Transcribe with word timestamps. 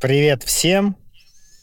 Привет 0.00 0.44
всем! 0.44 0.94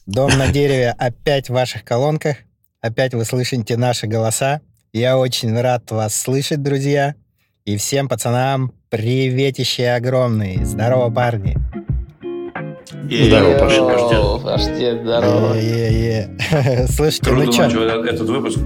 Дом 0.06 0.30
на 0.38 0.52
дереве 0.52 0.90
опять 0.98 1.48
в 1.48 1.54
ваших 1.54 1.86
колонках. 1.86 2.36
Опять 2.82 3.14
вы 3.14 3.24
слышите 3.24 3.78
наши 3.78 4.08
голоса. 4.08 4.60
Я 4.92 5.18
очень 5.18 5.58
рад 5.58 5.90
вас 5.90 6.14
слышать, 6.14 6.62
друзья. 6.62 7.16
И 7.64 7.78
всем 7.78 8.10
пацанам 8.10 8.74
приветище 8.90 9.88
огромные. 9.88 10.66
Здорово, 10.66 11.10
парни. 11.12 11.58
Здорово, 13.10 13.58
Паша. 13.58 14.40
Паштет, 14.44 15.02
здорово. 15.02 15.54
Слушайте, 16.90 17.30
Круто 17.30 17.46
ну 17.46 17.70
что, 17.70 18.06
этот 18.06 18.28
выпуск. 18.28 18.60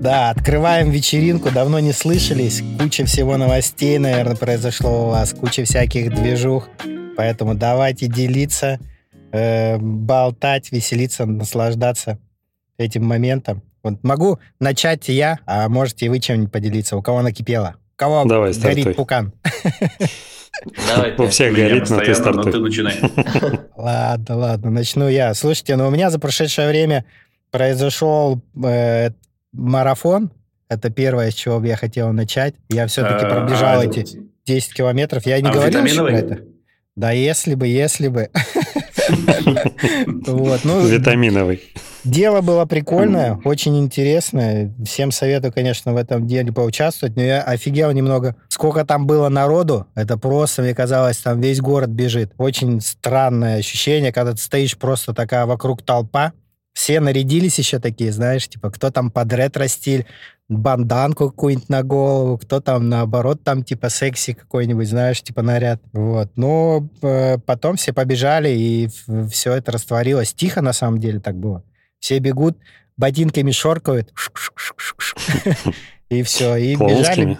да, 0.00 0.30
открываем 0.30 0.90
вечеринку, 0.90 1.50
давно 1.50 1.80
не 1.80 1.92
слышались. 1.92 2.62
Куча 2.78 3.04
всего 3.06 3.36
новостей, 3.36 3.98
наверное, 3.98 4.36
произошло 4.36 5.06
у 5.06 5.10
вас, 5.10 5.32
куча 5.32 5.64
всяких 5.64 6.14
движух. 6.14 6.68
Поэтому 7.16 7.56
давайте 7.56 8.06
делиться, 8.06 8.78
э, 9.32 9.78
болтать, 9.78 10.72
веселиться, 10.72 11.26
наслаждаться 11.26 12.18
этим 12.78 13.04
моментом. 13.04 13.62
Вот 13.82 14.02
могу 14.02 14.38
начать 14.60 15.08
я, 15.08 15.38
а 15.46 15.68
можете 15.68 16.06
и 16.06 16.08
вы 16.08 16.18
чем-нибудь 16.18 16.52
поделиться. 16.52 16.96
У 16.96 17.02
кого 17.02 17.22
накипело? 17.22 17.76
У 17.94 17.96
кого 17.96 18.24
Давай, 18.24 18.52
горит 18.52 18.56
стартуй. 18.84 18.94
пукан? 18.94 19.32
Давай 20.88 21.14
У 21.18 21.28
всех 21.28 21.54
горит, 21.54 21.88
но 21.88 22.00
ты 22.00 22.14
стартуй. 22.14 22.60
начинай. 22.60 22.98
Ладно, 23.76 24.36
ладно, 24.36 24.70
начну 24.70 25.08
я. 25.08 25.32
Слушайте, 25.34 25.76
ну 25.76 25.86
у 25.86 25.90
меня 25.90 26.10
за 26.10 26.18
прошедшее 26.18 26.68
время 26.68 27.04
произошел 27.50 28.40
э, 28.64 29.10
марафон. 29.52 30.30
Это 30.68 30.90
первое, 30.90 31.30
с 31.30 31.34
чего 31.34 31.60
бы 31.60 31.68
я 31.68 31.76
хотел 31.76 32.12
начать. 32.12 32.54
Я 32.68 32.86
все-таки 32.88 33.24
А, 33.24 33.30
пробежал 33.30 33.80
а, 33.80 33.84
эти 33.84 34.18
10 34.46 34.74
километров. 34.74 35.24
Я 35.26 35.40
не 35.40 35.48
А, 35.48 35.52
говорил 35.52 36.04
про 36.04 36.12
это. 36.12 36.40
Да 36.96 37.12
если 37.12 37.54
бы, 37.54 37.66
если 37.68 38.08
бы. 38.08 38.30
Вот, 40.26 40.60
ну, 40.64 40.86
Витаминовый. 40.86 41.62
Дело 42.04 42.40
было 42.40 42.66
прикольное, 42.66 43.40
очень 43.44 43.76
интересное. 43.78 44.72
Всем 44.84 45.10
советую, 45.10 45.52
конечно, 45.52 45.92
в 45.92 45.96
этом 45.96 46.26
деле 46.26 46.52
поучаствовать. 46.52 47.16
Но 47.16 47.22
я 47.22 47.42
офигел 47.42 47.90
немного, 47.90 48.36
сколько 48.48 48.84
там 48.84 49.06
было 49.08 49.28
народу. 49.28 49.86
Это 49.96 50.16
просто, 50.16 50.62
мне 50.62 50.72
казалось, 50.72 51.18
там 51.18 51.40
весь 51.40 51.60
город 51.60 51.90
бежит. 51.90 52.32
Очень 52.38 52.80
странное 52.80 53.58
ощущение, 53.58 54.12
когда 54.12 54.32
ты 54.32 54.38
стоишь 54.38 54.78
просто 54.78 55.14
такая 55.14 55.46
вокруг 55.46 55.82
толпа. 55.82 56.32
Все 56.76 57.00
нарядились 57.00 57.58
еще 57.58 57.78
такие, 57.78 58.12
знаешь, 58.12 58.48
типа, 58.48 58.70
кто 58.70 58.90
там 58.90 59.10
под 59.10 59.32
ретро-стиль, 59.32 60.04
банданку 60.50 61.30
какую-нибудь 61.30 61.70
на 61.70 61.82
голову, 61.82 62.36
кто 62.36 62.60
там, 62.60 62.90
наоборот, 62.90 63.42
там, 63.42 63.62
типа, 63.64 63.88
секси 63.88 64.34
какой-нибудь, 64.34 64.86
знаешь, 64.86 65.22
типа, 65.22 65.40
наряд. 65.40 65.80
Вот. 65.94 66.28
Но 66.36 66.86
э, 67.00 67.38
потом 67.38 67.76
все 67.76 67.94
побежали, 67.94 68.50
и 68.50 68.90
все 69.30 69.54
это 69.54 69.72
растворилось. 69.72 70.34
Тихо, 70.34 70.60
на 70.60 70.74
самом 70.74 70.98
деле, 71.00 71.18
так 71.18 71.36
было. 71.36 71.64
Все 71.98 72.18
бегут, 72.18 72.58
ботинками 72.98 73.52
шоркают, 73.52 74.12
и 76.10 76.22
все, 76.24 76.56
и 76.56 76.76
бежали. 76.76 77.38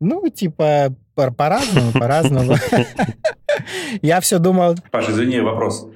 Ну, 0.00 0.30
типа, 0.30 0.94
по- 1.14 1.30
по-разному, 1.30 1.92
по-разному. 1.92 2.54
Я 4.00 4.20
все 4.22 4.38
думал, 4.38 4.76
Паша, 4.90 5.12
извини, 5.12 5.40
вопрос. 5.40 5.86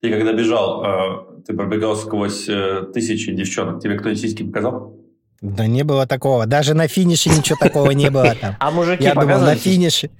Ты 0.00 0.12
когда 0.12 0.32
бежал, 0.32 0.84
э, 0.84 1.35
ты 1.46 1.54
пробегал 1.54 1.96
сквозь 1.96 2.48
э, 2.48 2.82
тысячи 2.92 3.32
девчонок. 3.32 3.80
Тебе 3.82 3.96
кто-нибудь 3.98 4.20
сиськи 4.20 4.42
показал? 4.42 4.96
да 5.42 5.66
не 5.66 5.84
было 5.84 6.06
такого. 6.06 6.46
Даже 6.46 6.74
на 6.74 6.88
финише 6.88 7.28
ничего 7.28 7.58
такого 7.60 7.90
не 7.90 8.10
было 8.10 8.34
там. 8.34 8.56
А 8.58 8.70
мужики 8.70 9.04
Я 9.04 9.14
думал, 9.14 9.40
на 9.40 9.54
финише. 9.54 10.10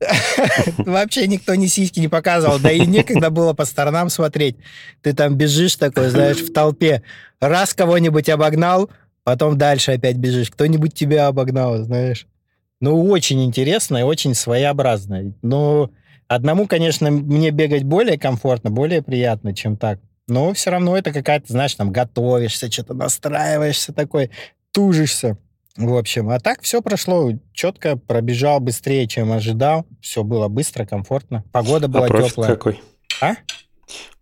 Вообще 0.78 1.26
никто 1.26 1.54
ни 1.54 1.66
сиськи 1.66 2.00
не 2.00 2.08
показывал. 2.08 2.58
Да 2.58 2.70
и 2.70 2.84
некогда 2.84 3.30
было 3.30 3.54
по 3.54 3.64
сторонам 3.64 4.10
смотреть. 4.10 4.56
Ты 5.02 5.12
там 5.12 5.36
бежишь 5.36 5.76
такой, 5.76 6.08
знаешь, 6.08 6.38
в 6.38 6.52
толпе. 6.52 7.02
Раз 7.40 7.74
кого-нибудь 7.74 8.28
обогнал, 8.28 8.90
потом 9.24 9.56
дальше 9.56 9.92
опять 9.92 10.16
бежишь. 10.16 10.50
Кто-нибудь 10.50 10.94
тебя 10.94 11.28
обогнал, 11.28 11.78
знаешь. 11.78 12.26
Ну, 12.80 13.08
очень 13.08 13.44
интересно 13.44 13.98
и 13.98 14.02
очень 14.02 14.34
своеобразно. 14.34 15.32
Но 15.42 15.90
одному, 16.28 16.66
конечно, 16.66 17.10
мне 17.10 17.50
бегать 17.50 17.84
более 17.84 18.18
комфортно, 18.18 18.70
более 18.70 19.00
приятно, 19.00 19.54
чем 19.54 19.76
так. 19.76 20.00
Но 20.28 20.52
все 20.54 20.70
равно 20.70 20.96
это 20.96 21.12
какая-то, 21.12 21.52
знаешь, 21.52 21.74
там 21.74 21.92
готовишься, 21.92 22.70
что-то 22.70 22.94
настраиваешься 22.94 23.92
такой, 23.92 24.30
тужишься. 24.72 25.38
В 25.76 25.94
общем, 25.94 26.30
а 26.30 26.40
так 26.40 26.62
все 26.62 26.80
прошло 26.80 27.32
четко, 27.52 27.96
пробежал 27.96 28.60
быстрее, 28.60 29.06
чем 29.06 29.30
ожидал. 29.32 29.86
Все 30.00 30.24
было 30.24 30.48
быстро, 30.48 30.86
комфортно. 30.86 31.44
Погода 31.52 31.86
А 31.86 31.88
была 31.88 32.06
профит 32.08 32.30
теплая. 32.30 32.50
какой? 32.50 32.80
А? 33.20 33.34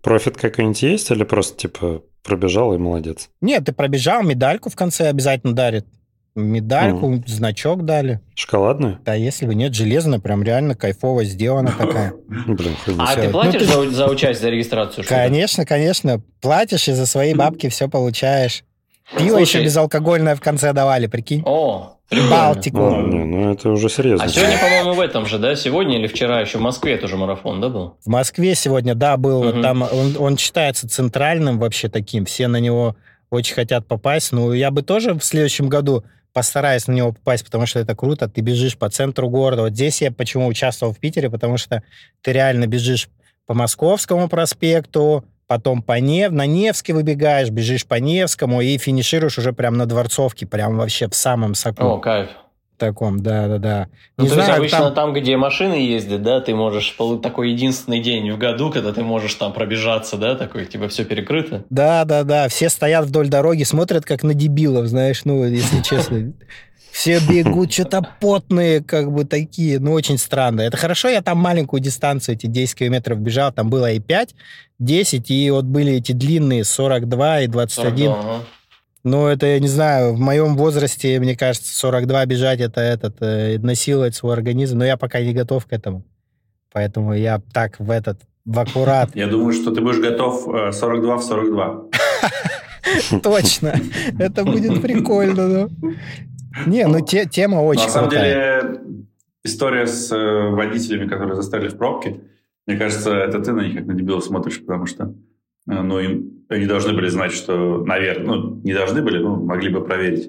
Профит 0.03 0.37
какой-нибудь 0.37 0.83
есть 0.83 1.11
или 1.11 1.23
просто, 1.25 1.57
типа, 1.57 2.03
пробежал 2.23 2.75
и 2.75 2.79
молодец? 2.79 3.31
Нет, 3.41 3.65
ты 3.65 3.73
пробежал, 3.73 4.23
медальку 4.23 4.69
в 4.69 4.75
конце 4.77 5.09
обязательно 5.09 5.55
дарят. 5.55 5.87
Медальку, 6.35 7.23
значок 7.27 7.85
дали. 7.85 8.21
Шоколадную? 8.35 8.99
Да, 9.05 9.15
если 9.15 9.47
бы 9.47 9.55
нет, 9.55 9.73
железная, 9.73 10.19
прям 10.19 10.43
реально 10.43 10.75
кайфово 10.75 11.25
сделана 11.25 11.73
такая. 11.79 12.13
Блин. 12.47 12.75
А 12.99 13.15
ты 13.15 13.29
платишь 13.29 13.63
Ну, 13.73 13.85
за, 13.85 13.91
за 13.91 14.07
участие, 14.07 14.43
за 14.43 14.51
регистрацию? 14.51 15.05
Конечно, 15.09 15.65
конечно. 15.65 16.21
Платишь 16.41 16.89
и 16.89 16.93
за 16.93 17.07
свои 17.07 17.35
бабки 17.35 17.69
все 17.69 17.89
получаешь. 17.89 18.65
Пиво 19.17 19.37
Слушай. 19.37 19.43
еще 19.43 19.65
безалкогольное 19.65 20.35
в 20.35 20.41
конце 20.41 20.73
давали, 20.73 21.07
прикинь. 21.07 21.43
О. 21.47 21.99
Балтику. 22.31 22.85
А, 22.85 23.03
не, 23.03 23.25
ну 23.25 23.53
это 23.53 23.71
уже 23.71 23.89
серьезно. 23.89 24.25
А 24.25 24.29
сегодня, 24.29 24.59
по-моему, 24.59 24.95
в 24.95 25.01
этом 25.01 25.27
же, 25.27 25.39
да? 25.39 25.55
Сегодня 25.55 25.99
или 25.99 26.07
вчера 26.07 26.41
еще 26.41 26.59
в 26.59 26.63
Москве 26.63 26.97
тоже 26.97 27.17
марафон, 27.17 27.61
да, 27.61 27.69
был? 27.69 27.97
В 28.05 28.09
Москве 28.09 28.55
сегодня, 28.55 28.95
да, 28.95 29.17
был. 29.17 29.63
Там 29.63 29.83
он, 29.83 30.17
он 30.19 30.37
считается 30.37 30.89
центральным 30.89 31.59
вообще 31.59 31.89
таким. 31.89 32.25
Все 32.25 32.49
на 32.49 32.59
него 32.59 32.97
очень 33.31 33.55
хотят 33.55 33.87
попасть. 33.87 34.33
Ну, 34.33 34.53
я 34.53 34.71
бы 34.71 34.83
тоже 34.83 35.15
в 35.15 35.23
следующем 35.25 35.69
году 35.69 36.05
постараюсь 36.35 36.87
на 36.89 36.93
него 36.93 37.13
попасть, 37.13 37.45
потому 37.45 37.65
что 37.65 37.79
это 37.79 37.95
круто. 37.95 38.29
Ты 38.29 38.43
бежишь 38.43 38.77
по 38.77 38.91
центру 38.91 39.31
города. 39.31 39.63
Вот 39.63 39.73
здесь 39.73 40.03
я 40.03 40.11
почему 40.13 40.49
участвовал 40.49 40.93
в 40.93 40.99
Питере, 40.99 41.31
потому 41.31 41.57
что 41.57 41.83
ты 42.21 42.33
реально 42.33 42.67
бежишь 42.67 43.09
по 43.47 43.55
Московскому 43.55 44.29
проспекту, 44.29 45.25
потом 45.47 45.81
по 45.81 45.99
Нев... 46.01 46.33
на 46.33 46.45
Невске 46.45 46.93
выбегаешь, 46.93 47.51
бежишь 47.51 47.87
по 47.87 47.95
Невскому 47.95 48.61
и 48.61 48.77
финишируешь 48.79 49.39
уже 49.39 49.53
прям 49.53 49.77
на 49.77 49.87
Дворцовке, 49.87 50.47
прям 50.47 50.77
вообще 50.77 51.09
в 51.09 51.15
самом 51.15 51.55
соку 51.55 51.85
О, 51.85 51.99
кайф. 51.99 52.31
Таком, 52.77 53.21
да-да-да. 53.21 53.89
Ну, 54.17 54.25
Не 54.25 54.31
то 54.31 54.37
есть 54.37 54.49
обычно 54.49 54.79
там- 54.79 54.95
там... 54.95 55.13
где 55.13 55.37
машины 55.37 55.75
ездят, 55.75 56.23
да, 56.23 56.41
ты 56.41 56.55
можешь... 56.55 56.97
Такой 57.23 57.51
единственный 57.51 58.01
день 58.01 58.31
в 58.33 58.39
году, 58.39 58.71
когда 58.71 58.93
ты 58.93 59.03
можешь 59.03 59.35
там 59.35 59.53
пробежаться, 59.53 60.17
да, 60.17 60.35
такой, 60.35 60.67
типа, 60.67 60.89
все 60.89 61.05
перекрыто. 61.05 61.65
Да, 61.71 62.05
да, 62.05 62.25
да. 62.25 62.49
Все 62.49 62.69
стоят 62.69 63.07
вдоль 63.07 63.29
дороги, 63.29 63.63
смотрят 63.63 64.05
как 64.05 64.23
на 64.23 64.35
дебилов, 64.35 64.87
знаешь, 64.87 65.25
ну, 65.25 65.45
если 65.45 65.83
честно. 65.83 66.33
Все 66.93 67.19
бегут, 67.19 67.73
что-то 67.73 68.07
потные, 68.21 68.81
как 68.81 69.11
бы 69.11 69.25
такие, 69.25 69.81
ну, 69.81 69.93
очень 69.93 70.17
странно. 70.17 70.61
Это 70.61 70.77
хорошо, 70.77 71.09
я 71.09 71.23
там 71.23 71.39
маленькую 71.39 71.81
дистанцию, 71.81 72.37
эти 72.37 72.47
10 72.47 72.77
километров 72.77 73.19
бежал, 73.19 73.53
там 73.53 73.69
было 73.69 73.91
и 73.91 73.99
5, 73.99 74.35
10, 74.79 75.31
и 75.31 75.51
вот 75.51 75.65
были 75.65 75.95
эти 75.95 76.13
длинные 76.13 76.63
42 76.63 77.41
и 77.41 77.47
21. 77.49 78.11
Ага. 78.13 78.41
Ну, 79.05 79.27
это, 79.27 79.47
я 79.47 79.61
не 79.61 79.69
знаю, 79.69 80.15
в 80.15 80.19
моем 80.19 80.57
возрасте, 80.57 81.21
мне 81.21 81.37
кажется, 81.37 81.75
42 81.77 82.25
бежать, 82.25 82.61
это 82.61 82.81
этот, 82.81 83.17
э, 83.21 83.59
насиловать 83.59 84.15
свой 84.15 84.33
организм, 84.33 84.79
но 84.79 84.87
я 84.87 84.97
пока 84.97 85.21
не 85.21 85.35
готов 85.35 85.67
к 85.67 85.73
этому. 85.75 86.05
Поэтому 86.73 87.13
я 87.15 87.41
так 87.53 87.79
в 87.79 87.91
этот, 87.91 88.21
в 88.47 88.59
аккурат. 88.59 89.15
Я 89.15 89.27
думаю, 89.27 89.53
что 89.53 89.73
ты 89.73 89.83
будешь 89.83 90.01
готов 90.01 90.49
э, 90.49 90.73
42 90.73 91.17
в 91.19 91.23
42. 91.23 91.83
Точно. 93.23 93.75
Это 94.19 94.45
будет 94.45 94.81
прикольно, 94.81 95.49
ну. 95.49 95.69
Не, 96.67 96.87
ну 96.87 97.05
те- 97.05 97.27
тема 97.27 97.57
очень 97.57 97.85
На 97.85 97.91
самом 97.91 98.11
деле, 98.11 98.81
история 99.45 99.87
с 99.87 100.11
э, 100.13 100.49
водителями, 100.51 101.07
которые 101.09 101.37
застряли 101.37 101.69
в 101.69 101.77
пробке, 101.77 102.21
мне 102.67 102.79
кажется, 102.79 103.15
это 103.15 103.41
ты 103.41 103.53
на 103.53 103.61
них 103.61 103.75
как 103.75 103.87
на 103.87 103.93
дебилов 103.93 104.25
смотришь, 104.25 104.61
потому 104.61 104.87
что 104.87 105.15
э, 105.69 105.83
ну, 105.83 105.99
им, 105.99 106.34
они 106.49 106.67
должны 106.67 106.93
были 106.93 107.09
знать, 107.09 107.33
что, 107.33 107.85
наверное, 107.85 108.27
ну, 108.37 108.61
не 108.65 108.73
должны 108.75 109.03
были, 109.03 109.19
ну, 109.19 109.37
могли 109.45 109.71
бы 109.71 109.85
проверить, 109.85 110.29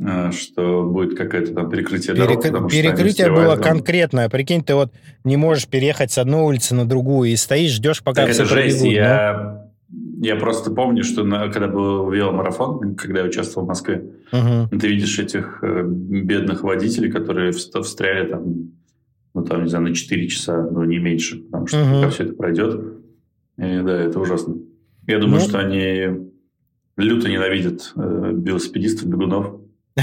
э, 0.00 0.30
что 0.32 0.84
будет 0.84 1.16
какое-то 1.16 1.54
там 1.54 1.68
перекрытие 1.70 2.14
дорог. 2.14 2.38
Перек- 2.38 2.48
потому 2.48 2.68
что 2.68 2.78
они 2.78 2.88
Перекрытие 2.88 3.26
было 3.26 3.34
встревают 3.36 3.62
там. 3.62 3.72
конкретное. 3.76 4.28
Прикинь, 4.28 4.62
ты 4.64 4.74
вот 4.74 4.92
не 5.24 5.36
можешь 5.36 5.66
переехать 5.68 6.10
с 6.12 6.18
одной 6.18 6.42
улицы 6.42 6.74
на 6.74 6.86
другую 6.88 7.30
и 7.30 7.36
стоишь, 7.36 7.72
ждешь, 7.72 8.02
пока 8.02 8.22
Так 8.24 8.32
все 8.32 8.42
это 8.44 8.54
жесть. 8.54 8.78
пробегут. 8.80 8.96
Я, 8.96 9.64
я 10.20 10.36
просто 10.36 10.70
помню, 10.70 11.04
что 11.04 11.24
на- 11.24 11.48
когда 11.48 11.68
был 11.68 12.10
веломарафон, 12.10 12.94
когда 12.96 13.20
я 13.20 13.26
участвовал 13.26 13.66
в 13.66 13.68
Москве, 13.68 14.04
Мгм. 14.32 14.78
ты 14.78 14.88
видишь 14.88 15.18
этих 15.18 15.58
э, 15.62 15.82
бедных 15.86 16.62
водителей, 16.62 17.10
которые 17.10 17.50
вст- 17.52 17.82
встряли 17.82 18.28
там, 18.30 18.44
ну, 19.34 19.44
там, 19.44 19.62
не 19.64 19.68
знаю, 19.68 19.84
на 19.84 19.94
4 19.94 20.26
часа, 20.28 20.68
ну, 20.70 20.84
не 20.84 20.98
меньше, 20.98 21.38
потому 21.44 21.66
что 21.66 21.78
Мгм. 21.78 21.94
пока 21.96 22.10
все 22.10 22.24
это 22.24 22.32
пройдет. 22.34 22.74
И, 23.58 23.60
да, 23.82 24.02
это 24.02 24.20
ужасно. 24.20 24.54
Я 25.08 25.18
думаю, 25.18 25.40
Ну. 25.42 25.48
что 25.48 25.58
они 25.58 26.06
люто 26.96 27.28
ненавидят 27.28 27.92
э, 27.96 28.00
велосипедистов, 28.44 29.06
бегунов. 29.08 29.60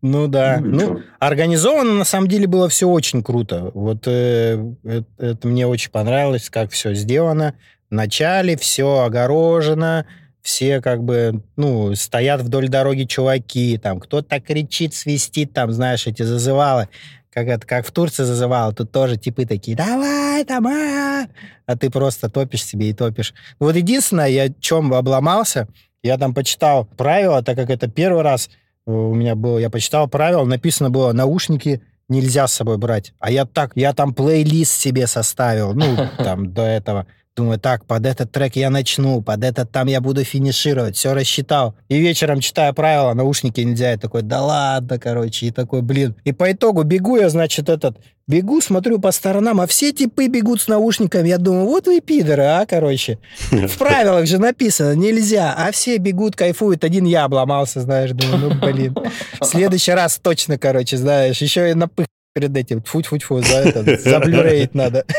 Ну 0.00 0.26
да. 0.28 0.58
Ну, 0.62 0.94
Ну, 0.94 1.00
организовано 1.18 1.94
на 1.94 2.04
самом 2.04 2.28
деле 2.28 2.46
было 2.46 2.68
все 2.68 2.88
очень 2.88 3.22
круто. 3.22 3.70
Вот 3.74 4.06
э, 4.06 4.74
это 5.18 5.48
мне 5.48 5.66
очень 5.66 5.90
понравилось, 5.90 6.48
как 6.48 6.70
все 6.70 6.94
сделано. 6.94 7.54
Вначале 7.90 8.56
все 8.56 9.00
огорожено, 9.00 10.06
все 10.42 10.80
как 10.80 11.02
бы, 11.02 11.42
ну, 11.56 11.94
стоят 11.96 12.40
вдоль 12.40 12.68
дороги 12.68 13.02
чуваки, 13.04 13.76
там 13.78 14.00
кто-то 14.00 14.40
кричит, 14.40 14.94
свистит, 14.94 15.52
там, 15.52 15.72
знаешь, 15.72 16.06
эти 16.06 16.22
зазывалы, 16.22 16.88
как 17.32 17.46
это, 17.46 17.66
как 17.66 17.86
в 17.86 17.92
Турции 17.92 18.24
зазывало, 18.24 18.72
тут 18.72 18.90
тоже 18.92 19.16
типы 19.16 19.46
такие, 19.46 19.76
давай, 19.76 20.44
там, 20.44 20.66
а!» 20.66 21.26
а 21.66 21.76
ты 21.76 21.90
просто 21.90 22.28
топишь 22.28 22.64
себе 22.64 22.90
и 22.90 22.92
топишь. 22.92 23.32
Вот 23.60 23.76
единственное, 23.76 24.28
я 24.28 24.48
чем 24.60 24.92
обломался, 24.92 25.68
я 26.02 26.18
там 26.18 26.34
почитал 26.34 26.84
правила, 26.84 27.42
так 27.42 27.56
как 27.56 27.70
это 27.70 27.88
первый 27.88 28.22
раз 28.22 28.50
э, 28.86 28.90
у 28.90 29.14
меня 29.14 29.34
было, 29.34 29.58
я 29.58 29.70
почитал 29.70 30.08
правила, 30.08 30.44
написано 30.44 30.90
было, 30.90 31.12
наушники 31.12 31.82
нельзя 32.08 32.48
с 32.48 32.54
собой 32.54 32.76
брать. 32.76 33.12
А 33.20 33.30
я 33.30 33.44
так, 33.44 33.72
я 33.76 33.92
там 33.92 34.14
плейлист 34.14 34.72
себе 34.72 35.06
составил, 35.06 35.74
ну, 35.74 35.96
там, 36.18 36.52
до 36.52 36.62
этого. 36.62 37.06
Думаю, 37.36 37.60
так, 37.60 37.86
под 37.86 38.06
этот 38.06 38.32
трек 38.32 38.56
я 38.56 38.70
начну, 38.70 39.22
под 39.22 39.44
этот 39.44 39.70
там 39.70 39.86
я 39.86 40.00
буду 40.00 40.24
финишировать, 40.24 40.96
все 40.96 41.14
рассчитал. 41.14 41.76
И 41.88 41.98
вечером, 41.98 42.40
читая 42.40 42.72
правила, 42.72 43.14
наушники 43.14 43.60
нельзя, 43.60 43.92
я 43.92 43.98
такой, 43.98 44.22
да 44.22 44.42
ладно, 44.42 44.98
короче, 44.98 45.46
и 45.46 45.50
такой, 45.52 45.82
блин. 45.82 46.16
И 46.24 46.32
по 46.32 46.50
итогу 46.50 46.82
бегу 46.82 47.16
я, 47.16 47.28
значит, 47.28 47.68
этот, 47.68 47.98
бегу, 48.26 48.60
смотрю 48.60 48.98
по 48.98 49.12
сторонам, 49.12 49.60
а 49.60 49.68
все 49.68 49.92
типы 49.92 50.26
бегут 50.26 50.60
с 50.60 50.66
наушниками. 50.66 51.28
Я 51.28 51.38
думаю, 51.38 51.66
вот 51.66 51.86
вы 51.86 52.00
пидоры, 52.00 52.42
а, 52.42 52.66
короче. 52.66 53.18
В 53.50 53.78
правилах 53.78 54.26
же 54.26 54.38
написано, 54.38 54.96
нельзя, 54.96 55.54
а 55.56 55.70
все 55.70 55.98
бегут, 55.98 56.34
кайфуют, 56.34 56.82
один 56.82 57.04
я 57.04 57.24
обломался, 57.24 57.80
знаешь, 57.80 58.10
думаю, 58.10 58.38
ну, 58.38 58.54
блин. 58.60 58.96
В 59.40 59.44
следующий 59.44 59.92
раз 59.92 60.18
точно, 60.20 60.58
короче, 60.58 60.96
знаешь, 60.96 61.40
еще 61.40 61.70
и 61.70 61.74
напых 61.74 62.06
перед 62.32 62.56
этим, 62.56 62.82
фу-фу-фу, 62.82 63.40
за 63.42 63.54
это, 63.64 63.98
заблюреить 63.98 64.74
надо. 64.74 65.04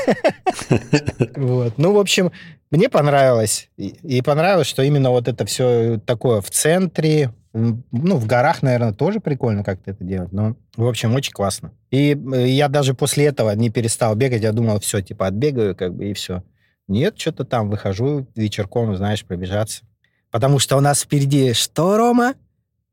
Вот. 1.35 1.77
Ну, 1.77 1.93
в 1.93 1.99
общем, 1.99 2.31
мне 2.71 2.89
понравилось. 2.89 3.69
И 3.77 4.21
понравилось, 4.21 4.67
что 4.67 4.81
именно 4.81 5.11
вот 5.11 5.27
это 5.27 5.45
все 5.45 5.99
такое 6.05 6.41
в 6.41 6.49
центре, 6.49 7.31
ну, 7.53 8.15
в 8.17 8.25
горах, 8.25 8.61
наверное, 8.61 8.93
тоже 8.93 9.19
прикольно 9.19 9.63
как-то 9.63 9.91
это 9.91 10.03
делать, 10.03 10.31
но, 10.31 10.55
в 10.75 10.87
общем, 10.87 11.13
очень 11.13 11.33
классно. 11.33 11.71
И 11.89 12.15
э, 12.15 12.47
я 12.47 12.69
даже 12.69 12.93
после 12.93 13.25
этого 13.25 13.51
не 13.55 13.69
перестал 13.69 14.15
бегать, 14.15 14.41
я 14.41 14.51
думал, 14.51 14.79
все, 14.79 15.01
типа, 15.01 15.27
отбегаю, 15.27 15.75
как 15.75 15.93
бы, 15.93 16.09
и 16.09 16.13
все. 16.13 16.43
Нет, 16.87 17.19
что-то 17.19 17.43
там 17.43 17.69
выхожу 17.69 18.25
вечерком, 18.35 18.95
знаешь, 18.95 19.25
пробежаться. 19.25 19.83
Потому 20.31 20.59
что 20.59 20.77
у 20.77 20.79
нас 20.79 21.01
впереди 21.01 21.53
что, 21.53 21.97
Рома? 21.97 22.35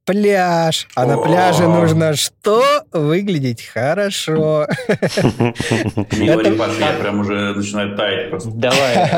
Пляж. 0.09 0.89
А 0.95 1.05
на 1.05 1.19
пляже 1.19 1.69
нужно 1.69 2.15
что? 2.17 2.63
Выглядеть 2.93 3.63
хорошо. 3.63 4.67
Не 4.89 6.29
говори, 6.29 6.49
Это- 6.49 6.59
Паша, 6.59 6.81
я 6.81 6.93
прям 6.99 7.21
уже 7.21 7.53
начинаю 7.55 7.95
таять 7.95 8.31
просто. 8.31 8.49
Давай. 8.55 9.11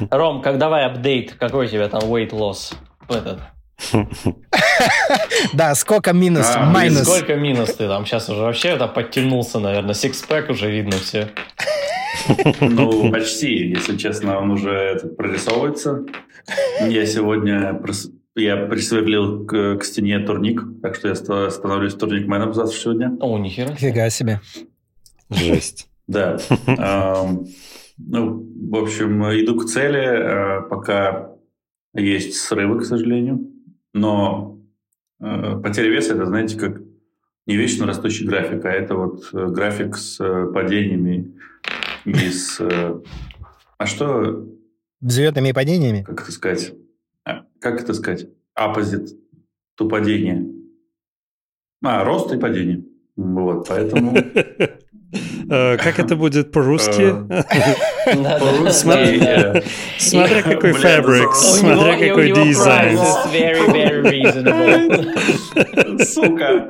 Ром, 0.10 0.40
как 0.40 0.56
давай 0.56 0.86
update, 0.86 1.34
какой 1.34 1.66
у 1.66 1.68
тебя 1.68 1.88
там 1.88 2.00
weight 2.04 2.30
loss? 2.30 2.74
Этот. 3.10 3.40
Да, 5.52 5.74
сколько 5.74 6.12
минус, 6.12 6.46
А, 6.54 6.64
minus. 6.64 7.02
Сколько 7.02 7.34
минус 7.36 7.74
ты 7.74 7.86
там? 7.86 8.06
Сейчас 8.06 8.28
уже 8.30 8.40
вообще 8.42 8.70
это 8.70 8.86
подтянулся, 8.88 9.58
наверное. 9.60 9.94
Six-pack 9.94 10.50
уже 10.50 10.70
видно 10.70 10.96
все. 10.98 11.28
Ну, 12.60 13.12
почти, 13.12 13.68
если 13.68 13.96
честно, 13.96 14.38
он 14.38 14.50
уже 14.50 14.70
это, 14.72 15.06
прорисовывается. 15.08 16.00
Я 16.80 17.06
сегодня 17.06 17.72
прос- 17.74 18.10
я 18.38 18.56
присверлил 18.66 19.44
к, 19.46 19.76
к 19.78 19.84
стене 19.84 20.18
турник, 20.20 20.62
так 20.82 20.94
что 20.94 21.08
я 21.08 21.14
ста- 21.14 21.50
становлюсь 21.50 21.94
турникменом 21.94 22.54
завтра 22.54 22.76
сегодня. 22.76 23.16
О, 23.20 23.38
нихера. 23.38 23.74
Фига 23.74 24.08
себе. 24.10 24.40
Жесть. 25.30 25.88
Да. 26.08 26.38
Ну, 27.98 28.46
в 28.70 28.76
общем, 28.76 29.22
иду 29.24 29.58
к 29.58 29.66
цели, 29.66 29.98
э, 30.00 30.68
пока 30.70 31.32
есть 31.92 32.36
срывы, 32.36 32.80
к 32.80 32.84
сожалению. 32.84 33.52
Но 33.92 34.58
э, 35.20 35.60
потеря 35.62 35.90
веса, 35.90 36.14
это, 36.14 36.24
знаете, 36.24 36.56
как 36.58 36.80
не 37.46 37.56
вечно 37.56 37.84
растущий 37.86 38.24
график, 38.26 38.64
а 38.64 38.70
это 38.70 38.94
вот 38.94 39.28
э, 39.34 39.46
график 39.48 39.96
с 39.96 40.16
падениями 40.54 41.34
и 42.06 42.14
с... 42.30 42.58
А 43.78 43.86
что, 43.86 44.46
Взлетами 45.00 45.50
и 45.50 45.52
падениями. 45.52 46.02
как 46.04 46.22
это 46.22 46.32
сказать? 46.32 46.72
А, 47.28 47.44
Как 47.60 47.80
это 47.82 47.92
сказать? 47.94 48.26
Оппозит 48.54 49.10
to 49.78 49.88
падение. 49.88 50.46
А, 51.84 52.02
рост 52.04 52.32
и 52.32 52.38
падение. 52.38 52.84
Вот, 53.16 53.68
поэтому... 53.68 54.16
Э, 55.50 55.76
Как 55.82 55.98
это 55.98 56.16
будет 56.16 56.50
по-русски? 56.52 57.14
Э, 57.30 57.42
Смотря 59.98 60.42
какой 60.42 60.72
Бля, 60.72 60.80
фабрик, 61.02 61.34
смотря 61.34 61.98
какой 61.98 62.32
дизайн. 62.32 62.98
Сука, 66.04 66.68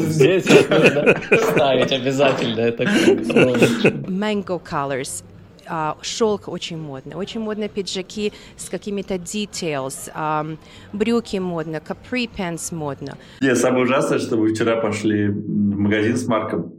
здесь 0.00 0.44
ставить 0.44 1.92
обязательно. 1.92 2.60
Mango 4.08 4.58
colors. 4.62 5.22
А, 5.68 5.96
шелк 6.02 6.48
очень 6.48 6.78
модно. 6.78 7.16
Очень 7.16 7.40
модно 7.40 7.68
пиджаки 7.68 8.32
с 8.56 8.68
какими-то 8.68 9.14
details. 9.14 10.10
ам, 10.14 10.58
брюки 10.92 11.36
модно, 11.36 11.76
capri 11.76 12.28
pants 12.36 12.74
модно. 12.74 13.16
Не, 13.40 13.54
самое 13.56 13.84
ужасное, 13.84 14.18
что 14.18 14.36
мы 14.36 14.48
вчера 14.48 14.76
пошли 14.76 15.28
в 15.28 15.78
магазин 15.78 16.16
с 16.16 16.26
Марком. 16.26 16.72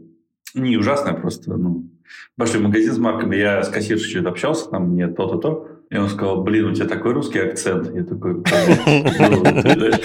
Не 0.53 0.77
ужасное 0.77 1.13
просто, 1.13 1.55
ну. 1.55 1.89
Пошли 2.37 2.59
в 2.59 2.63
магазин 2.63 2.93
с 2.93 2.97
Марком, 2.97 3.33
и 3.33 3.37
я 3.37 3.63
с 3.63 3.69
кассиршей 3.69 4.21
общался, 4.21 4.69
там 4.69 4.89
мне 4.89 5.07
то-то, 5.07 5.38
то. 5.38 5.75
И 5.91 5.97
он 5.97 6.09
сказал, 6.09 6.41
блин, 6.41 6.65
у 6.65 6.73
тебя 6.73 6.87
такой 6.87 7.13
русский 7.13 7.37
акцент. 7.39 7.93
Я 7.95 8.03
такой, 8.03 8.33
«Блин». 8.33 8.43
Ну, 9.19 9.43
ты 9.61 9.73
знаешь, 9.73 9.99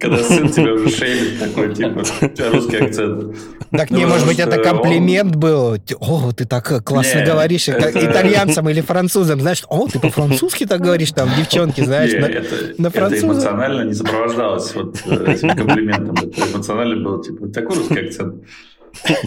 когда 0.00 0.18
сын 0.24 0.50
тебя 0.50 0.72
уже 0.74 0.90
шеймит, 0.90 1.38
такой, 1.38 1.72
типа, 1.72 2.00
у 2.00 2.28
тебя 2.28 2.50
русский 2.50 2.76
акцент. 2.78 3.36
Так 3.70 3.90
Ну, 3.90 3.98
не, 3.98 4.06
может 4.06 4.26
быть, 4.26 4.40
это 4.40 4.58
комплимент 4.58 5.36
был. 5.36 5.76
О, 6.00 6.32
ты 6.32 6.46
так 6.46 6.72
э, 6.72 6.80
классно 6.80 7.20
Не, 7.20 7.26
говоришь, 7.26 7.68
это- 7.68 7.90
итальянцам 7.90 8.68
или 8.68 8.80
французам. 8.80 9.40
Знаешь, 9.40 9.62
о, 9.68 9.86
ты 9.86 10.00
по-французски 10.00 10.66
так 10.66 10.80
говоришь, 10.80 11.12
там, 11.12 11.28
девчонки, 11.38 11.82
знаешь. 11.82 12.12
Не, 12.12 12.18
на- 12.18 12.26
это, 12.26 12.56
на 12.78 12.86
это 12.88 13.20
эмоционально 13.20 13.82
не 13.82 13.94
сопровождалось 13.94 14.74
вот 14.74 15.00
э, 15.06 15.32
этим 15.32 15.50
комплиментом. 15.50 16.16
Это 16.16 16.52
эмоционально 16.52 17.04
было, 17.04 17.22
типа, 17.22 17.46
такой 17.48 17.76
русский 17.76 18.00
акцент. 18.00 18.42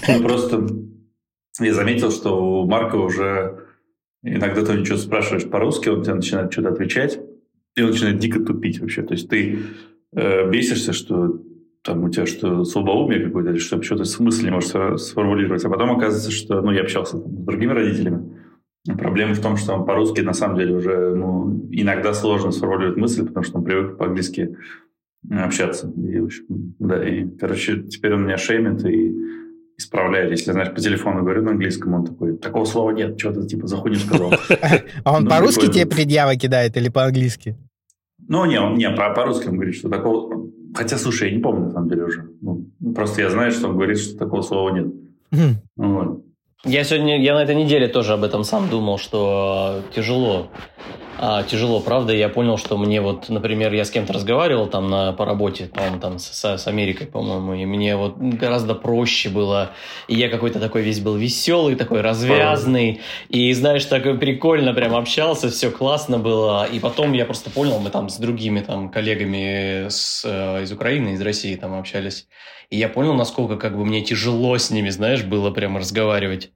Ну, 0.09 0.21
просто 0.21 0.67
я 1.61 1.73
заметил, 1.73 2.11
что 2.11 2.35
у 2.43 2.65
Марка 2.67 2.97
уже 2.97 3.62
иногда 4.23 4.63
ты 4.63 4.83
что-то 4.83 5.01
спрашиваешь 5.01 5.49
по-русски, 5.49 5.89
он 5.89 6.03
тебе 6.03 6.15
начинает 6.15 6.51
что-то 6.51 6.69
отвечать, 6.69 7.19
и 7.75 7.81
он 7.81 7.91
начинает 7.91 8.19
дико 8.19 8.39
тупить 8.39 8.79
вообще. 8.79 9.03
То 9.03 9.13
есть 9.13 9.29
ты 9.29 9.59
э, 10.13 10.49
бесишься, 10.49 10.93
что 10.93 11.41
там 11.83 12.03
у 12.03 12.09
тебя 12.09 12.25
что, 12.25 12.63
слабоумие 12.63 13.25
какое-то, 13.25 13.51
или 13.51 13.59
что 13.59 13.81
что-то 13.81 14.05
смысл 14.05 14.45
не 14.45 14.51
можешь 14.51 14.69
сфор- 14.69 14.97
сформулировать. 14.97 15.65
А 15.65 15.69
потом 15.69 15.91
оказывается, 15.91 16.31
что, 16.31 16.61
ну, 16.61 16.71
я 16.71 16.81
общался 16.81 17.19
там 17.19 17.37
с 17.37 17.45
другими 17.45 17.71
родителями, 17.71 18.33
Проблема 18.85 19.33
в 19.33 19.41
том, 19.41 19.55
что 19.55 19.73
он 19.73 19.85
по-русски 19.85 20.19
на 20.21 20.33
самом 20.33 20.57
деле 20.57 20.75
уже 20.75 21.15
ну, 21.15 21.69
иногда 21.71 22.13
сложно 22.13 22.51
сформулировать 22.51 22.97
мысль, 22.97 23.25
потому 23.25 23.45
что 23.45 23.57
он 23.59 23.63
привык 23.63 23.97
по-английски 23.97 24.57
общаться. 25.31 25.89
И, 25.95 26.19
в 26.19 26.25
общем, 26.25 26.75
да, 26.79 27.07
и, 27.07 27.29
короче, 27.29 27.83
теперь 27.83 28.13
он 28.13 28.25
меня 28.25 28.37
шеймит 28.37 28.83
и 28.85 29.15
исправляет. 29.83 30.31
Если, 30.31 30.51
знаешь, 30.51 30.73
по 30.73 30.79
телефону 30.79 31.21
говорю 31.21 31.43
на 31.43 31.51
английском, 31.51 31.93
он 31.93 32.05
такой, 32.05 32.37
такого 32.37 32.65
слова 32.65 32.91
нет, 32.91 33.19
что 33.19 33.31
ты, 33.33 33.47
типа, 33.47 33.67
за 33.67 33.77
хуйню 33.77 33.97
сказал. 33.99 34.33
А 35.03 35.13
он 35.13 35.23
Ну, 35.23 35.29
по-русски 35.29 35.61
прикольно. 35.61 35.73
тебе 35.73 35.85
предъявы 35.95 36.35
кидает 36.37 36.77
или 36.77 36.89
по-английски? 36.89 37.55
Ну, 38.27 38.45
не, 38.45 38.59
он, 38.59 38.75
не, 38.75 38.89
по- 38.89 39.13
по-русски 39.13 39.47
он 39.47 39.55
говорит, 39.55 39.75
что 39.75 39.89
такого... 39.89 40.47
Хотя, 40.75 40.97
слушай, 40.97 41.29
я 41.29 41.35
не 41.35 41.41
помню, 41.41 41.65
на 41.65 41.71
самом 41.71 41.89
деле, 41.89 42.03
уже. 42.05 42.25
Ну, 42.41 42.65
просто 42.95 43.21
я 43.21 43.29
знаю, 43.29 43.51
что 43.51 43.67
он 43.67 43.75
говорит, 43.75 43.99
что 43.99 44.17
такого 44.17 44.41
слова 44.41 44.69
нет. 44.69 44.87
Вот. 45.75 46.23
Я 46.65 46.83
сегодня, 46.85 47.21
я 47.21 47.33
на 47.33 47.43
этой 47.43 47.55
неделе 47.55 47.87
тоже 47.89 48.13
об 48.13 48.23
этом 48.23 48.43
сам 48.43 48.69
думал, 48.69 48.97
что 48.97 49.81
тяжело. 49.93 50.49
А, 51.19 51.43
тяжело, 51.43 51.79
правда. 51.79 52.13
Я 52.13 52.27
понял, 52.29 52.57
что 52.57 52.77
мне 52.77 52.99
вот, 52.99 53.29
например, 53.29 53.73
я 53.73 53.85
с 53.85 53.91
кем-то 53.91 54.13
разговаривал 54.13 54.67
там 54.67 54.89
на, 54.89 55.13
по 55.13 55.25
работе, 55.25 55.65
по-моему, 55.65 55.99
там 55.99 56.19
с, 56.19 56.43
с 56.43 56.67
Америкой, 56.67 57.07
по-моему, 57.07 57.53
и 57.53 57.65
мне 57.65 57.95
вот 57.95 58.17
гораздо 58.17 58.75
проще 58.75 59.29
было. 59.29 59.71
И 60.07 60.15
я 60.15 60.29
какой-то 60.29 60.59
такой 60.59 60.81
весь 60.81 60.99
был 60.99 61.15
веселый, 61.15 61.75
такой 61.75 62.01
развязный. 62.01 63.01
И, 63.29 63.53
знаешь, 63.53 63.85
такой 63.85 64.17
прикольно 64.17 64.73
прям 64.73 64.95
общался, 64.95 65.49
все 65.49 65.69
классно 65.69 66.17
было. 66.17 66.65
И 66.65 66.79
потом 66.79 67.13
я 67.13 67.25
просто 67.25 67.49
понял, 67.49 67.79
мы 67.79 67.89
там 67.89 68.09
с 68.09 68.17
другими 68.17 68.61
там 68.61 68.89
коллегами 68.89 69.87
с, 69.89 70.23
э, 70.25 70.63
из 70.63 70.71
Украины, 70.71 71.09
из 71.09 71.21
России 71.21 71.55
там 71.55 71.77
общались. 71.77 72.27
И 72.69 72.77
я 72.77 72.89
понял, 72.89 73.13
насколько 73.13 73.57
как 73.57 73.77
бы 73.77 73.85
мне 73.85 74.01
тяжело 74.01 74.57
с 74.57 74.71
ними, 74.71 74.89
знаешь, 74.89 75.23
было 75.23 75.51
прямо 75.51 75.79
разговаривать. 75.79 76.51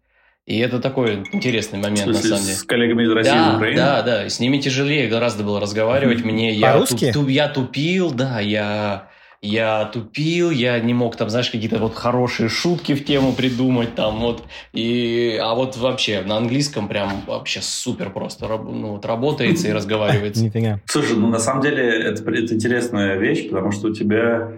И 0.47 0.59
это 0.59 0.79
такой 0.79 1.25
интересный 1.33 1.77
момент, 1.77 2.03
смысле, 2.03 2.29
на 2.29 2.35
самом 2.37 2.43
деле. 2.45 2.57
с 2.57 2.63
коллегами 2.63 3.03
из 3.03 3.11
России 3.11 3.31
и 3.31 3.35
Да, 3.35 3.53
Украины? 3.57 3.77
да, 3.77 4.01
да. 4.01 4.25
И 4.25 4.29
с 4.29 4.39
ними 4.39 4.59
тяжелее 4.59 5.09
гораздо 5.09 5.43
было 5.43 5.59
разговаривать. 5.59 6.23
Мне 6.23 6.53
я, 6.53 6.79
туп- 6.79 7.11
туп- 7.13 7.27
я 7.27 7.49
тупил, 7.49 8.11
да, 8.11 8.39
я, 8.39 9.09
я 9.41 9.83
тупил, 9.93 10.49
я 10.49 10.79
не 10.79 10.93
мог 10.93 11.17
там, 11.17 11.29
знаешь, 11.29 11.49
какие-то 11.49 11.79
вот 11.79 11.95
хорошие 11.95 12.47
шутки 12.47 12.95
в 12.95 13.03
тему 13.03 13.33
придумать 13.33 13.93
там 13.95 14.21
вот. 14.21 14.41
И, 14.71 15.37
а 15.43 15.53
вот 15.53 15.75
вообще 15.75 16.21
на 16.21 16.37
английском 16.37 16.87
прям 16.87 17.23
вообще 17.27 17.59
супер 17.61 18.09
просто 18.11 18.47
ну, 18.47 18.93
вот 18.93 19.05
работается 19.05 19.67
и 19.67 19.73
разговаривается. 19.73 20.41
Нифига. 20.45 20.79
Слушай, 20.85 21.17
ну 21.17 21.27
на 21.27 21.39
самом 21.39 21.61
деле 21.61 21.83
это, 21.85 22.23
это 22.31 22.53
интересная 22.53 23.17
вещь, 23.17 23.49
потому 23.49 23.73
что 23.73 23.87
у 23.89 23.93
тебя 23.93 24.49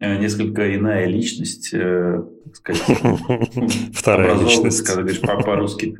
несколько 0.00 0.74
иная 0.74 1.06
личность, 1.06 1.70
э, 1.72 2.22
так 2.44 2.56
сказать, 2.56 2.82
Вторая 3.94 4.34
личность. 4.38 4.82
когда 4.86 5.02
говоришь 5.02 5.20
по- 5.20 5.42
по-русски. 5.42 5.98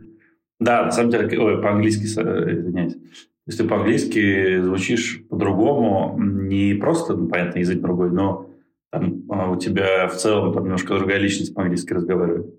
Да, 0.58 0.84
на 0.86 0.90
самом 0.90 1.10
деле, 1.10 1.38
ой, 1.40 1.60
по-английски, 1.62 2.04
э, 2.18 2.54
извиняюсь. 2.58 2.94
То 2.94 3.00
есть 3.46 3.58
ты 3.58 3.64
по-английски 3.68 4.60
звучишь 4.60 5.22
по-другому, 5.28 6.16
не 6.20 6.74
просто, 6.74 7.14
ну, 7.16 7.28
понятно, 7.28 7.58
язык 7.58 7.80
другой, 7.80 8.10
но 8.10 8.48
там, 8.92 9.22
а, 9.30 9.50
у 9.50 9.56
тебя 9.56 10.06
в 10.08 10.16
целом 10.16 10.52
там 10.52 10.64
немножко 10.64 10.94
другая 10.98 11.18
личность 11.18 11.54
по-английски 11.54 11.92
разговаривает. 11.92 12.54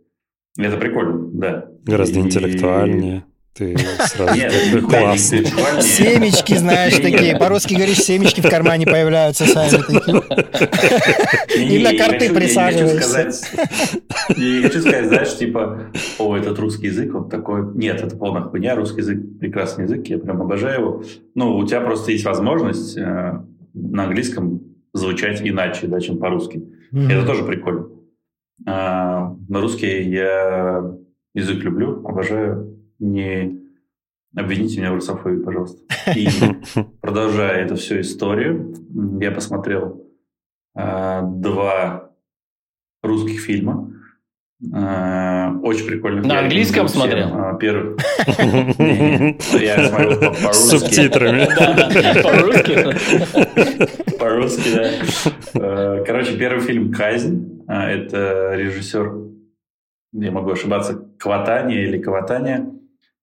Это 0.58 0.78
прикольно, 0.78 1.28
да. 1.34 1.70
Гораздо 1.86 2.20
И- 2.20 2.22
интеллектуальнее. 2.24 3.26
Ты 3.54 3.78
сразу 3.78 4.40
такой 4.40 4.72
не 4.74 4.82
классный. 4.82 5.82
Семечки, 5.82 6.54
знаешь, 6.56 6.96
такие. 6.96 7.36
По-русски 7.38 7.74
говоришь, 7.74 7.98
семечки 8.00 8.40
в 8.42 8.50
кармане 8.50 8.86
появляются 8.86 9.46
сами 9.46 9.70
такие. 9.70 10.24
И 11.76 11.84
на 11.84 11.96
карты 11.98 12.34
присаживаешься. 12.34 13.02
сказать- 13.10 13.52
Я 14.38 14.62
хочу 14.64 14.80
сказать, 14.82 15.08
знаешь, 15.08 15.38
типа, 15.38 15.88
о, 16.18 16.38
этот 16.38 16.58
русский 16.60 16.88
язык, 16.88 17.14
он 17.14 17.30
такой... 17.30 17.74
Нет, 17.76 18.02
это 18.02 18.16
полная 18.16 18.44
хуйня, 18.44 18.76
русский 18.76 19.02
язык 19.02 19.20
прекрасный 19.40 19.84
язык, 19.84 20.08
я 20.08 20.18
прям 20.18 20.42
обожаю 20.42 20.80
его. 20.80 21.04
Ну, 21.36 21.58
у 21.58 21.68
тебя 21.68 21.82
просто 21.82 22.12
есть 22.14 22.24
возможность 22.26 22.98
э, 22.98 23.02
на 23.74 24.04
английском 24.04 24.62
звучать 24.94 25.42
иначе, 25.44 25.88
да, 25.88 26.00
чем 26.00 26.18
по-русски. 26.20 26.64
Это 26.94 27.26
тоже 27.26 27.44
прикольно. 27.44 27.88
А, 28.68 29.36
на 29.50 29.60
русский 29.62 30.04
я 30.10 30.84
язык 31.34 31.64
люблю, 31.64 32.06
обожаю. 32.06 32.78
Не 33.02 33.60
обвините 34.36 34.80
меня 34.80 34.92
в 34.92 34.96
русофобии, 34.96 35.44
пожалуйста. 35.44 35.82
И 36.16 36.28
продолжая 37.02 37.66
эту 37.66 37.76
всю 37.76 38.00
историю, 38.02 38.74
я 39.20 39.32
посмотрел 39.32 40.08
а, 40.76 41.22
два 41.24 42.12
русских 43.02 43.42
фильма. 43.42 43.92
А, 44.72 45.52
очень 45.64 45.88
прикольно. 45.88 46.22
На 46.22 46.40
английском 46.42 46.88
смотрел? 46.88 47.58
Первый. 47.58 47.96
Не-не, 48.78 49.66
Я 49.66 49.88
смотрел 49.90 50.20
по-русски. 50.20 50.78
субтитрами. 50.78 51.48
Да, 51.58 52.22
По-русски. 52.22 54.18
По-русски, 54.20 54.70
да. 54.76 54.92
Э, 55.60 56.04
Короче, 56.06 56.38
первый 56.38 56.62
фильм 56.62 56.94
«Казнь». 56.94 57.64
А, 57.68 57.90
Это 57.90 58.54
режиссер, 58.54 59.12
я 60.14 60.32
могу 60.32 60.52
ошибаться, 60.52 61.04
Кватания 61.18 61.82
или 61.88 61.98
Кватания. 62.00 62.70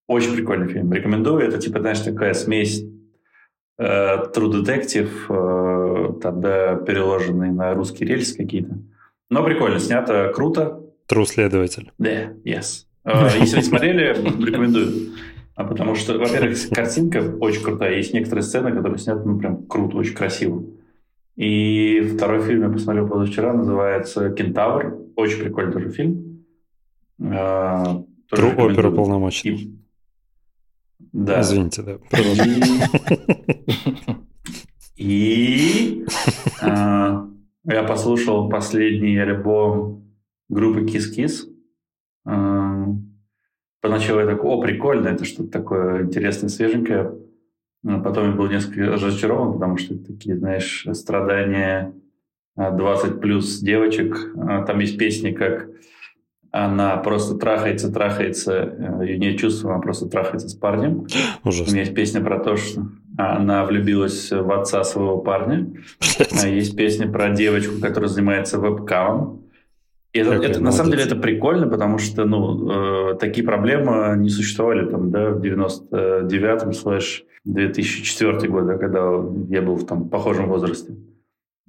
Очень 0.08 0.34
прикольный 0.34 0.66
фильм. 0.68 0.92
Рекомендую. 0.92 1.40
Это, 1.46 1.58
типа, 1.58 1.80
знаешь, 1.80 2.00
такая 2.00 2.32
смесь 2.34 2.82
э, 3.78 3.84
True 4.34 4.50
Detective, 4.64 5.10
э, 5.28 6.20
тогда 6.20 6.74
переложенный 6.76 7.50
на 7.52 7.74
русский 7.74 8.04
рельс 8.06 8.32
какие-то. 8.32 8.78
Но 9.30 9.44
прикольно, 9.44 9.78
снято 9.78 10.32
круто. 10.34 10.82
True 11.08 11.26
следователь. 11.26 11.92
Да, 11.98 12.32
yes. 12.44 12.86
Э, 13.04 13.28
Если 13.38 13.56
вы 13.56 13.62
не 13.62 13.68
смотрели, 13.68 14.14
рекомендую. 14.44 14.88
А 15.54 15.64
потому 15.64 15.94
что, 15.94 16.16
во-первых, 16.18 16.56
картинка 16.70 17.18
очень 17.40 17.62
крутая. 17.62 17.96
Есть 17.96 18.14
некоторые 18.14 18.44
сцены, 18.44 18.72
которые 18.72 18.98
сняты, 18.98 19.28
ну, 19.28 19.38
прям 19.38 19.66
круто, 19.66 19.96
очень 19.98 20.14
красиво. 20.14 20.64
И 21.36 22.00
второй 22.14 22.42
фильм 22.42 22.62
я 22.62 22.68
посмотрел 22.70 23.06
позавчера, 23.06 23.52
называется 23.52 24.30
«Кентавр». 24.30 24.96
Очень 25.16 25.42
прикольный 25.42 25.72
тоже 25.72 25.90
фильм. 25.90 26.44
Э, 27.20 27.84
тоже 28.28 28.42
True 28.42 28.50
рекомендую. 28.52 28.72
опера 28.72 28.90
полномочий. 28.90 29.48
И- 29.50 29.74
Да. 30.98 31.40
Извините, 31.40 31.82
да. 31.82 31.98
И 34.96 36.04
э, 36.62 37.26
я 37.64 37.82
послушал 37.84 38.48
последний 38.48 39.16
альбом 39.16 40.12
группы 40.48 40.80
Kiss. 40.84 41.44
Э, 42.26 42.86
Поначалу 43.80 44.20
я 44.20 44.26
такой, 44.26 44.50
о, 44.50 44.60
прикольно, 44.60 45.06
это 45.08 45.24
что-то 45.24 45.50
такое 45.50 46.02
интересное, 46.02 46.48
свеженькое. 46.48 47.14
Но 47.84 48.02
потом 48.02 48.30
я 48.30 48.32
был 48.32 48.48
несколько 48.48 48.90
разочарован, 48.90 49.52
потому 49.52 49.76
что 49.76 49.94
это 49.94 50.04
такие, 50.06 50.36
знаешь, 50.36 50.84
страдания 50.94 51.94
э, 52.56 52.76
20 52.76 53.20
плюс 53.20 53.60
девочек. 53.60 54.16
Там 54.66 54.80
есть 54.80 54.98
песни, 54.98 55.30
как 55.30 55.68
она 56.50 56.96
просто 56.96 57.36
трахается, 57.36 57.92
трахается, 57.92 58.52
э, 59.00 59.06
ее 59.06 59.18
нет 59.18 59.38
чувств, 59.38 59.64
она 59.64 59.78
просто 59.78 60.06
трахается 60.08 60.48
с 60.48 60.54
парнем. 60.54 61.06
У 61.44 61.48
Ужасно. 61.48 61.70
меня 61.72 61.80
есть 61.82 61.94
песня 61.94 62.20
про 62.22 62.38
то, 62.38 62.56
что 62.56 62.86
она 63.16 63.64
влюбилась 63.64 64.30
в 64.30 64.50
отца 64.52 64.84
своего 64.84 65.18
парня. 65.18 65.70
А 66.42 66.46
Есть 66.46 66.76
песня 66.76 67.10
про 67.10 67.30
девочку, 67.30 67.80
которая 67.80 68.08
занимается 68.08 68.58
вебкамом. 68.58 69.42
И 70.12 70.20
это, 70.20 70.32
это- 70.34 70.60
на 70.62 70.72
самом 70.72 70.92
деле 70.92 71.04
это 71.04 71.16
прикольно, 71.16 71.66
потому 71.68 71.98
что 71.98 72.24
ну, 72.24 73.10
э, 73.12 73.14
такие 73.16 73.44
проблемы 73.44 74.14
не 74.16 74.30
существовали 74.30 74.88
там, 74.88 75.10
да, 75.10 75.30
в 75.30 75.40
99-м 75.40 76.72
слэш 76.72 77.24
2004 77.44 78.48
год, 78.48 78.66
да, 78.66 78.78
когда 78.78 79.00
я 79.50 79.62
был 79.62 79.74
в 79.76 79.84
там, 79.86 80.08
похожем 80.08 80.48
возрасте. 80.48 80.94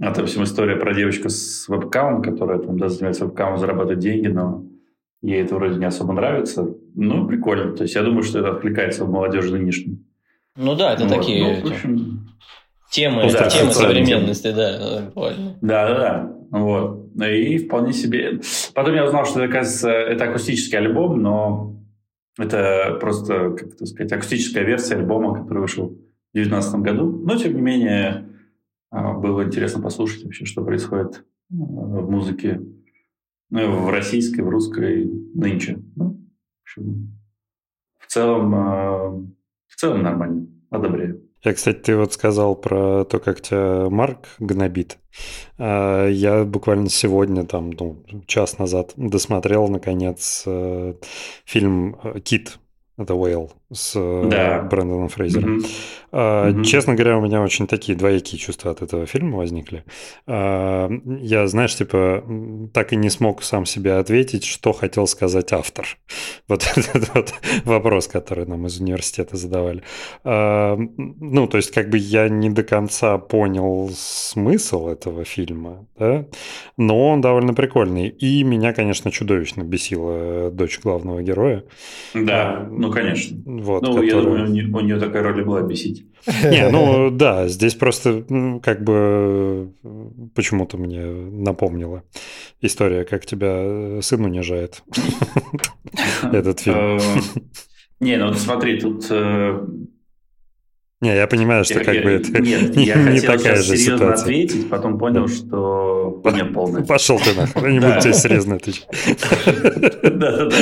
А 0.02 0.14
там 0.14 0.26
всем 0.28 0.44
история 0.44 0.78
про 0.78 0.94
девочку 0.94 1.30
с 1.30 1.68
вебкамом, 1.68 2.22
которая 2.22 2.60
там, 2.60 2.78
да, 2.80 2.88
занимается 2.88 3.26
вебкамом, 3.26 3.58
зарабатывает 3.58 4.00
деньги, 4.00 4.28
но 4.28 4.64
ей 5.22 5.44
это 5.44 5.56
вроде 5.56 5.78
не 5.78 5.86
особо 5.86 6.14
нравится. 6.14 6.74
Ну, 6.96 7.28
прикольно. 7.28 7.76
То 7.76 7.84
есть 7.84 7.96
я 7.96 8.04
думаю, 8.04 8.24
что 8.24 8.40
это 8.40 8.52
откликается 8.52 9.04
в 9.04 9.10
молодежи 9.10 9.52
нынешней. 9.52 10.00
Ну 10.56 10.76
да, 10.76 10.94
это 10.94 11.04
Вот. 11.04 11.14
такие 11.14 11.62
Ну, 11.62 11.70
в 11.70 11.72
общем, 11.72 12.30
темы, 12.90 13.24
Ну 13.24 13.32
да, 13.32 13.50
темы 13.50 13.72
социальные 13.72 14.06
современности, 14.06 14.52
да, 14.52 15.02
буквально. 15.06 15.58
Да, 15.62 15.88
да, 15.88 15.98
да. 15.98 16.36
Вот. 16.52 17.10
И 17.26 17.58
вполне 17.58 17.92
себе. 17.92 18.40
Потом 18.74 18.96
я 18.96 19.06
узнал, 19.06 19.26
что, 19.26 19.44
оказывается, 19.44 19.92
это 19.92 20.30
акустический 20.30 20.78
альбом, 20.78 21.22
но 21.22 21.76
это 22.38 22.98
просто, 23.02 23.52
как 23.52 23.74
это 23.74 23.86
сказать, 23.86 24.14
акустическая 24.14 24.64
версия 24.64 24.96
альбома, 24.96 25.36
который 25.36 25.60
вышел 25.60 25.88
в 25.88 26.34
2019 26.34 26.76
году. 26.76 27.22
Но, 27.26 27.36
тем 27.36 27.56
не 27.56 27.62
менее, 27.62 28.29
было 28.92 29.44
интересно 29.44 29.82
послушать 29.82 30.24
вообще, 30.24 30.46
что 30.46 30.64
происходит 30.64 31.26
а, 31.52 31.56
в 31.56 32.10
музыке 32.10 32.62
ну, 33.50 33.86
в 33.86 33.90
российской, 33.90 34.42
в 34.42 34.50
русской 34.50 35.06
нынче. 35.34 35.80
Ну, 35.96 36.12
в 36.12 36.62
общем, 36.64 37.20
в 38.00 38.08
целом, 38.08 38.56
а, 38.56 39.10
в 39.68 39.76
целом 39.76 40.04
нормально. 40.04 40.48
Одобряю. 40.70 41.24
Я, 41.44 41.54
кстати, 41.54 41.78
ты 41.78 41.96
вот 41.96 42.14
сказал 42.14 42.56
про 42.56 43.06
то, 43.06 43.20
как 43.20 43.42
тебя 43.42 43.90
Марк 43.90 44.28
гнобит. 44.40 45.00
А, 45.58 46.08
Я 46.08 46.44
буквально 46.44 46.90
сегодня, 46.90 47.46
там, 47.46 47.72
ну, 47.72 48.04
час 48.28 48.60
назад 48.60 48.94
досмотрел, 48.98 49.68
наконец, 49.68 50.44
э, 50.46 50.96
фильм 51.46 51.98
э, 52.04 52.20
«Кит». 52.20 52.60
Это 52.98 53.16
Уэйл 53.16 53.52
с 53.72 53.94
э, 53.96 54.28
Да. 54.30 54.62
Брэндоном 54.64 55.10
Фрейзером. 55.10 55.56
Мгм. 55.58 55.66
А, 56.12 56.50
Мгм. 56.50 56.64
Честно 56.64 56.96
говоря, 56.96 57.18
у 57.18 57.22
меня 57.22 57.42
очень 57.42 57.68
такие 57.68 57.96
двоякие 57.98 58.40
чувства 58.40 58.72
от 58.72 58.82
этого 58.82 59.06
фильма 59.06 59.38
возникли. 59.38 59.84
А, 60.28 60.90
Я, 61.22 61.48
знаешь, 61.48 61.76
типа, 61.76 62.24
так 62.74 62.94
и 62.94 62.96
не 62.96 63.10
смог 63.10 63.44
сам 63.44 63.66
себе 63.66 63.94
ответить, 63.94 64.44
что 64.44 64.74
хотел 64.74 65.06
сказать 65.08 65.54
автор. 65.54 65.86
Вот 66.48 66.64
этот 66.76 67.14
вот 67.14 67.34
вопрос, 67.66 68.08
который 68.08 68.46
нам 68.48 68.66
из 68.66 68.80
университета 68.80 69.38
задавали. 69.38 69.84
А, 70.24 70.76
Ну, 70.98 71.48
то 71.48 71.58
есть, 71.58 71.72
как 71.72 71.90
бы 71.90 71.98
я 71.98 72.28
не 72.30 72.50
до 72.50 72.64
конца 72.64 73.18
понял 73.20 73.92
смысл 73.96 74.88
этого 74.88 75.24
фильма, 75.26 75.86
да, 76.00 76.26
но 76.78 77.10
он 77.10 77.22
довольно 77.22 77.54
прикольный. 77.54 78.08
И 78.08 78.44
меня, 78.44 78.74
конечно, 78.74 79.12
чудовищно 79.12 79.62
бесила 79.64 80.50
дочь 80.50 80.80
главного 80.80 81.22
героя. 81.22 81.64
Да, 82.16 82.68
ну, 82.72 82.92
конечно. 82.92 83.38
Вот, 83.62 83.82
ну, 83.84 84.02
я 84.02 84.12
которая- 84.14 84.24
думаю, 84.24 84.46
у 84.46 84.48
нее, 84.54 84.68
у 84.68 84.80
нее 84.80 85.00
такая 85.00 85.24
роль 85.24 85.44
была 85.44 85.62
бесить. 85.62 86.06
Не, 86.44 86.70
ну 86.70 87.10
да, 87.12 87.48
здесь 87.48 87.76
просто 87.76 88.24
ну, 88.30 88.60
как 88.60 88.84
бы 88.84 89.72
почему-то 90.36 90.78
мне 90.78 91.02
напомнила 91.06 92.04
история, 92.62 93.04
как 93.06 93.26
тебя 93.26 93.52
э, 93.54 94.00
сын 94.02 94.24
унижает. 94.24 94.84
Этот 96.34 96.60
фильм. 96.62 96.78
Э, 96.78 97.00
Не, 98.00 98.18
ну 98.18 98.34
смотри, 98.34 98.80
тут 98.80 99.06
э, 99.10 99.60
Не, 101.02 101.16
я 101.16 101.28
понимаю, 101.28 101.64
что 101.64 101.76
Я- 101.80 101.86
как 101.86 101.96
я- 101.96 102.02
бы 102.04 102.10
это 102.10 102.42
Нет, 102.42 102.76
не, 102.76 102.84
я 102.86 102.96
не 102.98 103.20
хотел 103.20 103.38
такая 103.38 103.56
же 103.56 103.78
серьезно 103.78 103.98
ситуация. 103.98 104.22
ответить, 104.24 104.70
потом 104.70 104.98
понял, 105.00 105.28
что 105.30 106.22
не 106.36 106.44
полная. 106.46 106.84
Пошел 106.84 107.18
ты 107.20 107.34
нахуй, 107.40 107.72
не 107.72 107.80
буду 107.80 108.02
тебе 108.02 108.14
серьезно 108.14 108.56
отвечать. 108.56 108.88
Да-да-да. 110.04 110.56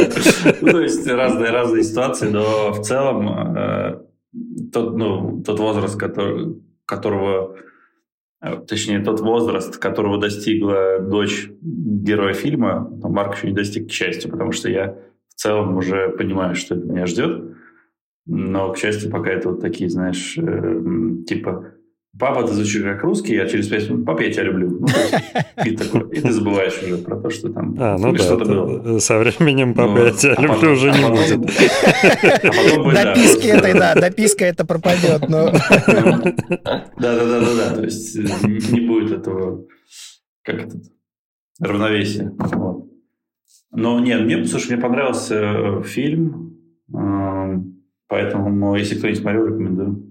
Ну, 0.61 0.71
То 0.71 0.81
есть 0.81 1.07
разные 1.07 1.49
разные 1.51 1.83
ситуации, 1.83 2.29
но 2.29 2.71
в 2.71 2.81
целом 2.81 3.57
э, 3.57 3.99
тот, 4.71 4.95
ну, 4.95 5.41
тот 5.43 5.59
возраст, 5.59 5.97
который, 5.99 6.61
которого, 6.85 7.55
э, 8.43 8.57
точнее, 8.67 8.99
тот 8.99 9.19
возраст, 9.21 9.77
которого 9.77 10.19
достигла 10.19 10.99
дочь 10.99 11.49
героя 11.61 12.33
фильма, 12.33 12.87
Марк 13.01 13.37
еще 13.37 13.47
не 13.47 13.53
достиг, 13.53 13.87
к 13.87 13.91
счастью, 13.91 14.29
потому 14.31 14.51
что 14.51 14.69
я 14.69 14.95
в 15.29 15.33
целом 15.35 15.75
уже 15.77 16.09
понимаю, 16.09 16.53
что 16.55 16.75
это 16.75 16.85
меня 16.85 17.07
ждет. 17.07 17.43
Но, 18.27 18.71
к 18.73 18.77
счастью, 18.77 19.09
пока 19.09 19.29
это 19.31 19.49
вот 19.49 19.61
такие, 19.61 19.89
знаешь, 19.89 20.37
э, 20.37 21.23
типа 21.27 21.73
Папа, 22.19 22.47
ты 22.47 22.53
звучишь 22.53 22.81
как 22.81 23.03
русский, 23.03 23.37
а 23.37 23.47
через 23.47 23.67
пять 23.67 23.87
минут, 23.91 24.03
папа, 24.07 24.21
я 24.23 24.31
тебя 24.31 24.43
люблю. 24.45 24.79
Ну, 24.79 24.87
и, 25.63 25.71
такой, 25.77 26.09
и 26.09 26.19
ты 26.19 26.31
забываешь 26.31 26.81
уже 26.81 26.97
про 26.97 27.15
то, 27.17 27.29
что 27.29 27.49
там 27.53 27.75
А, 27.77 27.95
ну 27.99 28.09
или 28.09 28.17
да, 28.17 28.23
что-то 28.23 28.43
это- 28.43 28.53
было. 28.53 28.97
со 28.99 29.19
временем 29.19 29.75
папа, 29.75 29.91
Ну, 29.91 30.05
я 30.05 30.11
тебя 30.11 30.33
а 30.35 30.41
люблю, 30.41 30.55
потом- 30.55 30.71
уже 30.73 30.91
не 30.93 31.03
а 31.03 31.09
потом- 31.11 31.41
будет. 31.41 31.51
А 32.43 32.47
потом 32.47 32.83
будет, 32.85 32.95
да, 32.95 33.13
Дописки 33.13 33.33
просто- 33.51 33.57
этой, 33.67 33.73
да, 33.79 33.93
дописка 33.95 34.45
это 34.45 34.65
пропадет, 34.65 35.29
но... 35.29 35.51
Да-да-да-да, 36.97 37.75
то 37.75 37.83
есть 37.83 38.15
э, 38.17 38.21
не 38.71 38.81
будет 38.81 39.11
этого, 39.11 39.65
как 40.43 40.55
это, 40.55 40.75
равновесия. 41.59 42.31
Вот. 42.37 42.85
Но 43.71 43.99
нет, 43.99 44.21
мне, 44.21 44.43
слушай, 44.45 44.71
мне 44.73 44.81
понравился 44.81 45.35
э, 45.35 45.83
фильм, 45.83 46.57
эм, 46.93 47.76
поэтому, 48.07 48.75
если 48.75 48.97
кто 48.97 49.07
не 49.07 49.15
смотрел, 49.15 49.45
рекомендую. 49.47 50.03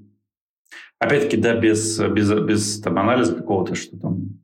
Опять-таки, 0.98 1.36
да, 1.36 1.56
без, 1.56 1.98
без, 2.00 2.32
без 2.32 2.80
там, 2.80 2.98
анализа 2.98 3.34
какого-то, 3.34 3.74
что 3.74 3.98
там, 3.98 4.40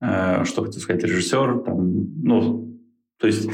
э, 0.00 0.44
что 0.44 0.64
хотел 0.64 0.80
сказать, 0.80 1.02
режиссер, 1.02 1.60
там, 1.60 2.22
ну, 2.22 2.78
то 3.18 3.26
есть 3.26 3.48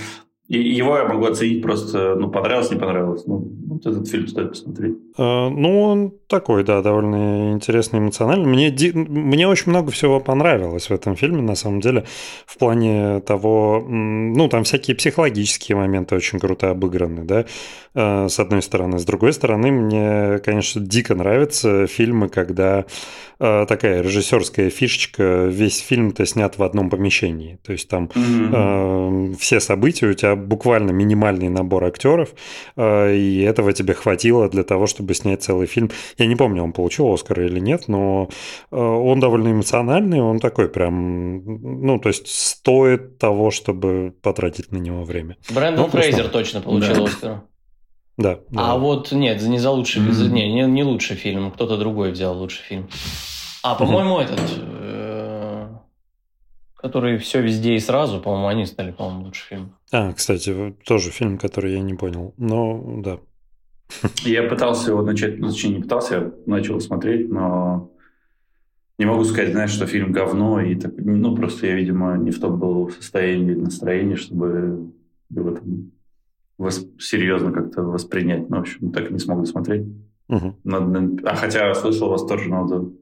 его 0.49 0.97
я 0.97 1.07
могу 1.07 1.25
оценить 1.27 1.62
просто, 1.62 2.17
ну, 2.17 2.31
понравилось, 2.31 2.71
не 2.71 2.79
понравилось. 2.79 3.25
Ну, 3.27 3.39
вот 3.69 3.87
этот 3.87 4.09
фильм 4.09 4.27
стоит 4.27 4.50
посмотреть. 4.50 4.97
Э, 5.17 5.49
Ну, 5.49 5.81
он 5.81 6.20
такой, 6.31 6.65
да, 6.65 6.81
довольно 6.81 7.53
интересный, 7.53 7.99
эмоциональный. 7.99 8.47
Мне, 8.47 8.93
мне 8.95 9.49
очень 9.49 9.71
много 9.71 9.91
всего 9.91 10.21
понравилось 10.21 10.89
в 10.89 10.93
этом 10.93 11.17
фильме, 11.17 11.43
на 11.43 11.57
самом 11.57 11.81
деле, 11.81 12.05
в 12.47 12.57
плане 12.57 13.21
того, 13.21 13.85
ну, 13.87 14.49
там 14.49 14.65
всякие 14.65 14.97
психологические 14.97 15.77
моменты 15.77 16.15
очень 16.15 16.39
круто 16.39 16.71
обыграны, 16.71 17.25
да, 17.25 17.45
э, 17.95 18.29
с 18.29 18.39
одной 18.39 18.63
стороны. 18.63 18.99
С 18.99 19.05
другой 19.05 19.33
стороны, 19.33 19.71
мне, 19.73 20.39
конечно, 20.39 20.81
дико 20.81 21.15
нравятся 21.15 21.87
фильмы, 21.89 22.29
когда 22.29 22.85
э, 23.41 23.67
такая 23.69 24.01
режиссерская 24.03 24.71
фишечка, 24.71 25.47
весь 25.47 25.81
фильм-то 25.81 26.25
снят 26.27 26.57
в 26.57 26.63
одном 26.63 26.91
помещении. 26.91 27.59
То 27.65 27.73
есть 27.73 27.89
там 27.89 28.09
э, 28.15 29.35
все 29.39 29.59
события, 29.59 30.07
у 30.07 30.15
тебя 30.15 30.37
буквально 30.37 30.93
минимальный 30.93 31.49
набор 31.49 31.85
актеров, 31.85 32.31
э, 32.77 33.17
и 33.17 33.41
этого 33.43 33.73
тебе 33.73 33.95
хватило 33.95 34.49
для 34.49 34.63
того, 34.63 34.87
чтобы 34.87 35.15
снять 35.15 35.43
целый 35.43 35.67
фильм. 35.67 35.91
Я 36.21 36.27
не 36.27 36.37
помню, 36.37 36.62
он 36.62 36.73
получил 36.75 37.11
Оскар 37.11 37.41
или 37.41 37.59
нет, 37.61 37.89
но 37.89 38.29
э, 38.71 38.77
он 38.77 39.21
довольно 39.21 39.49
эмоциональный, 39.53 40.21
он 40.21 40.39
такой 40.39 40.69
прям, 40.69 41.43
ну, 41.83 41.99
то 41.99 42.11
есть 42.11 42.29
стоит 42.29 43.17
того, 43.19 43.50
чтобы 43.50 44.15
потратить 44.23 44.71
на 44.71 44.77
него 44.77 45.03
время. 45.05 45.39
Брэндон 45.50 45.87
Ну, 45.87 45.91
Фрейзер 45.91 46.29
точно 46.29 46.61
получил 46.61 46.95
Да. 46.95 47.05
Оскар. 47.05 47.41
Да. 48.19 48.39
да. 48.50 48.73
А 48.73 48.77
вот 48.77 49.12
нет, 49.12 49.43
не 49.43 49.59
за 49.59 49.71
лучший, 49.71 50.03
за- 50.12 50.29
не, 50.29 50.53
не, 50.53 50.67
не 50.67 50.85
лучший 50.85 51.17
фильм, 51.17 51.50
кто-то 51.50 51.79
другой 51.79 52.12
взял 52.12 52.37
лучший 52.37 52.65
фильм. 52.65 52.89
А, 53.62 53.75
по-моему, 53.75 54.19
этот, 54.19 54.41
э, 54.59 55.69
который 56.77 57.17
все 57.17 57.41
везде 57.41 57.77
и 57.77 57.79
сразу, 57.81 58.21
по-моему, 58.21 58.47
они 58.49 58.67
стали, 58.67 58.91
по-моему, 58.91 59.25
лучший 59.25 59.47
фильм. 59.49 59.75
А, 59.91 60.12
кстати, 60.12 60.75
тоже 60.85 61.11
фильм, 61.11 61.39
который 61.39 61.73
я 61.73 61.81
не 61.81 61.95
понял. 61.95 62.35
Но 62.37 62.83
да. 62.99 63.19
Я 64.25 64.42
пытался 64.44 64.90
его 64.90 65.02
начать, 65.02 65.38
ну, 65.38 65.49
точнее, 65.49 65.76
не 65.76 65.82
пытался, 65.82 66.14
я 66.14 66.32
начал 66.47 66.80
смотреть, 66.80 67.28
но 67.28 67.90
не 68.99 69.06
могу 69.06 69.25
сказать, 69.25 69.52
знаешь, 69.52 69.70
что 69.70 69.87
фильм 69.87 70.12
говно, 70.12 70.61
и 70.61 70.75
так, 70.75 70.92
ну, 70.97 71.35
просто 71.35 71.66
я, 71.66 71.75
видимо, 71.75 72.16
не 72.18 72.30
в 72.30 72.40
том 72.40 72.59
был 72.59 72.90
состоянии 72.90 73.52
или 73.52 73.61
настроении, 73.61 74.14
чтобы 74.14 74.92
его 75.30 75.50
там 75.52 75.92
вос- 76.59 77.00
серьезно 77.00 77.50
как-то 77.50 77.82
воспринять. 77.82 78.50
Ну, 78.50 78.59
в 78.59 78.61
общем, 78.61 78.92
так 78.92 79.11
и 79.11 79.12
не 79.12 79.18
смог 79.18 79.40
досмотреть. 79.40 79.87
Мгм. 80.28 80.56
Надо, 80.64 81.28
а 81.28 81.35
хотя 81.35 81.75
слышал 81.75 82.11
восторженный 82.11 82.59
отзыв. 82.59 82.92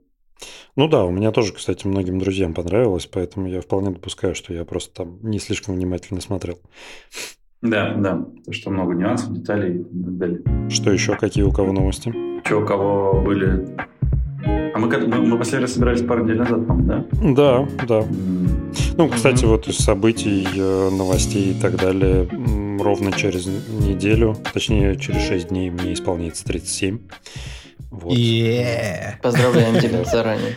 Ну 0.76 0.88
да, 0.88 1.04
у 1.04 1.10
меня 1.10 1.32
тоже, 1.32 1.52
кстати, 1.52 1.86
многим 1.86 2.20
друзьям 2.20 2.54
понравилось, 2.54 3.06
поэтому 3.06 3.48
я 3.48 3.60
вполне 3.60 3.90
допускаю, 3.90 4.36
что 4.36 4.54
я 4.54 4.64
просто 4.64 4.94
там 4.94 5.18
не 5.22 5.40
слишком 5.40 5.74
внимательно 5.74 6.20
смотрел. 6.20 6.60
Да, 7.62 7.94
да, 7.94 8.12
потому 8.16 8.52
что 8.52 8.70
много 8.70 8.94
нюансов, 8.94 9.32
деталей 9.32 9.78
и 9.80 9.82
так 10.04 10.18
далее. 10.18 10.40
Что 10.70 10.92
еще? 10.92 11.16
Какие 11.16 11.44
у 11.44 11.50
кого 11.52 11.72
новости? 11.72 12.14
Че, 12.44 12.62
у 12.62 12.66
кого 12.66 13.20
были... 13.20 13.76
А 14.74 14.78
мы, 14.78 14.88
как- 14.88 15.06
мы, 15.08 15.18
мы 15.26 15.36
последний 15.38 15.64
раз 15.64 15.72
собирались 15.74 16.02
пару 16.02 16.22
недель 16.24 16.38
назад, 16.38 16.66
по-моему, 16.66 16.86
да? 16.88 17.04
Да, 17.34 17.86
да. 17.88 18.04
Ну, 18.96 19.08
кстати, 19.08 19.44
Мгм. 19.44 19.52
вот 19.52 19.66
из 19.66 19.78
событий, 19.78 20.46
э, 20.56 20.90
новостей 20.90 21.50
и 21.50 21.54
так 21.60 21.76
далее, 21.76 22.28
ровно 22.80 23.10
через 23.10 23.46
неделю, 23.46 24.36
точнее, 24.52 24.96
через 24.96 25.26
6 25.26 25.48
дней 25.48 25.70
мне 25.70 25.94
исполняется 25.94 26.44
37. 26.44 26.98
Вот. 27.90 28.12
Е. 28.16 29.18
Поздравляем 29.22 29.80
тебя 29.80 30.04
заранее. 30.10 30.56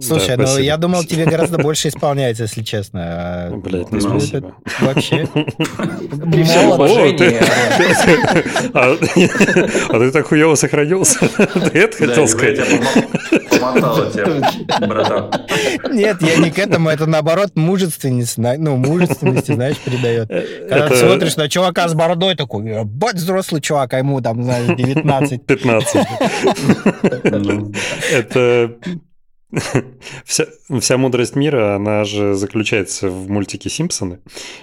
Слушай, 0.00 0.36
ну 0.36 0.58
я 0.58 0.76
думал, 0.76 1.04
тебе 1.04 1.24
гораздо 1.26 1.58
больше 1.58 1.88
исполняется, 1.88 2.44
если 2.44 2.62
честно. 2.62 3.50
Блять, 3.54 3.90
ну 3.92 4.00
спасибо. 4.00 4.54
Вообще. 4.80 5.26
При 5.26 6.42
всем 6.42 6.70
уважении. 6.70 7.38
А 8.74 8.96
а 9.94 9.98
ты 9.98 10.10
так 10.10 10.26
хуево 10.26 10.54
сохранился? 10.56 11.18
Ты 11.36 11.78
это 11.78 11.98
Да, 12.00 12.06
хотел 12.06 12.22
я 12.22 12.28
сказать? 12.28 12.56
тебя 12.56 12.66
помо- 12.66 13.60
помотала 13.60 14.10
тебя, 14.10 14.86
братан. 14.86 15.30
Нет, 15.92 16.22
я 16.22 16.36
не 16.36 16.50
к 16.50 16.58
этому, 16.58 16.88
это 16.88 17.06
наоборот 17.06 17.52
мужественность, 17.54 18.36
ну, 18.38 18.76
мужественности, 18.76 19.52
знаешь, 19.52 19.76
придает. 19.78 20.28
Когда 20.28 20.88
ты 20.88 20.94
Это 20.94 21.06
смотришь 21.06 21.36
на 21.36 21.48
чувака 21.48 21.88
с 21.88 21.94
бородой, 21.94 22.34
такой, 22.34 22.84
бать 22.84 23.16
взрослый 23.16 23.60
чувак, 23.60 23.94
а 23.94 23.98
ему 23.98 24.20
там, 24.20 24.42
знаешь, 24.42 24.76
19. 24.76 25.46
15. 25.46 25.96
Ну, 27.24 27.72
Это 28.12 28.74
вся, 30.24 30.46
вся 30.80 30.96
мудрость 30.96 31.36
мира, 31.36 31.76
она 31.76 32.04
же 32.04 32.34
заключается 32.34 33.08
в 33.08 33.30
мультике 33.30 33.70
«Симпсоны». 33.70 34.20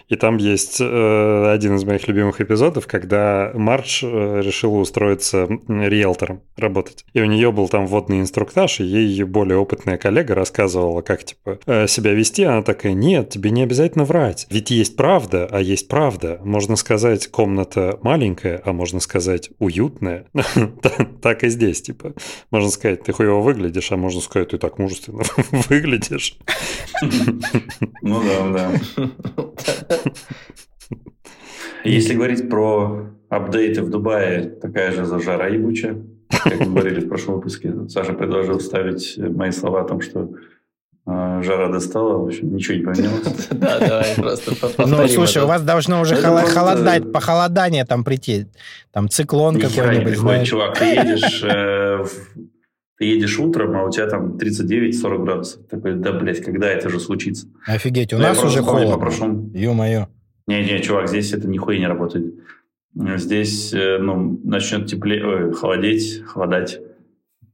И 0.10 0.16
там 0.16 0.38
есть 0.38 0.78
э, 0.80 1.52
один 1.52 1.76
из 1.76 1.84
моих 1.84 2.08
любимых 2.08 2.42
эпизодов, 2.42 2.88
когда 2.88 3.52
Мардж 3.54 4.04
э, 4.04 4.42
решила 4.42 4.78
устроиться 4.78 5.48
риэлтором 5.68 6.42
работать. 6.58 7.06
И 7.14 7.22
у 7.22 7.26
нее 7.26 7.52
был 7.52 7.68
там 7.70 7.88
вводный 7.88 8.20
инструктаж, 8.20 8.80
и 8.80 8.84
ей 8.84 9.06
ее 9.06 9.26
более 9.26 9.58
опытная 9.58 9.98
коллега 9.98 10.36
рассказывала, 10.36 11.02
как 11.02 11.24
типа 11.24 11.60
э, 11.66 11.88
себя 11.88 12.14
вести. 12.14 12.44
Она 12.44 12.64
такая, 12.64 12.94
нет, 12.94 13.30
тебе 13.30 13.52
не 13.52 13.64
обязательно 13.64 14.06
врать. 14.06 14.48
Ведь 14.50 14.72
есть 14.72 14.96
правда, 14.96 15.48
а 15.50 15.60
есть 15.60 15.88
правда. 15.88 16.40
Можно 16.44 16.76
сказать, 16.76 17.28
комната 17.28 18.00
маленькая, 18.02 18.62
а 18.66 18.74
можно 18.74 19.00
сказать, 19.00 19.50
уютная. 19.60 20.26
Так 21.22 21.44
и 21.44 21.50
здесь, 21.50 21.82
типа. 21.82 22.14
Можно 22.50 22.70
сказать, 22.70 23.04
ты 23.04 23.14
хуево 23.14 23.42
выглядишь, 23.42 23.92
а 23.92 23.98
можно 23.98 24.22
сказать, 24.22 24.50
ты 24.50 24.58
так 24.58 24.80
мужественно 24.82 25.24
выглядишь. 25.70 26.38
Ну 28.02 28.22
да, 28.24 28.72
да. 28.98 29.10
Если 31.84 32.14
говорить 32.14 32.50
про 32.50 33.08
апдейты 33.30 33.82
в 33.82 33.90
Дубае, 33.90 34.44
такая 34.62 34.92
же 34.92 35.06
жара 35.22 35.48
ебучая. 35.48 35.98
Как 36.30 36.60
мы 36.60 36.66
говорили 36.68 37.02
в 37.02 37.10
прошлом 37.10 37.36
выпуске, 37.36 37.74
Саша 37.90 38.14
предложил 38.14 38.60
вставить 38.60 39.18
мои 39.18 39.52
слова 39.52 39.82
о 39.82 39.84
том, 39.84 40.02
что 40.02 40.30
э, 41.06 41.42
жара 41.44 41.68
достала. 41.70 42.18
В 42.18 42.28
общем, 42.28 42.54
ничего 42.54 42.76
не 42.76 42.84
поменялось. 42.84 43.48
Да, 43.52 43.80
давай 43.80 44.16
просто 44.16 44.86
Ну, 44.86 45.08
слушай, 45.08 45.44
у 45.44 45.48
вас 45.48 45.62
должно 45.62 46.02
уже 46.02 46.16
холодать, 46.16 47.12
похолодание 47.12 47.86
там 47.86 48.04
прийти. 48.04 48.48
Там 48.92 49.10
циклон 49.10 49.60
какой-нибудь, 49.60 50.48
чувак. 50.48 50.78
Ты 50.78 50.86
едешь, 50.86 51.44
э, 51.44 52.06
ты 53.02 53.06
едешь 53.06 53.40
утром, 53.40 53.76
а 53.76 53.84
у 53.86 53.90
тебя 53.90 54.06
там 54.06 54.38
39-40 54.38 55.24
градусов. 55.24 55.66
Такой, 55.66 55.96
да, 55.96 56.12
блядь, 56.14 56.44
когда 56.46 56.68
это 56.70 56.88
же 56.88 57.00
случится? 57.00 57.48
Офигеть, 57.66 58.14
у 58.14 58.18
я 58.18 58.22
нас 58.22 58.44
уже 58.44 58.62
холодно. 58.62 59.00
прошлому- 59.00 59.50
Ё-моё. 59.56 60.06
Не-не, 60.46 60.80
чувак, 60.84 61.08
здесь 61.10 61.34
это 61.34 61.48
нихуя 61.48 61.80
не 61.80 61.88
работает. 61.88 62.36
Здесь 62.94 63.74
э, 63.74 63.98
ну, 63.98 64.40
начнет 64.44 64.86
теплее, 64.86 65.26
ой, 65.26 65.52
холодеть, 65.52 66.22
холодать 66.28 66.80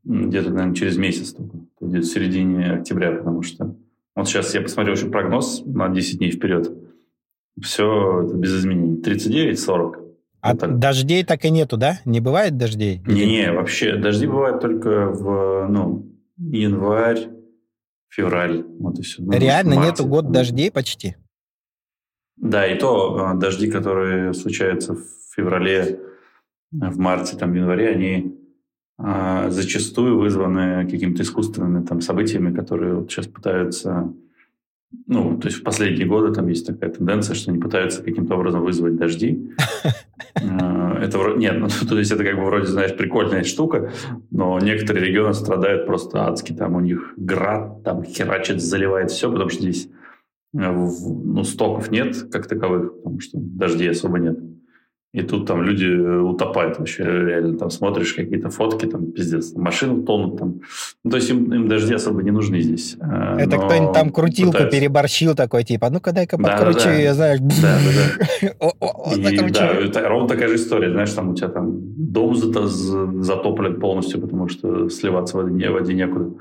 где-то, 0.03 0.49
наверное, 0.49 0.75
через 0.75 0.97
месяц 0.97 1.31
только. 1.31 1.59
Где-то 1.79 2.05
в 2.05 2.09
середине 2.09 2.71
октября, 2.73 3.11
потому 3.13 3.41
что... 3.41 3.73
Вот 4.17 4.27
сейчас 4.27 4.53
я 4.53 4.59
посмотрел 4.59 4.95
еще 4.97 5.07
прогноз 5.07 5.63
на 5.65 5.87
10 5.87 6.17
дней 6.17 6.31
вперед. 6.31 6.69
Все 7.61 8.29
без 8.33 8.53
изменений. 8.53 9.01
39-40. 9.01 10.06
А 10.41 10.55
так. 10.55 10.79
дождей 10.79 11.23
так 11.23 11.45
и 11.45 11.49
нету, 11.49 11.77
да? 11.77 11.99
Не 12.05 12.19
бывает 12.19 12.57
дождей? 12.57 13.01
Не-не, 13.05 13.51
вообще, 13.51 13.95
дожди 13.95 14.27
бывают 14.27 14.61
только 14.61 15.07
в, 15.07 15.67
ну, 15.67 16.05
январь, 16.37 17.29
февраль, 18.09 18.63
вот 18.79 18.99
и 18.99 19.01
все. 19.01 19.21
Ну, 19.21 19.31
Реально 19.31 19.75
марте. 19.75 19.91
нету 19.91 20.05
год 20.05 20.31
дождей 20.31 20.71
почти? 20.71 21.15
Да, 22.37 22.67
и 22.67 22.77
то 22.77 23.33
э, 23.33 23.37
дожди, 23.39 23.69
которые 23.69 24.33
случаются 24.33 24.93
в 24.93 25.03
феврале, 25.35 25.99
в 26.71 26.99
марте, 26.99 27.35
там, 27.35 27.51
в 27.51 27.55
январе, 27.55 27.89
они 27.89 28.39
э, 28.99 29.49
зачастую 29.49 30.19
вызваны 30.19 30.87
какими-то 30.89 31.23
искусственными 31.23 31.83
там 31.85 31.99
событиями, 32.01 32.53
которые 32.53 32.95
вот 32.95 33.11
сейчас 33.11 33.27
пытаются, 33.27 34.13
ну, 35.05 35.37
то 35.37 35.47
есть 35.47 35.59
в 35.59 35.63
последние 35.63 36.07
годы 36.07 36.33
там 36.33 36.47
есть 36.47 36.65
такая 36.65 36.89
тенденция, 36.89 37.35
что 37.35 37.51
они 37.51 37.59
пытаются 37.59 38.03
каким-то 38.03 38.35
образом 38.35 38.63
вызвать 38.63 38.95
дожди. 38.95 39.51
Э, 40.35 40.97
Это 41.01 41.17
вроде, 41.17 41.39
нет, 41.39 41.57
ну, 41.59 41.67
то 41.89 41.97
есть 41.97 42.11
это 42.11 42.23
как 42.23 42.35
бы 42.35 42.45
вроде, 42.45 42.67
знаешь, 42.67 42.95
прикольная 42.95 43.43
штука, 43.43 43.91
но 44.31 44.59
некоторые 44.59 45.05
регионы 45.05 45.33
страдают 45.33 45.85
просто 45.85 46.25
адски, 46.25 46.53
там 46.53 46.75
у 46.75 46.79
них 46.79 47.13
град, 47.17 47.83
там 47.83 48.03
херачит, 48.03 48.61
заливает 48.61 49.11
все, 49.11 49.31
потому 49.31 49.49
что 49.49 49.61
здесь 49.61 49.89
э, 50.53 50.71
ну, 50.71 51.43
стоков 51.43 51.91
нет 51.91 52.29
как 52.31 52.47
таковых, 52.47 52.97
потому 52.97 53.19
что 53.19 53.37
дождей 53.37 53.91
особо 53.91 54.19
нет. 54.19 54.39
И 55.13 55.21
тут 55.21 55.47
там 55.47 55.63
люди 55.63 55.85
э, 55.85 56.19
утопают 56.19 56.77
вообще, 56.79 57.03
реально, 57.03 57.57
там 57.57 57.69
смотришь 57.69 58.13
какие-то 58.13 58.49
фотки, 58.49 58.85
там 58.85 59.11
пиздец, 59.13 59.53
машины 59.53 60.03
тонут 60.03 60.37
там. 60.37 60.59
Ну, 61.03 61.11
то 61.11 61.17
есть 61.17 61.29
им, 61.29 61.51
им 61.53 61.67
дожди 61.69 61.93
особо 61.93 62.21
не 62.21 62.31
нужны 62.31 62.59
здесь. 62.59 62.97
э, 62.99 63.37
Это 63.39 63.57
кто-нибудь 63.57 63.93
там 63.93 64.09
крутилку 64.11 64.51
пытаются. 64.51 64.77
переборщил 64.79 65.33
такой, 65.33 65.63
типа, 65.63 65.89
ну-ка 65.89 66.11
дай-ка 66.11 66.37
Да, 66.37 66.43
подкручу, 66.43 66.79
да, 66.79 66.85
да. 66.85 66.93
ее, 66.97 67.13
знаешь, 67.13 67.39
Да, 67.39 67.77
да, 67.79 68.49
да. 68.59 69.15
И 69.15 69.87
это 69.87 70.07
ровно 70.09 70.27
такая 70.27 70.49
же 70.49 70.55
история, 70.55 70.91
знаешь, 70.91 71.11
там 71.13 71.29
у 71.29 71.35
тебя 71.35 71.47
там 71.47 71.71
дом 72.11 72.35
затоплен 72.35 73.79
полностью, 73.79 74.21
потому 74.21 74.49
что 74.49 74.89
сливаться 74.89 75.37
в 75.37 75.43
воде, 75.43 75.69
в 75.69 75.73
воде 75.73 75.93
некуда. 75.93 76.31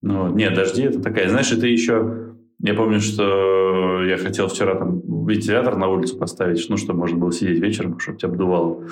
Ну, 0.00 0.34
нет, 0.34 0.54
дожди 0.54 0.82
это 0.82 1.00
такая, 1.00 1.28
знаешь, 1.28 1.52
это 1.52 1.66
еще, 1.66 2.32
я 2.62 2.74
помню, 2.74 3.00
что 3.00 4.02
я 4.04 4.16
хотел 4.16 4.46
вчера 4.46 4.76
там 4.76 5.00
вентилятор 5.26 5.76
на 5.76 5.88
улицу 5.88 6.16
поставить, 6.16 6.64
ну, 6.68 6.76
чтобы 6.76 7.00
можно 7.00 7.18
было 7.18 7.32
сидеть 7.32 7.60
вечером, 7.60 7.98
чтобы 7.98 8.18
тебя 8.18 8.30
обдувало. 8.30 8.86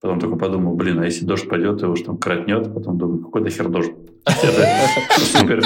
Потом 0.00 0.20
только 0.20 0.36
подумал, 0.36 0.74
блин, 0.74 0.98
а 0.98 1.06
если 1.06 1.24
дождь 1.24 1.48
пойдет, 1.48 1.80
его 1.80 1.94
же 1.96 2.04
там 2.04 2.18
кратнет, 2.18 2.74
потом 2.74 2.98
думаю, 2.98 3.20
какой-то 3.20 3.48
хер 3.50 3.68
дождь. 3.68 3.92
Это 4.26 4.66
супер 5.20 5.62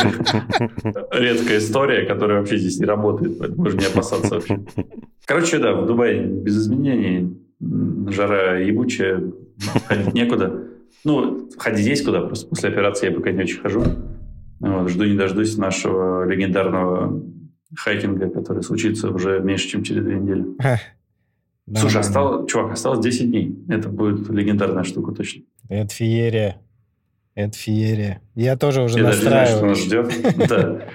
редкая 1.10 1.58
история, 1.58 2.04
которая 2.06 2.38
вообще 2.38 2.58
здесь 2.58 2.78
не 2.78 2.86
работает, 2.86 3.38
поэтому 3.38 3.64
можно 3.64 3.80
не 3.80 3.86
опасаться 3.86 4.34
вообще. 4.34 4.60
Короче, 5.26 5.58
да, 5.58 5.74
в 5.74 5.86
Дубае 5.86 6.24
без 6.24 6.56
изменений, 6.56 7.36
жара 8.10 8.58
ебучая, 8.58 9.24
ходить 9.86 10.14
некуда. 10.14 10.68
Ну, 11.04 11.48
ходить 11.58 11.86
есть 11.86 12.04
куда, 12.04 12.20
просто 12.20 12.48
после 12.48 12.68
операции 12.68 13.08
я 13.08 13.16
пока 13.16 13.32
не 13.32 13.42
очень 13.42 13.60
хожу. 13.60 13.82
Вот, 14.60 14.88
жду 14.90 15.04
не 15.04 15.16
дождусь 15.16 15.56
нашего 15.56 16.24
легендарного 16.28 17.22
хайкинга, 17.76 18.30
который 18.30 18.62
случится 18.62 19.10
уже 19.10 19.40
меньше, 19.40 19.68
чем 19.68 19.82
через 19.82 20.04
две 20.04 20.16
недели. 20.16 20.42
Слушай, 20.42 21.96
Нормально. 21.96 22.00
осталось, 22.00 22.50
чувак, 22.50 22.72
осталось 22.72 23.00
10 23.04 23.30
дней. 23.30 23.58
Это 23.68 23.88
будет 23.90 24.28
легендарная 24.30 24.84
штука 24.84 25.12
точно. 25.12 25.42
Это 25.68 25.94
феерия. 25.94 26.62
Это 27.34 27.56
феерия. 27.56 28.22
Я 28.34 28.56
тоже 28.56 28.82
уже 28.82 28.98
Я 28.98 29.04
даже 29.04 29.18
не 29.22 29.28
знаю, 29.28 29.46
что 29.48 29.66
нас 29.66 29.78
ждет. 29.78 30.12
Да. 30.48 30.88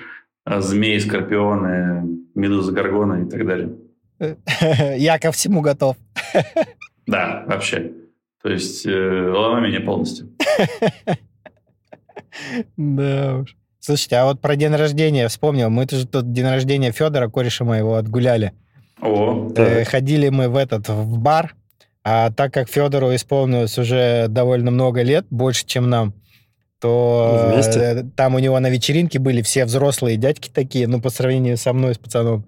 А 0.46 0.60
Змеи, 0.62 0.98
скорпионы, 0.98 2.18
медузы, 2.36 2.74
горгоны 2.74 3.26
и 3.26 3.30
так 3.30 3.46
далее. 3.46 3.78
Я 4.98 5.20
ко 5.20 5.32
всему 5.32 5.62
готов. 5.62 5.96
Да, 7.06 7.44
вообще. 7.48 7.92
То 8.42 8.50
есть 8.50 8.86
э, 8.86 9.30
ломай 9.30 9.68
меня 9.70 9.82
полностью. 9.82 10.30
Да 12.78 13.40
уж. 13.40 13.58
Слушайте, 13.86 14.16
а 14.16 14.24
вот 14.24 14.40
про 14.40 14.56
день 14.56 14.74
рождения 14.74 15.28
вспомнил. 15.28 15.70
Мы 15.70 15.86
тоже 15.86 16.08
тут 16.08 16.32
день 16.32 16.46
рождения 16.46 16.94
Федора, 16.94 17.28
кореша 17.30 17.66
моего, 17.66 17.96
отгуляли. 17.96 18.54
О, 19.02 19.52
Э, 19.58 19.84
Ходили 19.84 20.30
мы 20.30 20.48
в 20.48 20.56
этот, 20.56 20.88
в 20.88 21.18
бар, 21.18 21.54
а 22.02 22.32
так 22.32 22.54
как 22.54 22.70
Федору 22.70 23.14
исполнилось 23.14 23.78
уже 23.78 24.28
довольно 24.30 24.72
много 24.72 25.02
лет, 25.02 25.26
больше, 25.30 25.66
чем 25.66 25.90
нам, 25.90 26.14
то 26.80 27.50
Вместе? 27.54 27.80
э, 27.82 28.04
там 28.16 28.36
у 28.36 28.40
него 28.40 28.58
на 28.62 28.70
вечеринке 28.70 29.20
были 29.20 29.42
все 29.42 29.66
взрослые 29.66 30.16
дядьки 30.16 30.48
такие, 30.50 30.88
ну, 30.88 31.02
по 31.02 31.10
сравнению 31.10 31.58
со 31.58 31.74
мной, 31.74 31.96
с 31.96 31.98
пацаном. 31.98 32.46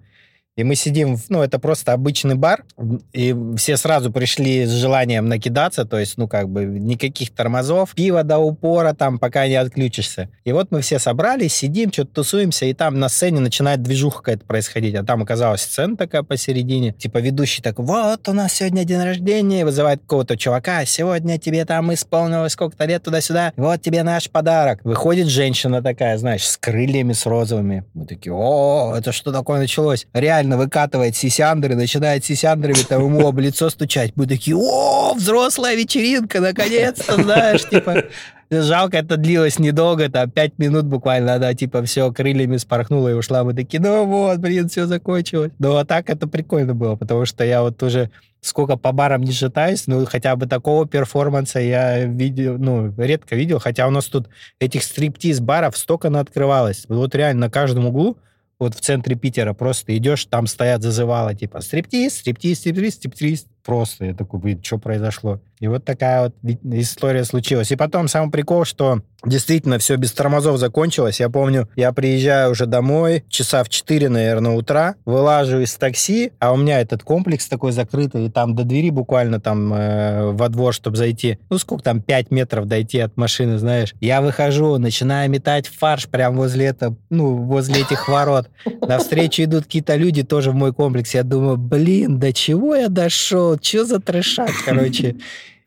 И 0.56 0.64
мы 0.64 0.74
сидим, 0.74 1.18
ну, 1.28 1.42
это 1.42 1.58
просто 1.58 1.92
обычный 1.92 2.34
бар, 2.34 2.64
и 3.12 3.36
все 3.58 3.76
сразу 3.76 4.10
пришли 4.10 4.64
с 4.64 4.70
желанием 4.70 5.28
накидаться, 5.28 5.84
то 5.84 5.98
есть, 5.98 6.16
ну, 6.16 6.28
как 6.28 6.48
бы, 6.48 6.64
никаких 6.64 7.30
тормозов, 7.34 7.94
пива 7.94 8.22
до 8.22 8.38
упора 8.38 8.94
там, 8.94 9.18
пока 9.18 9.46
не 9.46 9.56
отключишься. 9.56 10.30
И 10.44 10.52
вот 10.52 10.68
мы 10.70 10.80
все 10.80 10.98
собрались, 10.98 11.54
сидим, 11.54 11.92
что-то 11.92 12.14
тусуемся, 12.14 12.64
и 12.64 12.72
там 12.72 12.98
на 12.98 13.10
сцене 13.10 13.40
начинает 13.40 13.82
движуха 13.82 14.22
какая-то 14.22 14.46
происходить, 14.46 14.94
а 14.94 15.04
там 15.04 15.22
оказалась 15.22 15.60
сцена 15.60 15.94
такая 15.94 16.22
посередине, 16.22 16.92
типа 16.92 17.18
ведущий 17.18 17.60
так, 17.60 17.78
вот, 17.78 18.26
у 18.26 18.32
нас 18.32 18.54
сегодня 18.54 18.84
день 18.84 19.02
рождения, 19.02 19.62
вызывает 19.62 20.00
какого-то 20.00 20.38
чувака, 20.38 20.86
сегодня 20.86 21.38
тебе 21.38 21.66
там 21.66 21.92
исполнилось 21.92 22.52
сколько-то 22.52 22.86
лет 22.86 23.02
туда-сюда, 23.02 23.52
вот 23.56 23.82
тебе 23.82 24.02
наш 24.02 24.30
подарок. 24.30 24.80
Выходит 24.84 25.26
женщина 25.26 25.82
такая, 25.82 26.16
знаешь, 26.16 26.46
с 26.46 26.56
крыльями, 26.56 27.12
с 27.12 27.26
розовыми. 27.26 27.84
Мы 27.92 28.06
такие, 28.06 28.32
о, 28.32 28.94
это 28.96 29.12
что 29.12 29.32
такое 29.32 29.58
началось? 29.58 30.06
Реально 30.14 30.45
выкатывает 30.54 31.16
сисяндры, 31.16 31.74
начинает 31.74 32.24
сисяндрами 32.24 32.82
там 32.88 33.02
ему 33.02 33.26
об 33.26 33.38
лицо 33.38 33.70
стучать. 33.70 34.12
Мы 34.16 34.26
такие, 34.26 34.56
о, 34.56 35.14
взрослая 35.14 35.74
вечеринка, 35.74 36.40
наконец-то, 36.40 37.20
знаешь, 37.22 37.68
типа... 37.68 38.04
Жалко, 38.48 38.98
это 38.98 39.16
длилось 39.16 39.58
недолго, 39.58 40.08
там, 40.08 40.30
пять 40.30 40.56
минут 40.58 40.84
буквально, 40.84 41.34
она, 41.34 41.52
типа, 41.52 41.82
все, 41.82 42.12
крыльями 42.12 42.58
спорхнула 42.58 43.08
и 43.08 43.14
ушла. 43.14 43.42
Мы 43.42 43.54
такие, 43.54 43.82
ну 43.82 44.04
вот, 44.04 44.38
блин, 44.38 44.68
все 44.68 44.86
закончилось. 44.86 45.50
Ну, 45.58 45.74
а 45.74 45.84
так 45.84 46.08
это 46.10 46.28
прикольно 46.28 46.72
было, 46.72 46.94
потому 46.94 47.26
что 47.26 47.42
я 47.42 47.62
вот 47.62 47.82
уже 47.82 48.08
сколько 48.40 48.76
по 48.76 48.92
барам 48.92 49.22
не 49.22 49.32
шатаюсь, 49.32 49.86
ну, 49.86 50.04
хотя 50.06 50.36
бы 50.36 50.46
такого 50.46 50.86
перформанса 50.86 51.58
я 51.58 52.04
видел, 52.04 52.56
ну, 52.58 52.94
редко 52.96 53.34
видел, 53.34 53.58
хотя 53.58 53.86
у 53.88 53.90
нас 53.90 54.06
тут 54.06 54.28
этих 54.60 54.84
стриптиз-баров 54.84 55.76
столько 55.76 56.08
открывалось. 56.08 56.84
Вот 56.88 57.14
реально 57.14 57.46
на 57.46 57.50
каждом 57.50 57.86
углу 57.86 58.16
вот 58.58 58.74
в 58.74 58.80
центре 58.80 59.16
Питера 59.16 59.52
просто 59.52 59.96
идешь, 59.96 60.24
там 60.26 60.46
стоят 60.46 60.82
зазывало, 60.82 61.34
типа, 61.34 61.60
стриптиз, 61.60 62.18
стриптиз, 62.18 62.60
стриптиз, 62.60 62.94
стриптиз. 62.94 63.46
Просто 63.66 64.04
я 64.04 64.14
такой, 64.14 64.38
блин, 64.38 64.62
что 64.62 64.78
произошло? 64.78 65.40
И 65.58 65.68
вот 65.68 65.84
такая 65.84 66.24
вот 66.24 66.34
история 66.64 67.24
случилась. 67.24 67.72
И 67.72 67.76
потом 67.76 68.08
самый 68.08 68.30
прикол, 68.30 68.64
что 68.64 69.00
действительно 69.24 69.78
все 69.78 69.96
без 69.96 70.12
тормозов 70.12 70.58
закончилось. 70.58 71.18
Я 71.18 71.30
помню, 71.30 71.68
я 71.76 71.92
приезжаю 71.92 72.52
уже 72.52 72.66
домой, 72.66 73.24
часа 73.28 73.64
в 73.64 73.68
4, 73.68 74.08
наверное, 74.08 74.52
утра, 74.52 74.94
вылажу 75.04 75.60
из 75.60 75.74
такси, 75.74 76.32
а 76.38 76.52
у 76.52 76.56
меня 76.56 76.80
этот 76.80 77.02
комплекс 77.02 77.48
такой 77.48 77.72
закрытый, 77.72 78.26
и 78.26 78.30
там 78.30 78.54
до 78.54 78.64
двери 78.64 78.90
буквально 78.90 79.40
там 79.40 79.72
э, 79.72 80.30
во 80.32 80.48
двор, 80.48 80.74
чтобы 80.74 80.96
зайти. 80.96 81.38
Ну, 81.48 81.58
сколько 81.58 81.82
там, 81.82 82.02
5 82.02 82.30
метров 82.30 82.66
дойти 82.66 83.00
от 83.00 83.16
машины, 83.16 83.58
знаешь. 83.58 83.94
Я 84.00 84.20
выхожу, 84.20 84.76
начинаю 84.78 85.30
метать 85.30 85.66
фарш 85.66 86.06
прямо 86.06 86.36
возле, 86.36 86.66
это, 86.66 86.94
ну, 87.10 87.34
возле 87.34 87.80
этих 87.80 88.08
ворот. 88.08 88.48
Навстречу 88.82 89.42
идут 89.42 89.64
какие-то 89.64 89.96
люди 89.96 90.22
тоже 90.22 90.50
в 90.50 90.54
мой 90.54 90.72
комплекс. 90.72 91.14
Я 91.14 91.22
думаю, 91.22 91.56
блин, 91.56 92.18
до 92.18 92.32
чего 92.32 92.76
я 92.76 92.88
дошел? 92.88 93.55
Что 93.60 93.84
за 93.84 94.00
трешак, 94.00 94.50
короче? 94.64 95.16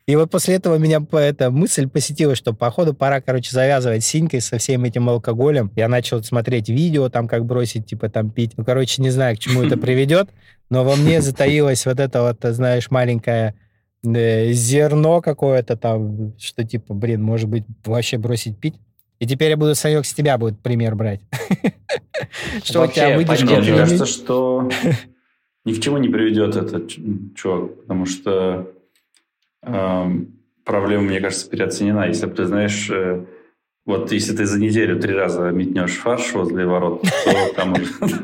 И 0.06 0.16
вот 0.16 0.30
после 0.30 0.56
этого 0.56 0.76
меня 0.76 1.00
по- 1.00 1.18
эта 1.18 1.50
мысль 1.50 1.86
посетила, 1.88 2.34
что 2.34 2.52
походу 2.52 2.94
пора, 2.94 3.20
короче, 3.20 3.52
завязывать 3.52 4.02
синькой 4.02 4.40
со 4.40 4.58
всем 4.58 4.82
этим 4.84 5.08
алкоголем. 5.08 5.70
Я 5.76 5.88
начал 5.88 6.22
смотреть 6.24 6.68
видео, 6.68 7.08
там, 7.08 7.28
как 7.28 7.44
бросить, 7.44 7.86
типа, 7.86 8.08
там, 8.08 8.30
пить. 8.30 8.52
Ну, 8.56 8.64
короче, 8.64 9.02
не 9.02 9.10
знаю, 9.10 9.36
к 9.36 9.38
чему 9.38 9.62
это 9.62 9.76
приведет, 9.78 10.30
но 10.68 10.82
во 10.84 10.96
мне 10.96 11.20
затаилось 11.22 11.86
вот 11.86 12.00
это 12.00 12.22
вот, 12.22 12.38
знаешь, 12.54 12.90
маленькое 12.90 13.54
э, 14.04 14.50
зерно 14.52 15.20
какое-то 15.20 15.76
там, 15.76 16.32
что, 16.38 16.64
типа, 16.64 16.92
блин, 16.92 17.22
может 17.22 17.48
быть, 17.48 17.64
вообще 17.84 18.18
бросить 18.18 18.58
пить. 18.58 18.74
И 19.20 19.26
теперь 19.26 19.50
я 19.50 19.56
буду, 19.56 19.74
Санек, 19.76 20.06
с 20.06 20.14
тебя 20.14 20.38
будет 20.38 20.58
пример 20.60 20.96
брать. 20.96 21.20
Что 22.64 22.82
у 22.82 22.86
тебя 22.86 23.16
выдержка. 23.16 23.44
Мне 23.46 23.70
не 23.70 23.76
кажется, 23.76 24.06
что 24.06 24.70
ни 25.70 25.74
к 25.76 25.80
чему 25.80 25.98
не 25.98 26.08
приведет 26.08 26.56
этот 26.56 26.90
чувак, 27.34 27.82
потому 27.82 28.06
что 28.06 28.72
эм, 29.62 30.38
проблема, 30.64 31.04
мне 31.04 31.20
кажется, 31.20 31.48
переоценена. 31.48 32.08
Если 32.08 32.26
ты 32.26 32.44
знаешь, 32.44 32.90
э, 32.90 33.24
вот 33.86 34.12
если 34.12 34.36
ты 34.36 34.44
за 34.44 34.60
неделю 34.60 35.00
три 35.00 35.14
раза 35.14 35.50
метнешь 35.50 35.96
фарш 35.96 36.32
возле 36.34 36.66
ворот, 36.66 37.02
то 37.02 37.54
там 37.56 37.74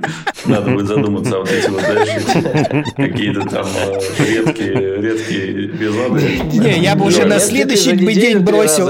надо 0.46 0.70
будет 0.70 0.86
задуматься, 0.86 1.36
а 1.36 1.38
вот 1.38 1.50
эти 1.50 1.68
вот, 1.70 1.82
эти 1.82 2.94
какие-то 2.94 3.40
там 3.48 3.66
э, 3.66 3.98
редкие, 4.18 4.96
редкие 5.00 5.66
эпизоды. 5.68 6.20
Не, 6.58 6.78
я 6.80 6.94
бы 6.94 7.06
уже 7.06 7.22
Жёль. 7.22 7.28
на 7.28 7.38
следующий 7.38 7.94
бы 7.94 8.12
день 8.12 8.40
бросил. 8.40 8.86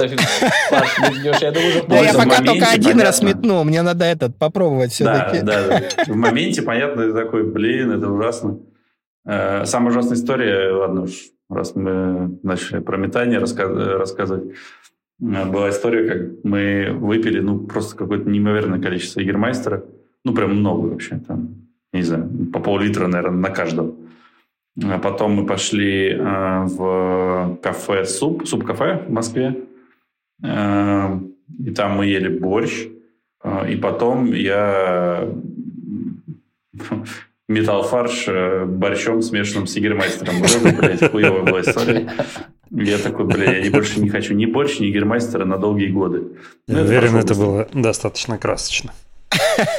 Да, 0.69 2.01
я 2.01 2.15
пока 2.15 2.43
только 2.43 2.67
один 2.71 3.01
раз 3.01 3.23
метнул, 3.23 3.65
мне 3.65 3.83
надо 3.83 4.05
этот 4.05 4.37
попробовать 4.37 4.93
все-таки. 4.93 5.43
да, 5.43 5.69
да. 5.69 6.05
В 6.07 6.17
моменте, 6.17 6.63
понятно, 6.63 7.05
ты 7.07 7.13
такой, 7.13 7.45
блин, 7.45 7.93
это 7.93 8.11
ужасно. 8.11 8.59
Э, 9.25 9.65
Самая 9.67 9.91
ужасная 9.91 10.17
история, 10.17 10.73
ладно 10.73 11.03
уж, 11.03 11.13
раз 11.49 11.75
мы 11.77 12.39
начали 12.43 12.81
про 12.81 12.97
метание 12.97 13.39
рассказывать. 13.39 14.55
Была 15.19 15.71
история, 15.71 16.09
как 16.09 16.45
мы 16.45 16.91
выпили, 16.93 17.41
ну, 17.41 17.59
просто 17.61 17.97
какое-то 17.97 18.29
неимоверное 18.29 18.81
количество 18.81 19.21
Егермайстера. 19.21 19.85
Ну, 20.25 20.35
прям 20.35 20.57
много 20.57 20.89
вообще. 20.89 21.19
Там, 21.27 21.69
не 21.93 22.03
знаю, 22.03 22.29
по 22.53 22.61
пол-литра, 22.61 23.07
наверное, 23.07 23.41
на 23.41 23.51
каждого. 23.51 23.95
А 24.85 24.99
потом 24.99 25.33
мы 25.33 25.47
пошли 25.47 26.11
э, 26.11 26.65
в 26.67 27.59
кафе 27.63 28.05
«Суп», 28.05 28.47
«Суп-кафе» 28.47 29.05
в 29.09 29.11
Москве. 29.11 29.65
Э, 30.43 31.19
и 31.59 31.71
там 31.71 31.93
мы 31.93 32.07
ели 32.07 32.29
борщ. 32.29 32.87
Э, 33.43 33.73
и 33.73 33.77
потом 33.77 34.33
я 34.33 35.29
метал 37.49 37.85
фарш 37.85 38.25
э, 38.29 38.67
борщом, 38.67 39.23
смешанным 39.23 39.67
с 39.67 39.77
егермайстером. 39.77 40.37
Вот 40.41 40.79
блядь, 40.79 41.11
хуевая 41.11 41.43
была 41.43 41.63
история. 41.63 42.11
Я 42.71 42.99
такой, 42.99 43.27
бля, 43.27 43.59
я 43.59 43.71
больше 43.71 44.01
не 44.01 44.09
хочу 44.09 44.35
ни 44.35 44.47
борщ, 44.47 44.79
ни 44.81 44.87
егермайстера 44.87 45.45
на 45.45 45.57
долгие 45.59 45.89
годы. 45.89 46.23
Я 46.67 46.77
Ну, 46.79 46.83
уверен, 46.83 47.17
это 47.17 47.35
было 47.35 47.69
достаточно 47.73 48.39
красочно. 48.39 48.93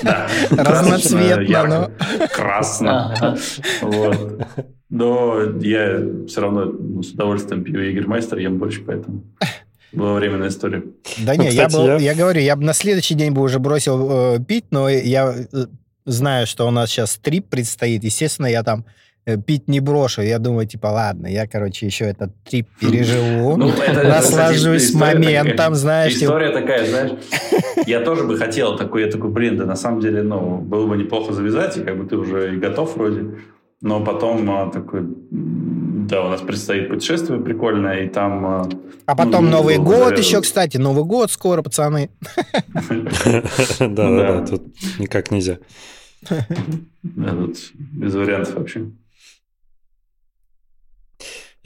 Да. 0.04 0.28
Разноцветно, 0.52 1.42
ярко, 1.42 1.92
Красно. 2.34 3.38
Вот. 3.82 4.42
Но 4.90 5.42
я 5.62 6.00
все 6.28 6.42
равно 6.42 6.66
ну, 6.66 7.04
с 7.04 7.12
удовольствием 7.12 7.64
пью 7.64 7.80
Егермайстер, 7.82 8.38
ем 8.38 8.58
борщ, 8.58 8.80
поэтому 8.86 9.24
была 9.92 10.14
временная 10.14 10.48
история. 10.50 10.84
Да 11.20 11.34
Ну, 11.36 11.44
не, 11.44 11.50
я, 11.50 11.68
был, 11.68 11.86
я- 11.86 11.98
я 11.98 12.16
говорю, 12.16 12.40
я 12.42 12.56
бы 12.56 12.64
на 12.64 12.74
следующий 12.74 13.14
день 13.16 13.32
бы 13.34 13.42
уже 13.42 13.60
бросил 13.60 14.36
э, 14.36 14.40
пить, 14.40 14.66
но 14.72 14.88
я 14.90 15.34
э, 15.52 15.66
знаю, 16.06 16.48
что 16.48 16.68
у 16.68 16.72
нас 16.72 16.90
сейчас 16.90 17.12
стрип 17.14 17.48
предстоит. 17.50 18.04
Естественно, 18.04 18.48
я 18.48 18.64
там 18.64 18.86
пить 19.36 19.68
не 19.68 19.82
брошу. 19.82 20.22
Я 20.22 20.40
думаю, 20.40 20.66
типа, 20.68 20.88
ладно, 20.88 21.28
я, 21.28 21.46
короче, 21.48 21.86
еще 21.86 22.06
этот 22.06 22.32
трип 22.46 22.68
переживу. 22.80 23.58
Ну, 23.58 23.68
это- 23.70 23.84
это, 23.92 24.08
наслажусь 24.08 24.86
кстати, 24.92 25.16
моментом, 25.16 25.58
такая. 25.58 25.74
знаешь. 25.76 26.14
типа, 26.14 26.24
История 26.26 26.50
такая, 26.52 26.86
знаешь, 26.86 27.12
я 27.88 28.00
тоже 28.00 28.24
бы 28.24 28.38
хотел 28.38 28.78
такой, 28.78 29.04
я 29.04 29.12
такой, 29.12 29.30
блин, 29.30 29.58
да 29.58 29.66
на 29.66 29.76
самом 29.76 30.00
деле, 30.00 30.24
ну, 30.24 30.58
было 30.60 30.88
бы 30.88 30.96
неплохо 30.98 31.34
завязать, 31.34 31.76
и 31.78 31.82
как 31.84 31.98
бы 31.98 32.06
ты 32.06 32.16
уже 32.16 32.54
и 32.56 32.58
готов 32.58 32.96
вроде. 32.96 33.26
Но 33.80 34.04
потом 34.04 34.50
а, 34.50 34.72
такой, 34.72 35.02
да, 35.30 36.24
у 36.26 36.30
нас 36.30 36.42
предстоит 36.42 36.90
путешествие 36.90 37.40
прикольное, 37.40 38.06
и 38.06 38.08
там... 38.10 38.44
а, 38.46 38.70
А 39.06 39.16
потом 39.16 39.46
ну, 39.46 39.52
Новый 39.52 39.78
год 39.78 39.90
наверное. 40.00 40.18
еще, 40.18 40.42
кстати. 40.42 40.78
Новый 40.78 41.04
год 41.04 41.30
скоро, 41.32 41.62
пацаны. 41.62 42.10
Да-да-да, 43.80 44.46
тут 44.48 44.64
никак 44.98 45.30
нельзя. 45.32 45.60
Да, 46.30 47.32
тут 47.32 47.58
без 47.74 48.16
вариантов 48.16 48.56
вообще. 48.56 48.86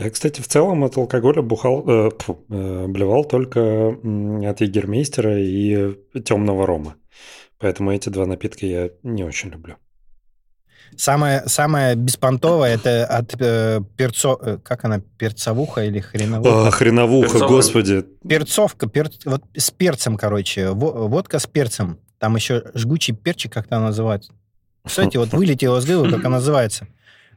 Я, 0.03 0.09
кстати, 0.09 0.41
в 0.41 0.47
целом 0.47 0.83
от 0.83 0.97
алкоголя 0.97 1.41
бухал, 1.41 1.83
э, 1.87 2.09
фу, 2.19 2.39
э, 2.49 2.85
блевал 2.87 3.23
только 3.25 3.89
от 4.49 4.61
егермейстера 4.61 5.37
и 5.39 5.95
темного 6.25 6.65
рома. 6.65 6.95
Поэтому 7.59 7.91
эти 7.91 8.09
два 8.09 8.25
напитка 8.25 8.65
я 8.65 8.89
не 9.03 9.23
очень 9.23 9.49
люблю. 9.51 9.75
Самое, 10.97 11.43
самое 11.47 11.95
беспонтовое 11.95 12.73
это 12.75 13.05
от 13.05 13.35
э, 13.39 13.79
перцо... 13.95 14.37
э, 14.41 14.57
Как 14.63 14.83
она? 14.85 14.99
Перцовуха 15.17 15.85
или 15.85 15.99
хреновуха? 15.99 16.67
А, 16.67 16.71
хреновуха, 16.71 17.29
Перцовый. 17.29 17.47
господи. 17.55 18.05
Перцовка, 18.27 18.87
пер- 18.87 19.11
вот 19.25 19.43
с 19.55 19.71
перцем, 19.71 20.17
короче. 20.17 20.71
Во- 20.71 21.07
водка 21.07 21.39
с 21.39 21.47
перцем. 21.47 21.97
Там 22.19 22.35
еще 22.35 22.63
жгучий 22.73 23.13
перчик, 23.15 23.53
как 23.53 23.67
там 23.67 23.83
называется. 23.83 24.33
Кстати, 24.85 25.15
вот 25.17 25.29
вылетело 25.33 25.77
из 25.79 25.85
головы, 25.85 26.09
как 26.11 26.25
она 26.25 26.37
называется. 26.37 26.87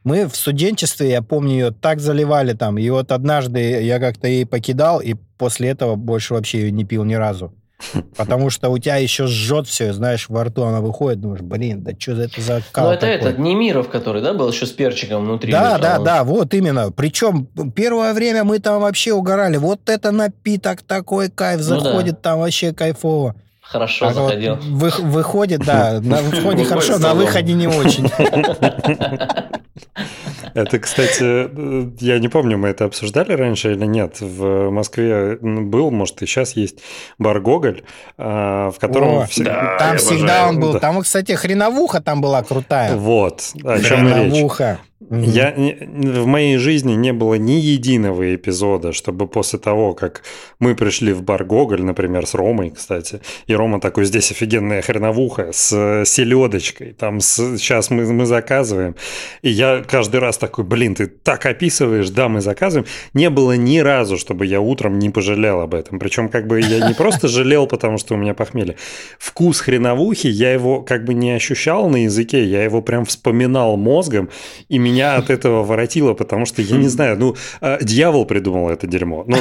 Мы 0.04 0.28
в 0.28 0.36
студенчестве, 0.36 1.10
я 1.10 1.22
помню, 1.22 1.52
ее 1.52 1.70
так 1.70 1.98
заливали 2.00 2.52
там. 2.52 2.76
И 2.78 2.88
вот 2.90 3.10
однажды 3.10 3.82
я 3.82 3.98
как-то 3.98 4.28
ей 4.28 4.44
покидал, 4.46 5.00
и 5.00 5.14
после 5.38 5.70
этого 5.70 5.96
больше 5.96 6.34
вообще 6.34 6.60
ее 6.60 6.70
не 6.70 6.84
пил 6.84 7.04
ни 7.04 7.14
разу. 7.14 7.54
Потому 8.16 8.50
что 8.50 8.68
у 8.68 8.78
тебя 8.78 8.96
еще 8.96 9.26
жжет 9.26 9.66
все, 9.66 9.92
знаешь, 9.92 10.28
во 10.28 10.44
рту 10.44 10.62
она 10.62 10.80
выходит, 10.80 11.20
думаешь, 11.20 11.40
блин, 11.42 11.82
да 11.82 11.92
что 11.98 12.12
это 12.12 12.40
за 12.40 12.62
кал 12.70 12.86
Ну, 12.86 12.92
это 12.92 13.00
такой? 13.00 13.14
этот 13.16 13.38
Немиров, 13.38 13.88
который, 13.88 14.22
да, 14.22 14.32
был 14.34 14.50
еще 14.50 14.66
с 14.66 14.70
перчиком 14.70 15.24
внутри. 15.24 15.50
Да, 15.50 15.78
да, 15.78 15.98
да, 15.98 16.22
вот 16.24 16.54
именно. 16.54 16.92
Причем 16.92 17.46
первое 17.74 18.12
время 18.14 18.44
мы 18.44 18.58
там 18.58 18.80
вообще 18.82 19.12
угорали. 19.12 19.56
Вот 19.56 19.88
это 19.88 20.12
напиток 20.12 20.82
такой 20.82 21.30
кайф, 21.30 21.60
Ну 21.66 21.76
да. 21.76 21.80
заходит 21.80 22.22
там 22.22 22.38
вообще 22.40 22.72
кайфово. 22.72 23.34
Хорошо 23.64 24.06
А 24.06 24.08
вот 24.10 24.14
заходил. 24.28 24.56
вы- 24.60 24.90
выходит, 25.02 25.60
да, 25.64 26.00
на 26.02 26.16
входе 26.18 26.64
хорошо, 26.64 26.98
на 26.98 27.14
выходе 27.14 27.54
не 27.54 27.66
очень. 27.66 28.08
Это, 30.54 30.78
кстати, 30.78 32.04
я 32.04 32.18
не 32.20 32.28
помню, 32.28 32.56
мы 32.58 32.68
это 32.68 32.84
обсуждали 32.84 33.32
раньше 33.32 33.72
или 33.72 33.86
нет. 33.86 34.20
В 34.20 34.70
Москве 34.70 35.36
был, 35.40 35.90
может, 35.90 36.22
и 36.22 36.26
сейчас 36.26 36.52
есть 36.54 36.78
бар 37.18 37.40
«Гоголь», 37.40 37.82
а, 38.18 38.70
в 38.70 38.78
котором... 38.78 39.18
О, 39.18 39.26
все- 39.26 39.42
да. 39.44 39.76
Там 39.80 39.96
всегда 39.96 40.44
обожаю. 40.44 40.48
он 40.50 40.60
был. 40.60 40.72
Да. 40.74 40.78
Там, 40.78 41.00
кстати, 41.02 41.32
хреновуха 41.32 42.00
там 42.00 42.20
была 42.20 42.42
крутая. 42.44 42.94
Вот, 42.94 43.42
о 43.64 43.80
чем 43.80 44.06
речь. 44.14 44.32
Я, 45.10 45.54
в 45.56 46.26
моей 46.26 46.56
жизни 46.56 46.94
не 46.94 47.12
было 47.12 47.34
ни 47.34 47.52
единого 47.52 48.34
эпизода, 48.34 48.92
чтобы 48.92 49.26
после 49.26 49.58
того, 49.58 49.92
как 49.92 50.22
мы 50.58 50.74
пришли 50.74 51.12
в 51.12 51.22
бар 51.22 51.44
Гоголь, 51.44 51.82
например, 51.82 52.26
с 52.26 52.34
Ромой, 52.34 52.70
кстати, 52.70 53.20
и 53.46 53.54
Рома 53.54 53.80
такой, 53.80 54.04
здесь 54.06 54.30
офигенная 54.30 54.82
хреновуха 54.82 55.52
с 55.52 56.04
селедочкой, 56.06 56.92
там 56.92 57.20
с- 57.20 57.58
сейчас 57.58 57.90
мы, 57.90 58.10
мы 58.12 58.24
заказываем, 58.24 58.96
и 59.42 59.50
я 59.50 59.82
каждый 59.86 60.20
раз 60.20 60.38
такой, 60.38 60.64
блин, 60.64 60.94
ты 60.94 61.06
так 61.06 61.44
описываешь, 61.44 62.08
да, 62.10 62.28
мы 62.28 62.40
заказываем. 62.40 62.86
Не 63.12 63.30
было 63.30 63.52
ни 63.56 63.78
разу, 63.78 64.16
чтобы 64.16 64.46
я 64.46 64.60
утром 64.60 64.98
не 64.98 65.10
пожалел 65.10 65.60
об 65.60 65.74
этом. 65.74 65.98
Причем 65.98 66.28
как 66.28 66.46
бы 66.46 66.60
я 66.60 66.88
не 66.88 66.94
просто 66.94 67.28
жалел, 67.28 67.66
потому 67.66 67.98
что 67.98 68.14
у 68.14 68.16
меня 68.16 68.32
похмелье. 68.34 68.76
Вкус 69.18 69.60
хреновухи, 69.60 70.28
я 70.28 70.52
его 70.52 70.80
как 70.82 71.04
бы 71.04 71.14
не 71.14 71.32
ощущал 71.32 71.88
на 71.90 72.04
языке, 72.04 72.44
я 72.44 72.64
его 72.64 72.80
прям 72.80 73.04
вспоминал 73.04 73.76
мозгом, 73.76 74.30
и 74.68 74.78
меня 74.78 74.93
от 75.00 75.30
этого 75.30 75.62
воротило, 75.62 76.14
потому 76.14 76.46
что, 76.46 76.62
я 76.62 76.76
не 76.76 76.88
знаю, 76.94 77.18
ну, 77.18 77.36
э, 77.60 77.78
дьявол 77.82 78.26
придумал 78.26 78.70
это 78.70 78.86
дерьмо. 78.86 79.24
Ну, 79.26 79.36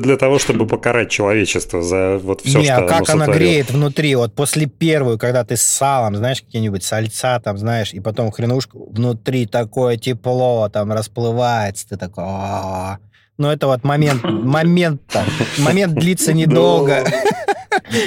для 0.00 0.16
того, 0.16 0.38
чтобы 0.38 0.66
покарать 0.66 1.10
человечество 1.10 1.82
за 1.82 2.18
вот 2.18 2.42
все, 2.42 2.58
не, 2.58 2.64
что 2.66 2.84
а 2.84 2.88
как 2.88 3.10
она 3.10 3.26
греет 3.26 3.70
внутри, 3.70 4.14
вот 4.16 4.34
после 4.34 4.66
первую, 4.66 5.18
когда 5.18 5.44
ты 5.44 5.56
с 5.56 5.62
салом, 5.62 6.16
знаешь, 6.16 6.42
какие-нибудь 6.42 6.82
сальца 6.82 7.40
там, 7.40 7.58
знаешь, 7.58 7.92
и 7.92 8.00
потом 8.00 8.30
хренушка, 8.30 8.76
внутри 8.76 9.46
такое 9.46 9.96
тепло 9.96 10.68
там 10.72 10.92
расплывается, 10.92 11.88
ты 11.88 11.96
такой... 11.96 12.24
«А-а-а». 12.24 12.98
Ну, 13.38 13.48
это 13.48 13.66
вот 13.66 13.84
момент, 13.84 14.22
момент 14.24 15.02
там, 15.08 15.26
момент 15.58 15.94
длится 15.94 16.32
недолго. 16.32 17.04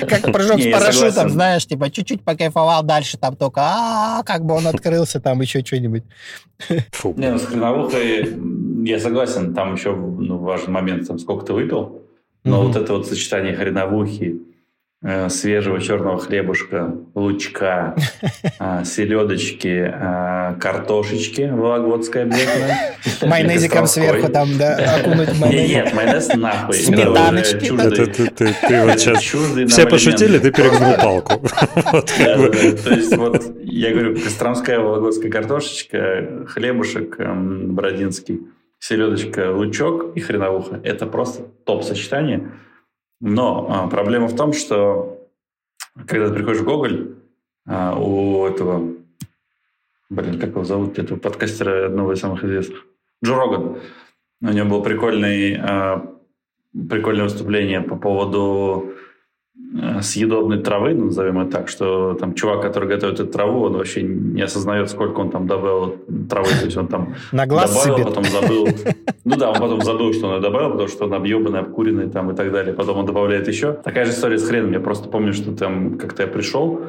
Как 0.08 0.22
прыжок 0.34 0.60
с 0.60 0.72
парашютом, 0.72 1.30
знаешь, 1.30 1.66
типа 1.66 1.90
чуть-чуть 1.90 2.24
покайфовал, 2.24 2.84
дальше 2.84 3.18
там 3.18 3.36
только 3.36 3.62
а 3.62 4.24
как 4.24 4.46
бы 4.46 4.56
он 4.56 4.68
открылся, 4.68 5.20
там 5.20 5.42
еще 5.42 5.64
что-нибудь. 5.64 6.04
Фу. 6.92 7.14
Не, 7.18 7.32
ну 7.32 7.38
с 7.40 7.46
хреновухой 7.46 8.24
м, 8.24 8.84
я 8.84 9.00
согласен, 9.00 9.54
там 9.54 9.76
еще 9.76 9.96
ну, 9.96 10.38
важный 10.38 10.72
момент, 10.72 11.08
там, 11.08 11.20
сколько 11.20 11.46
ты 11.46 11.54
выпил. 11.54 12.02
Но 12.44 12.64
вот 12.64 12.76
это 12.76 12.94
вот 12.94 13.08
сочетание 13.08 13.56
хреновухи, 13.56 14.24
э, 14.24 14.49
свежего 15.30 15.80
черного 15.80 16.20
хлебушка, 16.20 16.94
лучка, 17.16 17.96
э, 18.60 18.84
селедочки, 18.84 19.94
э, 19.94 20.56
картошечки 20.60 21.50
вологодской 21.50 22.24
обязательно. 22.24 22.76
Майонезиком 23.30 23.88
сверху 23.88 24.30
там, 24.30 24.58
да, 24.58 24.76
окунуть 25.00 25.32
Не, 25.34 25.40
майонез. 25.40 25.70
Нет, 25.70 25.94
майонез 25.94 26.28
нахуй. 26.36 26.76
Сметаночки. 26.76 27.66
Все 29.68 29.88
пошутили, 29.88 30.38
ты 30.38 30.52
перегнул 30.52 30.96
палку. 30.96 31.48
То 32.18 32.94
есть 32.94 33.16
вот 33.16 33.46
я 33.64 33.92
говорю, 33.92 34.16
костромская 34.16 34.80
вологодская 34.80 35.32
картошечка, 35.32 36.46
хлебушек 36.48 37.18
эм, 37.20 37.74
бородинский, 37.74 38.42
селедочка, 38.80 39.52
лучок 39.52 40.18
и 40.18 40.20
хреновуха. 40.20 40.82
Это 40.84 41.06
просто 41.06 41.44
топ-сочетание. 41.66 42.52
Но 43.22 43.68
а, 43.70 43.88
проблема 43.88 44.28
в 44.28 44.36
том, 44.36 44.54
что 44.54 45.28
когда 46.08 46.30
ты 46.30 46.36
приходишь 46.36 46.62
в 46.62 46.66
Гоголь, 46.66 47.16
а, 47.68 47.96
у 48.00 48.46
этого, 48.48 48.96
блин, 50.10 50.40
как 50.40 50.52
его 50.52 50.64
зовут, 50.64 50.98
этого 50.98 51.20
подкастера 51.20 51.88
одного 51.88 52.14
из 52.14 52.20
самых 52.20 52.44
известных, 52.44 52.86
Джо 53.24 53.36
Роган. 53.36 53.80
У 54.42 54.48
него 54.48 54.70
было 54.70 54.82
прикольный, 54.82 55.58
а, 55.58 56.16
прикольное 56.72 57.26
выступление 57.26 57.82
по 57.82 57.98
поводу 57.98 58.94
съедобной 60.02 60.60
травы, 60.60 60.96
назовем 60.96 61.40
это 61.40 61.52
так, 61.52 61.70
что 61.70 62.16
там 62.16 62.34
чувак, 62.34 62.62
который 62.62 62.90
готовит 62.90 63.20
эту 63.20 63.32
траву, 63.32 63.62
он 63.62 63.74
вообще 63.74 64.02
не 64.02 64.42
осознает, 64.42 64.90
сколько 64.90 65.20
он 65.20 65.30
там 65.30 65.46
добавил 65.46 65.96
травы, 66.28 66.50
то 66.60 66.66
есть 66.66 66.78
он 66.78 66.88
там 66.88 67.16
На 67.32 67.46
глаз 67.46 67.72
добавил, 67.72 67.98
сыпет. 67.98 68.08
потом 68.08 68.24
забыл. 68.26 68.68
Ну 69.26 69.36
да, 69.36 69.52
он 69.52 69.60
потом 69.60 69.82
забыл, 69.82 70.12
что 70.14 70.28
он 70.28 70.36
ее 70.36 70.42
добавил, 70.42 70.72
потому 70.72 70.88
что 70.88 71.06
он 71.06 71.14
объебанный, 71.14 71.60
обкуренный 71.60 72.10
там 72.10 72.32
и 72.32 72.36
так 72.36 72.52
далее. 72.52 72.74
Потом 72.74 72.98
он 72.98 73.06
добавляет 73.06 73.48
еще. 73.48 73.74
Такая 73.74 74.06
же 74.06 74.12
история 74.12 74.40
с 74.40 74.48
хреном. 74.48 74.72
Я 74.72 74.80
просто 74.80 75.08
помню, 75.08 75.34
что 75.34 75.56
там 75.56 76.00
как-то 76.00 76.24
я 76.24 76.28
пришел, 76.28 76.82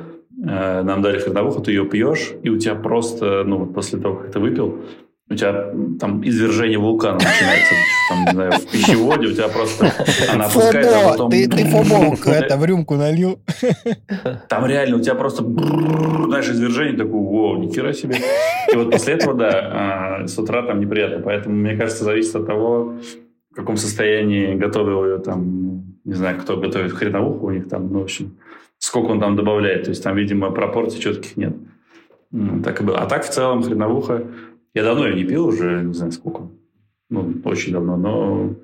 э, 0.42 0.82
нам 0.82 1.02
дали 1.02 1.18
хреновуху, 1.18 1.60
ты 1.60 1.72
ее 1.72 1.84
пьешь, 1.84 2.32
и 2.42 2.48
у 2.48 2.56
тебя 2.56 2.76
просто, 2.76 3.44
ну 3.44 3.58
вот 3.58 3.74
после 3.74 3.98
того, 3.98 4.14
как 4.16 4.32
ты 4.32 4.38
выпил, 4.38 4.78
у 5.30 5.34
тебя 5.36 5.72
там 6.00 6.26
извержение 6.26 6.78
вулкана 6.78 7.14
начинается, 7.14 7.74
там, 8.08 8.24
не 8.24 8.30
знаю, 8.32 8.52
в 8.52 8.66
пищеводе, 8.66 9.28
у 9.28 9.32
тебя 9.32 9.48
просто 9.48 9.92
она 10.32 10.46
опускается, 10.46 10.98
а 10.98 11.10
потом... 11.10 11.30
Ты, 11.30 11.48
ты 11.48 11.64
фобо 11.66 12.16
это 12.32 12.56
в 12.56 12.64
рюмку 12.64 12.96
налил. 12.96 13.38
Там 14.48 14.66
реально 14.66 14.96
у 14.96 15.00
тебя 15.00 15.14
просто, 15.14 15.44
знаешь, 15.44 16.48
извержение 16.48 16.96
такое, 16.96 17.20
вау, 17.20 17.58
нихера 17.58 17.92
себе. 17.92 18.16
И 18.72 18.76
вот 18.76 18.90
после 18.90 19.14
этого, 19.14 19.34
да, 19.34 20.26
с 20.26 20.36
утра 20.36 20.62
там 20.62 20.80
неприятно. 20.80 21.20
Поэтому, 21.20 21.54
мне 21.54 21.76
кажется, 21.76 22.02
зависит 22.02 22.34
от 22.34 22.46
того, 22.46 22.96
в 23.52 23.54
каком 23.54 23.76
состоянии 23.76 24.56
готовил 24.56 25.04
ее 25.04 25.18
там, 25.18 25.84
не 26.04 26.14
знаю, 26.14 26.40
кто 26.40 26.56
готовит 26.56 26.92
хреновуху 26.92 27.46
у 27.46 27.50
них 27.50 27.68
там, 27.68 27.92
ну, 27.92 28.00
в 28.00 28.02
общем, 28.02 28.36
сколько 28.78 29.12
он 29.12 29.20
там 29.20 29.36
добавляет. 29.36 29.84
То 29.84 29.90
есть 29.90 30.02
там, 30.02 30.16
видимо, 30.16 30.50
пропорций 30.50 31.00
четких 31.00 31.36
нет. 31.36 31.54
Так 32.64 32.80
и 32.80 32.84
было. 32.84 32.98
А 32.98 33.06
так, 33.06 33.24
в 33.24 33.30
целом, 33.30 33.62
хреновуха 33.62 34.24
я 34.74 34.84
давно 34.84 35.06
ее 35.06 35.16
не 35.16 35.24
пил 35.24 35.46
уже, 35.46 35.82
не 35.82 35.94
знаю 35.94 36.12
сколько. 36.12 36.50
Ну, 37.08 37.40
очень 37.44 37.72
давно. 37.72 37.96
Но 37.96 38.56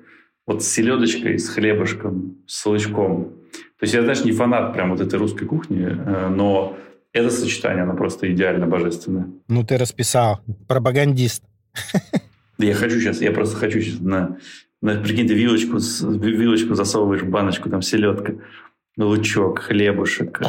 вот 0.45 0.63
с 0.63 0.67
селедочкой, 0.67 1.37
с 1.37 1.49
хлебушком, 1.49 2.37
с 2.47 2.65
лычком. 2.65 3.33
То 3.51 3.83
есть 3.83 3.93
я, 3.93 4.01
знаешь, 4.01 4.23
не 4.23 4.31
фанат 4.31 4.73
прям 4.73 4.91
вот 4.91 5.01
этой 5.01 5.19
русской 5.19 5.45
кухни, 5.45 5.85
э, 5.85 6.29
но 6.29 6.77
это 7.13 7.29
сочетание, 7.29 7.83
оно 7.83 7.95
просто 7.95 8.31
идеально 8.31 8.67
божественное. 8.67 9.27
Ну, 9.47 9.63
ты 9.63 9.77
расписал. 9.77 10.39
Пропагандист. 10.67 11.43
Я 12.57 12.73
хочу 12.73 12.99
сейчас, 12.99 13.21
я 13.21 13.31
просто 13.31 13.55
хочу 13.57 13.81
сейчас 13.81 13.99
на, 13.99 14.37
на 14.81 14.95
прикинь, 14.95 15.27
ты 15.27 15.35
вилочку, 15.35 15.77
вилочку 15.77 16.73
засовываешь 16.73 17.21
в 17.21 17.29
баночку, 17.29 17.69
там 17.69 17.83
селедка, 17.83 18.33
лучок, 18.97 19.59
хлебушек, 19.59 20.41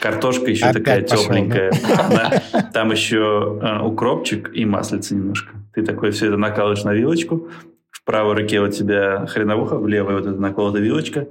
Картошка 0.00 0.50
еще 0.50 0.66
Опять 0.66 0.84
такая 0.84 1.02
пошел, 1.02 1.24
тепленькая. 1.24 1.72
Да. 2.10 2.70
Там 2.72 2.90
еще 2.90 3.58
э, 3.62 3.82
укропчик 3.82 4.50
и 4.54 4.64
маслица 4.64 5.14
немножко. 5.14 5.54
Ты 5.74 5.84
такой 5.84 6.10
все 6.10 6.26
это 6.26 6.36
накалываешь 6.36 6.84
на 6.84 6.92
вилочку. 6.92 7.48
В 7.90 8.04
правой 8.04 8.34
руке 8.34 8.60
у 8.60 8.68
тебя 8.68 9.26
хреновуха, 9.26 9.76
в 9.76 9.86
левой 9.86 10.14
вот 10.14 10.26
эта 10.26 10.40
наколотая 10.40 10.82
вилочка. 10.82 11.28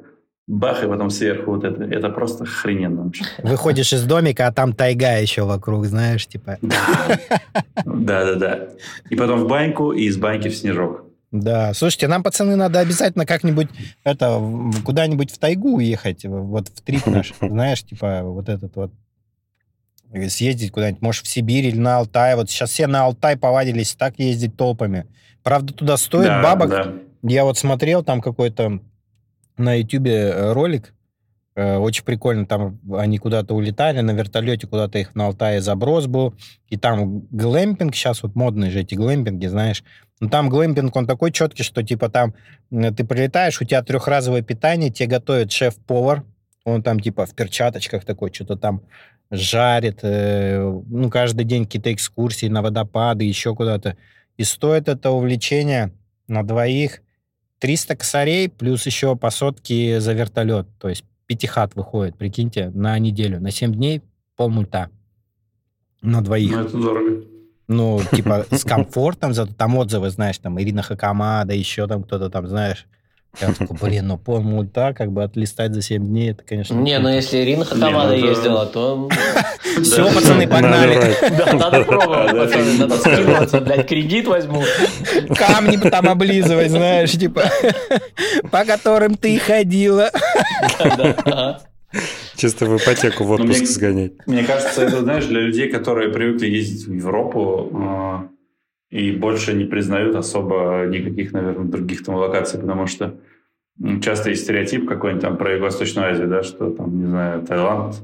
Бах, 0.47 0.81
и 0.81 0.87
потом 0.87 1.09
сверху 1.09 1.51
вот 1.51 1.65
это. 1.65 1.83
Это 1.83 2.09
просто 2.09 2.45
охрененно 2.45 3.03
вообще. 3.03 3.25
Выходишь 3.43 3.91
из 3.91 4.03
домика, 4.03 4.47
а 4.47 4.53
там 4.53 4.71
тайга 4.71 5.17
еще 5.17 5.43
вокруг, 5.43 5.85
знаешь, 5.85 6.25
типа. 6.25 6.57
Да, 7.85 8.25
да, 8.25 8.35
да. 8.35 8.69
И 9.09 9.15
потом 9.15 9.41
в 9.41 9.47
баньку, 9.47 9.91
и 9.91 10.03
из 10.03 10.17
баньки 10.17 10.47
в 10.47 10.55
снежок. 10.55 11.06
Да, 11.31 11.73
слушайте, 11.73 12.07
нам, 12.07 12.23
пацаны, 12.23 12.55
надо 12.55 12.79
обязательно 12.79 13.25
как-нибудь 13.25 13.67
это 14.03 14.41
куда-нибудь 14.85 15.31
в 15.31 15.37
тайгу 15.37 15.75
уехать, 15.75 16.23
вот 16.23 16.69
в 16.69 16.81
трип 16.81 17.05
наш, 17.05 17.33
знаешь, 17.41 17.83
типа 17.83 18.23
вот 18.23 18.47
этот 18.47 18.75
вот 18.75 18.93
съездить 20.29 20.71
куда-нибудь, 20.71 21.01
может, 21.01 21.25
в 21.25 21.27
Сибирь 21.29 21.65
или 21.65 21.77
на 21.77 21.97
Алтай. 21.97 22.35
Вот 22.35 22.49
сейчас 22.49 22.71
все 22.71 22.87
на 22.87 23.03
Алтай 23.03 23.35
повадились 23.37 23.93
так 23.95 24.17
ездить 24.19 24.55
толпами. 24.55 25.05
Правда, 25.43 25.73
туда 25.73 25.97
стоит 25.97 26.27
Да, 26.27 26.41
бабок. 26.41 26.69
да. 26.69 26.93
Я 27.23 27.43
вот 27.43 27.57
смотрел 27.57 28.03
там 28.03 28.21
какой-то 28.21 28.79
на 29.57 29.73
Ютубе 29.73 30.13
э, 30.13 30.53
ролик, 30.53 30.93
э, 31.55 31.75
очень 31.77 32.05
прикольно, 32.05 32.45
там 32.45 32.79
они 32.93 33.17
куда-то 33.17 33.53
улетали 33.53 33.99
на 34.01 34.11
вертолете, 34.11 34.67
куда-то 34.67 34.97
их 34.99 35.13
на 35.15 35.25
Алтае 35.25 35.59
заброс 35.61 36.05
был, 36.05 36.35
и 36.69 36.77
там 36.77 37.21
глэмпинг, 37.31 37.93
сейчас 37.95 38.23
вот 38.23 38.35
модные 38.35 38.71
же 38.71 38.81
эти 38.81 38.95
глэмпинги, 38.95 39.47
знаешь, 39.47 39.83
но 40.19 40.29
там 40.29 40.49
глэмпинг, 40.49 40.95
он 40.95 41.05
такой 41.05 41.31
четкий, 41.31 41.63
что 41.63 41.83
типа 41.83 42.09
там 42.09 42.33
ты 42.69 43.05
прилетаешь, 43.05 43.61
у 43.61 43.65
тебя 43.65 43.83
трехразовое 43.83 44.41
питание, 44.41 44.89
тебе 44.89 45.07
готовит 45.09 45.51
шеф-повар, 45.51 46.23
он 46.63 46.83
там 46.83 46.99
типа 46.99 47.25
в 47.25 47.33
перчаточках 47.33 48.03
такой, 48.03 48.33
что-то 48.33 48.55
там 48.55 48.81
жарит, 49.29 49.99
э, 50.03 50.59
ну, 50.61 51.09
каждый 51.09 51.45
день 51.45 51.65
какие-то 51.65 51.93
экскурсии 51.93 52.47
на 52.47 52.61
водопады, 52.61 53.25
еще 53.25 53.55
куда-то. 53.55 53.97
И 54.37 54.43
стоит 54.43 54.87
это 54.87 55.11
увлечение 55.11 55.91
на 56.27 56.43
двоих 56.43 57.01
300 57.59 57.95
косарей, 57.95 58.49
плюс 58.49 58.85
еще 58.85 59.15
по 59.15 59.29
сотке 59.29 59.99
за 59.99 60.13
вертолет. 60.13 60.67
То 60.79 60.89
есть 60.89 61.03
пятихат 61.25 61.75
выходит, 61.75 62.17
прикиньте, 62.17 62.69
на 62.69 62.97
неделю. 62.99 63.39
На 63.41 63.51
7 63.51 63.73
дней 63.73 64.01
полмульта 64.35 64.89
на 66.01 66.21
двоих. 66.21 66.51
Ну, 66.51 66.61
это 66.61 66.77
дорого. 66.77 67.36
Ну, 67.67 68.01
типа, 68.11 68.45
с 68.49 68.63
комфортом, 68.63 69.33
зато 69.33 69.53
там 69.53 69.75
отзывы, 69.77 70.09
знаешь, 70.09 70.37
там, 70.37 70.59
Ирина 70.61 70.83
Хакамада, 70.83 71.53
еще 71.53 71.87
там 71.87 72.03
кто-то 72.03 72.29
там, 72.29 72.47
знаешь. 72.47 72.85
Я 73.41 73.53
такой, 73.53 73.77
блин, 73.79 74.07
ну 74.07 74.17
полмульта, 74.17 74.93
как 74.93 75.11
бы 75.11 75.23
отлистать 75.23 75.73
за 75.73 75.81
7 75.83 76.03
дней, 76.03 76.31
это, 76.31 76.43
конечно... 76.43 76.73
Не, 76.73 76.97
ну 76.97 77.09
если 77.09 77.37
Ирина 77.37 77.65
Хакамада 77.65 78.15
ну 78.15 78.25
ездила, 78.25 78.65
то 78.65 79.09
Все, 79.83 80.11
пацаны, 80.11 80.47
погнали. 80.47 81.15
надо 81.53 81.83
пробовать, 81.83 82.31
пацаны, 82.31 82.73
надо 82.79 82.97
скидываться, 82.97 83.61
блядь, 83.61 83.87
кредит 83.87 84.27
возьму. 84.27 84.63
Камни 85.35 85.77
там 85.77 86.09
облизывать, 86.09 86.71
знаешь, 86.71 87.11
типа, 87.11 87.43
по 88.51 88.65
которым 88.65 89.15
ты 89.15 89.37
ходила. 89.37 90.09
Чисто 92.35 92.65
в 92.65 92.77
ипотеку 92.77 93.23
в 93.23 93.27
Ну, 93.29 93.33
отпуск 93.35 93.59
мне- 93.59 93.67
сгонять. 93.67 94.13
Мне 94.27 94.43
кажется, 94.43 94.81
это, 94.83 95.01
знаешь, 95.01 95.25
для 95.25 95.41
людей, 95.41 95.69
которые 95.69 96.11
привыкли 96.11 96.47
ездить 96.47 96.87
в 96.87 96.93
Европу 96.93 98.29
э, 98.91 98.97
и 98.97 99.11
больше 99.11 99.53
не 99.53 99.65
признают 99.65 100.15
особо 100.15 100.85
никаких, 100.87 101.33
наверное, 101.33 101.65
других 101.65 102.03
там 102.03 102.15
локаций, 102.15 102.59
потому 102.59 102.87
что 102.87 103.15
часто 104.01 104.29
есть 104.29 104.43
стереотип 104.43 104.87
какой-нибудь 104.87 105.21
там 105.21 105.37
про 105.37 105.53
Юго-Восточную 105.53 106.11
Азию, 106.11 106.27
да, 106.27 106.43
что 106.43 106.71
там, 106.71 106.97
не 106.99 107.05
знаю, 107.07 107.41
Таиланд, 107.43 107.95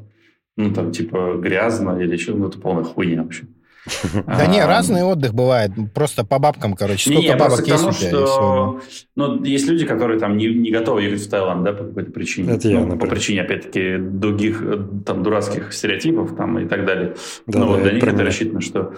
ну, 0.58 0.74
там, 0.74 0.92
типа, 0.92 1.36
грязно 1.42 2.00
или 2.00 2.14
еще, 2.14 2.34
ну, 2.34 2.48
это 2.48 2.60
полная 2.60 2.84
хуйня 2.84 3.24
вообще. 3.24 3.46
Да 4.28 4.48
не, 4.48 4.64
разный 4.66 5.04
отдых 5.04 5.34
бывает. 5.34 5.72
Просто 5.94 6.24
по 6.24 6.40
бабкам, 6.40 6.74
короче. 6.74 7.10
Не, 7.10 7.18
Сколько 7.18 7.38
бабок 7.38 7.64
к 7.64 7.68
есть 7.68 7.84
тому, 7.84 7.90
у 7.90 7.94
тебя? 7.94 8.10
и 8.10 9.04
ну, 9.16 9.44
есть 9.44 9.68
люди, 9.68 9.86
которые 9.86 10.20
там 10.20 10.38
не, 10.38 10.72
готовы 10.72 11.04
ехать 11.04 11.22
в 11.22 11.30
Таиланд, 11.30 11.64
да, 11.64 11.74
по 11.74 11.84
какой-то 11.84 12.12
причине. 12.12 12.54
Это 12.54 12.68
я, 12.70 12.80
Ну, 12.80 12.98
по 12.98 13.08
причине, 13.08 13.42
опять-таки, 13.42 13.98
других 13.98 14.62
э, 14.64 14.78
там 15.06 15.24
дурацких 15.24 15.74
стереотипов 15.74 16.36
там 16.36 16.60
и 16.60 16.66
так 16.66 16.86
далее. 16.86 17.16
Да, 17.48 17.60
ну, 17.60 17.68
вот 17.68 17.84
для 17.84 17.94
них 17.94 18.04
это 18.04 18.24
рассчитано, 18.24 18.62
что 18.62 18.94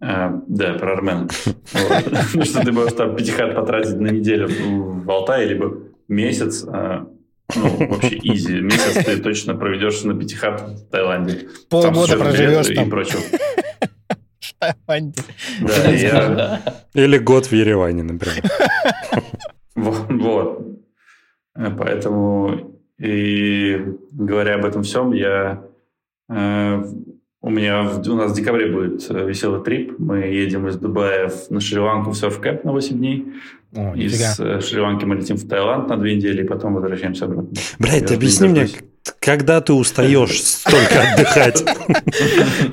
э, 0.00 0.30
да, 0.46 0.74
про. 0.74 1.00
Ну, 1.00 1.28
Что 2.44 2.64
ты 2.64 2.72
можешь 2.72 2.94
там 2.94 3.16
пятихат 3.16 3.54
потратить 3.54 3.98
на 3.98 4.08
неделю 4.08 4.48
в 4.48 5.10
Алтае, 5.10 5.46
либо 5.46 5.78
месяц, 6.08 6.64
э, 6.66 7.04
ну, 7.54 7.88
вообще 7.88 8.18
изи. 8.22 8.60
Месяц 8.60 9.04
ты 9.04 9.18
точно 9.18 9.54
проведешь 9.54 10.02
на 10.02 10.18
пятихат 10.18 10.62
в 10.62 10.90
Таиланде. 10.90 11.48
Там 11.68 11.94
Полгода 11.94 12.16
проживешь 12.16 12.68
и 12.68 12.74
там. 12.74 12.90
прочего. 12.90 13.20
Таиланде. 14.86 15.22
Да, 15.60 15.90
я-. 15.90 16.60
Или 16.94 17.18
год 17.18 17.46
в 17.46 17.52
Ереване, 17.52 18.02
например. 18.02 18.42
Вот. 19.74 20.66
Поэтому, 21.54 22.76
и 22.98 23.82
говоря 24.12 24.54
об 24.56 24.64
этом 24.64 24.82
всем, 24.82 25.12
я... 25.12 25.62
э, 26.28 26.82
у 27.42 27.50
меня 27.50 27.82
в- 27.82 28.08
у 28.08 28.14
нас 28.16 28.32
в 28.32 28.34
декабре 28.34 28.66
будет 28.72 29.10
э, 29.10 29.26
веселый 29.26 29.62
трип. 29.62 29.94
Мы 29.98 30.18
едем 30.18 30.66
из 30.68 30.76
Дубая 30.76 31.28
в- 31.28 31.50
на 31.50 31.60
Шри-Ланку 31.60 32.10
в 32.10 32.14
серф-кэмп 32.14 32.64
на 32.64 32.72
8 32.72 32.96
дней. 32.98 33.34
О. 33.74 33.94
Из 33.94 34.40
э, 34.40 34.60
Шри-Ланки 34.60 35.04
мы 35.04 35.16
летим 35.16 35.36
в 35.36 35.46
Таиланд 35.48 35.88
на 35.88 35.96
2 35.96 36.06
недели, 36.08 36.42
и 36.42 36.46
потом 36.46 36.74
возвращаемся 36.74 37.26
обратно. 37.26 37.50
Блядь, 37.78 38.10
объясни 38.12 38.48
мне. 38.48 38.66
Когда 39.20 39.60
ты 39.60 39.72
устаешь 39.72 40.42
столько 40.42 41.12
отдыхать? 41.12 41.64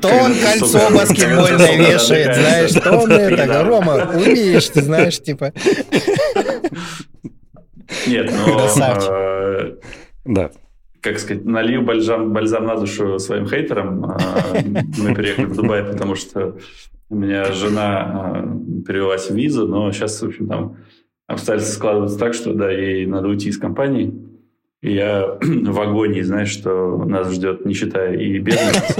То 0.01 0.07
он 0.09 0.33
кольцо 0.35 0.89
баскетбольное 0.91 1.77
вешает, 1.77 2.35
знаешь, 2.35 2.71
то 2.71 2.97
он 2.97 3.11
это. 3.11 3.63
Рома, 3.63 4.11
умеешь, 4.15 4.69
ты 4.69 4.81
знаешь, 4.81 5.19
типа. 5.21 5.53
Нет, 8.07 8.31
но... 8.31 8.67
Э, 9.09 9.73
Да. 10.25 10.51
как 11.01 11.19
сказать, 11.19 11.45
налью 11.45 11.81
бальзам, 11.83 12.33
бальзам 12.33 12.65
на 12.65 12.75
душу 12.75 13.19
своим 13.19 13.47
хейтерам. 13.47 14.05
А, 14.05 14.17
Мы 14.97 15.13
переехали 15.13 15.45
в 15.45 15.55
Дубай, 15.55 15.83
потому 15.83 16.15
что 16.15 16.57
у 17.09 17.15
меня 17.15 17.51
жена 17.51 17.99
а, 18.01 18.57
перевелась 18.87 19.29
в 19.29 19.35
визу, 19.35 19.67
но 19.67 19.91
сейчас, 19.91 20.21
в 20.21 20.25
общем, 20.25 20.47
там 20.47 20.77
обстоятельства 21.27 21.75
складываются 21.75 22.17
так, 22.17 22.33
что, 22.33 22.53
да, 22.53 22.71
ей 22.71 23.05
надо 23.05 23.27
уйти 23.27 23.49
из 23.49 23.57
компании. 23.57 24.13
Я 24.83 25.37
в 25.41 25.79
агонии, 25.79 26.21
знаешь, 26.21 26.49
что 26.49 26.97
нас 27.05 27.31
ждет 27.31 27.65
нищета 27.65 28.13
и 28.13 28.37
бедность. 28.39 28.97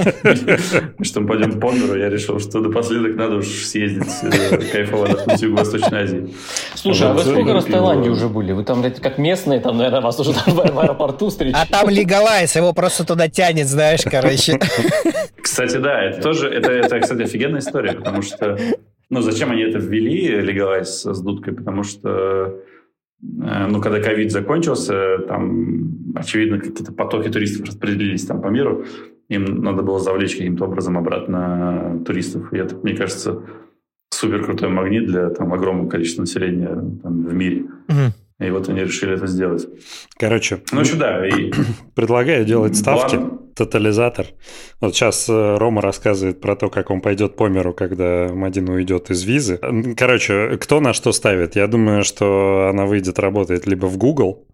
Что 1.02 1.20
мы 1.20 1.28
пойдем 1.28 1.60
по 1.60 1.70
миру, 1.72 1.94
я 1.98 2.08
решил, 2.08 2.40
что 2.40 2.60
напоследок 2.60 3.16
надо 3.16 3.36
уж 3.36 3.46
съездить 3.46 4.08
э, 4.22 4.56
кайфово 4.72 5.04
отдохнуть 5.06 5.40
в 5.40 5.42
Юго-Восточной 5.42 6.02
Азии. 6.04 6.34
Слушай, 6.74 7.08
а 7.08 7.12
вы 7.12 7.20
сколько 7.20 7.52
раз 7.52 7.66
в 7.66 7.70
Таиланде 7.70 8.08
уже 8.08 8.28
были? 8.28 8.52
Вы 8.52 8.64
там, 8.64 8.82
как 8.82 9.18
местные, 9.18 9.60
там, 9.60 9.76
наверное, 9.76 10.00
вас 10.00 10.18
уже 10.18 10.32
там 10.32 10.54
в 10.54 10.80
аэропорту 10.80 11.26
А 11.26 11.30
встречают. 11.30 11.68
там 11.68 11.90
легалайз, 11.90 12.56
его 12.56 12.72
просто 12.72 13.06
туда 13.06 13.28
тянет, 13.28 13.66
знаешь, 13.66 14.00
короче. 14.10 14.58
Кстати, 15.42 15.76
да, 15.76 16.02
это 16.02 16.22
тоже, 16.22 16.48
это, 16.48 16.72
это, 16.72 16.98
кстати, 17.00 17.22
офигенная 17.22 17.60
история, 17.60 17.92
потому 17.92 18.22
что, 18.22 18.58
ну, 19.10 19.20
зачем 19.20 19.50
они 19.50 19.62
это 19.62 19.78
ввели, 19.78 20.40
легалайз 20.40 21.02
с 21.04 21.20
дудкой, 21.20 21.52
потому 21.52 21.82
что, 21.82 22.54
ну, 23.20 23.80
когда 23.80 24.00
ковид 24.00 24.32
закончился, 24.32 25.18
там, 25.28 26.12
очевидно, 26.14 26.58
какие-то 26.58 26.92
потоки 26.92 27.30
туристов 27.30 27.66
распределились 27.66 28.26
там 28.26 28.40
по 28.40 28.48
миру, 28.48 28.84
им 29.28 29.62
надо 29.62 29.82
было 29.82 30.00
завлечь 30.00 30.36
каким-то 30.36 30.64
образом 30.64 30.98
обратно 30.98 32.02
туристов. 32.04 32.52
И 32.52 32.58
это, 32.58 32.76
мне 32.76 32.94
кажется, 32.94 33.42
супер 34.10 34.44
крутой 34.44 34.68
магнит 34.68 35.06
для 35.06 35.30
там 35.30 35.52
огромного 35.52 35.88
количества 35.88 36.22
населения 36.22 36.68
там, 37.02 37.24
в 37.24 37.34
мире. 37.34 37.66
Мгм. 37.88 38.12
И 38.40 38.50
вот 38.50 38.68
они 38.68 38.80
решили 38.80 39.14
это 39.14 39.28
сделать. 39.28 39.64
Короче, 40.18 40.60
Ну, 40.72 40.80
еще 40.80 40.96
да, 40.96 41.24
и 41.26 41.52
предлагаю 41.94 42.44
делать 42.44 42.76
ставки. 42.76 43.14
Ладно. 43.14 43.38
Тотализатор. 43.54 44.26
Вот 44.80 44.96
сейчас 44.96 45.28
э, 45.28 45.56
Рома 45.58 45.80
рассказывает 45.80 46.40
про 46.40 46.56
то, 46.56 46.68
как 46.68 46.90
он 46.90 47.00
пойдет 47.00 47.36
по 47.36 47.46
миру, 47.46 47.72
когда 47.72 48.28
Мадина 48.32 48.72
уйдет 48.72 49.10
из 49.10 49.22
визы. 49.22 49.60
Короче, 49.96 50.58
кто 50.60 50.80
на 50.80 50.92
что 50.92 51.12
ставит? 51.12 51.54
Я 51.54 51.68
думаю, 51.68 52.02
что 52.02 52.66
она 52.72 52.86
выйдет 52.86 53.20
работает 53.20 53.68
либо 53.68 53.86
в 53.86 53.96
Google, 53.96 54.44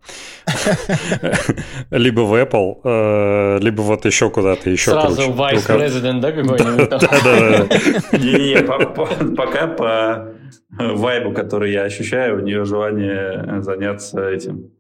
либо 1.91 2.21
в 2.21 2.35
Apple, 2.35 2.81
э, 2.85 3.59
либо 3.63 3.81
вот 3.81 4.05
еще 4.05 4.29
куда-то, 4.29 4.69
еще 4.69 4.91
Сразу 4.91 5.33
president, 5.33 6.21
да, 6.21 6.33
какой-нибудь 6.33 6.89
там? 6.91 7.01
Да-да-да. 7.01 8.19
Не-не, 8.19 8.63
по- 8.63 8.87
по- 8.87 9.35
пока 9.35 9.67
по 9.67 10.35
вайбу, 10.79 11.33
который 11.33 11.73
я 11.73 11.85
ощущаю, 11.85 12.39
у 12.39 12.41
нее 12.41 12.65
желание 12.65 13.61
заняться 13.63 14.29
этим 14.29 14.71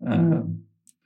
э, 0.00 0.42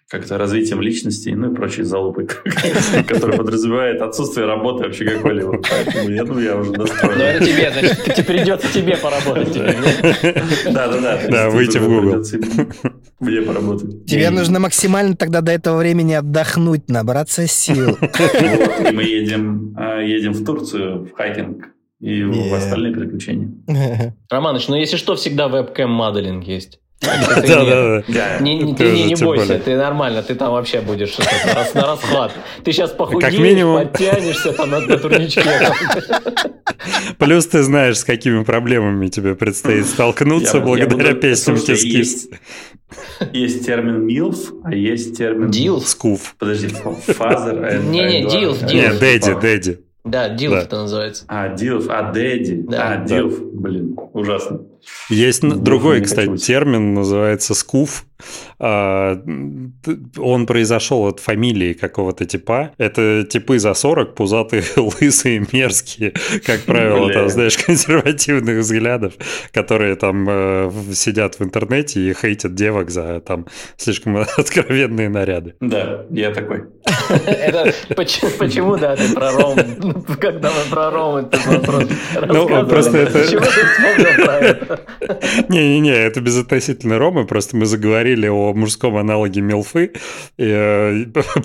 как-то 0.09 0.37
развитием 0.37 0.83
личности, 0.83 1.31
ну 1.31 1.53
и 1.53 1.55
прочей 1.55 1.85
залупой, 1.85 2.27
который 3.09 3.35
подразумевает 3.37 4.03
отсутствие 4.03 4.47
работы 4.47 4.85
вообще 4.85 5.07
какой-либо. 5.07 5.59
Поэтому 5.71 6.11
я 6.11 6.25
думаю, 6.25 6.45
я 6.45 6.57
уже 6.59 6.71
Ну, 6.73 6.77
достроен. 6.85 7.19
это 7.19 7.45
тебе, 7.45 7.73
значит, 7.73 8.15
тебе 8.15 8.25
придется 8.25 8.73
тебе 8.75 8.97
поработать 8.99 9.55
теперь. 9.55 9.77
нет? 9.79 10.75
Да-да-да. 10.75 11.21
Да, 11.31 11.49
выйти 11.51 11.79
в 11.79 11.89
Google. 11.89 12.23
Мне 13.21 13.41
поработать. 13.41 14.05
Тебе 14.05 14.29
нужно 14.29 14.59
максимально 14.61 15.17
тогда 15.17 15.41
до 15.41 15.53
этого 15.53 15.79
времени 15.79 16.13
отдохнуть, 16.13 16.91
набраться 16.91 17.47
сил. 17.47 17.97
Мы 18.93 19.05
едем, 19.05 19.75
а, 19.79 20.01
едем 20.03 20.33
в 20.33 20.45
Турцию 20.45 21.07
в 21.07 21.13
хайкинг 21.13 21.69
и 22.03 22.23
в 22.25 22.33
Yeah. 22.33 22.57
остальные 22.57 22.93
приключения. 22.93 23.51
Романыч, 24.29 24.69
ну 24.69 24.75
если 24.77 24.97
что, 24.97 25.15
всегда 25.15 25.49
есть. 26.43 26.81
Ты 27.01 27.09
не- 27.09 27.49
Да-да-да. 27.49 28.05
Да. 28.09 28.39
Не, 28.41 28.59
не, 28.59 28.75
Ты 28.77 28.91
не, 28.93 29.15
бойся, 29.17 29.59
ты 29.59 29.77
нормально, 29.77 30.23
ты 30.23 30.35
там 30.37 30.53
вообще 30.53 30.81
будешь 30.81 31.17
на, 31.19 31.25
рас- 31.55 31.75
на 31.75 31.87
расхват. 31.87 32.33
Ты 32.63 32.73
сейчас 32.73 32.91
похудеешь, 32.93 33.35
подтянешься 33.93 34.53
там 34.53 34.71
на, 34.71 34.81
турничке. 34.99 35.43
Плюс 37.19 37.47
ты 37.47 37.63
знаешь, 37.63 37.99
с 37.99 38.05
какими 38.05 38.45
проблемами 38.45 39.09
тебе 39.09 39.35
предстоит 39.35 39.87
столкнуться 39.87 40.61
благодаря 40.61 41.15
песням 41.15 41.57
Кис-Кис. 41.57 41.85
есть, 41.85 42.31
есть 43.33 43.67
термин 43.67 44.07
MILF, 44.07 44.61
а 44.65 44.75
есть 44.75 45.17
термин... 45.17 45.51
DILF. 45.51 45.87
Скуф. 45.89 46.35
Подожди, 46.39 46.69
father. 46.69 47.83
Не-не, 47.83 48.29
DILF, 48.29 48.63
Не, 48.63 48.69
DILF. 48.69 48.99
Daddy, 49.01 49.41
daddy. 49.41 49.79
Да, 50.05 50.29
DILF 50.29 50.55
Да. 50.55 50.61
это 50.63 50.77
называется. 50.77 51.25
А, 51.29 51.49
DILF, 51.55 51.87
а, 51.89 52.11
daddy. 52.13 52.63
Да. 52.69 52.95
А, 52.95 52.97
Да. 52.99 53.05
DILF, 53.05 53.41
блин, 53.53 53.97
ужасно. 54.13 54.61
Есть 55.09 55.39
Скуф 55.39 55.57
другой, 55.57 56.01
кстати, 56.03 56.37
термин, 56.37 56.95
называется 56.95 57.55
скуф. 57.55 58.05
А, 58.61 59.21
Он 60.19 60.47
произошел 60.47 61.07
от 61.07 61.19
фамилии 61.19 61.73
какого-то 61.73 62.25
типа. 62.25 62.71
Это 62.79 63.25
типы 63.29 63.59
за 63.59 63.75
40, 63.75 64.15
пузатые, 64.15 64.63
лысые, 64.77 65.45
мерзкие, 65.53 66.15
как 66.47 66.61
правило, 66.61 67.13
там, 67.13 67.29
знаешь, 67.29 67.57
консервативных 67.67 68.59
взглядов, 68.61 69.15
которые 69.53 69.97
там 69.97 70.27
э, 70.29 70.71
сидят 70.95 71.41
в 71.41 71.43
интернете 71.43 72.01
и 72.01 72.15
хейтят 72.15 72.55
девок 72.55 72.91
за 72.91 73.21
там 73.21 73.47
слишком 73.77 74.17
откровенные 74.37 75.09
наряды. 75.09 75.55
Да, 75.61 76.07
я 76.11 76.31
такой. 76.33 76.63
Почему, 77.97 78.77
да, 78.77 78.95
ты 78.97 79.13
про 79.15 79.33
Ром, 79.33 79.59
когда 80.21 80.51
мы 80.51 80.71
про 80.71 80.91
Ром 80.91 81.17
этот 81.17 81.45
вопрос 81.47 81.85
Ну, 82.29 82.67
просто 82.69 82.99
это- 82.99 83.19
Почему 83.19 83.41
ты 83.41 83.49
вспомнил 83.49 84.25
про 84.25 84.39
это? 84.39 84.72
Не-не-не, 85.49 85.93
это 85.93 86.21
безотносительно 86.21 86.99
Ромы, 86.99 87.27
просто 87.27 87.57
мы 87.57 87.67
заговорили 87.67 88.27
о 88.27 88.53
мужском 88.53 88.97
аналоге 88.97 89.41
Милфы, 89.41 89.93
и 90.37 90.45
э, 90.45 91.05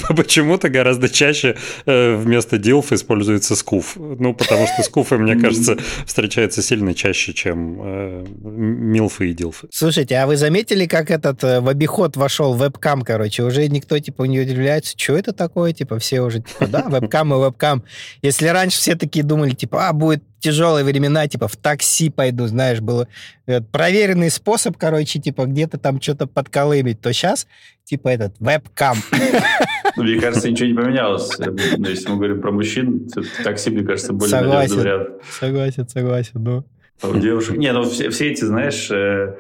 почему-то 0.16 0.70
гораздо 0.70 1.10
чаще 1.10 1.56
э, 1.86 2.16
вместо 2.16 2.58
Дилф 2.58 2.92
используется 2.92 3.56
скуф. 3.56 3.96
Ну, 3.98 4.34
потому 4.34 4.68
что 4.68 4.84
скуфы, 4.84 5.18
мне 5.18 5.36
кажется, 5.36 5.78
встречаются 6.06 6.62
сильно 6.62 6.94
чаще, 6.94 7.34
чем 7.34 7.80
э, 7.82 8.26
Милфы 8.44 9.32
и 9.32 9.34
Дилфы. 9.34 9.68
Слушайте, 9.72 10.16
а 10.18 10.28
вы 10.28 10.38
заметили, 10.38 10.86
как 10.86 11.12
этот 11.12 11.44
в 11.44 11.68
обиход 11.68 12.16
вошел 12.18 12.54
вебкам, 12.54 13.02
короче? 13.02 13.44
Уже 13.44 13.68
никто, 13.68 13.98
типа, 14.00 14.24
не 14.24 14.40
удивляется, 14.40 14.94
что 14.98 15.18
это 15.18 15.34
такое? 15.34 15.74
Типа, 15.74 16.00
все 16.00 16.22
уже, 16.22 16.42
типа, 16.42 16.68
да, 16.68 16.84
вебкам 16.88 17.34
и 17.34 17.38
вебкам. 17.38 17.84
Если 18.22 18.48
раньше 18.48 18.78
все 18.78 18.96
такие 18.96 19.24
думали, 19.24 19.52
типа, 19.52 19.90
а, 19.90 19.94
будет 19.94 20.24
тяжелые 20.40 20.84
времена, 20.84 21.28
типа, 21.28 21.48
в 21.48 21.56
такси 21.56 22.10
пойду, 22.10 22.48
знаешь, 22.48 22.80
был 22.80 23.08
э, 23.46 23.62
проверенный 23.62 24.30
способ, 24.30 24.78
короче, 24.78 25.20
типа, 25.20 25.46
где-то 25.46 25.78
там 25.78 26.02
что-то 26.02 26.28
подколымить, 26.28 27.02
то 27.02 27.12
сейчас, 27.14 27.48
типа, 27.86 28.10
этот, 28.10 28.36
вебкам. 28.40 28.98
Ну, 29.96 30.04
Мне 30.04 30.20
кажется, 30.20 30.50
ничего 30.50 30.70
не 30.70 30.76
поменялось. 30.76 31.38
Ну, 31.40 31.56
Если 31.88 32.10
мы 32.10 32.18
говорим 32.18 32.42
про 32.42 32.52
мужчин, 32.52 33.10
такси, 33.44 33.72
мне 33.72 33.84
кажется, 33.84 34.14
более 34.14 34.30
Согласен. 34.30 34.78
вариант. 34.78 35.10
Согласен, 35.40 35.88
согласен, 35.88 36.44
ну. 36.44 36.66
А 37.02 37.08
у 37.10 37.16
девушек... 37.16 37.58
Не, 37.58 37.74
ну 37.74 37.84
все, 37.84 38.10
все 38.10 38.32
эти, 38.32 38.44
знаешь, 38.44 38.90
э, 38.92 39.38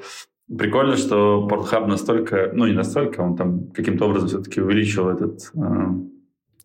прикольно, 0.48 0.96
что 0.98 1.48
Pornhub 1.50 1.88
настолько, 1.88 2.52
ну 2.54 2.68
не 2.68 2.74
настолько, 2.74 3.22
он 3.22 3.36
там 3.36 3.70
каким-то 3.72 4.06
образом 4.06 4.30
все-таки 4.30 4.62
увеличил 4.62 5.10
этот... 5.10 5.42
э, 5.56 6.17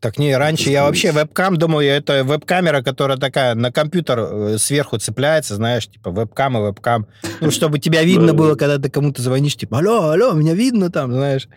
Так 0.03 0.19
не, 0.19 0.37
раньше 0.37 0.69
я 0.69 0.83
вообще 0.83 1.13
вебкам 1.13 1.57
думал, 1.57 1.79
это 1.79 2.25
веб-камера, 2.25 2.83
которая 2.83 3.19
такая 3.19 3.55
на 3.55 3.71
компьютер 3.71 4.19
э, 4.19 4.59
сверху 4.59 4.99
цепляется, 4.99 5.55
знаешь, 5.55 5.87
типа 5.87 6.11
вебкам 6.11 6.59
и 6.59 6.61
вебкам. 6.61 7.07
Ну, 7.41 7.53
чтобы 7.53 7.79
тебя 7.79 8.03
видно 8.03 8.35
было, 8.35 8.57
когда 8.57 8.79
ты 8.79 8.91
кому-то 8.91 9.23
звонишь, 9.23 9.55
типа, 9.55 9.79
алло, 9.79 10.11
алло, 10.11 10.33
меня 10.33 10.55
видно 10.55 10.91
там, 10.91 11.13
знаешь, 11.13 11.49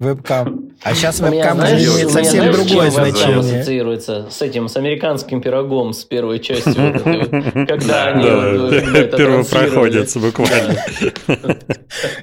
вебкам. 0.00 0.70
А 0.82 0.94
сейчас 0.94 1.20
вебкам 1.20 1.58
имеет 1.60 2.10
совсем 2.10 2.40
знаешь, 2.40 2.56
другое 2.56 2.90
чем 2.90 3.04
вебкам 3.04 3.12
значение. 3.12 3.38
ассоциируется 3.60 4.26
с 4.30 4.40
этим, 4.40 4.68
с 4.68 4.76
американским 4.76 5.42
пирогом, 5.42 5.92
с 5.92 6.04
первой 6.04 6.40
частью. 6.40 6.92
вот, 6.92 7.68
Когда 7.68 8.06
они 8.06 8.24
первопроходец 8.24 10.16
буквально. 10.16 10.82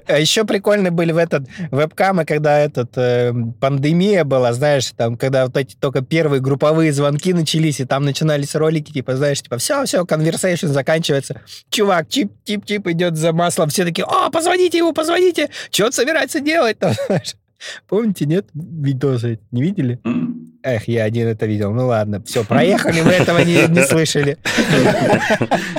А 0.07 0.17
еще 0.17 0.43
прикольные 0.43 0.89
были 0.89 1.11
в 1.11 1.17
этот 1.17 1.43
вебкамы, 1.69 2.25
когда 2.25 2.57
этот 2.59 2.97
э, 2.97 3.31
пандемия 3.61 4.23
была, 4.23 4.53
знаешь, 4.53 4.91
там, 4.97 5.15
когда 5.15 5.45
вот 5.45 5.55
эти 5.55 5.75
только 5.75 6.01
первые 6.01 6.41
групповые 6.41 6.91
звонки 6.91 7.31
начались, 7.31 7.79
и 7.79 7.85
там 7.85 8.05
начинались 8.05 8.55
ролики, 8.55 8.91
типа, 8.91 9.15
знаешь, 9.15 9.41
типа, 9.41 9.59
все, 9.59 9.85
все, 9.85 10.03
conversation 10.03 10.67
заканчивается. 10.67 11.41
Чувак, 11.69 12.07
чип-чип-чип 12.07 12.89
идет 12.91 13.17
за 13.17 13.33
маслом, 13.33 13.69
все 13.69 13.85
такие, 13.85 14.05
о, 14.05 14.31
позвоните 14.31 14.79
ему, 14.79 14.93
позвоните, 14.93 15.49
что 15.69 15.85
он 15.85 15.91
собирается 15.91 16.39
делать 16.39 16.79
там, 16.79 16.93
знаешь. 17.07 17.35
Помните, 17.87 18.25
нет, 18.25 18.49
видосы? 18.53 19.39
Не 19.51 19.61
видели? 19.61 19.99
Эх, 20.63 20.87
я 20.87 21.03
один 21.03 21.27
это 21.27 21.45
видел. 21.45 21.73
Ну 21.73 21.87
ладно, 21.87 22.21
все, 22.23 22.43
проехали, 22.47 23.01
вы 23.01 23.11
этого 23.11 23.39
не, 23.39 23.67
не 23.67 23.83
слышали. 23.83 24.37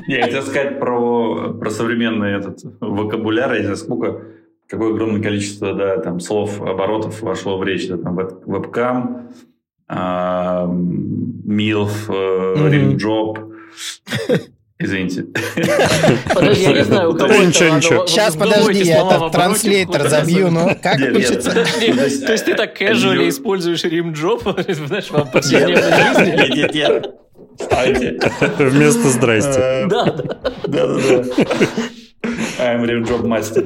Я 0.07 0.25
хотел 0.25 0.43
сказать 0.43 0.79
про, 0.79 1.53
про 1.55 1.71
современный 1.71 2.37
этот 2.39 2.61
вокабуляр, 2.81 3.53
я 3.53 3.59
не 3.59 3.65
знаю, 3.65 3.77
сколько, 3.77 4.23
какое 4.67 4.93
огромное 4.93 5.23
количество 5.23 5.75
да, 5.75 5.99
там, 5.99 6.21
слов, 6.21 6.61
оборотов 6.61 7.21
вошло 7.23 7.59
в 7.59 7.65
речь. 7.65 7.89
Да, 7.89 7.99
там, 7.99 8.17
веб- 8.17 8.43
вебкам, 8.47 9.31
а, 9.89 10.67
милф, 10.67 12.11
э, 12.11 12.69
римджоп. 12.71 13.41
Извините. 14.81 15.25
Подожди, 16.35 16.63
я 16.63 16.73
не 16.73 16.85
знаю, 16.85 17.11
у 17.11 17.15
кого 17.17 17.35
ничего, 17.35 17.77
ничего. 17.77 18.07
Сейчас, 18.07 18.37
подожди, 18.37 18.85
я 18.85 19.05
этот 19.05 19.33
транслейтер 19.33 20.09
забью, 20.09 20.51
ну, 20.53 20.77
как 20.81 20.99
Ну, 20.99 21.15
то 21.15 21.19
есть, 21.19 22.45
ты 22.45 22.55
так 22.55 22.81
casually 22.81 23.29
используешь 23.29 23.83
римджоп, 23.83 24.43
знаешь, 24.69 25.11
в 25.11 25.25
повседневной 25.33 25.83
жизни? 25.83 26.59
Нет, 26.61 26.75
нет, 26.75 26.75
нет. 26.75 28.33
Вместо 28.59 29.09
«здрасте». 29.09 29.61
Э, 29.61 29.87
Да, 29.89 30.05
да. 30.05 30.39
Да, 30.69 30.87
да, 32.73 32.79
да. 32.79 32.85
I'm 32.85 32.85
rimjob 32.85 33.23
master. 33.25 33.65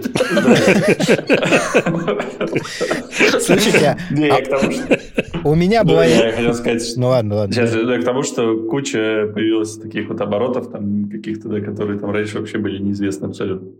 Слушайте, 3.40 3.96
Не, 4.10 4.26
я 4.28 4.40
к 4.42 4.48
тому, 4.48 4.70
что... 4.72 5.00
у 5.44 5.54
меня 5.54 5.82
Ну, 5.84 5.90
была... 5.90 6.04
Я 6.04 6.32
хотел 6.32 6.54
сказать, 6.54 6.82
что... 6.86 7.00
Ну 7.00 7.08
ладно, 7.08 7.34
ладно. 7.36 7.54
Сейчас 7.54 7.74
я 7.74 7.98
к 8.00 8.04
тому, 8.04 8.22
что 8.22 8.56
куча 8.68 9.30
появилась 9.34 9.76
таких 9.78 10.08
вот 10.08 10.20
оборотов, 10.20 10.70
там 10.70 11.08
каких-то, 11.10 11.48
да, 11.48 11.60
которые 11.60 11.98
там 11.98 12.10
раньше 12.10 12.38
вообще 12.38 12.58
были 12.58 12.78
неизвестны 12.78 13.26
абсолютно. 13.26 13.70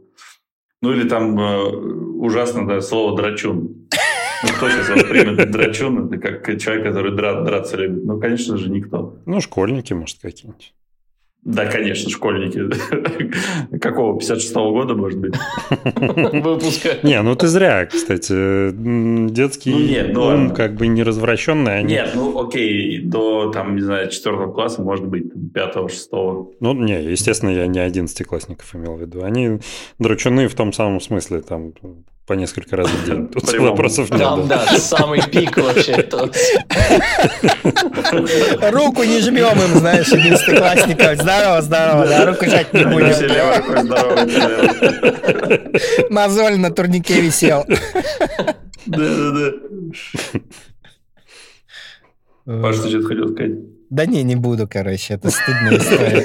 Ну 0.80 0.92
или 0.92 1.08
там 1.08 1.38
э, 1.38 1.62
ужасно, 1.62 2.66
да, 2.66 2.80
слово 2.80 3.16
драчун. 3.16 3.88
Ну, 4.42 4.48
кто 4.56 4.68
сейчас 4.68 4.88
воспримет 4.88 5.50
драчун? 5.52 6.06
Это 6.12 6.18
как 6.18 6.58
человек, 6.60 6.84
который 6.84 7.12
дра- 7.12 7.44
драться 7.44 7.76
любит. 7.76 8.04
Ну, 8.04 8.18
конечно 8.18 8.56
же, 8.56 8.68
никто. 8.70 9.18
Ну, 9.24 9.40
школьники, 9.40 9.92
может, 9.92 10.18
какие-нибудь. 10.20 10.74
Да, 11.44 11.66
конечно, 11.66 12.08
школьники. 12.08 12.62
Какого, 13.80 14.16
56-го 14.18 14.70
года, 14.70 14.94
может 14.94 15.18
быть? 15.18 15.34
Выпуска. 15.84 16.98
Не, 17.02 17.20
ну 17.22 17.34
ты 17.34 17.48
зря, 17.48 17.86
кстати. 17.86 18.70
Детский 19.28 19.72
Ну, 19.72 19.78
нет, 19.80 20.12
ну 20.12 20.26
ум 20.26 20.50
как 20.54 20.76
бы 20.76 20.86
не 20.86 21.02
развращенный. 21.02 21.78
Они... 21.78 21.94
Нет, 21.94 22.12
ну 22.14 22.40
окей, 22.40 23.00
до, 23.00 23.50
там, 23.50 23.74
не 23.74 23.82
знаю, 23.82 24.08
четвертого 24.10 24.52
класса, 24.52 24.82
может 24.82 25.06
быть, 25.06 25.32
там, 25.32 25.48
пятого, 25.48 25.88
шестого. 25.88 26.52
Ну, 26.60 26.74
не, 26.74 27.02
естественно, 27.02 27.50
я 27.50 27.66
не 27.66 27.80
одиннадцатиклассников 27.80 28.74
имел 28.76 28.94
в 28.94 29.00
виду. 29.00 29.24
Они 29.24 29.58
драчуны 29.98 30.46
в 30.46 30.54
том 30.54 30.72
самом 30.72 31.00
смысле, 31.00 31.40
там, 31.40 31.72
по 32.26 32.34
несколько 32.34 32.76
раз 32.76 32.88
в 32.88 33.04
день. 33.04 33.28
Тут 33.32 33.50
Прямом. 33.50 33.70
вопросов 33.70 34.10
нет. 34.10 34.20
Там, 34.20 34.48
да, 34.48 34.66
самый 34.78 35.20
пик 35.22 35.56
вообще. 35.56 36.02
Тут. 36.02 36.36
Руку 38.70 39.02
не 39.02 39.20
жмем 39.20 39.58
им, 39.58 39.78
знаешь, 39.78 40.12
одиннадцатиклассников. 40.12 41.20
Здорово, 41.20 41.62
здорово, 41.62 42.06
да, 42.06 42.26
руку 42.26 42.44
жать 42.46 42.72
не 42.72 42.84
будем. 42.84 43.12
Мозоль 46.10 46.58
на 46.58 46.70
турнике 46.70 47.20
висел. 47.20 47.64
Да-да-да. 48.86 49.52
Паша, 52.44 52.82
ты 52.82 52.88
что-то 52.88 53.08
хотел 53.08 53.28
сказать? 53.32 53.52
Да 53.90 54.06
не, 54.06 54.22
не 54.22 54.36
буду, 54.36 54.66
короче, 54.66 55.14
это 55.14 55.30
стыдная 55.30 55.78
история. 55.78 56.24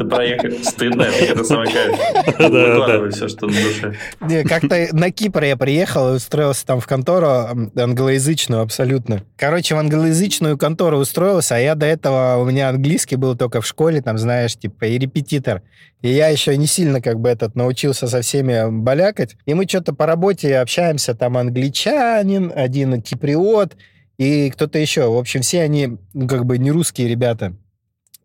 Да 0.00 0.16
проехать. 0.16 0.64
Стыдно, 0.64 1.02
это, 1.02 1.44
кайф. 1.44 1.98
Да, 2.38 2.48
Выкладывай 2.48 3.10
все, 3.10 3.28
что 3.28 3.46
на 3.46 3.52
душе. 3.52 3.94
Не, 4.20 4.44
Как-то 4.44 4.88
на 4.92 5.10
Кипр 5.10 5.44
я 5.44 5.56
приехал 5.56 6.12
и 6.12 6.16
устроился 6.16 6.64
там 6.64 6.80
в 6.80 6.86
контору 6.86 7.28
англоязычную 7.76 8.62
абсолютно. 8.62 9.22
Короче, 9.36 9.74
в 9.74 9.78
англоязычную 9.78 10.56
контору 10.56 10.98
устроился, 10.98 11.56
а 11.56 11.58
я 11.58 11.74
до 11.74 11.84
этого, 11.84 12.38
у 12.40 12.46
меня 12.46 12.70
английский 12.70 13.16
был 13.16 13.36
только 13.36 13.60
в 13.60 13.66
школе, 13.66 14.00
там, 14.00 14.16
знаешь, 14.16 14.56
типа, 14.56 14.86
и 14.86 14.98
репетитор. 14.98 15.62
И 16.00 16.08
я 16.08 16.28
еще 16.28 16.56
не 16.56 16.66
сильно 16.66 17.02
как 17.02 17.20
бы 17.20 17.28
этот 17.28 17.54
научился 17.56 18.08
со 18.08 18.22
всеми 18.22 18.70
балякать. 18.70 19.36
И 19.44 19.52
мы 19.52 19.68
что-то 19.68 19.92
по 19.92 20.06
работе 20.06 20.56
общаемся, 20.58 21.14
там 21.14 21.36
англичанин, 21.36 22.52
один 22.54 23.02
киприот 23.02 23.76
и 24.16 24.50
кто-то 24.50 24.78
еще. 24.78 25.10
В 25.10 25.18
общем, 25.18 25.42
все 25.42 25.60
они 25.62 25.98
ну, 26.14 26.26
как 26.26 26.46
бы 26.46 26.56
не 26.58 26.70
русские 26.70 27.08
ребята. 27.08 27.54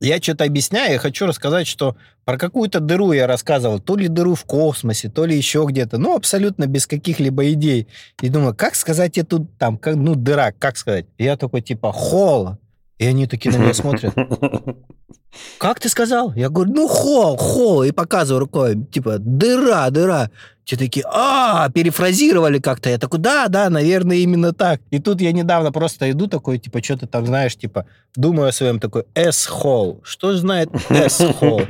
Я 0.01 0.21
что-то 0.21 0.43
объясняю, 0.43 0.93
я 0.93 0.99
хочу 0.99 1.25
рассказать, 1.25 1.67
что 1.67 1.95
про 2.25 2.37
какую-то 2.37 2.79
дыру 2.79 3.13
я 3.13 3.27
рассказывал, 3.27 3.79
то 3.79 3.95
ли 3.95 4.07
дыру 4.07 4.35
в 4.35 4.43
космосе, 4.43 5.09
то 5.09 5.25
ли 5.25 5.37
еще 5.37 5.65
где-то, 5.67 5.97
ну, 5.97 6.15
абсолютно 6.15 6.67
без 6.67 6.85
каких-либо 6.85 7.51
идей. 7.53 7.87
И 8.21 8.29
думаю, 8.29 8.53
как 8.55 8.75
сказать 8.75 9.17
эту, 9.17 9.47
там, 9.57 9.77
как, 9.77 9.95
ну, 9.95 10.15
дыра, 10.15 10.51
как 10.51 10.77
сказать? 10.77 11.05
И 11.17 11.23
я 11.23 11.37
такой, 11.37 11.61
типа, 11.61 11.91
холл. 11.93 12.57
И 12.97 13.05
они 13.05 13.27
такие 13.27 13.53
на 13.53 13.61
меня 13.61 13.73
смотрят. 13.73 14.13
Как 15.57 15.81
ты 15.81 15.89
сказал? 15.89 16.33
Я 16.33 16.49
говорю, 16.49 16.71
ну, 16.73 16.87
холл, 16.87 17.35
холл. 17.35 17.83
И 17.83 17.91
показываю 17.91 18.39
рукой, 18.39 18.85
типа, 18.85 19.17
дыра, 19.19 19.89
дыра. 19.89 20.31
Те 20.66 20.78
такие, 20.78 21.05
а, 21.07 21.70
перефразировали 21.70 22.57
как-то. 22.57 22.89
Я 22.89 22.97
такой, 22.97 23.20
да, 23.20 23.47
да, 23.49 23.70
наверное, 23.70 24.18
именно 24.18 24.51
так. 24.51 24.82
И 24.89 24.99
тут 24.99 25.22
я 25.22 25.32
недавно 25.32 25.72
просто 25.72 26.09
иду 26.09 26.28
такой, 26.28 26.57
типа, 26.57 26.84
что 26.84 26.97
ты 26.97 27.07
там 27.07 27.26
знаешь, 27.28 27.55
типа, 27.55 27.86
думаю 28.16 28.49
о 28.49 28.51
своем 28.51 28.80
такой, 28.80 29.05
S-холл. 29.13 30.01
Что 30.03 30.36
знает 30.36 30.70
S-холл? 30.89 31.61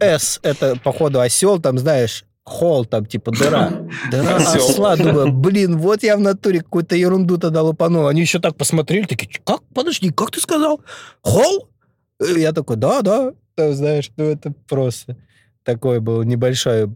S— 0.00 0.40
это, 0.42 0.76
походу, 0.82 1.20
осел, 1.20 1.60
там, 1.60 1.76
знаешь, 1.78 2.24
холл, 2.42 2.86
там, 2.86 3.04
типа, 3.04 3.32
дыра. 3.32 3.70
Дыра 4.10 4.36
осла. 4.36 4.96
Думаю, 4.96 5.30
блин, 5.30 5.76
вот 5.76 6.02
я 6.02 6.16
в 6.16 6.20
натуре 6.20 6.60
какую-то 6.60 6.96
ерунду 6.96 7.36
тогда 7.36 7.62
лупанул. 7.62 8.06
Они 8.06 8.22
еще 8.22 8.38
так 8.38 8.56
посмотрели, 8.56 9.04
такие, 9.04 9.28
как, 9.44 9.60
подожди, 9.74 10.10
как 10.10 10.30
ты 10.30 10.40
сказал? 10.40 10.80
Холл? 11.20 11.68
И 12.20 12.40
Я 12.40 12.52
такой, 12.52 12.76
да, 12.76 13.02
да. 13.02 13.32
Там, 13.54 13.74
знаешь, 13.74 14.10
ну 14.16 14.24
это 14.24 14.54
просто 14.68 15.16
такой 15.64 16.00
был 16.00 16.22
небольшой, 16.22 16.88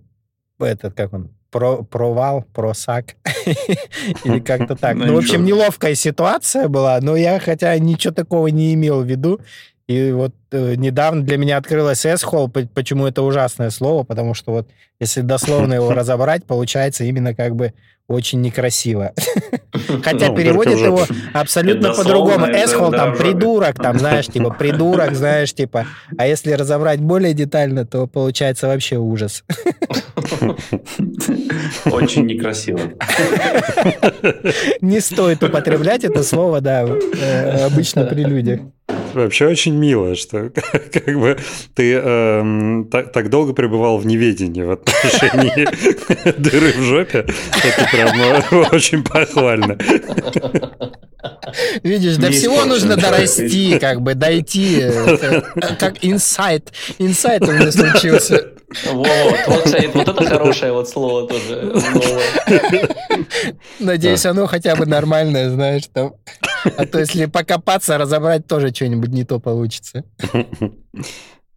этот, 0.59 0.95
как 0.95 1.13
он, 1.13 1.31
про, 1.53 1.85
провал, 1.85 2.45
просак. 2.53 3.15
Или 4.25 4.41
как-то 4.41 4.75
так. 4.75 4.97
Ну, 4.97 5.07
Ну, 5.07 5.15
в 5.15 5.19
общем, 5.19 5.45
неловкая 5.45 5.95
ситуация 5.95 6.67
была, 6.69 6.99
но 7.01 7.15
я 7.15 7.39
хотя 7.39 7.79
ничего 7.79 8.13
такого 8.13 8.49
не 8.49 8.75
имел 8.75 9.03
в 9.03 9.07
виду. 9.07 9.41
И 9.89 10.11
вот 10.13 10.33
э, 10.53 10.75
недавно 10.77 11.23
для 11.23 11.37
меня 11.37 11.59
открылось 11.59 12.07
S-холл. 12.07 12.49
П- 12.49 12.69
Почему 12.73 13.07
это 13.07 13.23
ужасное 13.23 13.71
слово? 13.71 14.05
Потому 14.05 14.33
что 14.35 14.53
вот 14.53 14.69
если 15.01 15.21
дословно 15.21 15.75
его 15.75 15.93
разобрать, 15.95 16.45
получается 16.45 17.05
именно 17.05 17.35
как 17.35 17.55
бы 17.55 17.75
очень 18.09 18.41
некрасиво. 18.41 19.13
Хотя 20.03 20.29
Ну, 20.29 20.37
переводит 20.37 20.79
его 20.79 21.07
абсолютно 21.33 21.95
по-другому. 21.95 22.47
да, 22.47 22.91
там 22.91 23.17
придурок, 23.17 23.77
там, 23.77 23.99
знаешь, 23.99 24.27
типа 24.27 24.51
придурок, 24.51 25.15
знаешь, 25.15 25.55
типа. 25.55 25.87
А 26.19 26.27
если 26.27 26.53
разобрать 26.53 27.01
более 27.01 27.35
детально, 27.35 27.87
то 27.87 28.07
получается 28.07 28.67
вообще 28.67 28.97
ужас. 28.97 29.45
Очень 31.87 32.27
некрасиво. 32.27 32.79
Не 34.81 35.01
стоит 35.01 35.43
употреблять 35.43 36.05
это 36.05 36.23
слово, 36.23 36.61
да, 36.61 36.83
э, 36.83 37.65
обычно 37.67 38.05
при 38.05 38.25
людях. 38.25 38.61
Вообще 39.15 39.47
очень 39.47 39.75
мило, 39.75 40.15
что 40.15 40.51
как 40.93 41.19
бы 41.19 41.39
ты 41.75 41.95
эм, 41.95 42.89
так, 42.91 43.13
так 43.13 43.29
долго 43.31 43.53
пребывал 43.53 43.99
в 43.99 44.07
неведении 44.07 44.63
в 44.63 44.71
отношении 44.73 45.67
дыры 46.39 46.73
в 46.73 46.83
жопе. 46.83 47.27
Это 47.65 47.89
прям 47.91 48.09
э, 48.21 48.67
очень 48.73 49.03
похвально. 49.05 49.77
Видишь, 51.83 52.17
до 52.17 52.31
всего 52.31 52.65
нужно 52.65 52.97
дорасти, 52.97 53.79
как 53.79 54.01
бы 54.01 54.15
дойти. 54.15 54.77
Это 54.77 55.45
Как 55.79 56.05
инсайт. 56.05 56.73
Инсайт 56.99 57.43
у 57.43 57.53
меня 57.53 57.71
случился. 57.71 58.53
Вот, 58.93 59.09
вот, 59.47 59.63
кстати, 59.65 59.91
вот 59.93 60.09
это 60.09 60.25
хорошее 60.25 60.73
вот 60.73 60.89
слово 60.89 61.29
тоже 61.29 61.73
новое. 61.95 62.89
Надеюсь, 63.79 64.27
оно 64.27 64.47
хотя 64.47 64.77
бы 64.77 64.87
нормальное, 64.87 65.51
знаешь, 65.51 65.87
там. 65.93 66.15
А 66.77 66.87
то 66.87 67.01
если 67.01 67.27
покопаться, 67.27 67.99
разобрать, 67.99 68.47
тоже 68.47 68.73
что-нибудь 68.75 69.11
не 69.11 69.25
то 69.25 69.39
получится. 69.41 70.05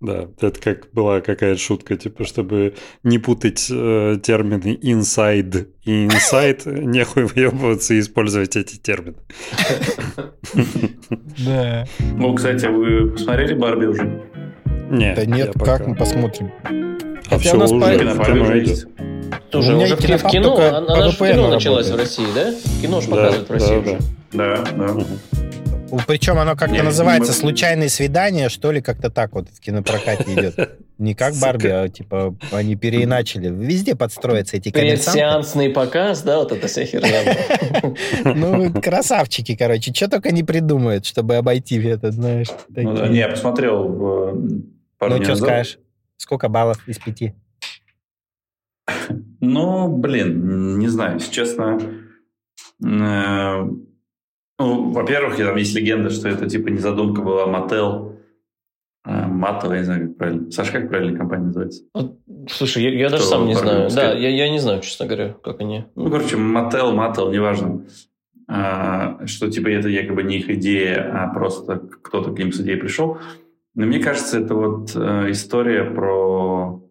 Да, 0.02 0.28
это 0.42 0.60
как 0.60 0.92
была 0.92 1.22
какая-то 1.22 1.60
шутка, 1.60 1.96
типа, 1.96 2.26
чтобы 2.26 2.76
не 3.04 3.18
путать 3.18 3.68
э, 3.72 4.18
термины 4.22 4.78
inside 4.84 5.68
и 5.84 6.06
inside, 6.06 6.70
нехуй 6.70 7.24
выебываться 7.24 7.94
и 7.94 8.02
использовать 8.02 8.58
эти 8.58 8.76
термины. 8.76 9.16
Да. 11.46 11.88
Ну, 12.00 12.36
кстати, 12.36 12.66
вы 12.66 13.12
посмотрели 13.12 13.54
Барби 13.54 13.86
уже? 13.86 14.22
Нет, 14.90 15.16
Да 15.16 15.26
нет, 15.26 15.48
я 15.48 15.54
пока. 15.54 15.78
как 15.78 15.88
мы 15.88 15.96
посмотрим? 15.96 16.52
А 16.64 17.30
Хотя 17.30 17.38
всё 17.40 17.56
у 17.56 17.60
нас 17.60 17.72
уже 17.72 17.98
кино 18.00 18.44
уже 18.44 18.60
идет. 18.60 18.68
есть. 18.68 18.86
Слушай, 19.52 19.70
У 19.72 19.76
меня 19.76 19.86
уже 19.86 19.96
в 19.96 20.00
кинопарк 20.00 20.32
кино, 20.32 20.56
только 20.56 20.78
она 20.78 21.10
же 21.10 21.16
в 21.16 21.18
кино 21.18 21.48
началась 21.50 21.90
в. 21.90 21.96
России, 21.96 22.26
да? 22.36 22.54
Кино 22.82 23.02
же 23.02 23.10
Да, 23.10 23.16
показывают 23.16 23.50
в 23.50 23.52
России 23.52 23.74
да, 23.74 23.80
уже. 23.80 23.98
Да, 24.34 24.64
да. 24.76 25.98
Причем 26.08 26.38
оно 26.40 26.56
как-то 26.56 26.84
называется 26.84 27.32
могу- 27.32 27.40
«Случайные 27.42 27.90
свидания», 27.90 28.50
что 28.50 28.72
ли, 28.72 28.82
как-то 28.82 29.10
так 29.10 29.34
вот 29.34 29.48
в 29.50 29.60
кинопрокате 29.62 30.34
идет. 30.34 30.78
Не 30.98 31.14
как. 31.14 31.34
Барби, 31.36 31.68
а 31.68 31.88
типа 31.90 32.36
они 32.52 32.76
переиначили. 32.76 33.50
Везде 33.50 33.96
подстроятся 33.96 34.58
эти 34.58 34.72
коммерсанты. 34.72 35.12
Предсеансный 35.20 35.70
показ, 35.70 36.22
да, 36.22 36.40
вот 36.40 36.52
эта 36.52 36.68
вся 36.68 36.86
херня. 36.86 37.36
Ну, 38.24 38.72
красавчики, 38.82 39.56
короче. 39.56 39.94
Что 39.94 40.10
только 40.10 40.32
не 40.32 40.44
придумают, 40.44 41.06
чтобы 41.06 41.36
обойти 41.36 41.82
это, 41.82 42.12
знаешь. 42.12 42.48
Ну 42.70 43.08
не, 43.08 43.20
я 43.20 43.28
посмотрел 43.30 43.88
в, 43.88 44.04
м, 44.30 44.64
пару 44.98 45.16
Ну, 45.16 45.22
что 45.24 45.32
назад. 45.32 45.48
скажешь? 45.50 45.80
Сколько 46.18 46.50
баллов 46.50 46.88
из 46.88 46.98
пяти? 47.00 47.34
Ну, 49.42 49.96
блин, 49.96 50.80
не 50.80 50.88
знаю, 50.88 51.16
если 51.16 51.32
честно. 51.32 51.80
э, 52.84 53.70
Ну, 54.58 54.92
во-первых, 54.92 55.38
там 55.38 55.56
есть 55.58 55.76
легенда, 55.76 56.10
что 56.10 56.30
это 56.30 56.50
типа 56.50 56.70
не 56.70 56.80
задумка 56.80 57.22
была 57.22 57.46
Мотел. 57.46 58.16
Матова, 59.06 59.74
я 59.74 59.80
не 59.80 59.86
знаю, 59.86 60.08
как 60.08 60.18
правильно. 60.18 60.52
Саша, 60.52 60.72
как 60.72 60.90
правильно 60.90 61.16
компания 61.16 61.46
называется? 61.46 61.84
Слушай, 62.50 62.84
я, 62.86 62.90
я 63.02 63.10
даже 63.10 63.24
сам 63.24 63.46
не 63.46 63.54
знаю. 63.54 63.90
Да, 63.92 64.14
я, 64.14 64.30
я 64.30 64.50
не 64.50 64.58
знаю, 64.58 64.82
честно 64.82 65.06
говоря, 65.06 65.34
как 65.44 65.60
они. 65.60 65.86
Ну, 65.96 66.10
короче, 66.10 66.38
Мотел, 66.38 66.92
Мател, 66.92 67.32
неважно. 67.32 67.86
А, 68.48 69.20
что 69.28 69.52
типа 69.52 69.68
это 69.68 69.90
якобы 69.90 70.24
не 70.24 70.38
их 70.38 70.50
идея, 70.50 71.12
а 71.14 71.32
просто 71.32 71.78
кто-то 71.78 72.32
к 72.34 72.40
ним 72.40 72.52
с 72.52 72.60
идеей 72.62 72.78
пришел. 72.80 73.20
Но 73.76 73.86
мне 73.86 74.00
кажется, 74.00 74.40
это 74.40 74.56
вот 74.56 74.96
э, 74.96 75.32
история 75.32 75.84
про 75.84 76.82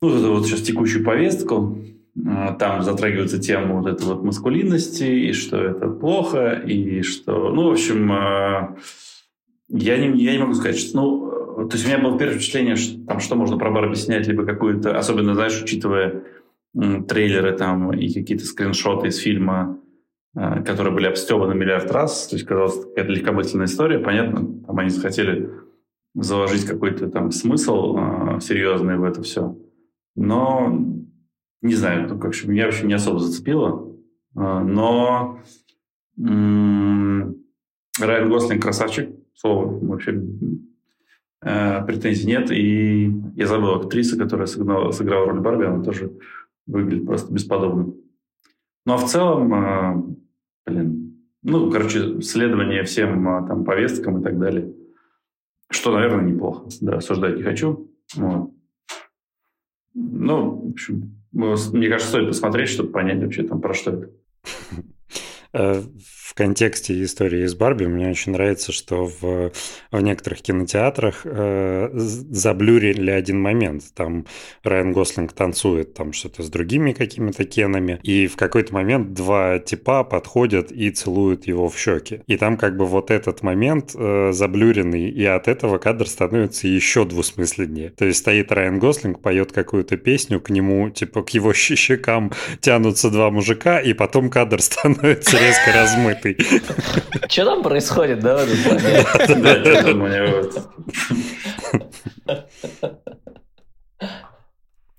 ну, 0.00 0.08
эту 0.08 0.34
вот 0.34 0.46
сейчас 0.46 0.62
текущую 0.62 1.04
повестку. 1.04 1.78
Э, 2.16 2.54
Там 2.58 2.82
затрагивается 2.82 3.38
тема 3.38 3.80
вот 3.80 3.88
этой 3.88 4.06
вот 4.06 4.22
маскулинности, 4.22 5.04
и 5.04 5.32
что 5.32 5.58
это 5.58 5.88
плохо, 5.88 6.52
и 6.52 7.02
что... 7.02 7.50
Ну, 7.52 7.68
в 7.68 7.72
общем, 7.72 8.12
э, 8.12 8.76
я 9.68 9.98
не, 9.98 10.22
я 10.22 10.32
не 10.32 10.38
могу 10.38 10.54
сказать, 10.54 10.78
что... 10.78 10.96
Ну, 10.96 11.64
э, 11.64 11.68
то 11.68 11.74
есть 11.74 11.84
у 11.84 11.88
меня 11.88 11.98
было 11.98 12.16
первое 12.16 12.36
впечатление, 12.36 12.76
что, 12.76 13.04
там, 13.04 13.18
что 13.18 13.34
можно 13.34 13.58
про 13.58 13.72
Барби 13.72 13.94
снять, 13.94 14.28
либо 14.28 14.46
какую-то... 14.46 14.96
Особенно, 14.96 15.34
знаешь, 15.34 15.60
учитывая 15.60 16.22
трейлеры 16.74 17.56
там 17.56 17.92
и 17.92 18.12
какие-то 18.12 18.44
скриншоты 18.44 19.08
из 19.08 19.16
фильма, 19.16 19.78
которые 20.34 20.94
были 20.94 21.06
обстебаны 21.06 21.54
миллиард 21.54 21.90
раз. 21.90 22.28
То 22.28 22.36
есть, 22.36 22.46
казалось, 22.46 22.84
какая-то 22.84 23.12
легкомысленная 23.12 23.66
история. 23.66 23.98
Понятно, 23.98 24.62
там 24.66 24.78
они 24.78 24.90
захотели 24.90 25.50
заложить 26.14 26.64
какой-то 26.66 27.08
там 27.08 27.30
смысл 27.30 27.96
э, 27.96 28.40
серьезный 28.40 28.96
в 28.96 29.04
это 29.04 29.22
все. 29.22 29.56
Но 30.16 30.84
не 31.62 31.74
знаю, 31.74 32.08
ну, 32.08 32.18
как, 32.18 32.32
меня 32.44 32.66
вообще 32.66 32.86
не 32.86 32.94
особо 32.94 33.18
зацепило. 33.18 33.94
Э, 34.36 34.60
но 34.60 35.40
м- 36.18 37.36
Райан 38.00 38.28
Гослинг 38.30 38.62
красавчик, 38.62 39.10
слово 39.34 39.78
вообще 39.86 40.22
э, 41.42 41.84
претензий 41.84 42.26
нет. 42.26 42.50
И 42.50 43.12
я 43.34 43.46
забыл 43.46 43.74
актрису, 43.74 44.18
которая 44.18 44.46
сыграла, 44.46 44.90
сыграла 44.92 45.26
роль 45.26 45.40
Барби, 45.40 45.64
она 45.64 45.82
тоже 45.82 46.12
выглядит 46.66 47.06
просто 47.06 47.32
бесподобно. 47.32 47.92
Ну 48.88 48.94
а 48.94 48.96
в 48.96 49.04
целом, 49.04 49.52
э, 49.52 50.02
блин, 50.64 51.22
ну, 51.42 51.70
короче, 51.70 52.22
следование 52.22 52.84
всем 52.84 53.28
э, 53.28 53.46
там 53.46 53.62
повесткам 53.62 54.18
и 54.18 54.24
так 54.24 54.38
далее. 54.38 54.72
Что, 55.68 55.92
наверное, 55.92 56.24
неплохо. 56.24 56.70
Да, 56.80 56.96
осуждать 56.96 57.36
не 57.36 57.42
хочу. 57.42 57.92
Вот. 58.14 58.50
Ну, 59.92 60.68
в 60.68 60.70
общем, 60.70 61.22
мне 61.32 61.88
кажется, 61.90 62.08
стоит 62.08 62.28
посмотреть, 62.28 62.70
чтобы 62.70 62.90
понять 62.90 63.22
вообще 63.22 63.42
там 63.42 63.60
про 63.60 63.74
что 63.74 64.10
это. 65.52 65.84
Контексте 66.38 67.02
истории 67.02 67.44
с 67.44 67.56
Барби 67.56 67.86
мне 67.86 68.08
очень 68.08 68.30
нравится, 68.30 68.70
что 68.70 69.06
в, 69.06 69.50
в 69.90 70.00
некоторых 70.00 70.40
кинотеатрах 70.40 71.22
э, 71.24 71.90
заблюрили 71.92 73.10
один 73.10 73.40
момент. 73.40 73.82
Там 73.92 74.24
Райан 74.62 74.92
Гослинг 74.92 75.32
танцует 75.32 75.94
там 75.94 76.12
что-то 76.12 76.44
с 76.44 76.48
другими 76.48 76.92
какими-то 76.92 77.44
кенами, 77.44 77.98
и 78.04 78.28
в 78.28 78.36
какой-то 78.36 78.72
момент 78.72 79.14
два 79.14 79.58
типа 79.58 80.04
подходят 80.04 80.70
и 80.70 80.92
целуют 80.92 81.48
его 81.48 81.68
в 81.68 81.76
щеки. 81.76 82.20
И 82.28 82.36
там 82.36 82.56
как 82.56 82.76
бы 82.76 82.86
вот 82.86 83.10
этот 83.10 83.42
момент 83.42 83.96
э, 83.96 84.30
заблюренный, 84.32 85.10
и 85.10 85.24
от 85.24 85.48
этого 85.48 85.78
кадр 85.78 86.06
становится 86.06 86.68
еще 86.68 87.04
двусмысленнее. 87.04 87.90
То 87.90 88.04
есть 88.04 88.20
стоит 88.20 88.52
Райан 88.52 88.78
Гослинг, 88.78 89.20
поет 89.20 89.50
какую-то 89.50 89.96
песню, 89.96 90.38
к 90.40 90.50
нему, 90.50 90.88
типа, 90.90 91.24
к 91.24 91.30
его 91.30 91.52
щекам 91.52 92.30
тянутся 92.60 93.10
два 93.10 93.32
мужика, 93.32 93.80
и 93.80 93.92
потом 93.92 94.30
кадр 94.30 94.62
становится 94.62 95.36
резко 95.36 95.72
размытый. 95.74 96.27
Что 97.28 97.44
там 97.44 97.62
происходит, 97.62 98.20
да, 98.20 98.44
в 98.44 98.48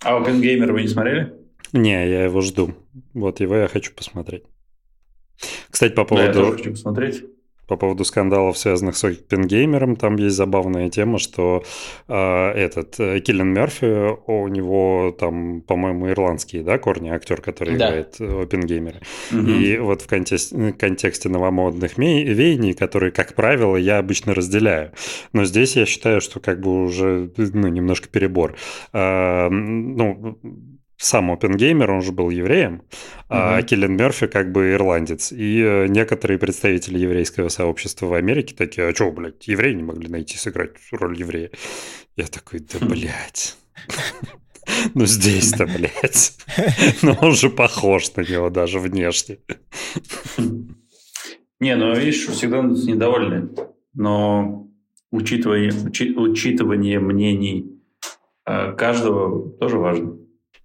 А 0.01 0.17
Опенгеймер 0.17 0.71
вы 0.71 0.81
не 0.83 0.87
смотрели? 0.87 1.33
Не, 1.73 2.09
я 2.09 2.23
его 2.23 2.41
жду. 2.41 2.73
Вот 3.13 3.39
его 3.41 3.55
я 3.55 3.67
хочу 3.67 3.93
посмотреть. 3.93 4.43
Кстати, 5.69 5.93
по 5.93 6.05
поводу... 6.05 6.31
Да, 6.31 6.39
я 6.39 6.45
тоже 6.45 6.57
хочу 6.57 6.71
посмотреть 6.71 7.23
по 7.69 7.77
поводу 7.77 8.03
скандалов, 8.03 8.57
связанных 8.57 8.97
с 8.97 9.03
Опенгеймером, 9.03 9.95
там 9.95 10.15
есть 10.17 10.35
забавная 10.35 10.89
тема, 10.89 11.19
что 11.19 11.63
э, 12.07 12.51
этот 12.51 12.99
э, 12.99 13.19
Киллен 13.19 13.53
Мерфи, 13.53 14.17
у 14.25 14.47
него 14.47 15.15
там, 15.17 15.61
по-моему, 15.61 16.09
ирландские, 16.09 16.63
да, 16.63 16.79
корни, 16.79 17.09
актер, 17.09 17.41
который 17.41 17.77
да. 17.77 17.89
играет 17.89 18.19
Опенгеймера. 18.19 18.99
Угу. 19.31 19.47
И 19.47 19.77
вот 19.77 20.01
в 20.01 20.07
контексте, 20.07 20.73
контексте 20.73 21.29
новомодных 21.29 21.97
веяний, 21.99 22.73
которые, 22.73 23.11
как 23.11 23.35
правило, 23.35 23.75
я 23.75 23.99
обычно 23.99 24.33
разделяю. 24.33 24.91
Но 25.31 25.45
здесь 25.45 25.75
я 25.75 25.85
считаю, 25.85 26.21
что 26.21 26.39
как 26.39 26.59
бы 26.59 26.83
уже 26.83 27.31
ну, 27.37 27.67
немножко 27.67 28.09
перебор. 28.09 28.55
Э, 28.93 29.47
ну, 29.49 30.39
сам 30.99 31.31
Опенгеймер, 31.31 31.89
он 31.91 32.01
же 32.01 32.11
был 32.11 32.29
евреем, 32.29 32.81
uh-huh. 33.29 33.57
а 33.57 33.61
Киллен 33.61 33.95
Мерфи 33.95 34.27
как 34.27 34.51
бы 34.51 34.73
ирландец. 34.73 35.31
И 35.31 35.63
э, 35.63 35.87
некоторые 35.87 36.37
представители 36.37 36.99
еврейского 36.99 37.47
сообщества 37.47 38.07
в 38.07 38.13
Америке 38.13 38.53
такие, 38.53 38.87
а 38.87 38.93
что, 38.93 39.09
блядь, 39.09 39.47
евреи 39.47 39.73
не 39.73 39.83
могли 39.83 40.09
найти 40.09 40.37
сыграть 40.37 40.73
роль 40.91 41.17
еврея? 41.17 41.51
Я 42.17 42.27
такой, 42.27 42.59
да, 42.59 42.79
хм. 42.79 42.89
блядь. 42.89 43.57
Ну, 44.93 45.07
здесь-то, 45.07 45.65
блядь. 45.65 46.37
Но 47.01 47.17
он 47.21 47.33
же 47.33 47.49
похож 47.49 48.15
на 48.15 48.21
него 48.21 48.51
даже 48.51 48.77
внешне. 48.77 49.39
Не, 51.59 51.75
ну, 51.75 51.95
видишь, 51.95 52.27
всегда 52.27 52.61
недовольны. 52.61 53.49
Но 53.95 54.67
учитывание, 55.09 55.71
учи, 55.87 56.15
учитывание 56.15 56.99
мнений 56.99 57.81
э, 58.45 58.73
каждого 58.73 59.49
тоже 59.57 59.79
важно. 59.79 60.18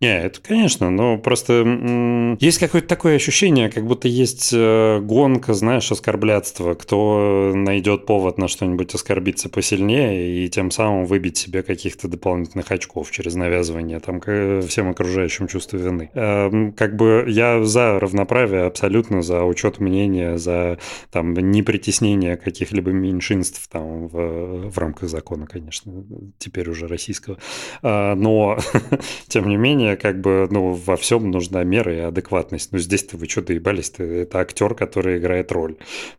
Не, 0.05 0.21
это, 0.21 0.39
конечно, 0.43 0.91
но 0.91 1.17
просто 1.17 2.37
есть 2.39 2.59
какое-то 2.59 2.87
такое 2.87 3.17
ощущение, 3.17 3.71
как 3.71 3.87
будто 3.87 4.07
есть 4.07 4.51
э, 4.53 5.01
гонка, 5.01 5.55
знаешь, 5.55 5.91
оскорблятства. 5.91 6.75
Кто 6.75 7.53
найдет 7.55 8.05
повод 8.05 8.37
на 8.37 8.47
что-нибудь 8.47 8.95
оскорбиться 8.95 9.49
посильнее 9.49 10.45
и 10.45 10.51
тем 10.51 10.71
самым 10.71 11.07
выбить 11.07 11.39
себе 11.39 11.63
каких-то 11.63 12.07
дополнительных 12.09 12.71
очков 12.71 13.11
через 13.13 13.35
навязывание 13.35 13.99
там 13.99 14.21
всем 14.21 14.91
окружающим 14.91 15.49
чувство 15.49 15.79
вины. 15.79 16.11
Эм, 16.13 16.73
как 16.73 16.97
бы 16.97 17.25
я 17.27 17.65
за 17.65 17.99
равноправие 17.99 18.65
абсолютно, 18.65 19.23
за 19.23 19.43
учет 19.45 19.81
мнения, 19.81 20.37
за 20.37 20.77
там 21.13 21.33
непритеснение 21.33 22.37
каких-либо 22.37 22.91
меньшинств 22.91 23.67
там 23.73 24.09
в, 24.09 24.69
в 24.69 24.77
рамках 24.77 25.09
закона, 25.09 25.47
конечно, 25.47 26.05
теперь 26.37 26.69
уже 26.69 26.89
российского. 26.89 27.39
А, 27.81 28.15
но, 28.15 28.59
тем 29.29 29.49
не 29.49 29.57
менее, 29.57 29.93
как 29.97 30.20
бы, 30.20 30.49
ну, 30.51 30.72
во 30.72 30.97
всем 30.97 31.30
нужна 31.30 31.64
мера 31.64 31.95
и 31.95 32.01
адекватность. 32.01 32.72
Ну, 32.72 32.78
здесь-то 32.78 33.16
вы 33.16 33.26
что 33.26 33.42
доебались-то? 33.42 34.03
Это 34.03 34.38
актер, 34.38 34.74
который 34.74 35.18
играет 35.18 35.53
роль. 35.53 35.76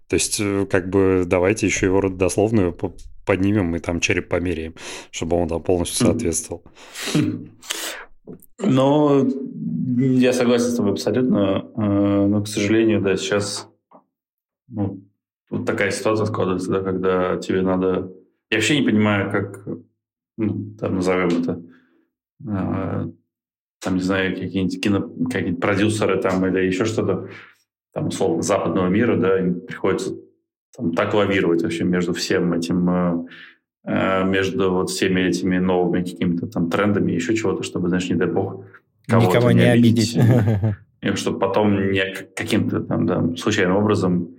То 0.07 0.15
есть, 0.15 0.39
э, 0.39 0.65
как 0.69 0.89
бы, 0.89 1.23
давайте 1.26 1.65
еще 1.65 1.88
его 1.88 2.01
родословную 2.01 2.78
поднимем 3.26 3.76
и 3.76 3.80
там 3.80 3.99
череп 3.99 4.30
померяем, 4.30 4.76
чтобы 5.11 5.38
он 5.38 5.47
там 5.47 5.61
полностью 5.61 6.05
соответствовал. 6.05 6.63
Ну, 8.57 9.28
я 9.97 10.34
согласен 10.34 10.67
с 10.67 10.76
тобой 10.76 10.93
абсолютно. 10.93 11.69
Э, 11.76 12.26
но, 12.28 12.41
к 12.41 12.47
сожалению, 12.47 13.01
да, 13.01 13.15
сейчас 13.17 13.69
ну, 14.67 15.03
вот 15.49 15.65
такая 15.65 15.91
ситуация 15.91 16.26
складывается, 16.26 16.71
да, 16.71 16.82
когда 16.82 17.38
тебе 17.38 17.61
надо... 17.61 18.11
Я 18.49 18.57
вообще 18.57 18.80
не 18.80 18.86
понимаю, 18.86 19.32
как, 19.32 19.67
ну, 20.38 20.76
там, 20.80 20.95
назовем 20.95 21.28
это, 21.41 21.63
э, 22.47 23.11
там, 23.86 23.96
не 23.96 24.02
знаю, 24.02 24.36
какие-нибудь 24.36 24.82
кино, 24.82 25.10
какие-нибудь 25.30 25.62
продюсеры 25.62 26.20
там 26.20 26.46
или 26.48 26.66
еще 26.66 26.86
что-то, 26.86 27.30
там, 27.94 28.08
условно, 28.08 28.42
западного 28.42 28.88
мира, 28.88 29.16
да, 29.16 29.40
им 29.40 29.62
приходится 29.62 30.16
там, 30.76 30.94
так 30.94 31.14
лавировать 31.14 31.62
вообще 31.62 31.84
между 31.84 32.14
всем 32.14 32.52
этим, 32.54 32.90
э, 32.90 33.26
э, 33.86 34.26
между 34.26 34.72
вот 34.74 34.90
всеми 34.90 35.22
этими 35.22 35.60
новыми 35.60 36.04
какими-то 36.04 36.48
там 36.48 36.70
трендами, 36.72 37.12
еще 37.12 37.36
чего-то, 37.36 37.62
чтобы, 37.62 37.90
знаешь, 37.90 38.10
не 38.10 38.16
дай 38.16 38.28
бог, 38.28 38.66
кого-то 39.08 39.30
Никого 39.30 39.52
не, 39.52 39.60
не 39.60 39.72
обидеть. 39.72 40.18
И 41.02 41.16
чтобы 41.16 41.38
потом 41.38 41.92
не 41.92 42.04
каким-то 42.36 42.82
там, 42.82 43.06
да, 43.06 43.36
случайным 43.38 43.78
образом 43.78 44.36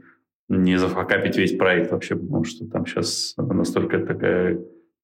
не 0.48 0.76
зафакапить 0.76 1.36
весь 1.36 1.56
проект 1.56 1.92
вообще, 1.92 2.16
потому 2.16 2.42
что 2.42 2.66
там 2.66 2.84
сейчас 2.84 3.34
настолько 3.36 4.00
такая 4.00 4.58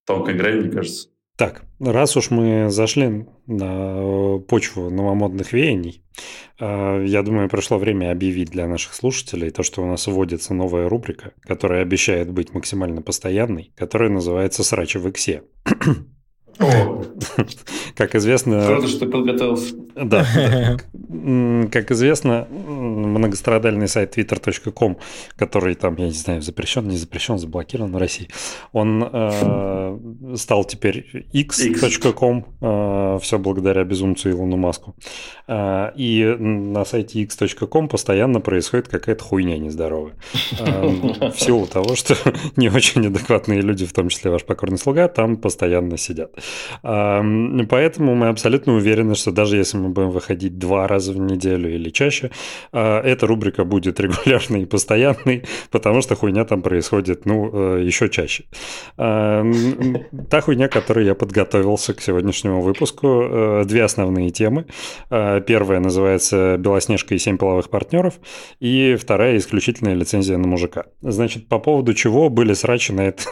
тонкая 0.05 0.37
грань, 0.37 0.63
мне 0.63 0.71
кажется. 0.71 1.09
Так, 1.37 1.65
раз 1.81 2.17
уж 2.17 2.31
мы 2.31 2.71
зашли 2.71 3.27
на 3.47 4.39
почву 4.49 4.91
новомодных 4.91 5.53
веяний, 5.53 6.05
э, 6.61 7.05
я 7.07 7.23
думаю, 7.23 7.49
пришло 7.49 7.79
время 7.79 8.13
объявить 8.13 8.51
для 8.51 8.69
наших 8.69 8.95
слушателей 8.95 9.51
то, 9.51 9.63
что 9.63 9.83
у 9.83 9.87
нас 9.87 10.07
вводится 10.07 10.53
новая 10.53 10.89
рубрика, 10.89 11.33
которая 11.41 11.83
обещает 11.83 12.31
быть 12.31 12.53
максимально 12.53 13.03
постоянной, 13.03 13.73
которая 13.77 14.11
называется 14.11 14.63
«Срачи 14.63 14.99
в 14.99 15.09
иксе». 15.09 15.43
Как 17.97 18.15
известно... 18.15 18.67
Круто, 18.67 18.89
что 18.89 19.01
ты 19.01 19.07
подготовился. 19.07 19.75
Да. 19.95 20.27
Как 21.71 21.91
известно, 21.91 22.47
многострадальный 22.51 23.89
сайт 23.89 24.17
twitter.com, 24.17 24.99
который 25.37 25.75
там, 25.75 25.97
я 25.97 26.07
не 26.07 26.13
знаю, 26.13 26.43
запрещен, 26.43 26.89
не 26.89 26.97
запрещен, 26.97 27.39
заблокирован 27.39 27.93
в 27.93 27.97
России, 27.97 28.29
он 28.73 29.09
э, 29.13 29.99
стал 30.37 30.65
теперь 30.65 31.27
x.com, 31.33 32.47
э, 32.61 33.19
все 33.21 33.39
благодаря 33.39 33.85
безумцу 33.85 34.31
Илону 34.31 34.57
Маску. 34.57 34.95
Э, 35.47 35.93
и 35.97 36.25
на 36.39 36.85
сайте 36.85 37.21
x.com 37.23 37.89
постоянно 37.89 38.41
происходит 38.41 38.89
какая-то 38.89 39.23
хуйня 39.23 39.59
нездоровая. 39.59 40.15
Э, 40.61 40.87
в 41.31 41.39
силу 41.39 41.67
того, 41.67 41.95
что 41.95 42.17
не 42.57 42.69
очень 42.69 43.07
адекватные 43.07 43.61
люди, 43.61 43.85
в 43.85 43.93
том 43.93 44.09
числе 44.09 44.31
ваш 44.31 44.45
покорный 44.45 44.79
слуга, 44.79 45.09
там 45.09 45.37
постоянно 45.37 45.99
сидят. 45.99 46.33
Поэтому 46.83 48.15
мы 48.15 48.29
абсолютно 48.29 48.75
уверены, 48.75 49.15
что 49.15 49.31
даже 49.31 49.57
если 49.57 49.79
мы 49.79 49.89
будем 49.89 50.11
выходить 50.11 50.59
два 50.59 50.87
раза 50.89 51.13
в 51.13 51.19
неделю 51.19 51.75
или 51.75 51.91
чаще, 51.91 52.31
э, 52.73 52.99
эта 53.01 53.27
рубрика 53.27 53.65
будет 53.65 54.01
регулярной 54.01 54.63
и 54.63 54.67
постоянной, 54.67 55.45
потому 55.71 56.03
что 56.03 56.17
хуйня 56.17 56.45
там 56.45 56.63
происходит, 56.63 57.27
ну, 57.27 57.51
э, 57.53 57.83
еще 57.85 58.09
чаще. 58.09 58.45
Э, 58.99 59.45
та 60.31 60.41
хуйня, 60.41 60.69
которой 60.69 61.07
я 61.07 61.15
подготовился 61.15 61.95
к 61.95 62.01
сегодняшнему 62.01 62.63
выпуску, 62.63 63.63
две 63.65 63.85
основные 63.85 64.31
темы. 64.31 64.65
Первая 65.09 65.81
называется 65.81 66.57
«Белоснежка 66.59 67.15
и 67.15 67.19
семь 67.19 67.39
половых 67.39 67.69
партнеров», 67.69 68.15
и 68.61 68.97
вторая– 69.01 69.37
исключительная 69.39 69.95
лицензия 69.95 70.39
на 70.39 70.49
мужика. 70.49 70.85
Значит, 71.01 71.49
по 71.49 71.59
поводу 71.59 71.95
чего 71.95 72.29
были 72.29 72.55
срачи 72.55 72.93
на 72.93 73.03
это 73.13 73.23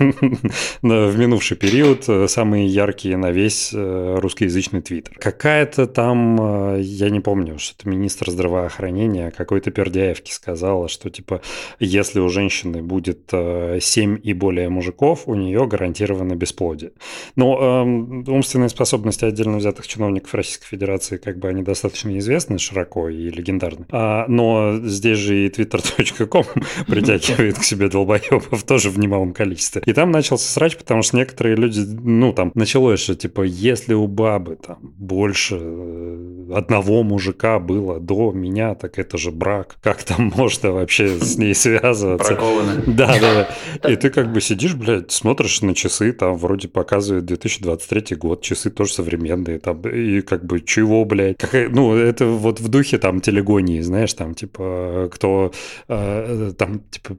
в 0.83 1.19
минувший 1.19 1.57
период 1.57 2.05
самые 2.31 2.67
яркие 2.67 2.99
на 3.09 3.30
весь 3.30 3.70
русскоязычный 3.72 4.82
твиттер. 4.82 5.16
Какая-то 5.18 5.86
там, 5.86 6.76
я 6.78 7.11
не 7.11 7.20
помню, 7.20 7.59
что 7.59 7.76
это 7.78 7.88
министр 7.88 8.30
здравоохранения 8.30 9.30
какой-то 9.30 9.70
пердяевки 9.70 10.32
сказала, 10.32 10.88
что 10.88 11.11
типа 11.11 11.40
если 11.78 12.20
у 12.20 12.28
женщины 12.28 12.82
будет 12.82 13.30
7 13.30 14.20
и 14.22 14.32
более 14.32 14.68
мужиков, 14.68 15.22
у 15.26 15.34
нее 15.34 15.66
гарантировано 15.66 16.34
бесплодие. 16.34 16.92
Но 17.36 17.84
э, 17.84 18.30
умственные 18.30 18.68
способности 18.68 19.24
отдельно 19.24 19.59
взятых 19.59 19.86
чиновников 19.86 20.34
Российской 20.34 20.66
Федерации 20.66 21.16
как 21.16 21.38
бы 21.38 21.48
они 21.48 21.62
достаточно 21.62 22.16
известны 22.18 22.59
широко 22.59 23.09
и 23.09 23.30
легендарны. 23.30 23.86
А, 23.90 24.26
но 24.28 24.78
здесь 24.82 25.18
же 25.18 25.46
и 25.46 25.48
twitter.com 25.48 26.44
притягивает 26.86 27.59
к 27.59 27.62
себе 27.62 27.88
долбоебов 27.88 28.62
тоже 28.64 28.90
в 28.90 28.98
немалом 28.98 29.32
количестве. 29.32 29.82
И 29.86 29.92
там 29.92 30.11
начался 30.11 30.51
срач, 30.51 30.76
потому 30.76 31.03
что 31.03 31.16
некоторые 31.16 31.57
люди, 31.57 31.80
ну 31.80 32.32
там 32.32 32.51
началось, 32.55 32.89
что 32.99 33.14
типа 33.14 33.43
если 33.43 33.95
у 33.95 34.07
бабы 34.07 34.57
там 34.57 34.78
больше 34.80 35.59
э, 35.61 36.53
одного 36.55 37.03
мужика 37.03 37.59
было 37.59 38.01
до 38.01 38.32
меня, 38.32 38.74
так 38.74 38.99
это 38.99 39.18
же 39.18 39.30
брак. 39.30 39.76
Как 39.82 40.03
там 40.03 40.32
можно 40.36 40.72
вообще 40.72 41.18
с 41.18 41.36
ней 41.36 41.55
связываться? 41.55 42.34
Бракованы. 42.34 42.82
Да, 43.01 43.18
да, 43.20 43.49
да. 43.82 43.91
И 43.91 43.97
ты 43.97 44.11
как 44.11 44.32
бы 44.32 44.41
сидишь, 44.41 44.74
блядь, 44.74 45.11
смотришь 45.11 45.62
на 45.62 45.74
часы, 45.74 46.12
там 46.12 46.36
вроде 46.36 46.68
показывает 46.68 47.24
2023 47.24 48.16
год, 48.16 48.43
часы 48.43 48.70
тоже 48.70 48.93
современные, 48.93 49.59
там, 49.59 49.80
и 49.82 50.20
как 50.20 50.45
бы 50.45 50.61
чего, 50.61 51.05
блядь? 51.05 51.38
Какая, 51.38 51.68
ну, 51.68 51.95
это 51.95 52.26
вот 52.26 52.61
в 52.61 52.68
духе 52.68 52.99
там 52.99 53.20
телегонии, 53.20 53.80
знаешь, 53.80 54.12
там, 54.14 54.34
типа, 54.34 55.09
кто, 55.12 55.53
э, 55.88 56.53
там, 56.59 56.80
типа, 56.91 57.16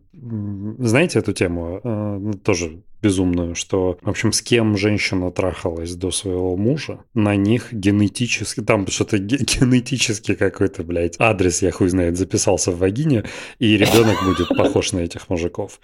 знаете 0.79 1.19
эту 1.19 1.33
тему? 1.33 1.79
Э, 1.83 2.17
ну, 2.19 2.33
тоже 2.33 2.81
безумную, 3.01 3.55
что, 3.55 3.97
в 4.01 4.09
общем, 4.09 4.31
с 4.31 4.41
кем 4.41 4.77
женщина 4.77 5.31
трахалась 5.31 5.95
до 5.95 6.11
своего 6.11 6.55
мужа, 6.55 6.99
на 7.13 7.35
них 7.35 7.73
генетически, 7.73 8.61
там 8.61 8.87
что-то 8.87 9.17
генетически 9.17 10.35
какой-то, 10.35 10.83
блядь, 10.83 11.15
адрес, 11.19 11.61
я 11.61 11.71
хуй 11.71 11.89
знает, 11.89 12.17
записался 12.17 12.71
в 12.71 12.77
вагине, 12.77 13.23
и 13.59 13.77
ребенок 13.77 14.23
будет 14.23 14.49
похож 14.49 14.91
на 14.91 14.99
этих 14.99 15.29
мужиков. 15.29 15.79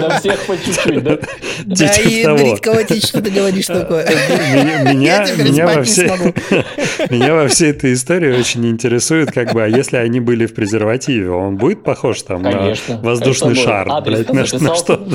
на, 0.00 0.18
всех, 0.18 0.46
по 0.46 0.56
чуть-чуть, 0.56 1.02
да? 1.02 1.18
Да, 1.64 1.86
и 1.96 2.24
Дритковатич, 2.24 3.06
что 3.06 3.22
ты 3.22 3.30
говоришь 3.30 3.66
такое? 3.66 4.06
Меня, 4.84 5.26
меня, 5.36 5.66
во 5.66 5.82
всей, 5.82 6.08
меня 7.10 7.34
во 7.34 7.48
всей 7.48 7.70
этой 7.70 7.92
истории 7.92 8.38
очень 8.38 8.66
интересует, 8.66 9.32
как 9.32 9.52
бы, 9.52 9.62
а 9.62 9.66
если 9.66 9.96
они 9.96 10.20
были 10.20 10.46
в 10.46 10.54
презервативе, 10.54 11.30
он 11.30 11.56
будет 11.56 11.82
похож 11.82 12.22
там 12.22 12.42
на 12.42 12.74
воздушный 13.02 13.54
шар, 13.54 13.88
блядь, 14.02 14.32
на 14.32 14.46
что? 14.46 15.06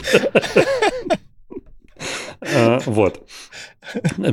Э, 2.42 2.80
вот. 2.86 3.28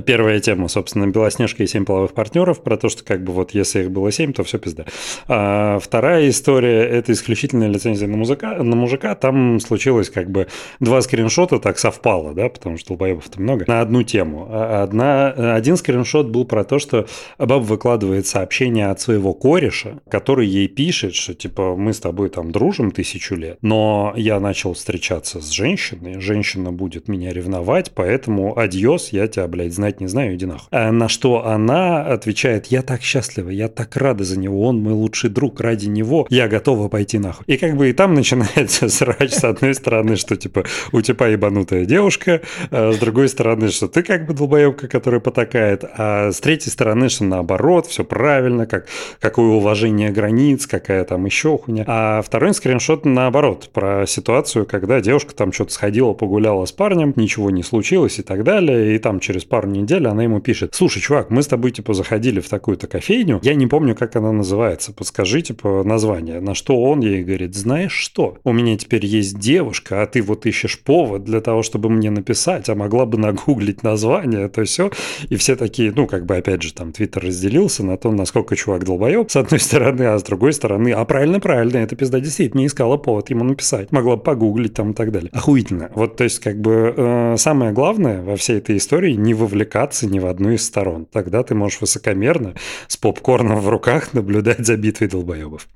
Первая 0.06 0.40
тема, 0.40 0.68
собственно, 0.68 1.06
Белоснежка 1.06 1.62
и 1.62 1.66
семь 1.66 1.84
половых 1.84 2.12
партнеров, 2.14 2.62
про 2.62 2.76
то, 2.76 2.88
что 2.88 3.04
как 3.04 3.22
бы 3.24 3.32
вот 3.32 3.52
если 3.52 3.82
их 3.82 3.90
было 3.90 4.10
семь, 4.12 4.32
то 4.32 4.44
все 4.44 4.58
пизда. 4.58 4.86
А 5.28 5.78
вторая 5.78 6.28
история– 6.28 6.82
это 6.90 7.12
исключительная 7.12 7.68
лицензия 7.68 8.08
на, 8.08 8.16
музыка, 8.16 8.62
на 8.62 8.76
мужика. 8.76 9.14
Там 9.14 9.60
случилось 9.60 10.10
как 10.10 10.30
бы 10.30 10.48
два 10.80 11.00
скриншота, 11.02 11.58
так 11.58 11.78
совпало, 11.78 12.34
да, 12.34 12.48
потому 12.48 12.78
что 12.78 12.88
долбоебов-то 12.88 13.40
много, 13.40 13.64
на 13.66 13.80
одну 13.80 14.02
тему. 14.02 14.46
А 14.50 14.82
одна, 14.82 15.54
один 15.54 15.76
скриншот 15.76 16.28
был 16.28 16.44
про 16.44 16.64
то, 16.64 16.78
что 16.78 17.06
баба 17.38 17.62
выкладывает 17.62 18.26
сообщение 18.26 18.88
от 18.88 19.00
своего 19.00 19.34
кореша, 19.34 20.00
который 20.08 20.46
ей 20.46 20.68
пишет, 20.68 21.14
что 21.14 21.34
типа 21.34 21.76
мы 21.76 21.92
с 21.92 22.00
тобой 22.00 22.28
там 22.28 22.52
дружим 22.52 22.90
тысячу 22.90 23.34
лет, 23.34 23.58
но 23.62 24.12
я 24.16 24.40
начал 24.40 24.74
встречаться 24.74 25.40
с 25.40 25.50
женщиной, 25.50 26.20
женщина 26.20 26.72
будет 26.72 27.08
меня 27.08 27.32
ревновать, 27.32 27.92
поэтому 27.94 28.58
адьос, 28.58 29.10
я 29.12 29.28
тебя, 29.28 29.41
блядь, 29.48 29.74
знать 29.74 30.00
не 30.00 30.06
знаю, 30.06 30.34
иди 30.34 30.46
нахуй. 30.46 30.68
А 30.70 30.90
на 30.92 31.08
что 31.08 31.46
она 31.46 32.02
отвечает, 32.04 32.66
я 32.66 32.82
так 32.82 33.02
счастлива, 33.02 33.50
я 33.50 33.68
так 33.68 33.96
рада 33.96 34.24
за 34.24 34.38
него, 34.38 34.62
он 34.62 34.80
мой 34.80 34.92
лучший 34.92 35.30
друг, 35.30 35.60
ради 35.60 35.86
него 35.86 36.26
я 36.30 36.48
готова 36.48 36.88
пойти 36.88 37.18
нахуй. 37.18 37.44
И 37.46 37.56
как 37.56 37.76
бы 37.76 37.90
и 37.90 37.92
там 37.92 38.14
начинается 38.22 38.88
срач 38.88 39.32
с 39.32 39.44
одной 39.44 39.74
стороны, 39.74 40.16
что 40.16 40.36
типа 40.36 40.64
у 40.92 41.00
тебя 41.00 41.26
ебанутая 41.28 41.84
девушка, 41.84 42.42
а 42.70 42.92
с 42.92 42.98
другой 42.98 43.28
стороны, 43.28 43.70
что 43.70 43.88
ты 43.88 44.02
как 44.02 44.26
бы 44.26 44.34
долбоебка, 44.34 44.88
которая 44.88 45.20
потакает, 45.20 45.84
а 45.96 46.30
с 46.32 46.40
третьей 46.40 46.70
стороны, 46.70 47.08
что 47.08 47.24
наоборот, 47.24 47.86
все 47.86 48.04
правильно, 48.04 48.66
как, 48.66 48.86
какое 49.20 49.48
уважение 49.48 50.10
границ, 50.10 50.66
какая 50.66 51.04
там 51.04 51.24
еще 51.24 51.58
хуйня. 51.58 51.84
А 51.86 52.22
второй 52.22 52.54
скриншот 52.54 53.04
наоборот, 53.04 53.70
про 53.72 54.06
ситуацию, 54.06 54.66
когда 54.66 55.00
девушка 55.00 55.34
там 55.34 55.52
что-то 55.52 55.72
сходила, 55.72 56.12
погуляла 56.12 56.64
с 56.66 56.72
парнем, 56.72 57.12
ничего 57.16 57.50
не 57.50 57.62
случилось 57.62 58.18
и 58.18 58.22
так 58.22 58.44
далее, 58.44 58.94
и 58.94 58.98
там 58.98 59.20
через 59.20 59.31
пару 59.40 59.68
недель 59.68 60.06
она 60.06 60.22
ему 60.22 60.40
пишет, 60.40 60.74
слушай, 60.74 61.00
чувак, 61.00 61.30
мы 61.30 61.42
с 61.42 61.46
тобой, 61.46 61.70
типа, 61.70 61.94
заходили 61.94 62.40
в 62.40 62.48
такую-то 62.48 62.86
кофейню, 62.86 63.40
я 63.42 63.54
не 63.54 63.66
помню, 63.66 63.94
как 63.94 64.16
она 64.16 64.32
называется, 64.32 64.92
подскажи, 64.92 65.42
типа, 65.42 65.82
название. 65.84 66.40
На 66.40 66.54
что 66.54 66.80
он 66.82 67.00
ей 67.00 67.22
говорит, 67.22 67.54
знаешь 67.54 67.92
что, 67.92 68.38
у 68.44 68.52
меня 68.52 68.76
теперь 68.76 69.06
есть 69.06 69.38
девушка, 69.38 70.02
а 70.02 70.06
ты 70.06 70.22
вот 70.22 70.46
ищешь 70.46 70.80
повод 70.80 71.24
для 71.24 71.40
того, 71.40 71.62
чтобы 71.62 71.88
мне 71.88 72.10
написать, 72.10 72.68
а 72.68 72.74
могла 72.74 73.06
бы 73.06 73.18
нагуглить 73.18 73.82
название, 73.82 74.48
то 74.48 74.64
все. 74.64 74.90
И 75.28 75.36
все 75.36 75.56
такие, 75.56 75.92
ну, 75.94 76.06
как 76.06 76.26
бы, 76.26 76.36
опять 76.36 76.62
же, 76.62 76.72
там, 76.72 76.92
Твиттер 76.92 77.24
разделился 77.24 77.84
на 77.84 77.96
то, 77.96 78.10
насколько 78.10 78.56
чувак 78.56 78.84
долбоеб, 78.84 79.30
с 79.30 79.36
одной 79.36 79.60
стороны, 79.60 80.02
а 80.02 80.18
с 80.18 80.22
другой 80.22 80.52
стороны, 80.52 80.92
а 80.92 81.04
правильно, 81.04 81.40
правильно, 81.40 81.78
эта 81.78 81.96
пизда 81.96 82.20
действительно 82.20 82.66
искала 82.66 82.96
повод 82.96 83.30
ему 83.30 83.44
написать, 83.44 83.92
могла 83.92 84.16
бы 84.16 84.22
погуглить 84.22 84.74
там 84.74 84.92
и 84.92 84.94
так 84.94 85.12
далее. 85.12 85.30
Охуительно. 85.32 85.90
Вот, 85.94 86.16
то 86.16 86.24
есть, 86.24 86.40
как 86.40 86.60
бы, 86.60 86.94
э, 86.96 87.36
самое 87.38 87.72
главное 87.72 88.22
во 88.22 88.36
всей 88.36 88.58
этой 88.58 88.76
истории 88.76 89.14
не 89.22 89.34
вовлекаться 89.34 90.06
ни 90.06 90.18
в 90.18 90.26
одну 90.26 90.50
из 90.50 90.66
сторон. 90.66 91.06
Тогда 91.06 91.42
ты 91.42 91.54
можешь 91.54 91.80
высокомерно 91.80 92.54
с 92.88 92.96
попкорном 92.96 93.60
в 93.60 93.68
руках 93.68 94.12
наблюдать 94.12 94.66
за 94.66 94.76
битвой 94.76 95.08
долбоебов. 95.08 95.68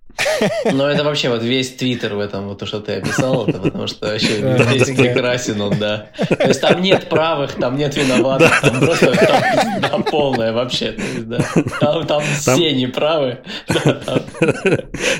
Но 0.72 0.88
это 0.88 1.04
вообще 1.04 1.28
вот 1.28 1.42
весь 1.42 1.74
твиттер 1.74 2.14
в 2.14 2.20
этом, 2.20 2.48
вот 2.48 2.58
то, 2.58 2.66
что 2.66 2.80
ты 2.80 2.94
описал, 2.94 3.46
это 3.46 3.58
потому 3.58 3.86
что 3.86 4.08
вообще 4.08 4.56
весь 4.72 4.86
прекрасен 4.96 5.60
он, 5.60 5.78
да. 5.78 6.08
То 6.28 6.48
есть 6.48 6.60
там 6.60 6.80
нет 6.80 7.08
правых, 7.08 7.52
там 7.54 7.76
нет 7.76 7.96
виноватых, 7.96 8.60
там 8.60 8.80
просто 8.80 9.80
там 9.90 10.02
полная 10.04 10.52
вообще. 10.52 10.94
Там, 11.80 12.06
там 12.06 12.22
все 12.22 12.72
неправы. 12.72 13.38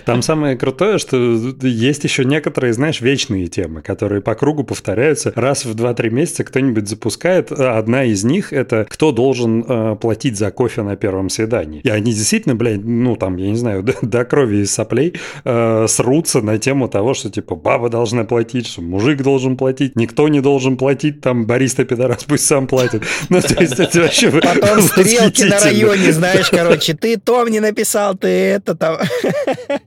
Там 0.05 0.23
самое 0.23 0.57
крутое, 0.57 0.99
что 0.99 1.17
есть 1.63 2.05
еще 2.05 2.25
некоторые, 2.25 2.73
знаешь, 2.73 3.01
вечные 3.01 3.49
темы, 3.49 3.83
которые 3.83 4.21
по 4.21 4.35
кругу 4.35 4.65
повторяются. 4.65 5.33
Раз 5.35 5.65
в 5.65 5.75
2-3 5.75 6.11
месяца 6.11 6.45
кто-нибудь 6.45 6.89
запускает. 6.89 7.53
Одна 7.53 8.05
из 8.05 8.25
них– 8.25 8.53
это 8.53 8.87
кто 8.89 9.13
должен 9.13 9.65
э, 9.67 9.97
платить 9.97 10.39
за 10.39 10.51
кофе 10.51 10.83
на 10.83 10.97
первом 10.97 11.29
свидании. 11.29 11.81
И 11.81 11.89
они 11.89 12.13
действительно, 12.13 12.55
блядь, 12.55 12.85
ну 12.85 13.17
там, 13.17 13.37
я 13.37 13.51
не 13.51 13.57
знаю, 13.57 13.83
до, 13.83 13.95
до 14.03 14.25
крови 14.25 14.59
из 14.59 14.73
соплей 14.87 15.15
э, 15.45 15.87
срутся 15.89 16.41
на 16.41 16.59
тему 16.59 16.89
того, 16.89 17.15
что 17.15 17.31
типа 17.31 17.57
баба 17.57 17.89
должна 17.89 18.25
платить, 18.25 18.67
что 18.67 18.83
мужик 18.83 19.23
должен 19.23 19.57
платить, 19.57 19.97
никто 19.97 20.29
не 20.29 20.41
должен 20.41 20.77
платить, 20.77 21.21
там 21.21 21.47
бариста 21.47 21.85
пидорас 21.85 22.25
пусть 22.25 22.47
сам 22.47 22.67
платит. 22.67 23.03
Ну, 23.29 23.41
то 23.41 23.61
есть 23.61 23.81
это 23.81 24.01
вообще 24.03 24.31
Потом 24.31 24.81
стрелки 24.83 25.45
на 25.45 25.59
районе, 25.59 26.13
знаешь, 26.13 26.49
короче, 26.51 26.95
ты 26.95 27.17
то 27.17 27.45
мне 27.45 27.61
написал, 27.61 28.15
ты 28.15 28.29
это 28.29 28.75
там. 28.75 28.99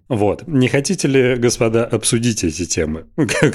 Вот. 0.10 0.48
Не 0.48 0.68
хотите 0.68 1.08
ли, 1.08 1.36
господа, 1.36 1.86
обсудить 1.86 2.44
эти 2.44 2.66
темы? 2.66 3.06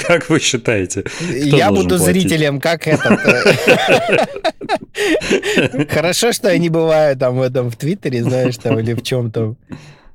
Как 0.06 0.30
вы 0.30 0.40
считаете? 0.40 1.04
Я 1.30 1.70
буду 1.70 1.98
зрителем, 1.98 2.60
как 2.60 2.86
это. 2.86 3.18
Хорошо, 5.90 6.32
что 6.32 6.50
я 6.50 6.58
не 6.58 6.70
бываю 6.70 7.16
там 7.16 7.36
в 7.36 7.42
этом 7.42 7.70
в 7.70 7.76
Твиттере, 7.76 8.22
знаешь, 8.22 8.56
там 8.56 8.78
или 8.78 8.94
в 8.94 9.02
чем-то. 9.02 9.56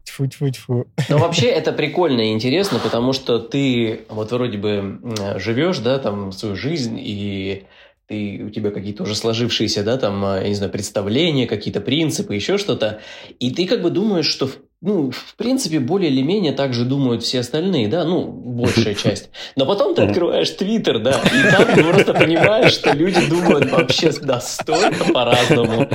Тьфу-тьфу-тьфу. 0.09 0.87
Но 1.09 1.17
вообще 1.17 1.47
это 1.47 1.71
прикольно 1.71 2.21
и 2.21 2.33
интересно, 2.33 2.79
потому 2.79 3.13
что 3.13 3.39
ты 3.39 4.01
вот 4.09 4.31
вроде 4.31 4.57
бы 4.57 4.99
живешь, 5.37 5.79
да, 5.79 5.99
там 5.99 6.31
свою 6.31 6.55
жизнь, 6.55 6.97
и 6.99 7.65
ты, 8.07 8.43
у 8.43 8.49
тебя 8.49 8.71
какие-то 8.71 9.03
уже 9.03 9.15
сложившиеся, 9.15 9.83
да, 9.83 9.97
там, 9.97 10.21
я 10.23 10.47
не 10.47 10.55
знаю, 10.55 10.71
представления, 10.71 11.45
какие-то 11.45 11.79
принципы, 11.79 12.35
еще 12.35 12.57
что-то, 12.57 13.01
и 13.39 13.51
ты 13.51 13.67
как 13.67 13.81
бы 13.81 13.91
думаешь, 13.91 14.27
что 14.27 14.49
ну, 14.81 15.11
в 15.11 15.35
принципе, 15.35 15.79
более 15.79 16.09
или 16.09 16.21
менее 16.21 16.53
так 16.53 16.73
же 16.73 16.85
думают 16.85 17.21
все 17.21 17.41
остальные, 17.41 17.89
да, 17.89 18.05
ну, 18.05 18.23
большая 18.23 18.95
часть. 19.03 19.29
Но 19.57 19.65
потом 19.65 19.93
ты 19.93 20.03
открываешь 20.03 20.49
Твиттер, 20.51 20.99
да, 20.99 21.19
и 21.25 21.51
там 21.51 21.65
ты 21.75 21.83
просто 21.83 22.13
понимаешь, 22.13 22.71
что 22.71 22.93
люди 22.93 23.19
думают 23.29 23.69
вообще 23.71 24.11
настолько 24.21 25.11
по-разному. 25.11 25.89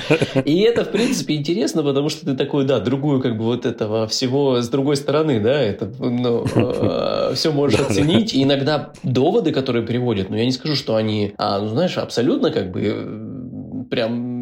И 0.44 0.60
это, 0.60 0.84
в 0.84 0.90
принципе, 0.90 1.34
интересно, 1.34 1.82
потому 1.82 2.10
что 2.10 2.26
ты 2.26 2.34
такой, 2.34 2.66
да, 2.66 2.78
другую 2.78 3.22
как 3.22 3.38
бы 3.38 3.44
вот 3.44 3.64
этого 3.64 4.06
всего 4.06 4.60
с 4.60 4.68
другой 4.68 4.96
стороны, 4.96 5.40
да, 5.40 5.58
это, 5.58 5.90
ну, 5.98 6.44
э, 6.54 7.32
все 7.34 7.52
можешь 7.52 7.80
оценить. 7.80 8.34
И 8.34 8.42
иногда 8.42 8.92
доводы, 9.02 9.52
которые 9.52 9.86
приводят, 9.86 10.28
ну, 10.28 10.36
я 10.36 10.44
не 10.44 10.52
скажу, 10.52 10.76
что 10.76 10.96
они, 10.96 11.32
а, 11.38 11.58
ну, 11.58 11.68
знаешь, 11.68 11.96
абсолютно 11.96 12.50
как 12.50 12.70
бы 12.70 13.86
прям 13.90 14.33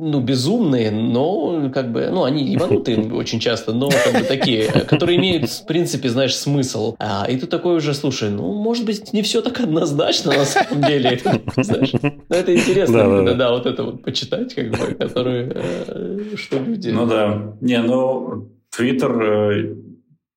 ну, 0.00 0.20
безумные, 0.20 0.90
но 0.90 1.70
как 1.72 1.92
бы, 1.92 2.08
ну, 2.10 2.24
они 2.24 2.44
ебанутые 2.44 3.12
очень 3.12 3.38
часто, 3.40 3.72
но 3.72 3.90
как 3.90 4.22
бы 4.22 4.26
такие, 4.26 4.66
которые 4.88 5.18
имеют, 5.18 5.50
в 5.50 5.66
принципе, 5.66 6.08
знаешь, 6.08 6.34
смысл. 6.34 6.96
А, 6.98 7.26
и 7.28 7.36
ты 7.36 7.46
такой 7.46 7.76
уже, 7.76 7.94
слушай, 7.94 8.30
ну, 8.30 8.52
может 8.54 8.86
быть, 8.86 9.12
не 9.12 9.22
все 9.22 9.42
так 9.42 9.60
однозначно 9.60 10.32
на 10.32 10.44
самом 10.44 10.82
деле. 10.82 11.20
Знаешь, 11.56 11.92
но 11.92 12.36
это 12.36 12.54
интересно, 12.54 12.98
да, 12.98 13.08
да, 13.08 13.22
да. 13.22 13.34
да, 13.34 13.50
вот 13.52 13.66
это 13.66 13.84
вот 13.84 14.02
почитать, 14.02 14.54
как 14.54 14.70
бы, 14.70 14.94
которые, 14.94 15.52
э, 15.54 16.18
что 16.36 16.58
люди... 16.58 16.90
Ну 16.90 17.06
да, 17.06 17.54
не, 17.60 17.80
ну, 17.82 18.50
Твиттер, 18.74 19.22
э, 19.22 19.74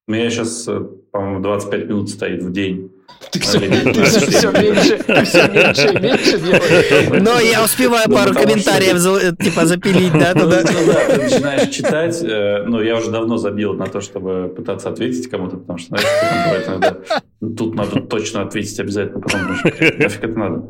у 0.07 0.11
меня 0.11 0.30
сейчас, 0.30 0.68
э, 0.68 0.82
по-моему, 1.11 1.41
25 1.41 1.88
минут 1.88 2.09
стоит 2.09 2.43
в 2.43 2.51
день. 2.51 2.91
Ты 3.32 3.39
все, 3.39 3.59
ты 3.59 4.03
все 4.03 4.51
меньше, 4.51 4.97
ты 4.97 5.24
все 5.26 5.47
меньше 5.47 5.88
и 5.93 5.99
меньше 5.99 6.39
делаешь. 6.39 7.21
Но 7.21 7.39
я 7.39 7.63
успеваю 7.63 8.05
ну, 8.07 8.15
пару 8.15 8.34
комментариев 8.34 9.38
типа 9.38 9.65
запилить, 9.65 10.13
да, 10.13 10.34
туда. 10.34 10.61
Ну 10.63 10.93
да, 10.93 11.15
ты 11.15 11.24
начинаешь 11.24 11.69
читать, 11.69 12.21
э, 12.24 12.63
ну 12.65 12.82
я 12.82 12.97
уже 12.97 13.11
давно 13.11 13.38
забил 13.38 13.74
на 13.74 13.88
то, 13.88 14.01
чтобы 14.01 14.53
пытаться 14.55 14.89
ответить 14.89 15.30
кому-то, 15.30 15.57
потому 15.57 15.80
что, 15.80 15.89
знаешь, 15.97 16.67
иногда 16.67 16.97
тут 17.39 17.76
надо 17.76 18.01
точно 18.01 18.41
ответить 18.41 18.80
обязательно, 18.80 19.21
потом 19.21 19.41
нафиг 19.99 20.24
это 20.24 20.39
надо. 20.39 20.63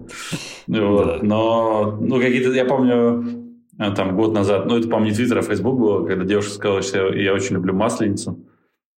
Вот. 0.68 1.24
Но, 1.24 1.97
ну 1.99 2.20
какие-то, 2.20 2.51
я 2.51 2.66
помню, 2.66 3.26
э, 3.80 3.91
там 3.95 4.16
год 4.16 4.34
назад, 4.34 4.66
ну 4.66 4.78
это, 4.78 4.88
по-моему, 4.88 5.12
не 5.12 5.16
Твиттер, 5.16 5.39
а 5.39 5.41
Фейсбук 5.41 5.80
было, 5.80 6.06
когда 6.06 6.24
девушка 6.24 6.54
сказала, 6.54 6.82
что 6.82 7.14
я 7.14 7.34
очень 7.34 7.56
люблю 7.56 7.74
масленицу 7.74 8.45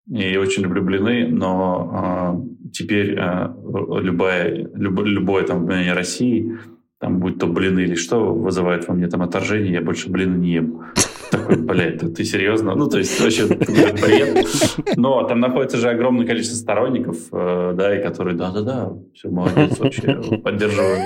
и 0.09 0.37
очень 0.37 0.63
люблю 0.63 0.83
блины, 0.83 1.27
но 1.27 2.43
э, 2.63 2.69
теперь 2.71 3.15
э, 3.17 3.47
любая, 4.01 4.69
люб, 4.73 4.99
любое 5.01 5.43
там 5.43 5.63
мнение 5.63 5.93
России, 5.93 6.57
там 6.99 7.19
будь 7.19 7.39
то 7.39 7.47
блины 7.47 7.81
или 7.81 7.95
что, 7.95 8.33
вызывает 8.33 8.87
во 8.87 8.93
мне 8.93 9.07
там 9.07 9.21
отторжение, 9.21 9.73
я 9.73 9.81
больше 9.81 10.09
блины 10.09 10.37
не 10.37 10.53
ем. 10.53 10.85
Такой, 11.31 11.57
блядь, 11.57 11.99
ты, 11.99 12.09
ты 12.09 12.23
серьезно? 12.23 12.75
Ну, 12.75 12.87
то 12.87 12.99
есть, 12.99 13.19
вообще, 13.19 13.47
бред. 13.47 14.47
Но 14.95 15.23
там 15.23 15.39
находится 15.39 15.77
же 15.77 15.89
огромное 15.89 16.25
количество 16.25 16.55
сторонников, 16.55 17.17
э, 17.31 17.73
да, 17.75 17.97
и 17.97 18.03
которые, 18.03 18.35
да-да-да, 18.35 18.93
все, 19.13 19.29
молодец, 19.29 19.79
вообще, 19.79 20.39
поддерживаю. 20.43 20.99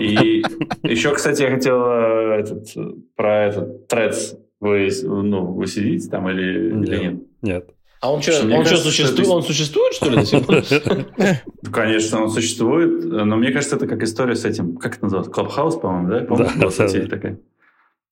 И 0.00 0.42
еще, 0.82 1.12
кстати, 1.14 1.42
я 1.42 1.50
хотел 1.50 1.84
э, 1.84 2.40
этот, 2.40 2.68
про 3.16 3.44
этот 3.44 3.86
трец 3.86 4.34
вы, 4.62 4.88
ну, 5.02 5.46
вы 5.46 5.66
сидите 5.66 6.08
там 6.08 6.30
или, 6.30 6.72
нет, 6.72 6.88
или 6.88 6.98
нет? 6.98 7.22
Нет. 7.42 7.70
А 8.02 8.12
он 8.12 8.20
что, 8.20 8.42
он 8.42 8.50
кажется, 8.64 8.76
что 8.78 8.90
существует? 8.90 9.28
Он 9.28 9.42
существует, 9.44 9.94
что 9.94 10.10
ли, 10.10 11.36
Конечно, 11.72 12.24
он 12.24 12.30
существует, 12.30 13.04
но 13.04 13.36
мне 13.36 13.52
кажется, 13.52 13.76
это 13.76 13.86
как 13.86 14.02
история 14.02 14.34
с 14.34 14.44
этим, 14.44 14.76
как 14.76 14.96
это 14.96 15.04
называется, 15.04 15.30
Клабхаус, 15.30 15.76
по-моему, 15.76 16.08
да? 16.08 16.24
Помните, 16.24 16.52
да, 16.56 16.88
да, 16.88 17.06
такая, 17.06 17.38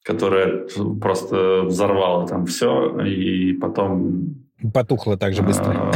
которая 0.05 0.69
просто 1.01 1.63
взорвала 1.65 2.25
там 2.29 2.47
все, 2.47 3.01
и 3.01 3.53
потом... 3.55 4.37
Потухла 4.73 5.17
так 5.17 5.35
же 5.35 5.43
быстро. 5.43 5.73
А, 5.73 5.93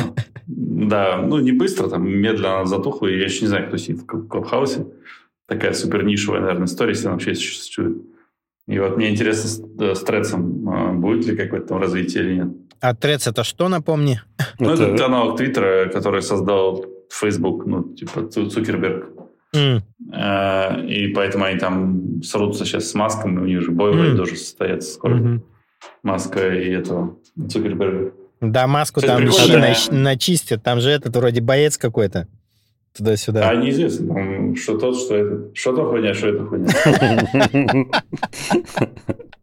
да, 0.48 1.18
ну 1.18 1.38
не 1.38 1.52
быстро, 1.52 1.88
там 1.88 2.04
медленно 2.04 2.66
затухла, 2.66 3.06
и 3.06 3.16
я 3.16 3.26
еще 3.26 3.42
не 3.42 3.48
знаю, 3.48 3.68
кто 3.68 3.76
сидит 3.76 4.02
в 4.02 4.06
Клабхаусе. 4.06 4.88
Такая 5.46 5.72
супер 5.72 6.02
нишевая, 6.02 6.40
наверное, 6.40 6.66
история, 6.66 6.94
если 6.94 7.06
она 7.06 7.12
вообще 7.12 7.36
существует. 7.36 7.98
И 8.66 8.76
вот 8.78 8.96
мне 8.96 9.10
интересно 9.10 9.48
с, 9.48 9.98
с 9.98 10.00
Трецом, 10.02 10.68
а, 10.68 10.92
будет 10.92 11.26
ли 11.26 11.36
какое-то 11.36 11.68
там 11.68 11.78
развитие 11.78 12.24
или 12.24 12.34
нет. 12.36 12.48
А 12.84 12.94
Трец 12.94 13.26
это 13.26 13.44
что, 13.44 13.68
напомни? 13.68 14.20
Ну, 14.58 14.74
это, 14.74 14.84
это 14.84 15.06
аналог 15.06 15.38
Твиттера, 15.38 15.88
который 15.88 16.20
создал 16.20 16.84
Facebook, 17.10 17.64
ну, 17.64 17.82
типа 17.94 18.26
Цукерберг. 18.28 19.06
Mm. 19.56 19.82
И 20.86 21.08
поэтому 21.14 21.44
они 21.44 21.58
там 21.58 22.22
срутся 22.22 22.66
сейчас 22.66 22.90
с 22.90 22.94
Маском, 22.94 23.38
и 23.38 23.42
у 23.42 23.46
них 23.46 23.62
же 23.62 23.70
бой 23.70 23.92
mm. 23.94 24.16
тоже 24.16 24.36
состоится 24.36 24.92
скоро. 24.92 25.14
Mm-hmm. 25.14 25.40
Маска 26.02 26.54
и 26.54 26.70
этого 26.72 27.16
Цукерберга. 27.48 28.12
Да, 28.42 28.66
Маску 28.66 29.00
Кстати, 29.00 29.22
там 29.22 29.74
щи 29.74 29.90
начистят, 29.90 30.62
там 30.62 30.80
же 30.80 30.90
этот 30.90 31.16
вроде 31.16 31.40
боец 31.40 31.78
какой-то 31.78 32.28
туда-сюда. 32.94 33.48
А 33.48 33.54
неизвестно, 33.54 34.14
там, 34.14 34.56
что 34.56 34.76
тот, 34.76 34.98
что 34.98 35.16
это. 35.16 35.54
Что 35.54 35.74
то 35.74 35.88
хуйня, 35.88 36.12
что 36.12 36.28
это 36.28 36.44
хуйня. 36.44 36.68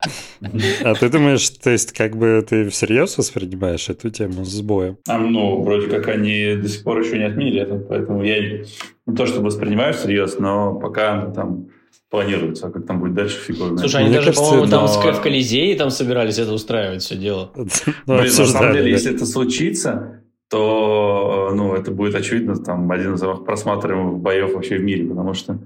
А 0.84 0.96
ты 0.96 1.10
думаешь, 1.10 1.50
то 1.50 1.70
есть 1.70 1.92
как 1.92 2.18
бы 2.18 2.46
ты 2.48 2.70
всерьез 2.70 3.18
воспринимаешь 3.18 3.90
эту 3.90 4.10
тему 4.10 4.46
с 4.46 4.62
боем? 4.62 4.98
А, 5.08 5.18
ну, 5.18 5.62
вроде 5.62 5.88
как 5.88 6.08
они 6.08 6.56
до 6.56 6.68
сих 6.68 6.84
пор 6.84 7.02
еще 7.02 7.18
не 7.18 7.26
отменили 7.26 7.62
это, 7.62 7.76
поэтому 7.76 8.24
я 8.24 8.64
не 9.06 9.16
то 9.16 9.26
чтобы 9.26 9.48
воспринимаю 9.48 9.94
всерьез, 9.94 10.40
но 10.40 10.76
пока 10.80 11.32
там 11.32 11.68
планируется, 12.10 12.68
а 12.68 12.72
как 12.72 12.86
там 12.86 13.00
будет 13.00 13.14
дальше, 13.14 13.38
фиг 13.38 13.56
Слушай, 13.56 14.04
они 14.04 14.14
даже, 14.14 14.34
по-моему, 14.34 14.68
там 14.68 14.86
но... 14.86 15.14
в 15.14 15.22
Колизее 15.22 15.76
там 15.78 15.90
собирались 15.90 16.40
это 16.40 16.52
устраивать, 16.52 17.02
все 17.02 17.16
дело. 17.16 17.52
Ну, 17.56 17.66
Блин, 18.06 18.24
на 18.38 18.46
самом 18.46 18.74
деле, 18.74 18.92
если 18.92 19.16
это 19.16 19.26
случится, 19.26 20.22
то 20.50 21.52
ну, 21.56 21.74
это 21.74 21.92
будет, 21.92 22.14
очевидно, 22.14 22.58
там, 22.58 22.92
один 22.92 23.14
из 23.14 23.22
самых 23.22 23.46
просматриваемых 23.46 24.20
боев 24.20 24.54
вообще 24.54 24.78
в 24.78 24.84
мире, 24.84 25.08
потому 25.08 25.34
что 25.34 25.60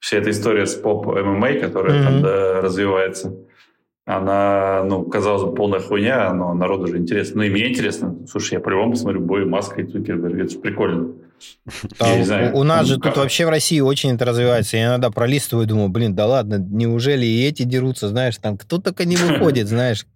вся 0.00 0.18
эта 0.18 0.30
история 0.30 0.66
с 0.66 0.74
поп-ММА, 0.74 1.54
которая 1.54 2.00
mm-hmm. 2.00 2.04
там 2.04 2.22
да, 2.22 2.60
развивается, 2.60 3.43
она, 4.06 4.84
ну, 4.84 5.04
казалось 5.04 5.44
бы, 5.44 5.54
полная 5.54 5.80
хуйня, 5.80 6.32
но 6.34 6.52
народу 6.52 6.88
же 6.88 6.98
интересно. 6.98 7.38
Ну, 7.38 7.42
и 7.44 7.50
мне 7.50 7.70
интересно. 7.70 8.16
Слушай, 8.28 8.54
я 8.54 8.60
по-любому 8.60 8.92
посмотрю 8.92 9.20
бой 9.20 9.46
Маска 9.46 9.80
и 9.80 9.86
Цукерберг. 9.86 10.38
Это 10.38 10.50
же 10.50 10.58
прикольно. 10.58 11.14
А, 11.98 12.22
знаю, 12.22 12.56
у 12.56 12.62
нас 12.62 12.86
же 12.86 12.98
как... 12.98 13.14
тут 13.14 13.22
вообще 13.22 13.44
в 13.44 13.48
России 13.50 13.80
очень 13.80 14.12
это 14.12 14.24
развивается. 14.24 14.76
Я 14.76 14.86
иногда 14.86 15.10
пролистываю 15.10 15.66
думаю, 15.66 15.88
блин, 15.88 16.14
да 16.14 16.26
ладно, 16.26 16.58
неужели 16.58 17.26
и 17.26 17.46
эти 17.46 17.64
дерутся, 17.64 18.08
знаешь, 18.08 18.36
там 18.36 18.56
кто 18.56 18.78
только 18.78 19.04
не 19.04 19.16
выходит, 19.16 19.68
знаешь. 19.68 20.06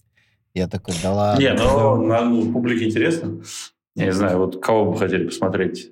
Я 0.54 0.68
такой, 0.68 0.94
да 1.02 1.12
ладно. 1.12 1.40
Не, 1.40 1.52
ну, 1.54 1.96
ну 1.96 2.52
публике 2.52 2.86
интересно. 2.86 3.42
Я 3.94 4.06
не 4.06 4.12
знаю, 4.12 4.38
вот 4.38 4.60
кого 4.62 4.92
бы 4.92 4.98
хотели 4.98 5.26
посмотреть? 5.26 5.90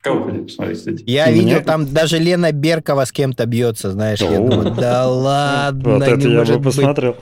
Кого 0.00 0.24
хотели 0.24 0.42
посмотреть, 0.42 0.78
кстати? 0.78 1.04
Я 1.06 1.30
видел, 1.30 1.62
там 1.62 1.92
даже 1.92 2.18
Лена 2.18 2.52
Беркова 2.52 3.04
с 3.04 3.12
кем-то 3.12 3.46
бьется, 3.46 3.90
знаешь. 3.90 4.20
Я 4.20 4.36
думаю, 4.36 4.74
да 4.74 5.08
ладно, 5.08 5.94
Вот 5.94 6.02
это 6.02 6.28
я 6.28 6.44
бы 6.44 6.62
посмотрел. 6.62 7.16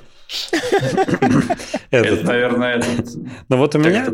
Это, 1.91 2.27
наверное. 2.27 2.83
Ну 3.49 3.57
вот 3.57 3.75
у 3.75 3.79
меня... 3.79 4.07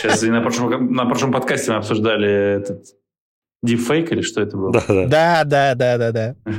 Сейчас 0.00 0.22
на 0.22 1.06
прошлом 1.06 1.32
подкасте 1.32 1.70
мы 1.70 1.78
обсуждали 1.78 2.56
этот 2.56 2.84
Дипфейк 3.60 4.12
или 4.12 4.22
что 4.22 4.40
это 4.40 4.56
было? 4.56 4.72
Да, 4.72 5.42
да, 5.44 5.44
да, 5.44 5.74
да, 5.74 5.98
да, 5.98 6.12
да. 6.12 6.34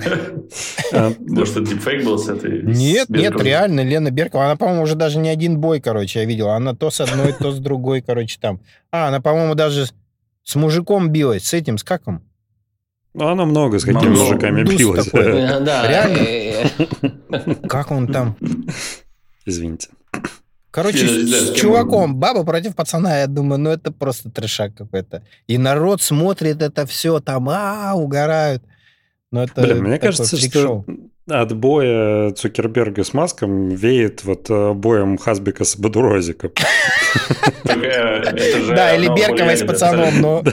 А, 0.92 1.14
может, 1.20 1.56
это 1.56 1.68
дипфейк 1.68 2.04
был 2.04 2.18
с 2.18 2.28
этой? 2.28 2.64
Нет, 2.64 3.10
нет, 3.10 3.40
реально, 3.40 3.82
Лена 3.82 4.10
Беркова. 4.10 4.46
Она, 4.46 4.56
по-моему, 4.56 4.82
уже 4.82 4.96
даже 4.96 5.20
не 5.20 5.30
один 5.30 5.60
бой, 5.60 5.80
короче, 5.80 6.22
я 6.22 6.26
видел. 6.26 6.50
Она 6.50 6.74
то 6.74 6.90
с 6.90 7.00
одной, 7.00 7.32
то 7.32 7.52
с 7.52 7.60
другой, 7.60 8.02
короче, 8.02 8.40
там. 8.42 8.60
А, 8.92 9.10
она, 9.10 9.22
по-моему, 9.22 9.54
даже 9.54 9.86
с 10.50 10.56
мужиком 10.56 11.10
билась, 11.10 11.46
с 11.46 11.54
этим, 11.54 11.78
с 11.78 11.84
каком? 11.84 12.24
Ну, 13.14 13.28
она 13.28 13.46
много 13.46 13.78
с 13.78 13.84
какими 13.84 14.10
мужиками 14.10 14.64
билась. 14.64 15.08
Да, 15.14 15.88
реально. 15.88 17.58
Как 17.70 17.92
он 17.92 18.08
там? 18.08 18.36
Извините. 19.46 19.90
Короче, 20.72 21.08
с, 21.08 21.50
с 21.50 21.54
чуваком, 21.54 22.16
баба 22.16 22.44
против 22.44 22.76
пацана, 22.76 23.20
я 23.20 23.28
думаю, 23.28 23.60
ну 23.60 23.70
это 23.70 23.92
просто 23.92 24.32
трешак 24.32 24.74
какой-то. 24.76 25.24
И 25.48 25.60
народ 25.60 26.02
смотрит 26.02 26.64
это 26.64 26.88
все, 26.88 27.20
там, 27.20 27.48
а, 27.50 27.94
угорают. 27.94 28.64
Но 29.32 29.44
это 29.44 29.62
Блин, 29.62 29.84
мне 29.84 30.00
кажется, 30.00 30.36
что 30.36 30.84
от 31.30 31.56
боя 31.56 32.32
Цукерберга 32.32 33.04
с 33.04 33.14
Маском 33.14 33.70
веет 33.70 34.24
вот 34.24 34.50
э, 34.50 34.74
боем 34.74 35.18
Хасбика 35.18 35.64
с 35.64 35.78
Бадурозиком. 35.78 36.52
Да, 37.66 38.96
или 38.96 39.08
Берковой 39.08 39.58
с 39.58 39.64
пацаном, 39.64 40.22
но... 40.22 40.44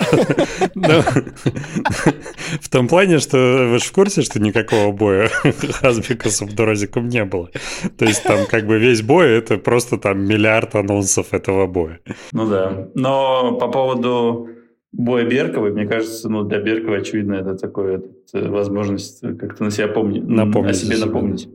В 2.60 2.68
том 2.68 2.88
плане, 2.88 3.18
что 3.18 3.36
вы 3.70 3.78
же 3.78 3.84
в 3.84 3.92
курсе, 3.92 4.22
что 4.22 4.40
никакого 4.40 4.92
боя 4.92 5.30
Хасбика 5.72 6.30
с 6.30 6.40
Бадурозиком 6.42 7.08
не 7.08 7.24
было. 7.24 7.50
То 7.98 8.04
есть 8.04 8.22
там 8.22 8.46
как 8.46 8.66
бы 8.66 8.78
весь 8.78 9.02
бой— 9.02 9.30
это 9.38 9.58
просто 9.58 9.98
там 9.98 10.24
миллиард 10.24 10.74
анонсов 10.74 11.32
этого 11.32 11.66
боя. 11.66 12.00
Ну 12.32 12.46
да. 12.46 12.88
Но 12.94 13.56
по 13.58 13.68
поводу 13.68 14.48
боя 14.96 15.24
Берковой, 15.24 15.72
мне 15.72 15.86
кажется, 15.86 16.28
ну, 16.28 16.42
для 16.42 16.58
Берковой, 16.58 17.00
очевидно, 17.00 17.34
это 17.34 17.54
такая 17.54 18.02
возможность 18.32 19.20
как-то 19.20 19.64
на 19.64 19.70
себя 19.70 19.88
помнить, 19.88 20.26
напомнить, 20.26 20.70
о 20.70 20.74
себе 20.74 20.98
напомнить. 20.98 21.48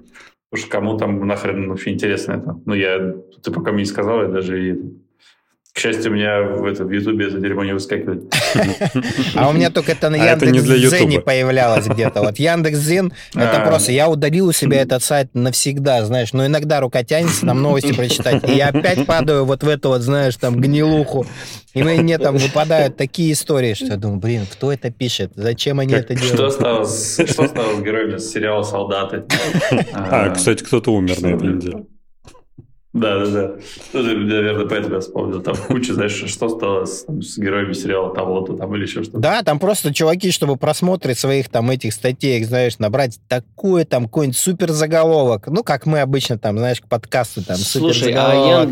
Потому 0.49 0.65
что 0.65 0.69
кому 0.69 0.97
там 0.97 1.27
нахрен 1.27 1.69
вообще 1.69 1.91
интересно 1.91 2.33
это. 2.33 2.59
Ну, 2.65 2.73
я, 2.73 3.15
ты 3.41 3.51
пока 3.51 3.71
мне 3.71 3.81
не 3.81 3.85
сказал, 3.85 4.21
я 4.21 4.27
даже 4.27 4.69
и 4.69 4.79
к 5.73 5.79
счастью, 5.79 6.11
у 6.11 6.15
меня 6.15 6.41
в, 6.41 6.65
это, 6.65 6.83
в 6.83 6.91
Ютубе 6.91 7.27
это 7.27 7.39
дерьмо 7.39 7.63
не 7.63 7.71
выскакивает. 7.73 8.23
А 9.35 9.49
у 9.49 9.53
меня 9.53 9.69
только 9.69 9.93
это 9.93 10.09
на 10.09 10.21
А 10.21 10.25
это 10.25 10.45
не 10.45 10.59
для 10.59 10.75
Яндекс.Дзене 10.75 11.13
Ютуба. 11.15 11.25
появлялось 11.25 11.87
где-то. 11.87 12.21
Вот 12.21 12.37
Яндекс.Дзен, 12.37 13.13
это 13.33 13.63
А. 13.63 13.65
просто, 13.65 13.93
я 13.93 14.09
удалил 14.09 14.47
у 14.47 14.51
себя 14.51 14.81
этот 14.81 15.01
сайт 15.01 15.29
навсегда, 15.33 16.03
знаешь, 16.05 16.33
но 16.33 16.45
иногда 16.45 16.81
рука 16.81 17.03
тянется 17.03 17.45
там 17.45 17.61
новости 17.61 17.93
прочитать, 17.93 18.47
и 18.49 18.53
я 18.53 18.67
опять 18.67 19.05
падаю 19.05 19.45
вот 19.45 19.63
в 19.63 19.67
эту 19.69 19.89
вот, 19.89 20.01
знаешь, 20.01 20.35
там 20.35 20.59
гнилуху, 20.59 21.25
и 21.73 21.83
мне 21.83 22.17
там 22.17 22.35
выпадают 22.35 22.97
такие 22.97 23.31
истории, 23.31 23.73
что 23.73 23.85
я 23.85 23.95
думаю, 23.97 24.19
блин, 24.19 24.45
кто 24.51 24.73
это 24.73 24.91
пишет, 24.91 25.31
зачем 25.35 25.79
они 25.79 25.93
это 25.93 26.15
делают? 26.15 26.35
что 26.35 26.51
стало 26.51 26.83
с 26.83 27.17
героями 27.17 28.17
сериала 28.17 28.63
«Солдаты»? 28.63 29.23
А, 29.93 30.29
кстати, 30.31 30.63
кто-то 30.63 30.93
умер 30.93 31.21
на 31.21 31.27
этой 31.27 31.47
неделе. 31.47 31.85
Да, 32.93 33.19
да, 33.19 33.25
да. 33.25 33.51
Ты, 33.93 33.99
наверное, 34.01 34.65
поэтому 34.67 34.95
я 34.95 34.99
вспомнил. 34.99 35.41
Там 35.41 35.55
куча, 35.55 35.93
знаешь, 35.93 36.11
что 36.11 36.49
стало 36.49 36.83
с, 36.83 37.05
там, 37.05 37.21
с 37.21 37.37
героями 37.37 37.71
сериала 37.71 38.13
того-то 38.13 38.57
там 38.57 38.75
или 38.75 38.83
еще 38.83 39.01
что-то. 39.03 39.19
Да, 39.19 39.43
там 39.43 39.59
просто 39.59 39.93
чуваки, 39.93 40.31
чтобы 40.31 40.57
просмотры 40.57 41.15
своих 41.15 41.47
там 41.47 41.69
этих 41.71 41.93
статей, 41.93 42.43
знаешь, 42.43 42.79
набрать 42.79 43.19
такой 43.29 43.85
там 43.85 44.05
какой-нибудь 44.05 44.37
супер 44.37 44.71
заголовок, 44.71 45.47
ну, 45.47 45.63
как 45.63 45.85
мы 45.85 46.01
обычно 46.01 46.37
там, 46.37 46.57
знаешь, 46.57 46.81
к 46.81 46.87
подкасту 46.87 47.41
там 47.45 47.55
супер 47.55 47.93
Слушай, 47.93 48.13
а 48.13 48.27
заголовок. 48.27 48.69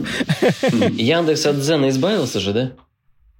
Ян- 0.63 0.93
Яндекс 0.97 1.45
от 1.45 1.59
Дзена 1.61 1.87
избавился 1.87 2.41
же, 2.41 2.53
да? 2.53 2.71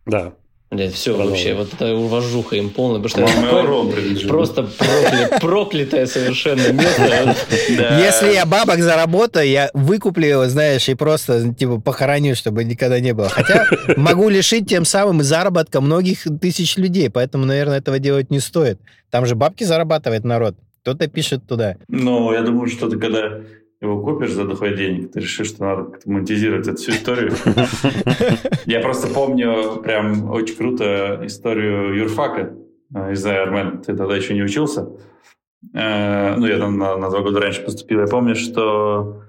Да. 0.06 0.34
Блядь, 0.72 0.94
все 0.94 1.16
Продолжим. 1.16 1.32
вообще, 1.32 1.54
вот 1.56 1.74
это 1.74 1.96
уважуха 1.96 2.56
им 2.56 2.70
полная, 2.70 3.02
потому 3.02 3.28
что 3.28 3.42
это 3.42 4.28
просто 4.28 4.62
прокля- 4.62 5.40
проклятое 5.42 6.06
совершенно 6.06 6.72
место. 6.72 7.36
Если 7.70 8.34
я 8.34 8.46
бабок 8.46 8.78
заработаю, 8.80 9.50
я 9.50 9.72
выкуплю 9.74 10.28
его, 10.28 10.46
знаешь, 10.46 10.88
и 10.88 10.94
просто, 10.94 11.56
типа, 11.56 11.82
похороню, 11.82 12.36
чтобы 12.36 12.64
никогда 12.64 13.00
не 13.00 13.14
было. 13.14 13.30
Хотя 13.30 13.66
могу 13.98 14.30
лишить 14.30 14.70
тем 14.70 14.86
самым 14.86 15.24
заработка 15.24 15.82
многих 15.82 16.28
тысяч 16.40 16.78
людей, 16.78 17.10
поэтому, 17.10 17.46
наверное, 17.46 17.80
этого 17.80 17.98
делать 17.98 18.30
не 18.30 18.40
стоит. 18.40 18.80
Там 19.10 19.26
же 19.26 19.34
бабки 19.34 19.64
зарабатывает 19.64 20.24
народ. 20.24 20.56
Кто-то 20.84 21.08
пишет 21.08 21.48
туда. 21.48 21.78
Ну, 21.88 22.32
я 22.32 22.42
думаю, 22.42 22.68
что 22.70 22.88
ты 22.90 23.00
когда 23.00 23.42
его 23.82 24.02
купишь 24.02 24.34
за 24.34 24.46
дохуя 24.46 24.74
денег, 24.76 25.12
ты 25.12 25.22
решишь, 25.22 25.48
что 25.48 25.64
надо 25.64 25.84
как-то 25.92 26.10
монетизировать 26.10 26.68
эту 26.68 26.78
всю 26.78 26.92
историю. 26.92 27.32
Я 28.66 28.82
просто 28.82 29.08
помню 29.14 29.82
прям 29.82 30.30
очень 30.30 30.56
круто 30.56 31.22
историю 31.24 31.96
юрфака 31.96 32.54
э, 32.94 33.14
из 33.14 33.26
Ironman. 33.26 33.82
Ты 33.84 33.96
тогда 33.96 34.16
еще 34.16 34.34
не 34.34 34.44
учился. 34.44 34.90
Э, 35.74 36.36
Ну, 36.36 36.46
я 36.46 36.58
там 36.58 36.78
на, 36.78 36.98
на 36.98 37.10
два 37.10 37.22
года 37.22 37.40
раньше 37.40 37.62
поступил. 37.64 38.02
Я 38.02 38.08
помню, 38.08 38.36
что 38.36 39.24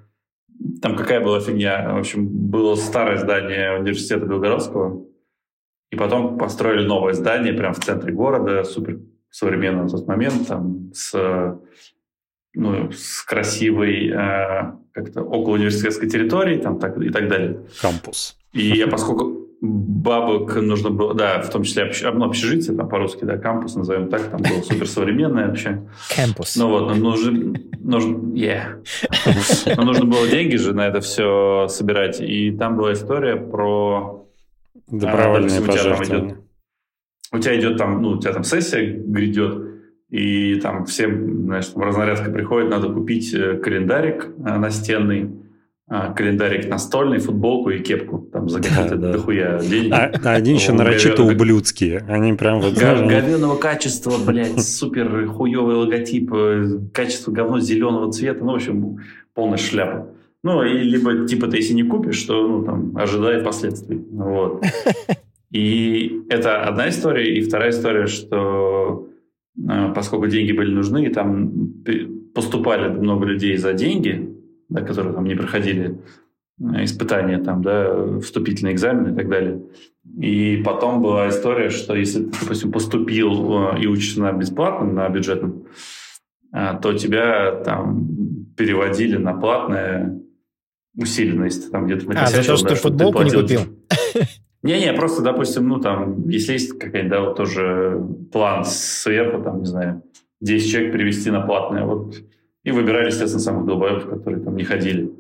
там 0.83 0.97
какая 0.97 1.21
была 1.21 1.41
фигня. 1.41 1.95
В 1.95 1.99
общем, 1.99 2.27
было 2.27 2.75
старое 2.75 3.19
здание 3.19 3.79
университета 3.79 4.27
Белгородского, 4.27 5.05
и 5.91 5.97
потом 5.97 6.39
построили 6.39 6.87
новое 6.87 7.15
здание 7.15 7.53
прямо 7.53 7.75
в 7.75 7.81
центре 7.81 8.13
города, 8.13 8.65
супер 8.65 9.01
современно 9.31 9.85
на 9.85 9.89
тот 9.89 10.07
момент, 10.07 10.49
там 10.49 10.91
с, 10.93 11.59
ну, 12.55 12.91
с 12.93 13.23
красивой 13.23 14.09
э, 14.09 14.73
как-то 14.93 15.23
около 15.23 15.55
университетской 15.55 16.09
территории 16.09 16.57
там, 16.57 16.79
так, 16.79 17.01
и 17.01 17.11
так 17.11 17.29
далее. 17.29 17.61
Кампус. 17.81 18.37
И 18.53 18.69
я, 18.77 18.89
поскольку 18.89 19.49
бабок 19.61 20.57
нужно 20.57 20.91
было, 20.91 21.15
да, 21.15 21.41
в 21.43 21.51
том 21.51 21.63
числе 21.65 21.85
общ- 21.85 22.03
ну, 22.13 22.25
общежитие, 22.25 22.77
там 22.77 22.89
по-русски, 22.89 23.25
да, 23.25 23.37
кампус 23.37 23.77
назовем 23.77 24.09
так, 24.09 24.31
там 24.31 24.41
было 24.43 24.63
суперсовременное 24.63 25.49
вообще. 25.49 25.87
Кампус. 26.15 26.57
Ну 26.57 26.69
вот, 26.69 26.89
но 26.89 26.95
нужно, 26.95 27.55
нужно, 27.79 28.17
yeah. 28.35 28.83
Но 29.77 29.83
нужно 29.83 30.07
было 30.07 30.27
деньги 30.27 30.57
же 30.57 30.73
на 30.73 30.87
это 30.87 31.01
все 31.01 31.69
собирать. 31.69 32.21
И 32.21 32.53
там 32.53 32.77
была 32.77 32.95
история 32.95 33.37
про 33.37 34.27
Добровольные 34.89 35.61
допустим, 35.61 35.63
у 35.63 35.73
тебя 35.73 35.83
там 35.83 35.97
пожертвования. 35.99 36.39
у 37.33 37.39
тебя 37.39 37.61
идет 37.61 37.77
там, 37.79 38.03
ну, 38.03 38.09
у 38.11 38.19
тебя 38.19 38.33
там 38.33 38.45
сессия 38.45 38.93
грядет, 38.93 39.71
и 40.09 40.57
там 40.57 40.87
всем, 40.87 41.40
там 41.51 41.83
разнарядка 41.83 42.31
приходит, 42.31 42.71
надо 42.71 42.89
купить 42.93 43.33
э, 43.35 43.55
календарик 43.59 44.29
э, 44.39 44.57
настенный, 44.59 45.31
а, 45.89 46.13
календарик 46.13 46.69
настольный, 46.69 47.19
футболку 47.19 47.71
и 47.71 47.81
кепку. 47.81 48.29
Там 48.33 48.49
за 48.49 48.63
какие-то 48.63 48.97
Да, 48.97 49.09
да. 49.09 49.13
дохуя 49.13 49.59
денег. 49.59 49.93
А, 49.93 50.13
а 50.25 50.31
они 50.35 50.53
еще 50.55 50.73
нарочито 50.73 51.25
ублюдские. 51.25 52.05
Они 52.09 52.33
прям 52.35 52.61
вот, 52.61 52.75
знаешь, 52.75 53.01
они- 53.01 53.11
Говёного 53.11 53.57
качества, 53.57 54.13
блядь, 54.25 54.63
супер 54.65 55.27
хуёвый 55.27 55.75
логотип, 55.75 56.33
э, 56.33 56.79
качество 56.93 57.33
говно 57.33 57.59
зеленого 57.59 58.13
цвета, 58.13 58.45
ну, 58.45 58.53
в 58.53 58.55
общем, 58.57 58.99
полная 59.35 59.59
шляпа. 59.59 60.09
Ну, 60.43 60.63
и 60.63 60.79
либо, 60.79 61.27
типа, 61.27 61.49
ты 61.49 61.57
если 61.59 61.75
не 61.75 61.83
купишь, 61.83 62.23
то, 62.23 62.47
ну, 62.47 62.65
там, 62.65 62.97
ожидай 62.97 63.43
последствий. 63.43 63.99
Вот. 64.13 64.65
И 65.51 66.23
это 66.31 66.63
одна 66.63 66.89
история. 66.89 67.37
И 67.37 67.41
вторая 67.43 67.71
история, 67.71 68.07
что 68.07 69.09
поскольку 69.95 70.27
деньги 70.27 70.53
были 70.53 70.73
нужны, 70.73 71.07
и 71.07 71.13
там 71.13 71.83
поступали 72.35 72.89
много 72.89 73.27
людей 73.27 73.57
за 73.57 73.73
деньги, 73.73 74.37
да, 74.69 74.83
которые 74.83 75.15
там 75.15 75.25
не 75.25 75.35
проходили 75.35 75.99
э, 76.61 76.85
испытания, 76.85 77.39
там, 77.39 77.63
да, 77.63 78.19
вступительные 78.21 78.75
экзамены 78.75 79.13
и 79.13 79.17
так 79.17 79.29
далее. 79.29 79.63
И 80.19 80.63
потом 80.65 81.03
была 81.03 81.29
история, 81.29 81.71
что 81.71 81.95
если 81.95 82.25
ты, 82.25 82.41
допустим, 82.41 82.73
поступил 82.73 83.75
э, 83.75 83.81
и 83.81 83.87
учишься 83.87 84.21
на 84.21 84.33
бесплатном, 84.33 84.95
на 84.95 85.09
бюджетном, 85.09 85.67
э, 86.55 86.79
то 86.81 86.93
тебя 86.95 87.63
там 87.65 88.07
переводили 88.57 89.17
на 89.17 89.35
платное 89.35 90.21
усиленно, 90.97 91.45
если 91.45 91.63
ты 91.63 91.71
там 91.71 91.87
где-то 91.87 92.07
А, 92.17 92.27
за 92.27 92.45
то, 92.45 92.57
что 92.57 92.69
ты 92.69 92.75
футболку 92.77 93.23
не 93.23 93.31
платил. 93.31 93.61
купил? 93.61 93.79
Не-не, 94.63 94.93
просто, 94.93 95.23
допустим, 95.23 95.69
ну 95.69 95.81
там, 95.81 96.29
если 96.29 96.53
есть 96.53 96.79
какая-нибудь, 96.79 97.11
да, 97.11 97.21
вот 97.21 97.37
тоже 97.37 98.01
план 98.31 98.65
сверху, 98.65 99.43
там, 99.43 99.61
не 99.61 99.67
знаю, 99.67 100.03
10 100.41 100.71
человек 100.71 100.93
перевести 100.93 101.31
на 101.31 101.41
платное, 101.41 101.85
вот, 101.85 102.17
и 102.63 102.71
выбирали, 102.71 103.07
естественно, 103.07 103.41
самых 103.41 103.67
долбоебов, 103.67 104.09
которые 104.09 104.43
там 104.43 104.57
не 104.57 104.65
ходили. 104.65 105.13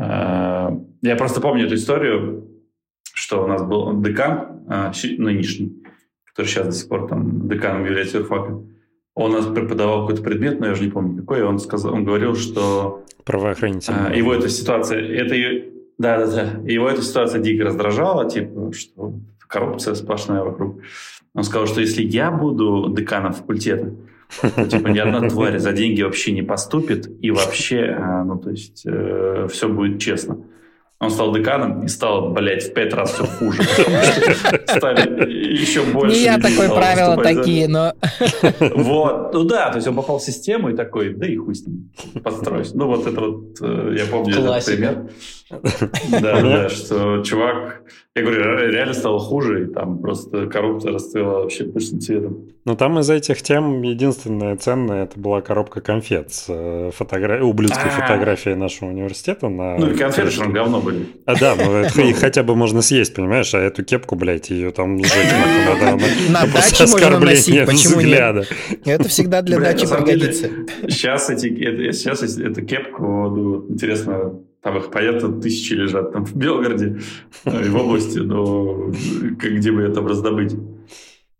А, 0.00 0.76
Я 1.02 1.16
просто 1.16 1.40
помню 1.40 1.66
эту 1.66 1.74
историю, 1.74 2.46
что 3.12 3.42
у 3.44 3.46
нас 3.46 3.62
был 3.62 4.00
декан 4.00 4.62
а, 4.68 4.92
нынешний, 5.18 5.82
который 6.24 6.46
сейчас 6.46 6.66
до 6.66 6.72
сих 6.72 6.88
пор 6.88 7.08
там 7.08 7.48
деканом 7.48 7.84
является 7.84 8.18
юрфака. 8.18 8.62
Он 9.14 9.32
нас 9.32 9.46
преподавал 9.46 10.02
какой-то 10.02 10.22
предмет, 10.22 10.60
но 10.60 10.66
я 10.66 10.72
уже 10.72 10.84
не 10.84 10.90
помню 10.90 11.20
какой, 11.20 11.40
и 11.40 11.42
он, 11.42 11.58
сказал, 11.58 11.92
он 11.92 12.04
говорил, 12.04 12.36
что 12.36 13.04
правоохранительные. 13.24 14.06
а, 14.06 14.14
его 14.14 14.32
эта 14.32 14.48
ситуация, 14.48 15.00
это 15.00 15.34
и- 16.00 16.02
да, 16.02 16.18
да, 16.18 16.26
да, 16.26 16.70
его 16.70 16.88
эта 16.88 17.02
ситуация 17.02 17.40
дико 17.40 17.64
раздражала, 17.64 18.28
типа, 18.28 18.72
что 18.72 19.14
коррупция 19.46 19.94
сплошная 19.94 20.42
вокруг. 20.42 20.80
Он 21.34 21.44
сказал, 21.44 21.66
что 21.66 21.80
если 21.80 22.02
я 22.02 22.30
буду 22.30 22.92
деканом 22.96 23.32
факультета, 23.32 23.92
то, 24.40 24.66
типа, 24.66 24.88
ни 24.88 24.98
одна 24.98 25.28
тварь 25.28 25.58
за 25.58 25.72
деньги 25.72 26.02
вообще 26.02 26.32
не 26.32 26.42
поступит, 26.42 27.10
и 27.20 27.30
вообще, 27.30 27.96
а, 27.98 28.24
ну, 28.24 28.38
то 28.38 28.50
есть, 28.50 28.86
все 29.50 29.68
будет 29.68 30.00
честно. 30.00 30.38
Он 31.00 31.10
стал 31.10 31.32
деканом 31.32 31.82
и 31.82 31.88
стал, 31.88 32.30
блядь, 32.30 32.62
в 32.62 32.74
пять 32.74 32.92
раз 32.92 33.14
все 33.14 33.24
хуже. 33.24 33.62
Стали 34.66 35.32
еще 35.32 35.82
больше. 35.82 36.14
Не 36.14 36.24
я 36.24 36.38
такой, 36.38 36.68
правила 36.68 37.16
такие, 37.16 37.68
но... 37.68 37.94
вот, 38.60 39.32
ну 39.32 39.44
да, 39.44 39.70
то 39.70 39.76
есть 39.76 39.88
он 39.88 39.96
попал 39.96 40.18
в 40.18 40.22
систему 40.22 40.68
и 40.68 40.76
такой, 40.76 41.14
да 41.14 41.26
и 41.26 41.36
хуй 41.36 41.54
с 41.54 41.66
ним, 41.66 41.90
подстроюсь. 42.22 42.74
Ну 42.74 42.86
вот 42.86 43.06
это 43.06 43.18
вот, 43.18 43.62
э, 43.62 43.96
я 43.98 44.04
помню 44.06 44.40
этот 44.40 44.66
пример. 44.66 45.10
Да, 46.20 46.42
да, 46.42 46.68
что 46.68 47.22
чувак, 47.22 47.80
я 48.20 48.26
говорю, 48.26 48.56
ре- 48.56 48.70
реально 48.70 48.94
стало 48.94 49.18
хуже, 49.18 49.64
и 49.64 49.66
там 49.72 49.98
просто 49.98 50.46
коррупция 50.46 50.92
расцвела 50.92 51.40
вообще 51.40 51.64
пышным 51.64 52.00
цветом. 52.00 52.48
Ну, 52.64 52.76
там 52.76 52.98
из 52.98 53.08
этих 53.10 53.42
тем 53.42 53.82
единственное 53.82 54.56
ценное 54.56 55.04
это 55.04 55.18
была 55.18 55.40
коробка 55.40 55.80
конфет 55.80 56.32
с 56.32 56.46
э, 56.48 56.90
фотогра- 56.98 57.40
ублюдской 57.42 57.90
А. 57.90 58.00
фотографией 58.00 58.54
нашего 58.54 58.90
университета. 58.90 59.48
На... 59.48 59.78
Ну 59.78 59.90
и 59.90 59.96
конфеты 59.96 60.30
же 60.30 60.44
говно 60.44 60.80
были. 60.80 61.06
А 61.24 61.38
да, 61.38 61.54
ну 61.56 61.72
это 61.76 62.00
их 62.02 62.18
хотя 62.18 62.42
бы 62.42 62.54
можно 62.54 62.82
съесть, 62.82 63.14
понимаешь? 63.14 63.52
А 63.54 63.58
эту 63.58 63.82
кепку, 63.84 64.14
блядь, 64.16 64.50
ее 64.50 64.70
там 64.70 64.98
сжечь 65.02 65.30
надо. 65.66 65.96
На 66.30 66.46
даче 66.46 66.86
можно 66.86 67.18
носить, 67.18 67.66
почему 67.66 68.00
нет? 68.02 68.46
Это 68.84 69.08
всегда 69.08 69.42
для 69.42 69.58
дачи 69.58 69.86
пригодится. 69.86 70.48
Сейчас, 70.88 71.30
эти, 71.30 71.92
сейчас 71.92 72.22
эту 72.22 72.62
кепку, 72.64 73.02
ну, 73.04 73.66
интересно, 73.70 74.34
там 74.62 74.76
их 74.76 74.90
понятно 74.90 75.40
тысячи 75.40 75.72
лежат 75.74 76.12
там 76.12 76.24
в 76.24 76.34
Белгороде 76.36 77.00
э, 77.44 77.66
и 77.66 77.68
в 77.68 77.76
области, 77.76 78.18
но 78.18 78.92
как- 79.38 79.52
где 79.52 79.72
бы 79.72 79.82
ее 79.82 79.88
там 79.92 80.06
раздобыть? 80.06 80.54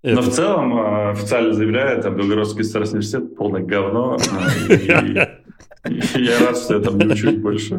Но 0.02 0.10
Это- 0.12 0.22
в 0.22 0.30
целом 0.30 0.78
э, 0.78 1.10
официально 1.10 1.52
заявляю, 1.52 2.02
там 2.02 2.16
Белгородский 2.16 2.58
государственный 2.58 3.00
университет 3.00 3.36
полное 3.36 3.62
говно. 3.62 4.16
э, 4.68 4.78
я 6.18 6.38
рад, 6.46 6.56
что 6.58 6.74
я 6.74 6.80
там 6.80 6.98
не 6.98 7.06
учусь 7.06 7.36
больше. 7.36 7.78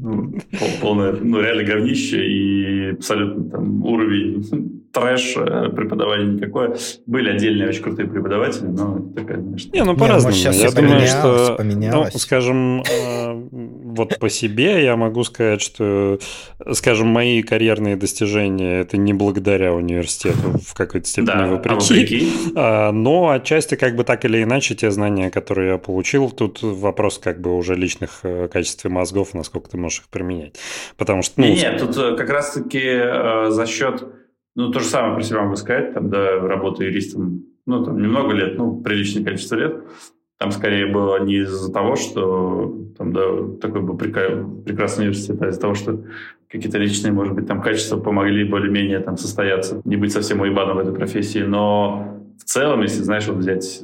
Ну, 0.00 0.30
пол- 0.58 0.68
полное, 0.80 1.12
ну, 1.12 1.40
реально 1.40 1.64
говнище 1.64 2.24
и 2.24 2.90
абсолютно 2.92 3.50
там 3.50 3.84
уровень 3.84 4.84
трэш, 4.92 5.34
э, 5.36 5.70
преподавание 5.70 6.34
никакое. 6.34 6.76
Были 7.06 7.30
отдельные 7.30 7.68
очень 7.68 7.82
крутые 7.82 8.08
преподаватели, 8.08 8.66
но 8.68 9.00
такая, 9.16 9.38
конечно... 9.42 9.72
Не, 9.72 9.82
ну 9.84 9.96
по-разному. 9.96 10.36
Я 10.36 10.70
думаю, 10.70 11.00
что, 11.06 11.56
ну, 11.60 12.06
скажем, 12.18 12.82
э, 12.82 13.48
вот 13.98 14.18
по 14.18 14.28
себе 14.28 14.82
я 14.82 14.96
могу 14.96 15.24
сказать, 15.24 15.60
что, 15.60 16.18
скажем, 16.72 17.08
мои 17.08 17.42
карьерные 17.42 17.96
достижения 17.96 18.80
это 18.80 18.96
не 18.96 19.12
благодаря 19.12 19.74
университету 19.74 20.58
в 20.64 20.74
какой-то 20.74 21.06
степени 21.06 21.26
да, 21.26 21.46
вопреки, 21.46 22.28
а, 22.56 22.92
но 22.92 23.30
отчасти 23.30 23.74
как 23.74 23.96
бы 23.96 24.04
так 24.04 24.24
или 24.24 24.42
иначе 24.42 24.74
те 24.74 24.90
знания, 24.90 25.30
которые 25.30 25.72
я 25.72 25.78
получил, 25.78 26.30
тут 26.30 26.62
вопрос 26.62 27.18
как 27.18 27.40
бы 27.40 27.56
уже 27.56 27.74
личных 27.74 28.20
э, 28.22 28.48
качеств 28.48 28.84
мозгов, 28.86 29.34
насколько 29.34 29.70
ты 29.70 29.76
можешь 29.76 30.00
их 30.00 30.08
применять. 30.08 30.56
Потому 30.96 31.22
что... 31.22 31.40
Ну, 31.40 31.46
нет, 31.46 31.58
нет, 31.58 31.78
тут 31.78 32.16
как 32.16 32.30
раз-таки 32.30 32.80
э, 32.80 33.50
за 33.50 33.66
счет 33.66 34.04
ну, 34.58 34.72
то 34.72 34.80
же 34.80 34.86
самое 34.86 35.14
про 35.14 35.22
себя 35.22 35.42
могу 35.42 35.54
сказать, 35.54 35.94
там, 35.94 36.10
да, 36.10 36.40
работаю 36.40 36.90
юристом, 36.90 37.44
ну, 37.64 37.84
там, 37.84 38.02
немного 38.02 38.32
лет, 38.32 38.58
ну, 38.58 38.80
приличное 38.80 39.22
количество 39.22 39.54
лет. 39.54 39.84
Там 40.38 40.52
скорее 40.52 40.86
было 40.86 41.20
не 41.24 41.38
из-за 41.38 41.72
того, 41.72 41.96
что 41.96 42.74
там, 42.96 43.12
да, 43.12 43.22
такой 43.60 43.82
был 43.82 43.96
прекрасный 43.96 45.02
университет, 45.02 45.42
а 45.42 45.48
из-за 45.48 45.60
того, 45.60 45.74
что 45.74 46.04
какие-то 46.48 46.78
личные, 46.78 47.12
может 47.12 47.34
быть, 47.34 47.46
там 47.46 47.60
качества 47.60 47.98
помогли 47.98 48.44
более-менее 48.44 49.00
там 49.00 49.16
состояться, 49.16 49.80
не 49.84 49.96
быть 49.96 50.12
совсем 50.12 50.40
уебаном 50.40 50.76
в 50.76 50.80
этой 50.80 50.94
профессии. 50.94 51.40
Но 51.40 52.22
в 52.38 52.44
целом, 52.44 52.82
если, 52.82 53.02
знаешь, 53.02 53.26
вот 53.26 53.38
взять 53.38 53.82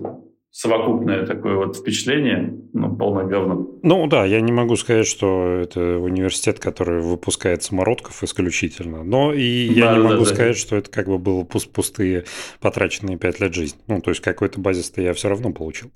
совокупное 0.55 1.27
такое 1.27 1.57
вот 1.57 1.77
впечатление, 1.77 2.57
ну, 2.73 2.95
полное 2.95 3.25
говно. 3.25 3.71
Ну 3.83 4.07
да, 4.07 4.25
я 4.25 4.41
не 4.41 4.53
могу 4.53 4.77
сказать, 4.77 5.05
что 5.05 5.47
это 5.47 5.99
университет, 5.99 6.61
который 6.61 7.01
выпускает 7.01 7.65
самородков 7.65 8.23
исключительно, 8.23 9.03
но 9.03 9.33
и 9.33 9.43
я 9.43 9.87
да, 9.87 9.97
не 9.97 10.05
могу 10.05 10.19
да, 10.21 10.25
сказать, 10.27 10.55
да. 10.55 10.61
что 10.61 10.77
это 10.77 10.89
как 10.93 11.09
бы 11.09 11.19
было 11.19 11.43
пустые 11.43 12.25
потраченные 12.61 13.19
пять 13.19 13.41
лет 13.41 13.53
жизни. 13.53 13.81
Ну, 13.89 14.01
то 14.01 14.11
есть 14.11 14.21
какой-то 14.21 14.61
базис-то 14.61 15.03
я 15.03 15.13
все 15.13 15.29
равно 15.29 15.53
получил. 15.53 15.91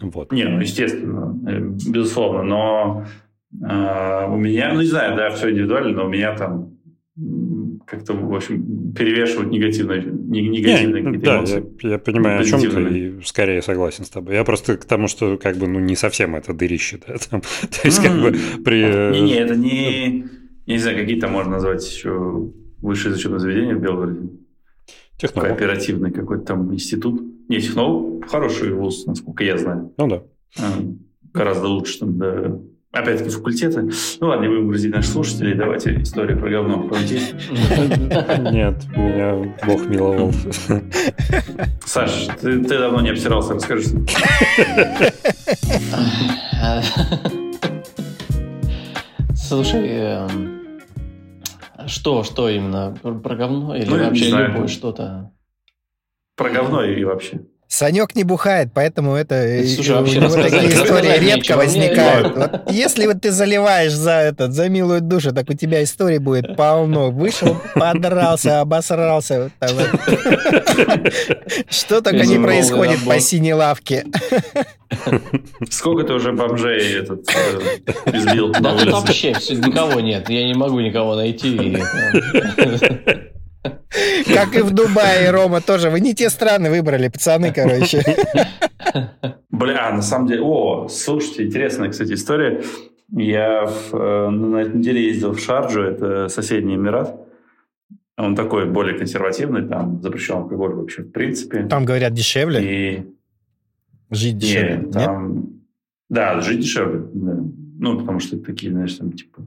Вот. 0.00 0.32
Не, 0.32 0.44
ну, 0.44 0.60
естественно, 0.60 1.38
э, 1.46 1.58
безусловно, 1.60 2.44
но 2.44 3.04
э, 3.62 4.26
у 4.26 4.36
меня, 4.38 4.72
ну, 4.72 4.80
не 4.80 4.86
знаю, 4.86 5.18
да, 5.18 5.28
все 5.28 5.50
индивидуально, 5.50 5.90
но 5.90 6.06
у 6.06 6.08
меня 6.08 6.34
там 6.34 6.75
как-то, 7.86 8.12
в 8.12 8.34
общем, 8.34 8.92
перевешивают 8.92 9.50
негативные, 9.50 10.02
негативные 10.04 11.02
не, 11.02 11.06
какие-то 11.06 11.26
да, 11.26 11.38
эмоции. 11.38 11.64
Я, 11.82 11.90
я 11.90 11.98
понимаю, 11.98 12.40
о 12.40 12.44
чем 12.44 12.60
ты, 12.60 12.98
и 12.98 13.20
скорее 13.22 13.62
согласен 13.62 14.04
с 14.04 14.10
тобой. 14.10 14.34
Я 14.34 14.44
просто 14.44 14.76
к 14.76 14.84
тому, 14.84 15.08
что 15.08 15.38
как 15.38 15.56
бы, 15.56 15.66
ну, 15.66 15.80
не 15.80 15.96
совсем 15.96 16.36
это 16.36 16.52
дырище, 16.52 17.00
да, 17.06 17.16
там, 17.30 17.40
то 17.60 17.80
есть, 17.84 18.02
как 18.02 18.20
бы, 18.20 18.36
при... 18.62 19.12
Не-не, 19.12 19.36
это 19.36 19.56
не, 19.56 20.18
я 20.66 20.74
не 20.74 20.78
знаю, 20.78 20.98
какие 20.98 21.18
там 21.18 21.32
можно 21.32 21.52
назвать 21.52 21.88
еще 21.90 22.50
высшее 22.82 23.14
зачетное 23.14 23.38
заведение 23.38 23.76
в 23.76 23.80
Белгороде. 23.80 24.28
Технолог. 25.16 25.50
Кооперативный 25.50 26.10
какой-то 26.10 26.44
там 26.44 26.74
институт. 26.74 27.22
Не, 27.48 27.60
технолог 27.60 28.28
хороший 28.28 28.72
вуз, 28.74 29.06
насколько 29.06 29.42
я 29.42 29.56
знаю. 29.56 29.94
Ну 29.96 30.08
да. 30.08 30.22
А, 30.58 30.82
гораздо 31.32 31.68
лучше, 31.68 32.00
там, 32.00 32.18
да, 32.18 32.60
Опять-таки 32.96 33.30
факультеты. 33.30 33.90
Ну 34.20 34.28
ладно, 34.28 34.44
не 34.44 34.48
будем 34.48 34.68
грузить 34.68 34.94
наших 34.94 35.12
слушателей. 35.12 35.54
Давайте 35.54 36.00
историю 36.00 36.38
про 36.38 36.48
говно. 36.48 36.88
Нет, 38.50 38.82
меня 38.96 39.54
Бог 39.66 39.86
миловал. 39.86 40.32
Саш, 41.84 42.28
ты, 42.40 42.64
ты 42.64 42.78
давно 42.78 43.02
не 43.02 43.10
обсирался, 43.10 43.54
расскажи. 43.54 43.84
Слушай, 49.34 49.88
эм, 49.88 50.80
что, 51.86 52.24
что 52.24 52.48
именно? 52.48 52.96
Про 53.02 53.36
говно 53.36 53.76
или 53.76 53.90
ну, 53.90 53.98
вообще 53.98 54.30
любое 54.30 54.68
что-то? 54.68 55.32
Про 56.34 56.50
говно 56.50 56.82
и 56.82 57.04
вообще. 57.04 57.40
Санек 57.76 58.14
не 58.14 58.24
бухает, 58.24 58.70
поэтому 58.72 59.16
это 59.16 59.34
э, 59.34 59.66
Слушай, 59.66 59.96
у 59.96 60.06
него 60.06 60.30
такие 60.30 60.68
истории 60.68 61.18
редко 61.18 61.58
возникают. 61.58 62.34
Вот 62.34 62.70
если 62.70 63.06
вот 63.06 63.20
ты 63.20 63.32
заливаешь 63.32 63.92
за 63.92 64.12
этот, 64.12 64.54
за 64.54 64.70
милую 64.70 65.02
душу, 65.02 65.34
так 65.34 65.50
у 65.50 65.52
тебя 65.52 65.84
историй 65.84 66.16
будет 66.16 66.56
полно. 66.56 67.10
Вышел, 67.10 67.58
подрался, 67.74 68.62
обосрался. 68.62 69.50
Что 71.68 72.00
только 72.00 72.24
не 72.24 72.38
происходит 72.38 73.04
по 73.04 73.20
синей 73.20 73.52
лавке. 73.52 74.06
Сколько 75.68 76.04
ты 76.04 76.14
уже 76.14 76.32
бомжей 76.32 77.00
этот 77.00 77.28
э, 77.28 78.16
избил 78.16 78.52
Да 78.52 78.74
тут 78.78 78.90
вообще 78.90 79.32
никого 79.32 80.00
нет. 80.00 80.30
Я 80.30 80.46
не 80.46 80.54
могу 80.54 80.80
никого 80.80 81.14
найти. 81.14 81.76
Как 84.26 84.54
и 84.56 84.62
в 84.62 84.70
Дубае, 84.70 85.30
Рома, 85.30 85.60
тоже. 85.60 85.90
Вы 85.90 86.00
не 86.00 86.14
те 86.14 86.30
страны 86.30 86.70
выбрали, 86.70 87.08
пацаны, 87.08 87.52
короче. 87.52 88.02
Бля, 89.50 89.90
на 89.92 90.02
самом 90.02 90.28
деле... 90.28 90.42
О, 90.42 90.88
слушайте, 90.88 91.44
интересная, 91.44 91.90
кстати, 91.90 92.12
история. 92.12 92.62
Я 93.10 93.66
в, 93.66 93.94
э, 93.94 94.30
на 94.30 94.56
этой 94.58 94.76
неделе 94.78 95.06
ездил 95.06 95.32
в 95.32 95.40
Шарджу, 95.40 95.80
это 95.80 96.28
соседний 96.28 96.74
Эмират. 96.74 97.20
Он 98.18 98.34
такой 98.34 98.66
более 98.66 98.98
консервативный, 98.98 99.66
там 99.66 100.02
запрещен 100.02 100.36
алкоголь 100.36 100.74
вообще 100.74 101.02
в 101.02 101.12
принципе. 101.12 101.64
Там, 101.66 101.84
говорят, 101.84 102.12
дешевле? 102.14 102.60
И... 102.62 103.06
Жить 104.10 104.38
дешевле, 104.38 104.76
нет? 104.76 104.90
Там... 104.90 105.36
нет? 105.36 105.46
Да, 106.08 106.40
жить 106.40 106.60
дешевле, 106.60 107.02
да. 107.12 107.36
Ну, 107.78 107.98
потому 107.98 108.20
что 108.20 108.38
такие, 108.38 108.72
знаешь, 108.72 108.94
там, 108.94 109.12
типа, 109.12 109.42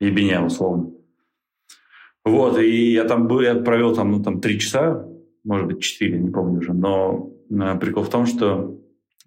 ебеня, 0.00 0.44
условно. 0.44 0.90
Вот, 2.24 2.58
и 2.58 2.92
я 2.92 3.04
там 3.04 3.26
был, 3.26 3.40
я 3.40 3.54
провел 3.56 3.94
там, 3.94 4.12
ну, 4.12 4.22
там 4.22 4.40
три 4.40 4.58
часа, 4.60 5.06
может 5.44 5.66
быть, 5.66 5.82
четыре, 5.82 6.18
не 6.18 6.30
помню 6.30 6.60
уже, 6.60 6.72
но 6.72 7.32
э, 7.50 7.78
прикол 7.80 8.04
в 8.04 8.10
том, 8.10 8.26
что 8.26 8.78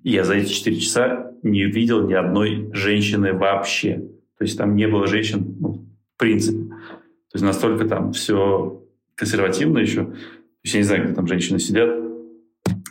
я 0.02 0.24
за 0.24 0.36
эти 0.36 0.50
четыре 0.50 0.78
часа 0.78 1.32
не 1.44 1.64
видел 1.66 2.08
ни 2.08 2.14
одной 2.14 2.70
женщины 2.74 3.34
вообще. 3.34 3.98
То 4.38 4.44
есть 4.44 4.58
там 4.58 4.76
не 4.76 4.88
было 4.88 5.08
женщин, 5.08 5.56
ну, 5.60 5.86
в 6.16 6.18
принципе. 6.18 6.70
То 6.70 7.36
есть 7.36 7.46
настолько 7.46 7.86
там 7.86 8.14
все 8.14 8.82
консервативно 9.16 9.80
еще. 9.80 10.06
То 10.06 10.16
есть 10.64 10.76
я 10.76 10.80
не 10.80 10.86
знаю, 10.86 11.06
где 11.06 11.14
там 11.14 11.28
женщины 11.28 11.60
сидят 11.60 11.90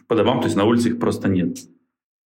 по 0.06 0.16
домам, 0.16 0.40
то 0.40 0.46
есть 0.46 0.56
на 0.56 0.64
улице 0.64 0.90
их 0.90 0.98
просто 0.98 1.28
нет. 1.28 1.56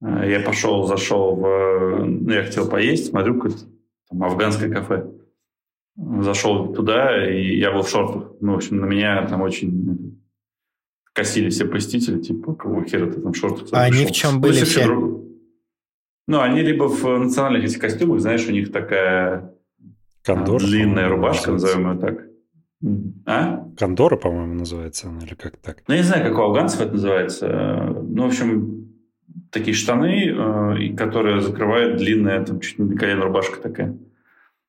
Э, 0.02 0.28
я 0.28 0.40
пошел, 0.40 0.84
зашел 0.84 1.36
в... 1.36 2.04
Ну, 2.04 2.32
я 2.32 2.42
хотел 2.42 2.68
поесть, 2.68 3.10
смотрю, 3.10 3.34
какое-то 3.34 3.58
там 4.10 4.24
афганское 4.24 4.68
кафе 4.68 5.06
зашел 5.98 6.72
туда, 6.72 7.28
и 7.28 7.56
я 7.56 7.72
был 7.72 7.82
в 7.82 7.88
шортах. 7.88 8.32
Ну, 8.40 8.52
в 8.52 8.56
общем, 8.56 8.78
на 8.78 8.86
меня 8.86 9.26
там 9.26 9.42
очень 9.42 10.20
косили 11.12 11.50
все 11.50 11.64
посетители, 11.64 12.20
типа, 12.20 12.54
какого 12.54 12.84
хера 12.84 13.10
ты 13.10 13.20
там 13.20 13.32
в 13.32 13.36
шортах 13.36 13.68
А 13.72 13.82
они 13.82 14.06
в 14.06 14.12
чем 14.12 14.34
ну, 14.34 14.40
были 14.40 14.64
все? 14.64 14.86
Ну, 14.86 16.40
они 16.40 16.60
либо 16.62 16.84
в 16.84 17.04
национальных 17.18 17.64
этих 17.64 17.80
костюмах, 17.80 18.20
знаешь, 18.20 18.46
у 18.46 18.52
них 18.52 18.70
такая 18.70 19.54
Кондор, 20.22 20.62
длинная 20.62 21.08
рубашка, 21.08 21.50
назовем 21.50 21.90
ее 21.90 21.98
так. 21.98 22.24
А? 23.26 23.66
Кондора, 23.76 24.16
по-моему, 24.16 24.54
называется 24.54 25.08
она, 25.08 25.24
или 25.24 25.34
как 25.34 25.56
так? 25.56 25.82
Ну, 25.88 25.94
я 25.94 26.00
не 26.00 26.06
знаю, 26.06 26.24
как 26.24 26.38
у 26.38 26.42
афганцев 26.42 26.80
это 26.80 26.92
называется. 26.92 27.48
Ну, 27.48 28.22
в 28.22 28.26
общем, 28.26 28.92
такие 29.50 29.74
штаны, 29.74 30.28
э, 30.28 30.94
которые 30.94 31.40
закрывают 31.40 31.96
длинная, 31.96 32.44
там, 32.44 32.60
чуть 32.60 32.78
не 32.78 32.88
до 32.88 32.96
колена 32.96 33.22
рубашка 33.22 33.60
такая 33.60 33.98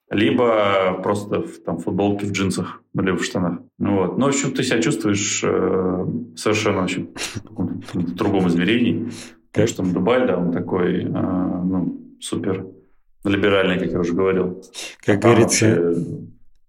либо 0.09 0.99
просто 1.03 1.41
в 1.41 1.59
там, 1.63 1.77
футболке, 1.77 2.25
в 2.25 2.31
джинсах, 2.31 2.81
либо 2.93 3.17
в 3.17 3.23
штанах. 3.23 3.59
Ну, 3.77 3.95
вот. 3.95 4.17
Ну, 4.17 4.25
в 4.25 4.29
общем, 4.29 4.51
ты 4.51 4.63
себя 4.63 4.81
чувствуешь 4.81 5.41
э, 5.43 6.05
совершенно 6.35 6.81
в 6.81 6.83
общем, 6.85 7.09
в 7.93 8.15
другом 8.15 8.47
измерении. 8.47 9.09
Потому 9.51 9.67
что 9.67 9.77
там 9.77 9.93
Дубай, 9.93 10.27
да, 10.27 10.37
он 10.37 10.51
такой, 10.51 11.03
э, 11.03 11.07
ну, 11.07 12.01
супер 12.19 12.65
либеральный, 13.23 13.79
как 13.79 13.91
я 13.91 13.99
уже 13.99 14.13
говорил. 14.13 14.63
Как 15.05 15.17
а 15.17 15.29
говорится, 15.29 15.75
вообще... 15.75 16.05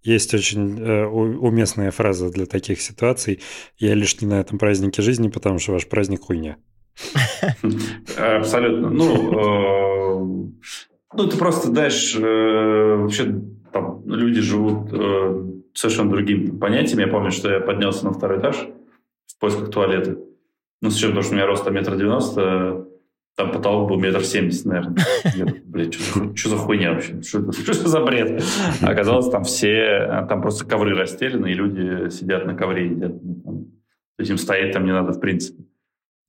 есть 0.03 0.33
очень 0.33 0.79
э, 0.79 1.05
уместная 1.05 1.91
фраза 1.91 2.29
для 2.29 2.45
таких 2.45 2.81
ситуаций. 2.81 3.41
Я 3.77 3.95
лишь 3.95 4.21
не 4.21 4.27
на 4.27 4.39
этом 4.39 4.59
празднике 4.59 5.01
жизни, 5.01 5.29
потому 5.29 5.59
что 5.59 5.71
ваш 5.71 5.87
праздник 5.87 6.21
хуйня. 6.21 6.57
Абсолютно. 8.17 8.89
Ну, 8.89 10.49
э, 10.51 10.90
ну, 11.13 11.27
ты 11.27 11.37
просто 11.37 11.67
знаешь, 11.67 12.15
э, 12.15 12.95
вообще 12.95 13.41
там 13.71 14.03
люди 14.05 14.41
живут 14.41 14.91
э, 14.93 15.43
совершенно 15.73 16.09
другим 16.09 16.59
понятием. 16.59 16.99
Я 16.99 17.07
помню, 17.07 17.31
что 17.31 17.51
я 17.51 17.59
поднялся 17.59 18.05
на 18.05 18.13
второй 18.13 18.39
этаж 18.39 18.67
в 19.27 19.39
поисках 19.39 19.71
туалета. 19.71 20.17
Ну, 20.81 20.89
с 20.89 20.95
учетом 20.95 21.15
того, 21.15 21.23
что 21.23 21.33
у 21.33 21.35
меня 21.35 21.45
роста 21.45 21.69
метр 21.69 21.95
девяносто, 21.95 22.87
там 23.35 23.51
потолок 23.51 23.89
был 23.89 23.99
метр 23.99 24.23
семьдесят, 24.23 24.65
наверное. 24.65 24.97
Я, 25.35 25.45
блин, 25.65 25.91
что, 25.91 26.35
что 26.35 26.49
за 26.49 26.57
хуйня 26.57 26.93
вообще? 26.93 27.21
Что 27.21 27.51
за 27.51 27.99
бред? 28.01 28.43
Оказалось, 28.81 29.29
там 29.29 29.43
все, 29.43 30.25
там 30.27 30.41
просто 30.41 30.65
ковры 30.65 30.95
расстелены, 30.95 31.51
и 31.51 31.55
люди 31.55 32.09
сидят 32.09 32.45
на 32.45 32.55
ковре 32.55 32.87
и 32.87 32.89
едят. 32.91 33.13
Ну, 33.21 33.69
то 34.17 34.21
есть 34.21 34.31
им 34.31 34.37
стоять 34.37 34.73
там 34.73 34.85
не 34.85 34.91
надо 34.91 35.13
в 35.13 35.19
принципе. 35.19 35.63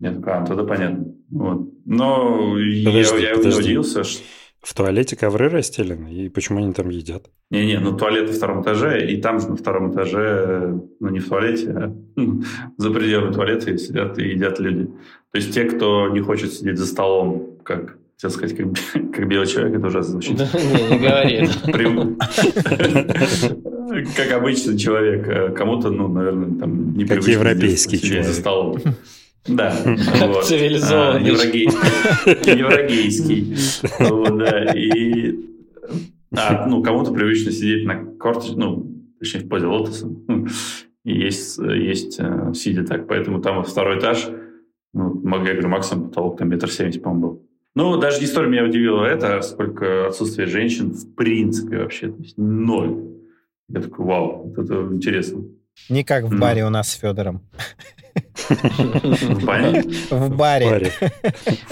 Я 0.01 0.13
такой, 0.13 0.33
а, 0.33 0.45
тогда 0.45 0.65
понятно. 0.65 1.15
Вот. 1.31 1.69
Но 1.85 2.55
подожди, 2.85 3.23
я, 3.23 3.31
я 3.31 3.37
подожди. 3.37 3.61
удивился, 3.61 4.05
что 4.05 4.23
В 4.63 4.75
туалете 4.75 5.17
ковры 5.17 5.49
расстелены, 5.49 6.15
и 6.15 6.29
почему 6.29 6.61
они 6.61 6.73
там 6.73 6.89
едят? 6.89 7.27
Не-не, 7.51 7.81
ну 7.81 7.97
туалет 7.97 8.29
на 8.29 8.33
втором 8.33 8.63
этаже, 8.63 9.11
и 9.11 9.21
там 9.21 9.41
же 9.41 9.49
на 9.49 9.57
втором 9.57 9.93
этаже, 9.93 10.81
ну 11.01 11.09
не 11.09 11.19
в 11.19 11.29
туалете, 11.29 11.71
а 11.71 11.93
за 12.79 12.91
пределами 12.91 13.33
туалета 13.33 13.77
сидят 13.77 14.19
и 14.19 14.29
едят 14.29 14.61
люди. 14.61 14.85
То 15.33 15.39
есть 15.39 15.53
те, 15.53 15.65
кто 15.65 16.09
не 16.11 16.21
хочет 16.21 16.53
сидеть 16.53 16.79
за 16.79 16.87
столом, 16.87 17.59
как 17.65 17.97
хотел 18.15 18.31
сказать, 18.31 18.57
как, 18.57 18.69
как 19.13 19.29
белый 19.29 19.49
человек, 19.49 19.79
это 19.79 19.89
ужасно 19.89 20.13
звучит. 20.13 20.37
Да, 20.37 20.49
не, 20.55 20.93
не 20.93 20.99
говори. 20.99 21.49
Как 24.17 24.33
обычный 24.33 24.79
человек. 24.79 25.29
А 25.29 25.51
кому-то, 25.51 25.91
ну, 25.91 26.09
наверное, 26.09 26.59
там 26.59 26.95
не 26.97 27.05
Как 27.05 27.23
европейский 27.25 28.01
человек. 28.01 28.25
за 28.27 28.33
столом. 28.33 28.79
Да. 29.47 29.75
Вот. 29.85 30.45
Цивилизованный. 30.45 31.31
Еврогейский. 32.59 33.55
Вот, 33.99 34.39
да. 34.39 34.73
И 34.73 35.35
а, 36.35 36.67
ну, 36.67 36.83
кому-то 36.83 37.13
привычно 37.13 37.51
сидеть 37.51 37.85
на 37.85 38.05
корточке, 38.19 38.57
ну, 38.57 38.87
точнее, 39.19 39.41
в 39.41 39.49
позе 39.49 39.67
лотоса. 39.67 40.09
И 41.05 41.19
есть, 41.19 41.59
есть 41.59 42.21
э, 42.21 42.53
сидя 42.55 42.85
так. 42.85 43.09
Поэтому 43.09 43.41
там 43.43 43.57
вот 43.57 43.69
второй 43.69 43.99
этаж, 43.99 44.29
ну, 44.93 45.21
я 45.45 45.53
говорю, 45.53 45.69
максимум 45.69 46.09
потолок 46.09 46.39
там 46.39 46.49
метр 46.49 46.71
семьдесят, 46.71 47.03
по-моему, 47.03 47.23
был. 47.23 47.49
Ну, 47.75 47.97
даже 47.97 48.21
не 48.21 48.27
столь 48.27 48.49
меня 48.49 48.65
удивило 48.65 49.05
это, 49.05 49.39
а 49.39 49.43
сколько 49.43 50.07
отсутствие 50.07 50.47
женщин 50.47 50.93
в 50.93 51.15
принципе 51.15 51.79
вообще. 51.79 52.09
То 52.09 52.23
есть 52.23 52.39
ноль. 52.39 53.09
Я 53.69 53.81
такой, 53.81 54.05
вау, 54.07 54.55
вот 54.55 54.65
это 54.65 54.89
интересно. 54.93 55.45
Не 55.89 56.05
как 56.05 56.25
в 56.25 56.39
баре 56.39 56.65
у 56.65 56.71
нас 56.71 56.91
с 56.91 56.95
Федором. 56.99 57.41
В 58.35 59.45
бане? 59.45 59.83
В 60.11 60.37
баре. 60.37 60.93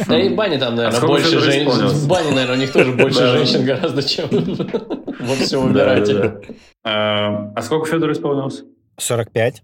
Да 0.06 0.18
и 0.18 0.28
в 0.28 0.34
бане 0.34 0.58
там, 0.58 0.74
А 0.74 0.76
наверное, 0.76 0.96
сколько 0.96 1.12
больше 1.12 1.40
женщин. 1.40 1.86
В 1.88 2.08
бане, 2.08 2.30
наверное, 2.30 2.56
у 2.56 2.60
них 2.60 2.72
тоже 2.72 2.92
больше 2.92 3.26
женщин 3.28 3.64
гораздо, 3.64 4.02
чем 4.02 4.28
во 5.20 5.34
всем 5.34 5.72
да. 5.72 6.40
А 6.84 7.52
а 7.54 7.62
сколько 7.62 7.86
Федору 7.86 8.12
исполнилось? 8.12 8.64
45. 8.98 9.62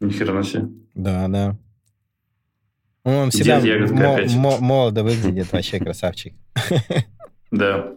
Ни 0.00 0.10
хрена 0.10 0.42
себе. 0.42 0.68
Да, 0.94 1.28
да. 1.28 1.56
Он 3.04 3.30
всегда 3.30 3.60
молодо 4.60 5.04
выглядит, 5.04 5.52
вообще 5.52 5.78
красавчик. 5.78 6.34
Да. 7.50 7.92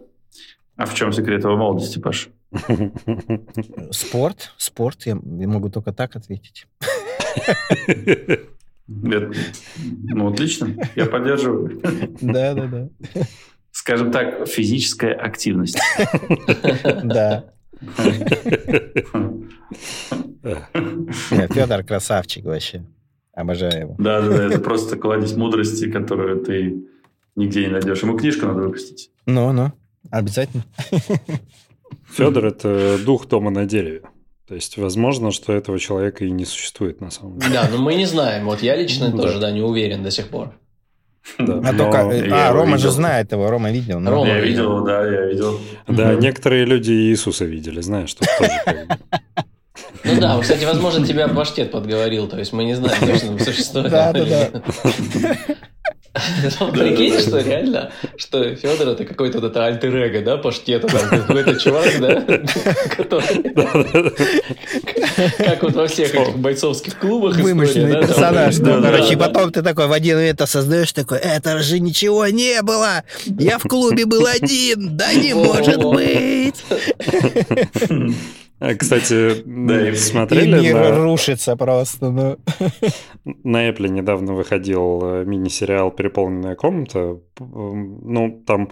А 0.76 0.86
в 0.86 0.94
чем 0.94 1.12
секрет 1.12 1.42
его 1.42 1.56
молодости, 1.56 1.98
Паш? 1.98 2.28
Спорт, 3.90 4.54
спорт, 4.56 5.02
я 5.06 5.18
я 5.40 5.48
могу 5.48 5.68
только 5.68 5.92
так 5.92 6.14
ответить. 6.14 6.68
Это- 9.04 9.32
Ну, 9.76 10.28
отлично. 10.32 10.74
Я 10.96 11.06
поддерживаю. 11.06 11.80
Да, 12.20 12.54
да, 12.54 12.66
да. 12.66 12.88
Скажем 13.70 14.10
так, 14.10 14.46
физическая 14.48 15.14
активность. 15.14 15.78
Да. 17.04 17.52
Федор 20.42 21.82
красавчик 21.84 22.44
вообще. 22.44 22.84
Обожаю 23.34 23.80
его. 23.80 23.94
Да, 23.98 24.20
да, 24.20 24.28
да, 24.36 24.44
это 24.46 24.60
просто 24.60 24.96
кладезь 24.96 25.36
мудрости, 25.36 25.90
которую 25.90 26.40
ты 26.44 26.82
нигде 27.36 27.60
не 27.66 27.68
найдешь. 27.70 28.02
Ему 28.02 28.16
книжку 28.18 28.46
надо 28.46 28.62
выпустить. 28.62 29.10
Ну, 29.26 29.52
ну, 29.52 29.72
обязательно. 30.10 30.64
Федор– 32.08 32.46
это 32.46 32.98
дух 33.04 33.28
дома 33.28 33.50
на 33.50 33.64
дереве. 33.64 34.02
То 34.48 34.54
есть, 34.54 34.78
возможно, 34.78 35.30
что 35.30 35.52
этого 35.52 35.78
человека 35.78 36.24
и 36.24 36.30
не 36.30 36.44
существует 36.46 37.00
на 37.02 37.10
самом 37.10 37.38
деле. 37.38 37.52
Да, 37.52 37.68
но 37.70 37.76
мы 37.78 37.94
не 37.94 38.06
знаем. 38.06 38.46
Вот 38.46 38.62
я 38.62 38.76
лично 38.76 39.10
Ну, 39.10 39.18
тоже, 39.18 39.34
да. 39.34 39.40
да, 39.48 39.50
не 39.52 39.60
уверен 39.60 40.02
до 40.02 40.10
сих 40.10 40.28
пор. 40.28 40.52
Да, 41.38 41.54
А, 41.62 41.72
но- 41.72 41.84
только, 41.84 42.00
а 42.32 42.52
Рома 42.52 42.78
же 42.78 42.84
видел. 42.84 42.90
знает 42.92 43.32
его, 43.32 43.50
Рома 43.50 43.70
видел. 43.70 44.00
ну. 44.00 44.10
Рома 44.10 44.28
Я 44.28 44.40
видел. 44.40 44.78
видел, 44.78 44.84
да, 44.86 45.04
я 45.04 45.26
видел. 45.26 45.60
Да, 45.86 46.12
Мгм. 46.12 46.20
некоторые 46.20 46.64
люди 46.64 46.90
Иисуса 46.92 47.44
видели, 47.44 47.82
знаешь, 47.82 48.08
что 48.08 48.24
тоже. 48.38 48.88
Ну 50.04 50.20
да, 50.20 50.38
кстати, 50.40 50.64
возможно, 50.64 51.06
тебя 51.06 51.28
паштет 51.28 51.70
подговорил, 51.70 52.28
то 52.28 52.38
есть 52.38 52.54
мы 52.54 52.64
не 52.64 52.74
знаем 52.74 52.98
точно, 53.00 53.38
существует 53.38 53.90
Да, 53.90 54.12
да, 54.14 54.24
да. 54.24 54.62
Ну, 56.60 56.72
Прикинь, 56.72 57.18
что 57.20 57.40
реально, 57.40 57.92
что 58.16 58.54
Федор 58.54 58.88
это 58.88 59.04
какой-то 59.04 59.40
вот 59.40 59.50
это 59.50 59.64
альтер 59.64 60.22
да, 60.22 60.36
паштета, 60.36 60.86
там 60.88 61.08
какой-то 61.08 61.58
чувак, 61.58 61.88
да, 62.00 62.20
который, 62.96 63.42
как 65.38 65.62
вот 65.62 65.74
во 65.74 65.86
всех 65.86 66.14
этих 66.14 66.36
бойцовских 66.38 66.98
клубах 66.98 67.36
Вымышленный 67.36 68.00
персонаж, 68.00 68.56
да, 68.56 68.80
короче, 68.80 69.12
и 69.14 69.16
потом 69.16 69.52
ты 69.52 69.62
такой 69.62 69.86
в 69.86 69.92
один 69.92 70.16
момент 70.16 70.40
осознаешь, 70.40 70.92
такой, 70.92 71.18
это 71.18 71.58
же 71.60 71.78
ничего 71.78 72.26
не 72.26 72.62
было, 72.62 73.04
я 73.26 73.58
в 73.58 73.62
клубе 73.62 74.06
был 74.06 74.26
один, 74.26 74.96
да 74.96 75.12
не 75.12 75.34
может 75.34 75.82
быть. 75.82 76.56
А, 78.60 78.74
Кстати, 78.74 79.42
Да, 79.44 79.88
и- 79.88 79.92
И 79.92 79.94
смотрели 79.96 80.60
мир 80.60 80.74
на, 80.74 81.04
рушится 81.04 81.56
просто, 81.56 82.10
ну. 82.10 82.38
на 83.44 83.68
Apple 83.68 83.88
недавно 83.88 84.34
выходил 84.34 85.00
э, 85.04 85.24
мини-сериал 85.24 85.90
«Переполненная 85.92 86.56
комната». 86.56 87.18
Ну, 87.38 88.42
там 88.46 88.70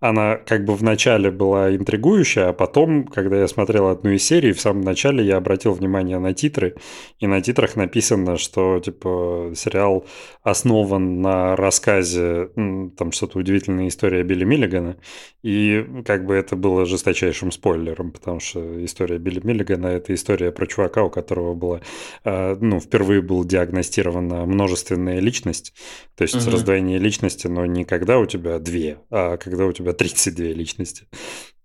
она 0.00 0.36
как 0.36 0.64
бы 0.64 0.74
в 0.74 0.82
начале 0.82 1.30
была 1.30 1.74
интригующая, 1.74 2.48
а 2.50 2.52
потом, 2.52 3.04
когда 3.04 3.38
я 3.40 3.48
смотрел 3.48 3.88
одну 3.88 4.10
из 4.10 4.24
серий, 4.24 4.52
в 4.52 4.60
самом 4.60 4.82
начале 4.82 5.24
я 5.24 5.36
обратил 5.36 5.72
внимание 5.72 6.18
на 6.18 6.34
титры, 6.34 6.76
и 7.18 7.26
на 7.26 7.40
титрах 7.40 7.76
написано, 7.76 8.36
что 8.36 8.78
типа 8.80 9.52
сериал 9.56 10.06
основан 10.42 11.20
на 11.20 11.56
рассказе, 11.56 12.50
там 12.96 13.12
что-то 13.12 13.38
удивительная 13.38 13.88
история 13.88 14.22
Билли 14.22 14.44
Миллигана, 14.44 14.96
и 15.42 15.84
как 16.06 16.26
бы 16.26 16.34
это 16.34 16.56
было 16.56 16.86
жесточайшим 16.86 17.50
спойлером, 17.50 18.12
потому 18.12 18.40
что 18.40 18.84
история 18.84 19.18
Билли 19.18 19.40
Миллигана– 19.42 19.86
это 19.88 20.14
история 20.14 20.52
про 20.52 20.66
чувака, 20.66 21.02
у 21.04 21.10
которого 21.10 21.54
была, 21.54 21.80
э, 22.24 22.56
ну, 22.60 22.80
впервые 22.80 23.20
была 23.22 23.44
диагностирована 23.44 24.46
множественная 24.46 25.20
личность, 25.20 25.74
то 26.16 26.22
есть 26.22 26.34
Мгм. 26.34 26.52
раздвоение 26.52 26.98
личности, 26.98 27.46
но 27.46 27.66
не 27.66 27.84
когда 27.84 28.18
у 28.18 28.26
тебя 28.26 28.58
две, 28.58 28.98
а 29.10 29.36
когда 29.36 29.66
у 29.66 29.72
тебя 29.72 29.87
32 29.92 30.46
личности. 30.46 31.06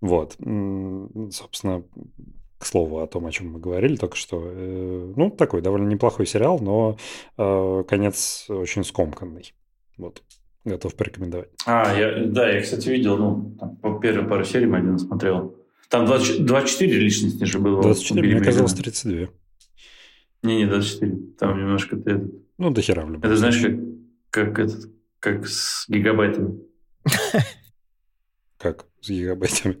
Вот. 0.00 0.36
Собственно, 1.32 1.82
к 2.58 2.66
слову 2.66 3.00
о 3.00 3.06
том, 3.06 3.26
о 3.26 3.32
чем 3.32 3.52
мы 3.52 3.58
говорили 3.60 3.96
только 3.96 4.16
что. 4.16 4.42
Э, 4.44 5.12
Ну, 5.16 5.30
такой 5.30 5.60
довольно 5.60 5.88
неплохой 5.88 6.26
сериал, 6.26 6.58
но 6.60 6.96
э, 7.36 7.84
конец 7.88 8.46
очень 8.48 8.84
скомканный. 8.84 9.52
Вот. 9.98 10.22
Готов 10.64 10.94
порекомендовать. 10.94 11.50
А, 11.66 11.94
я, 11.94 12.24
да, 12.24 12.50
я, 12.50 12.62
кстати, 12.62 12.88
видел, 12.88 13.18
ну, 13.18 13.56
там, 13.60 13.76
по 13.76 13.98
первой 13.98 14.26
пару 14.26 14.44
серий 14.44 14.66
мы 14.66 14.78
один 14.78 14.98
смотрел. 14.98 15.56
Там 15.90 16.06
20 16.06 16.46
24 16.46 16.98
личности 16.98 17.44
же 17.44 17.58
было. 17.58 17.82
24, 17.82 18.20
у 18.20 18.22
Билли 18.24 18.34
мне 18.36 18.44
казалось, 18.44 18.72
Миллигана. 18.72 19.28
32. 20.42 20.48
Не-не, 20.50 20.66
24. 20.66 21.16
Там 21.38 21.58
немножко 21.58 21.96
ты 21.96 22.10
этот- 22.12 22.32
Ну, 22.56 22.70
до 22.70 22.80
хера 22.80 23.04
в 23.04 23.10
любом 23.10 23.24
Это 23.24 23.36
знаешь, 23.36 23.60
как, 23.60 23.74
как, 24.30 24.58
этот, 24.58 24.90
как 25.20 25.46
с 25.46 25.84
гигабайтами. 25.88 26.60
Как 28.64 28.86
с 29.02 29.10
гигабайтами. 29.10 29.76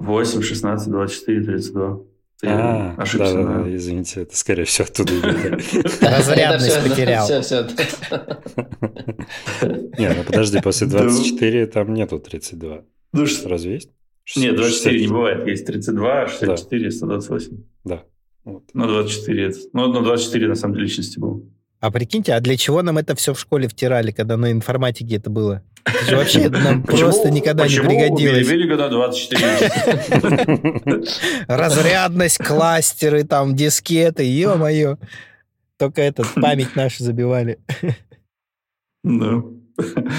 8, 0.00 0.42
16, 0.42 0.90
24, 0.90 1.44
32. 1.46 2.00
Ты 2.38 2.46
А, 2.48 2.94
ошибся, 2.98 3.32
да, 3.34 3.42
да, 3.42 3.62
да. 3.62 3.74
извините, 3.76 4.20
это 4.20 4.36
скорее 4.36 4.64
всего 4.64 4.86
оттуда 4.86 5.12
идет. 5.18 6.02
Разрядность 6.02 6.82
потерял. 6.86 7.26
Не, 9.98 10.08
ну 10.14 10.24
подожди, 10.26 10.60
после 10.60 10.88
Да. 10.88 11.04
24 11.04 11.66
там 11.68 11.94
нету 11.94 12.18
32. 12.18 12.82
Ну, 13.14 13.24
Разве 13.46 13.72
есть? 13.72 13.90
Нет, 14.36 14.56
24 14.56 14.96
не 14.98 15.04
60. 15.06 15.10
бывает. 15.10 15.46
Есть 15.48 15.64
32, 15.66 16.28
64, 16.28 16.90
128. 16.90 17.56
Да. 17.84 18.04
Ну, 18.44 18.62
24. 18.74 19.46
это- 19.46 19.58
Ну, 19.72 19.86
ну, 19.90 20.02
24 20.02 20.48
на 20.48 20.54
самом 20.54 20.74
деле 20.74 20.84
личности 20.86 21.18
было. 21.18 21.40
А 21.80 21.90
прикиньте, 21.90 22.34
а 22.34 22.40
для 22.40 22.56
чего 22.58 22.82
нам 22.82 22.98
это 22.98 23.14
все 23.14 23.32
в 23.32 23.40
школе 23.40 23.66
втирали, 23.66 24.10
когда 24.12 24.36
на 24.36 24.52
информатике 24.52 25.16
это 25.16 25.30
было? 25.30 25.62
Это 25.84 26.04
же 26.04 26.16
вообще 26.16 26.48
нам 26.50 26.82
просто 26.82 27.30
никогда 27.30 27.62
не 27.66 27.70
почему 27.70 27.88
пригодилось. 27.88 28.46
Билли 28.46 28.56
Миллигана 28.64 28.88
24 28.90 29.52
личности? 29.52 31.44
Разрядность, 31.48 32.38
кластеры, 32.38 33.24
там, 33.24 33.54
дискеты, 33.56 34.24
ё-моё. 34.24 34.98
Только 35.78 36.02
этот, 36.02 36.26
память 36.34 36.76
нашу 36.76 37.02
забивали. 37.04 37.58
Да. 39.02 39.42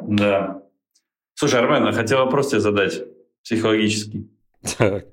Да. 0.00 0.62
Слушай, 1.34 1.60
Армен, 1.60 1.84
я 1.86 1.92
хотел 1.92 2.18
вопрос 2.18 2.48
тебе 2.50 2.60
задать. 2.60 3.02
Психологический. 3.42 4.30
Так. 4.78 5.06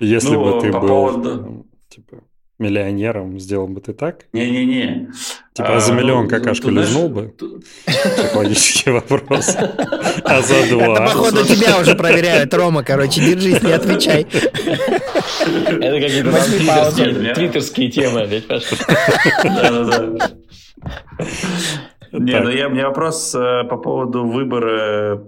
Если 0.00 0.32
Ну, 0.34 0.44
бы 0.56 0.60
ты 0.60 0.72
по 0.72 0.80
был 0.80 0.88
поводу- 0.88 1.66
типа 1.88 2.22
миллионером, 2.58 3.38
сделал 3.38 3.68
бы 3.68 3.80
ты 3.80 3.92
так? 3.92 4.26
Не-не-не. 4.32 5.08
Типа 5.52 5.76
А, 5.76 5.80
за 5.80 5.92
миллион 5.92 6.24
ну, 6.24 6.30
какашку 6.30 6.70
знаешь, 6.70 6.88
лизнул 6.88 7.08
бы? 7.08 7.34
Психологический 7.84 8.90
вопрос. 9.08 9.56
А 10.24 10.42
за 10.42 10.54
Это, 10.54 10.70
два? 10.70 10.96
походу, 10.96 11.44
тебя 11.44 11.78
уже 11.78 11.94
проверяют, 11.94 12.52
Рома, 12.54 12.82
короче, 12.82 13.20
держись, 13.20 13.62
не 13.62 13.72
отвечай. 13.72 14.26
Это 14.30 16.00
какие-то 16.00 17.34
твиттерские, 17.34 17.90
темы 17.90 18.22
опять 18.22 18.46
пошли. 18.46 18.78
Да-да-да. 19.44 20.30
Не, 22.12 22.40
ну 22.40 22.50
я, 22.50 22.68
у 22.68 22.70
меня 22.70 22.88
вопрос 22.88 23.34
э, 23.34 23.64
по 23.68 23.76
поводу 23.76 24.24
выбора 24.24 25.22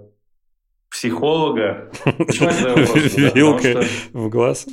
психолога. 0.89 1.91
Почему 2.03 2.49
Вилкой 3.35 3.87
в 4.13 4.29
глаз. 4.29 4.65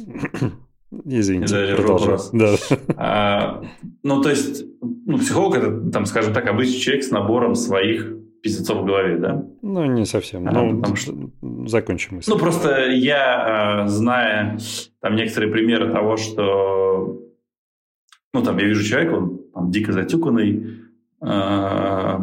Извините, 1.04 1.74
продолжай. 1.76 2.18
Да. 2.32 2.56
А, 2.96 3.62
ну, 4.02 4.22
то 4.22 4.30
есть, 4.30 4.64
ну, 4.80 5.18
психолог 5.18 5.56
это, 5.56 5.90
там, 5.90 6.06
скажем 6.06 6.32
так, 6.32 6.46
обычный 6.46 6.78
человек 6.78 7.04
с 7.04 7.10
набором 7.10 7.54
своих 7.54 8.14
пиздецов 8.42 8.82
в 8.82 8.84
голове, 8.84 9.18
да? 9.18 9.44
Ну, 9.62 9.84
не 9.86 10.04
совсем. 10.04 10.46
А, 10.48 10.52
ну, 10.52 10.76
потому 10.76 10.96
что... 10.96 11.14
закончим 11.66 12.16
мысль. 12.16 12.30
Ну, 12.30 12.38
просто 12.38 12.86
я, 12.90 13.82
а, 13.82 13.88
зная 13.88 14.58
там 15.00 15.16
некоторые 15.16 15.50
примеры 15.50 15.90
того, 15.92 16.16
что 16.16 17.22
ну, 18.36 18.42
там, 18.42 18.58
я 18.58 18.66
вижу 18.66 18.84
человека, 18.84 19.14
он 19.14 19.40
там, 19.54 19.70
дико 19.70 19.92
затюканный, 19.92 20.80
э, 21.22 22.18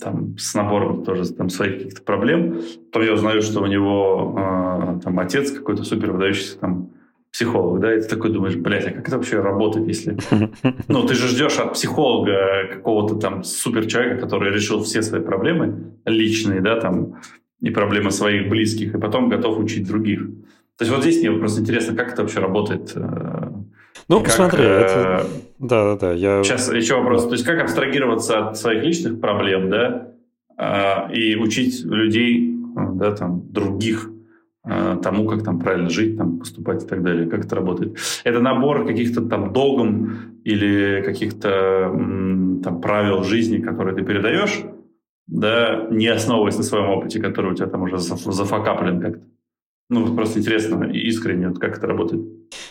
там, 0.00 0.38
с 0.38 0.54
набором 0.54 1.02
тоже 1.02 1.32
там, 1.32 1.48
своих 1.48 1.78
каких-то 1.78 2.02
проблем. 2.02 2.60
Потом 2.92 3.06
я 3.08 3.14
узнаю, 3.14 3.40
что 3.40 3.62
у 3.62 3.66
него 3.66 4.34
э, 4.36 5.00
там 5.02 5.18
отец 5.18 5.50
какой-то 5.50 5.82
супер 5.82 6.12
выдающийся 6.12 6.58
там 6.58 6.90
психолог, 7.34 7.80
да, 7.80 7.92
и 7.92 8.00
ты 8.00 8.06
такой 8.06 8.30
думаешь, 8.30 8.54
блядь, 8.54 8.86
а 8.86 8.92
как 8.92 9.08
это 9.08 9.16
вообще 9.16 9.40
работает, 9.40 9.88
если... 9.88 10.16
Ну, 10.88 11.04
ты 11.04 11.14
же 11.14 11.26
ждешь 11.26 11.58
от 11.58 11.72
психолога 11.72 12.68
какого-то 12.72 13.16
там 13.16 13.42
супер 13.42 13.86
человека, 13.86 14.20
который 14.20 14.52
решил 14.52 14.84
все 14.84 15.02
свои 15.02 15.20
проблемы 15.20 15.96
личные, 16.04 16.60
да, 16.60 16.78
там, 16.78 17.16
и 17.60 17.70
проблемы 17.70 18.12
своих 18.12 18.48
близких, 18.48 18.94
и 18.94 18.98
потом 18.98 19.28
готов 19.28 19.58
учить 19.58 19.88
других. 19.88 20.20
То 20.78 20.84
есть 20.84 20.92
вот 20.92 21.02
здесь 21.02 21.20
мне 21.20 21.32
просто 21.32 21.60
интересно, 21.62 21.96
как 21.96 22.12
это 22.12 22.22
вообще 22.22 22.38
работает. 22.38 22.92
Э, 22.94 23.50
ну, 24.08 24.20
как, 24.20 24.30
смотри, 24.30 24.62
это... 24.62 25.26
Да, 25.58 25.84
да, 25.84 25.96
да. 25.96 26.12
Я... 26.12 26.44
Сейчас 26.44 26.72
еще 26.72 26.94
вопрос. 26.94 27.26
То 27.26 27.32
есть 27.32 27.44
как 27.44 27.60
абстрагироваться 27.60 28.48
от 28.48 28.58
своих 28.58 28.84
личных 28.84 29.20
проблем, 29.20 29.70
да, 29.70 30.12
э, 30.56 31.12
и 31.12 31.34
учить 31.34 31.84
людей, 31.84 32.54
да, 32.76 33.10
там, 33.10 33.42
других 33.50 34.08
Э, 34.08 34.13
тому, 34.64 35.26
как 35.26 35.42
там 35.44 35.58
правильно 35.58 35.90
жить, 35.90 36.16
там, 36.16 36.38
поступать 36.38 36.84
и 36.84 36.86
так 36.86 37.02
далее, 37.02 37.28
как 37.28 37.44
это 37.44 37.54
работает. 37.56 37.98
Это 38.24 38.40
набор 38.40 38.86
каких-то 38.86 39.20
там 39.22 39.52
догм 39.52 40.40
или 40.44 41.02
каких-то 41.04 41.90
там 42.62 42.80
правил 42.80 43.22
жизни, 43.22 43.58
которые 43.58 43.94
ты 43.94 44.02
передаешь, 44.02 44.64
да, 45.26 45.86
не 45.90 46.06
основываясь 46.08 46.56
на 46.56 46.62
своем 46.62 46.88
опыте, 46.90 47.20
который 47.20 47.52
у 47.52 47.54
тебя 47.54 47.66
там 47.66 47.82
уже 47.82 47.98
зафакаплен 47.98 49.00
как-то. 49.00 49.22
Ну, 49.90 50.14
просто 50.16 50.38
интересно, 50.38 50.84
искренне, 50.84 51.48
вот 51.48 51.58
как 51.58 51.76
это 51.76 51.86
работает. 51.86 52.22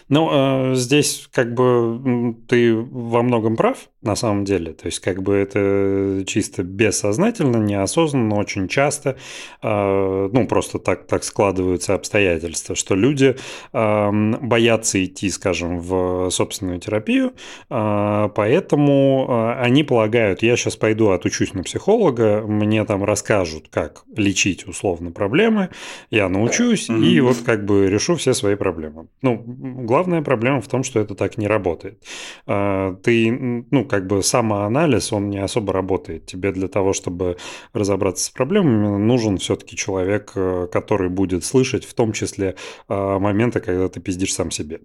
Ну, 0.10 0.30
э, 0.32 0.76
здесь 0.76 1.28
как 1.32 1.54
бы 1.54 2.36
ты 2.48 2.76
во 2.76 3.22
многом 3.22 3.56
прав, 3.56 3.90
на 4.02 4.16
самом 4.16 4.44
деле. 4.44 4.74
То 4.74 4.88
есть, 4.88 5.00
как 5.00 5.24
бы 5.24 5.36
это 5.36 6.24
чисто 6.26 6.64
бессознательно, 6.64 7.58
неосознанно, 7.58 8.36
очень 8.36 8.68
часто, 8.68 9.18
э, 9.62 10.30
ну, 10.32 10.48
просто 10.48 10.80
так, 10.80 11.08
так 11.08 11.24
складываются 11.24 11.94
обстоятельства, 11.94 12.76
что 12.76 12.96
люди 12.96 13.36
э, 13.72 14.12
боятся 14.42 15.04
идти, 15.04 15.30
скажем, 15.30 15.80
в 15.80 16.30
собственную 16.30 16.80
терапию, 16.80 17.34
поэтому 17.70 19.56
они 19.60 19.84
полагают, 19.84 20.44
я 20.44 20.56
сейчас 20.56 20.76
пойду 20.76 21.10
отучусь 21.10 21.54
на 21.54 21.64
психолога, 21.64 22.42
мне 22.46 22.84
там 22.86 23.04
расскажут, 23.04 23.68
как 23.70 24.04
лечить 24.16 24.68
условно 24.68 25.12
проблемы, 25.12 25.70
я 26.10 26.30
научусь 26.30 26.90
mm-hmm. 26.90 27.06
и 27.06 27.20
вот 27.22 27.38
как 27.46 27.66
бы 27.66 27.90
решу 27.90 28.16
все 28.16 28.34
свои 28.34 28.56
проблемы. 28.56 29.08
Ну, 29.22 29.34
главная 29.74 30.22
проблема 30.22 30.62
в 30.62 30.68
том, 30.68 30.84
что 30.84 31.00
это 31.00 31.16
так 31.16 31.38
не 31.38 31.48
работает. 31.48 32.04
Э, 32.48 32.96
ты, 33.04 33.32
ну, 33.72 33.86
как 33.86 34.08
бы 34.08 34.24
самоанализ, 34.24 35.14
он 35.14 35.30
не 35.30 35.40
особо 35.40 35.74
работает. 35.74 36.26
Тебе 36.26 36.52
для 36.52 36.68
того, 36.68 36.94
чтобы 36.94 37.38
разобраться 37.74 38.26
с 38.26 38.30
проблемами, 38.30 38.98
нужен 38.98 39.38
все-таки 39.38 39.76
человек, 39.76 40.32
э, 40.36 40.68
который 40.72 41.10
будет 41.10 41.44
слышать, 41.44 41.86
в 41.86 41.94
том 41.94 42.14
числе 42.14 42.56
э, 42.90 43.20
моменты, 43.20 43.60
когда 43.60 43.88
ты 43.90 44.00
пиздишь 44.00 44.34
сам 44.34 44.52
себе. 44.52 44.82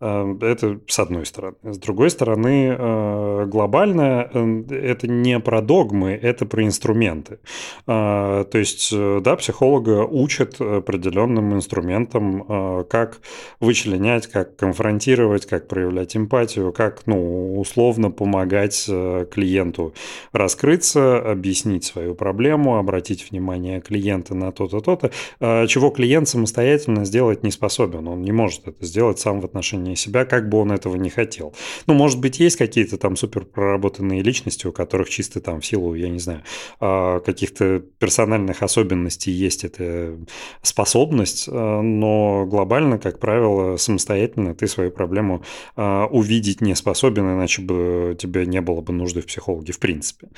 Э, 0.00 0.36
это 0.40 0.80
с 0.86 0.98
одной 0.98 1.26
стороны. 1.26 1.56
С 1.62 1.78
другой 1.78 2.10
стороны, 2.10 3.46
глобально 3.46 4.30
это 4.70 5.08
не 5.08 5.38
про 5.40 5.60
догмы, 5.60 6.12
это 6.12 6.46
про 6.46 6.64
инструменты. 6.64 7.38
То 7.86 8.48
есть, 8.52 8.94
да, 9.22 9.36
психолога 9.36 10.04
учат 10.04 10.60
определенным 10.60 11.54
инструментам, 11.54 12.84
как 12.88 13.20
вычленять, 13.60 14.21
как 14.26 14.56
конфронтировать, 14.56 15.46
как 15.46 15.68
проявлять 15.68 16.16
эмпатию, 16.16 16.72
как, 16.72 17.06
ну, 17.06 17.58
условно 17.58 18.10
помогать 18.10 18.42
помогать 18.52 18.86
э, 18.88 19.26
клиенту 19.30 19.94
раскрыться, 20.32 21.18
объяснить 21.18 21.84
свою 21.84 22.14
проблему, 22.14 22.78
обратить 22.78 23.30
внимание 23.30 23.80
клиента 23.80 24.34
на 24.34 24.52
то-то, 24.52 24.80
то-то, 24.80 25.10
э, 25.40 25.66
чего 25.66 25.90
клиент 25.90 26.28
самостоятельно 26.28 27.04
сделать 27.04 27.42
не 27.42 27.50
способен. 27.50 28.08
Он 28.08 28.22
не 28.22 28.32
может 28.32 28.68
это 28.68 28.84
сделать 28.84 29.18
сам 29.18 29.40
в 29.40 29.44
отношении 29.44 29.94
себя, 29.94 30.24
как 30.24 30.48
бы 30.48 30.58
он 30.58 30.72
этого 30.72 30.96
не 30.96 31.10
хотел. 31.10 31.54
Ну, 31.86 31.94
может 31.94 32.20
быть, 32.20 32.40
есть 32.40 32.56
какие-то 32.56 32.96
там 32.98 33.16
супер 33.16 33.44
проработанные 33.44 34.22
личности, 34.22 34.66
у 34.66 34.72
которых 34.72 35.08
чисто 35.08 35.40
там 35.40 35.60
в 35.60 35.66
силу, 35.66 35.94
я 35.94 36.08
не 36.08 36.18
знаю, 36.18 36.42
э, 36.80 37.20
каких-то 37.24 37.82
персональных 37.98 38.62
особенностей 38.62 39.30
есть 39.30 39.64
эта 39.64 40.16
способность, 40.62 41.48
но 41.48 42.46
глобально, 42.46 42.98
как 42.98 43.18
правило, 43.18 43.76
самостоятельно 43.76 44.11
ты 44.54 44.66
свою 44.66 44.90
проблему 44.90 45.42
увидеть 45.76 46.60
не 46.60 46.74
способен, 46.74 47.24
иначе 47.34 47.62
бы 47.62 48.16
тебе 48.18 48.46
не 48.46 48.60
было 48.60 48.80
бы 48.80 48.92
нужды 48.92 49.20
в 49.20 49.26
психологе 49.26 49.72
в 49.72 49.78
принципе. 49.78 50.28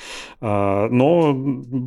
А, 0.41 0.87
но 0.89 1.33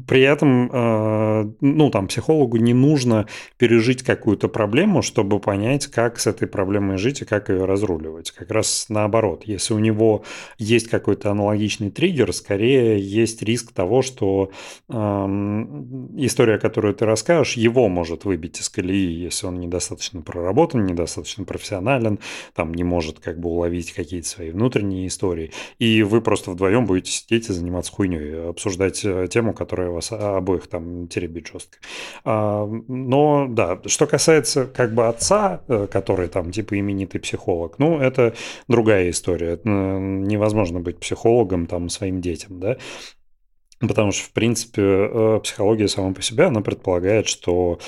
при 0.07 0.23
этом, 0.23 0.71
а, 0.73 1.51
ну, 1.61 1.91
там, 1.91 2.09
психологу 2.09 2.57
не 2.57 2.75
нужно 2.75 3.27
пережить 3.57 4.03
какую-то 4.03 4.49
проблему, 4.49 5.03
чтобы 5.03 5.41
понять, 5.41 5.87
как 5.87 6.19
с 6.19 6.27
этой 6.27 6.49
проблемой 6.49 6.99
жить 6.99 7.23
и 7.23 7.25
как 7.25 7.49
ее 7.49 7.65
разруливать. 7.65 8.31
Как 8.31 8.51
раз 8.51 8.87
наоборот. 8.89 9.45
Если 9.45 9.75
у 9.75 9.79
него 9.79 10.25
есть 10.59 10.89
какой-то 10.89 11.31
аналогичный 11.31 11.91
триггер, 11.91 12.33
скорее 12.33 12.99
есть 13.01 13.43
риск 13.43 13.73
того, 13.73 14.03
что 14.03 14.51
история, 14.89 16.59
которую 16.59 16.95
ты 16.95 17.07
расскажешь, 17.07 17.57
его 17.57 17.89
может 17.89 18.25
выбить 18.25 18.61
из 18.61 18.69
колеи, 18.69 19.13
если 19.13 19.47
он 19.47 19.61
недостаточно 19.61 20.23
проработан, 20.23 20.85
недостаточно 20.85 21.45
профессионален, 21.45 21.78
там 22.55 22.75
не 22.75 22.85
может 22.85 23.21
как 23.21 23.39
бы 23.39 23.49
уловить 23.49 23.93
какие-то 23.93 24.29
свои 24.29 24.51
внутренние 24.51 25.07
истории. 25.07 25.53
И 25.79 26.03
вы 26.03 26.21
просто 26.21 26.51
вдвоем 26.51 26.87
будете 26.87 27.11
сидеть 27.11 27.49
и 27.49 27.53
заниматься 27.53 27.93
хуйней, 27.93 28.51
обсуждать 28.51 29.05
э, 29.05 29.29
тему, 29.31 29.53
которая 29.53 29.91
вас 29.91 30.13
обоих 30.13 30.67
там 30.67 31.09
теребит 31.09 31.49
жестко. 31.49 31.79
А, 32.25 32.67
но 32.67 33.47
да, 33.49 33.81
что 33.87 34.07
касается 34.07 34.67
как 34.67 34.95
бы 34.95 35.07
отца, 35.09 35.63
э, 35.69 35.87
который 35.91 36.29
там 36.29 36.51
типа 36.51 36.79
именитый 36.79 37.21
психолог, 37.21 37.79
ну, 37.79 37.99
это 37.99 38.35
другая 38.69 39.11
история. 39.11 39.59
Невозможно 39.65 40.81
быть 40.81 40.99
психологом 40.99 41.67
там 41.67 41.89
своим 41.89 42.21
детям, 42.21 42.61
да. 42.61 42.77
Потому 43.81 44.11
что, 44.11 44.25
в 44.25 44.33
принципе, 44.33 44.83
э, 44.83 45.41
психология 45.43 45.89
сама 45.89 46.13
по 46.13 46.21
себе, 46.21 46.45
она 46.45 46.61
предполагает, 46.63 47.29
что 47.29 47.79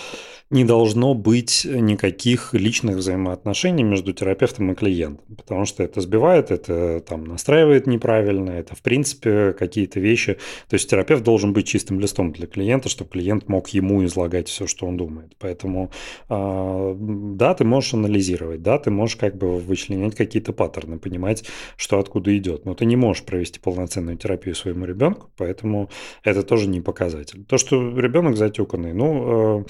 не 0.51 0.65
должно 0.65 1.15
быть 1.15 1.65
никаких 1.65 2.55
личных 2.55 2.97
взаимоотношений 2.97 3.85
между 3.85 4.13
терапевтом 4.13 4.73
и 4.73 4.75
клиентом, 4.75 5.37
потому 5.37 5.65
что 5.65 5.85
это 5.85 6.01
сбивает, 6.01 6.51
это 6.51 7.01
там 7.01 7.25
настраивает 7.25 7.87
неправильно, 7.87 8.51
это 8.51 8.75
в 8.75 8.83
принципе 8.83 9.53
какие-то 9.53 10.01
вещи. 10.01 10.39
То 10.69 10.75
есть 10.75 10.91
терапевт 10.91 11.23
должен 11.23 11.53
быть 11.53 11.69
чистым 11.69 12.01
листом 12.01 12.33
для 12.33 12.49
клиента, 12.49 12.89
чтобы 12.89 13.11
клиент 13.11 13.49
мог 13.49 13.69
ему 13.69 14.05
излагать 14.05 14.49
все, 14.49 14.67
что 14.67 14.87
он 14.87 14.97
думает. 14.97 15.37
Поэтому 15.39 15.93
а, 16.29 16.97
да, 16.99 17.55
ты 17.55 17.65
можешь 17.65 17.95
анализировать, 17.95 18.63
да, 18.63 18.79
ты 18.79 18.91
можешь 18.91 19.17
как 19.17 19.37
бы 19.37 19.59
вычленять 19.59 20.17
какие-то 20.17 20.53
паттерны, 20.53 20.99
понимать, 20.99 21.45
что 21.77 22.01
откуда 22.01 22.37
идет, 22.37 22.65
но 22.65 22.75
ты 22.75 22.87
не 22.87 22.97
можешь 22.97 23.23
провести 23.23 23.61
полноценную 23.61 24.17
терапию 24.17 24.57
своему 24.57 24.85
ребенку, 24.85 25.31
поэтому 25.37 25.91
это 26.25 26.43
тоже 26.43 26.69
не 26.69 26.81
показатель. 26.81 27.45
То, 27.45 27.57
что 27.57 27.97
ребенок 27.97 28.37
затюканный, 28.37 28.93
ну, 28.93 29.61
э, 29.61 29.65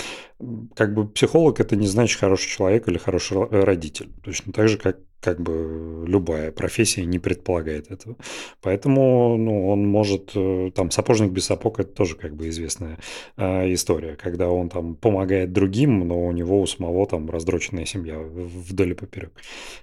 как 0.75 0.95
бы 0.95 1.07
психолог 1.09 1.61
это 1.61 1.77
не 1.77 1.87
значит 1.87 2.19
хороший 2.19 2.49
человек 2.49 2.89
или 2.89 2.99
хороший 2.99 3.47
родитель. 3.51 4.11
Точно 4.23 4.53
так 4.53 4.69
же, 4.69 4.79
как, 4.79 4.99
как 5.21 5.41
бы 5.41 6.05
любая 6.07 6.51
профессия 6.51 7.05
не 7.05 7.19
предполагает 7.19 7.91
этого. 7.91 8.17
Поэтому 8.63 9.37
ну, 9.37 9.69
он 9.69 9.87
может, 9.87 10.33
э, 10.35 10.71
там, 10.75 10.91
сапожник 10.91 11.31
без 11.31 11.47
сапог, 11.47 11.81
это 11.81 11.91
тоже 11.91 12.17
как 12.17 12.35
бы 12.35 12.49
известная 12.49 12.99
э, 13.37 13.73
история, 13.73 14.17
когда 14.17 14.49
он 14.49 14.69
там 14.69 14.95
помогает 14.95 15.53
другим, 15.53 16.07
но 16.07 16.27
у 16.27 16.33
него 16.33 16.61
у 16.61 16.67
самого 16.67 17.07
там 17.07 17.29
раздроченная 17.29 17.85
семья 17.85 18.19
вдоль 18.19 18.93
и 18.93 18.95
поперек. 18.95 19.33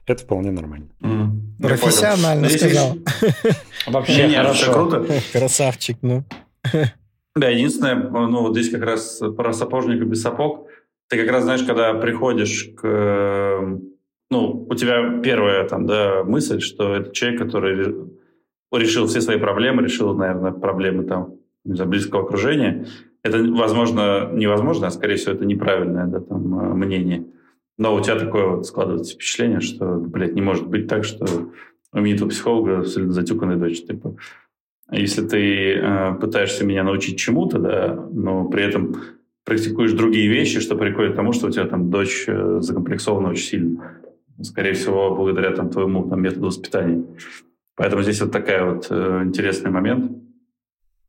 Это 0.06 0.24
вполне 0.24 0.52
нормально. 0.52 0.90
Mm. 1.02 1.62
Профессионально 1.62 2.50
сказал. 2.50 2.98
Вообще 3.86 4.30
хорошо. 4.30 4.74
Круто. 4.74 5.08
Красавчик, 5.32 5.98
ну. 6.02 6.24
Да, 7.38 7.50
единственное, 7.50 7.96
ну 7.96 8.42
вот 8.42 8.54
здесь 8.56 8.72
как 8.72 8.82
раз 8.82 9.22
про 9.36 9.54
сапожника 9.54 10.06
без 10.06 10.22
сапог. 10.22 10.68
Ты 11.10 11.18
как 11.18 11.32
раз 11.32 11.44
знаешь, 11.44 11.64
когда 11.64 11.94
приходишь 11.94 12.72
к... 12.76 13.80
Ну, 14.30 14.68
у 14.70 14.76
тебя 14.76 15.22
первая 15.22 15.68
там, 15.68 15.86
да, 15.86 16.24
мысль, 16.24 16.60
что 16.60 16.96
это 16.96 17.14
человек, 17.14 17.40
который 17.42 18.10
решил 18.74 19.08
все 19.08 19.22
свои 19.22 19.38
проблемы, 19.38 19.84
решил, 19.84 20.14
наверное, 20.16 20.52
проблемы 20.52 21.06
там 21.06 21.36
за 21.64 21.86
близкого 21.86 22.24
окружения. 22.24 22.88
Это, 23.24 23.38
возможно, 23.38 24.30
невозможно, 24.34 24.88
а, 24.88 24.92
скорее 24.92 25.16
всего, 25.16 25.34
это 25.34 25.46
неправильное 25.46 26.08
да, 26.08 26.20
там, 26.20 26.60
э, 26.60 26.74
мнение. 26.74 27.26
Но 27.78 27.96
у 27.96 28.02
тебя 28.02 28.18
такое 28.18 28.48
вот 28.48 28.66
складывается 28.66 29.14
впечатление, 29.14 29.60
что, 29.60 29.96
блядь, 29.96 30.34
не 30.34 30.42
может 30.42 30.68
быть 30.68 30.88
так, 30.88 31.04
что 31.04 31.26
у 31.94 32.00
именитого 32.00 32.30
психолога 32.30 32.80
абсолютно 32.80 33.14
затюканная 33.14 33.58
дочь. 33.58 33.84
Типа, 33.84 34.16
если 34.92 35.28
ты 35.28 35.74
э, 35.76 36.14
пытаешься 36.16 36.66
меня 36.66 36.84
научить 36.84 37.20
чему-то, 37.20 37.60
да, 37.60 38.08
но 38.12 38.46
при 38.46 38.64
этом 38.64 38.96
практикуешь 39.44 39.94
другие 39.94 40.28
вещи, 40.28 40.60
что 40.60 40.76
приходит 40.76 41.14
к 41.14 41.16
тому, 41.16 41.34
что 41.34 41.48
у 41.48 41.52
тебя 41.52 41.66
там 41.66 41.90
дочь 41.90 42.26
э, 42.28 42.60
закомплексована 42.62 43.30
очень 43.30 43.46
сильно. 43.46 43.98
Скорее 44.42 44.74
всего, 44.74 45.16
благодаря 45.16 45.52
там, 45.52 45.70
твоему 45.70 46.08
там, 46.08 46.22
методу 46.22 46.48
воспитания. 46.48 47.04
Поэтому 47.76 48.04
здесь 48.04 48.22
вот 48.22 48.32
такая 48.32 48.66
вот 48.66 48.88
э, 48.90 49.22
интересный 49.24 49.72
момент. 49.72 50.12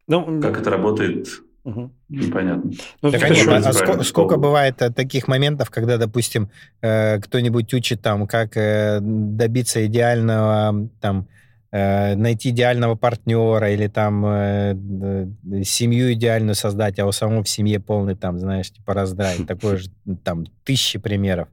Ну, 0.06 0.40
как 0.40 0.60
это 0.60 0.70
работает, 0.70 1.28
угу. 1.64 1.92
непонятно. 2.08 2.70
Ну, 3.02 3.10
так, 3.10 3.20
конечно, 3.20 3.56
а 3.56 3.72
сколько, 3.72 4.02
сколько 4.02 4.36
бывает 4.38 4.80
э, 4.82 4.90
таких 4.90 5.28
моментов, 5.28 5.70
когда, 5.70 5.98
допустим, 5.98 6.50
э, 6.80 7.20
кто-нибудь 7.20 7.72
учит 7.74 8.00
там, 8.02 8.26
как 8.26 8.56
э, 8.56 8.98
добиться 9.00 9.84
идеального 9.86 10.88
там 11.00 11.28
Э, 11.28 11.37
найти 11.70 12.50
идеального 12.50 12.94
партнера 12.94 13.70
или 13.70 13.88
там 13.88 14.24
э, 14.24 15.26
семью 15.64 16.12
идеальную 16.14 16.54
создать, 16.54 16.98
а 16.98 17.06
у 17.06 17.12
самого 17.12 17.42
в 17.42 17.48
семье 17.48 17.78
полный 17.78 18.14
там, 18.14 18.38
знаешь, 18.38 18.70
типа 18.70 18.94
раздрай. 18.94 19.36
Такое 19.46 19.76
же 19.76 19.90
там 20.24 20.46
тысячи 20.64 20.98
примеров. 20.98 21.48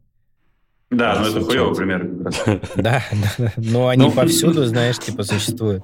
Да, 0.89 1.19
но 1.19 1.27
это 1.27 1.41
хуёвый 1.41 1.75
пример 1.75 2.07
раз. 2.25 2.43
Да, 2.75 3.03
но 3.57 3.87
они 3.87 4.05
ну, 4.05 4.11
повсюду, 4.11 4.65
знаешь, 4.65 4.99
типа 4.99 5.23
существуют. 5.23 5.83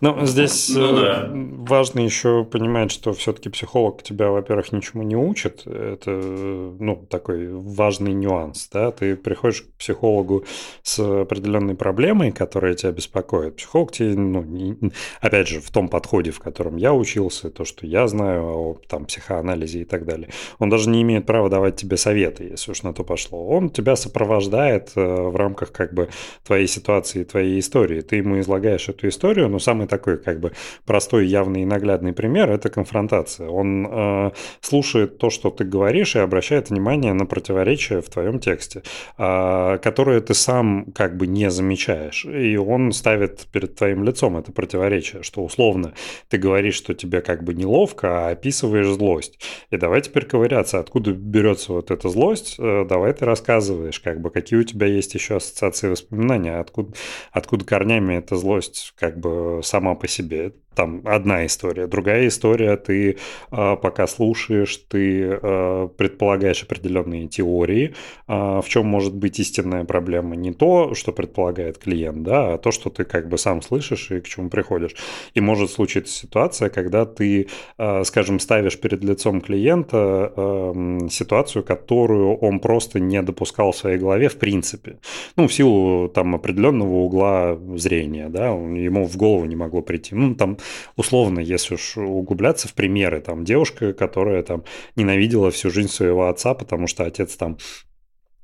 Ну, 0.00 0.26
здесь 0.26 0.70
ну, 0.74 0.96
э, 0.98 1.00
да. 1.00 1.30
важно 1.32 2.00
еще 2.00 2.44
понимать, 2.44 2.90
что 2.90 3.12
все-таки 3.12 3.48
психолог 3.48 4.02
тебя, 4.02 4.30
во-первых, 4.30 4.72
ничему 4.72 5.02
не 5.02 5.16
учит. 5.16 5.66
Это, 5.66 6.10
ну, 6.10 7.06
такой 7.08 7.48
важный 7.50 8.12
нюанс, 8.12 8.68
да. 8.72 8.90
Ты 8.90 9.16
приходишь 9.16 9.62
к 9.62 9.72
психологу 9.78 10.44
с 10.82 10.98
определенной 10.98 11.74
проблемой, 11.74 12.32
которая 12.32 12.74
тебя 12.74 12.92
беспокоит. 12.92 13.56
Психолог 13.56 13.92
тебе, 13.92 14.14
ну, 14.14 14.42
не, 14.42 14.76
опять 15.20 15.48
же, 15.48 15.60
в 15.60 15.70
том 15.70 15.88
подходе, 15.88 16.30
в 16.30 16.40
котором 16.40 16.76
я 16.76 16.92
учился, 16.92 17.50
то, 17.50 17.64
что 17.64 17.86
я 17.86 18.06
знаю 18.06 18.44
о 18.44 18.78
там, 18.88 19.06
психоанализе 19.06 19.80
и 19.80 19.84
так 19.84 20.04
далее, 20.04 20.28
он 20.58 20.68
даже 20.68 20.90
не 20.90 21.02
имеет 21.02 21.26
права 21.26 21.48
давать 21.48 21.76
тебе 21.76 21.96
советы, 21.96 22.44
если 22.44 22.70
уж 22.70 22.82
на 22.82 22.92
то 22.92 23.04
пошло. 23.04 23.46
Он 23.46 23.70
тебя 23.70 23.96
сопровождает 23.96 24.92
э, 24.94 25.30
в 25.36 25.38
рамках 25.38 25.72
как 25.72 25.92
бы 25.92 26.08
твоей 26.44 26.66
ситуации, 26.66 27.24
твоей 27.24 27.60
истории. 27.60 28.00
Ты 28.00 28.16
ему 28.16 28.40
излагаешь 28.40 28.88
эту 28.88 29.08
историю, 29.08 29.48
но 29.48 29.58
самый 29.58 29.86
такой 29.86 30.16
как 30.16 30.40
бы 30.40 30.52
простой, 30.86 31.26
явный 31.26 31.62
и 31.62 31.66
наглядный 31.66 32.12
пример– 32.12 32.50
это 32.50 32.70
конфронтация. 32.70 33.48
Он 33.48 33.86
э, 33.86 34.30
слушает 34.60 35.18
то, 35.18 35.30
что 35.30 35.50
ты 35.50 35.64
говоришь, 35.64 36.16
и 36.16 36.20
обращает 36.20 36.70
внимание 36.70 37.12
на 37.12 37.26
противоречия 37.26 38.00
в 38.00 38.08
твоем 38.08 38.38
тексте, 38.38 38.82
э, 39.18 39.78
которые 39.82 40.20
ты 40.20 40.34
сам 40.34 40.86
как 40.94 41.16
бы 41.16 41.26
не 41.26 41.50
замечаешь. 41.50 42.24
И 42.24 42.56
он 42.56 42.92
ставит 42.92 43.46
перед 43.52 43.74
твоим 43.74 44.04
лицом 44.04 44.36
это 44.38 44.52
противоречие, 44.52 45.22
что 45.22 45.44
условно 45.44 45.92
ты 46.28 46.38
говоришь, 46.38 46.76
что 46.76 46.94
тебе 46.94 47.20
как 47.20 47.44
бы 47.44 47.52
неловко, 47.52 48.28
а 48.28 48.30
описываешь 48.30 48.86
злость. 48.86 49.38
И 49.70 49.76
давай 49.76 50.00
теперь 50.00 50.24
ковыряться, 50.24 50.78
откуда 50.78 51.12
берется 51.12 51.72
вот 51.72 51.90
эта 51.90 52.08
злость, 52.08 52.56
э, 52.58 52.86
давай 52.88 53.12
ты 53.12 53.24
рассказываешь, 53.26 54.00
как 54.00 54.20
бы, 54.20 54.30
какие 54.30 54.60
у 54.60 54.64
тебя 54.64 54.86
есть 54.86 55.14
еще 55.14 55.25
ассоциации 55.34 55.88
воспоминания, 55.88 56.58
откуда, 56.58 56.96
откуда 57.32 57.64
корнями 57.64 58.14
эта 58.14 58.36
злость 58.36 58.94
как 58.96 59.18
бы 59.18 59.60
сама 59.62 59.94
по 59.94 60.06
себе 60.08 60.54
там 60.76 61.00
одна 61.04 61.46
история. 61.46 61.86
Другая 61.86 62.28
история, 62.28 62.76
ты 62.76 63.16
э, 63.50 63.76
пока 63.82 64.06
слушаешь, 64.06 64.76
ты 64.88 65.38
э, 65.42 65.88
предполагаешь 65.96 66.62
определенные 66.62 67.26
теории, 67.28 67.94
э, 68.28 68.32
в 68.32 68.64
чем 68.68 68.86
может 68.86 69.14
быть 69.14 69.40
истинная 69.40 69.84
проблема. 69.84 70.36
Не 70.36 70.52
то, 70.52 70.94
что 70.94 71.12
предполагает 71.12 71.78
клиент, 71.78 72.22
да, 72.22 72.54
а 72.54 72.58
то, 72.58 72.70
что 72.70 72.90
ты 72.90 73.04
как 73.04 73.28
бы 73.28 73.38
сам 73.38 73.62
слышишь 73.62 74.10
и 74.10 74.20
к 74.20 74.28
чему 74.28 74.50
приходишь. 74.50 74.94
И 75.34 75.40
может 75.40 75.70
случиться 75.70 76.12
ситуация, 76.12 76.68
когда 76.68 77.06
ты, 77.06 77.48
э, 77.78 78.04
скажем, 78.04 78.38
ставишь 78.38 78.78
перед 78.78 79.02
лицом 79.02 79.40
клиента 79.40 80.32
э, 80.36 81.08
ситуацию, 81.10 81.64
которую 81.64 82.36
он 82.36 82.60
просто 82.60 83.00
не 83.00 83.22
допускал 83.22 83.72
в 83.72 83.76
своей 83.76 83.98
голове 83.98 84.28
в 84.28 84.36
принципе. 84.36 84.98
Ну, 85.36 85.48
в 85.48 85.54
силу 85.54 86.08
там 86.08 86.34
определенного 86.34 86.96
угла 86.96 87.58
зрения, 87.76 88.28
да, 88.28 88.48
ему 88.48 89.06
в 89.06 89.16
голову 89.16 89.46
не 89.46 89.56
могло 89.56 89.80
прийти. 89.80 90.14
Ну, 90.14 90.34
там 90.34 90.58
условно, 90.96 91.40
если 91.40 91.74
уж 91.74 91.96
углубляться 91.96 92.68
в 92.68 92.74
примеры, 92.74 93.20
там 93.20 93.44
девушка, 93.44 93.92
которая 93.92 94.42
там 94.42 94.64
ненавидела 94.96 95.50
всю 95.50 95.70
жизнь 95.70 95.90
своего 95.90 96.28
отца, 96.28 96.54
потому 96.54 96.86
что 96.86 97.04
отец 97.04 97.36
там 97.36 97.58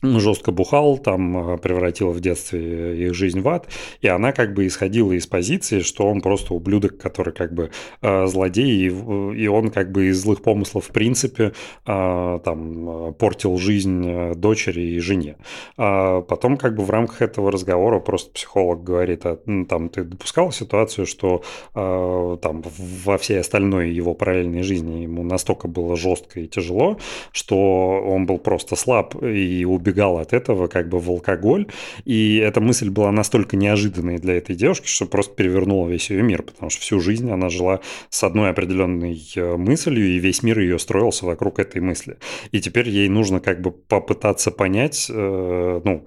жестко 0.02 0.50
бухал, 0.50 0.98
там 0.98 1.54
э, 1.54 1.58
превратил 1.58 2.10
в 2.10 2.20
детстве 2.20 3.06
их 3.06 3.14
жизнь 3.14 3.40
в 3.40 3.48
ад, 3.48 3.68
и 4.00 4.08
она 4.08 4.32
как 4.32 4.52
бы 4.54 4.66
исходила 4.66 5.12
из 5.12 5.26
позиции, 5.26 5.80
что 5.80 6.06
он 6.06 6.20
просто 6.20 6.54
ублюдок, 6.54 6.98
который 6.98 7.32
как 7.32 7.54
бы 7.54 7.70
э, 8.00 8.26
злодей, 8.26 8.88
и, 8.88 9.42
и 9.42 9.46
он 9.46 9.70
как 9.70 9.92
бы 9.92 10.06
из 10.06 10.20
злых 10.20 10.42
помыслов 10.42 10.86
в 10.86 10.90
принципе 10.90 11.52
э, 11.86 12.40
там 12.44 13.14
портил 13.14 13.56
жизнь 13.58 14.34
дочери 14.34 14.82
и 14.82 14.98
жене. 14.98 15.36
А 15.76 16.22
потом 16.22 16.56
как 16.56 16.74
бы 16.74 16.84
в 16.84 16.90
рамках 16.90 17.22
этого 17.22 17.52
разговора 17.52 18.00
просто 18.00 18.32
психолог 18.32 18.82
говорит, 18.82 19.24
а, 19.24 19.38
ну, 19.46 19.64
там 19.64 19.88
ты 19.88 20.04
допускал 20.04 20.52
ситуацию, 20.52 21.06
что 21.06 21.42
там 21.74 22.62
во 23.04 23.18
всей 23.18 23.40
остальной 23.40 23.90
его 23.90 24.14
параллельной 24.14 24.62
жизни 24.62 25.02
ему 25.02 25.22
настолько 25.22 25.68
было 25.68 25.96
жестко 25.96 26.40
и 26.40 26.48
тяжело, 26.48 26.98
что 27.32 28.02
он 28.04 28.26
был 28.26 28.38
просто 28.38 28.76
слаб 28.76 29.14
и 29.22 29.64
убегал 29.64 29.91
убегал 29.92 30.18
от 30.18 30.32
этого 30.32 30.66
как 30.66 30.88
бы 30.88 30.98
в 30.98 31.10
алкоголь, 31.10 31.66
и 32.04 32.38
эта 32.38 32.60
мысль 32.60 32.90
была 32.90 33.12
настолько 33.12 33.56
неожиданной 33.56 34.18
для 34.18 34.36
этой 34.36 34.56
девушки, 34.56 34.86
что 34.86 35.06
просто 35.06 35.34
перевернула 35.34 35.88
весь 35.88 36.10
ее 36.10 36.22
мир, 36.22 36.42
потому 36.42 36.70
что 36.70 36.80
всю 36.80 37.00
жизнь 37.00 37.30
она 37.30 37.48
жила 37.48 37.80
с 38.10 38.24
одной 38.24 38.50
определенной 38.50 39.20
э, 39.36 39.56
мыслью, 39.56 40.06
и 40.06 40.18
весь 40.18 40.42
мир 40.42 40.58
ее 40.58 40.78
строился 40.78 41.26
вокруг 41.26 41.58
этой 41.58 41.80
мысли. 41.80 42.16
И 42.52 42.60
теперь 42.60 42.88
ей 42.88 43.08
нужно 43.08 43.40
как 43.40 43.60
бы 43.60 43.70
попытаться 43.70 44.50
понять, 44.50 45.10
э, 45.10 45.80
ну, 45.84 46.04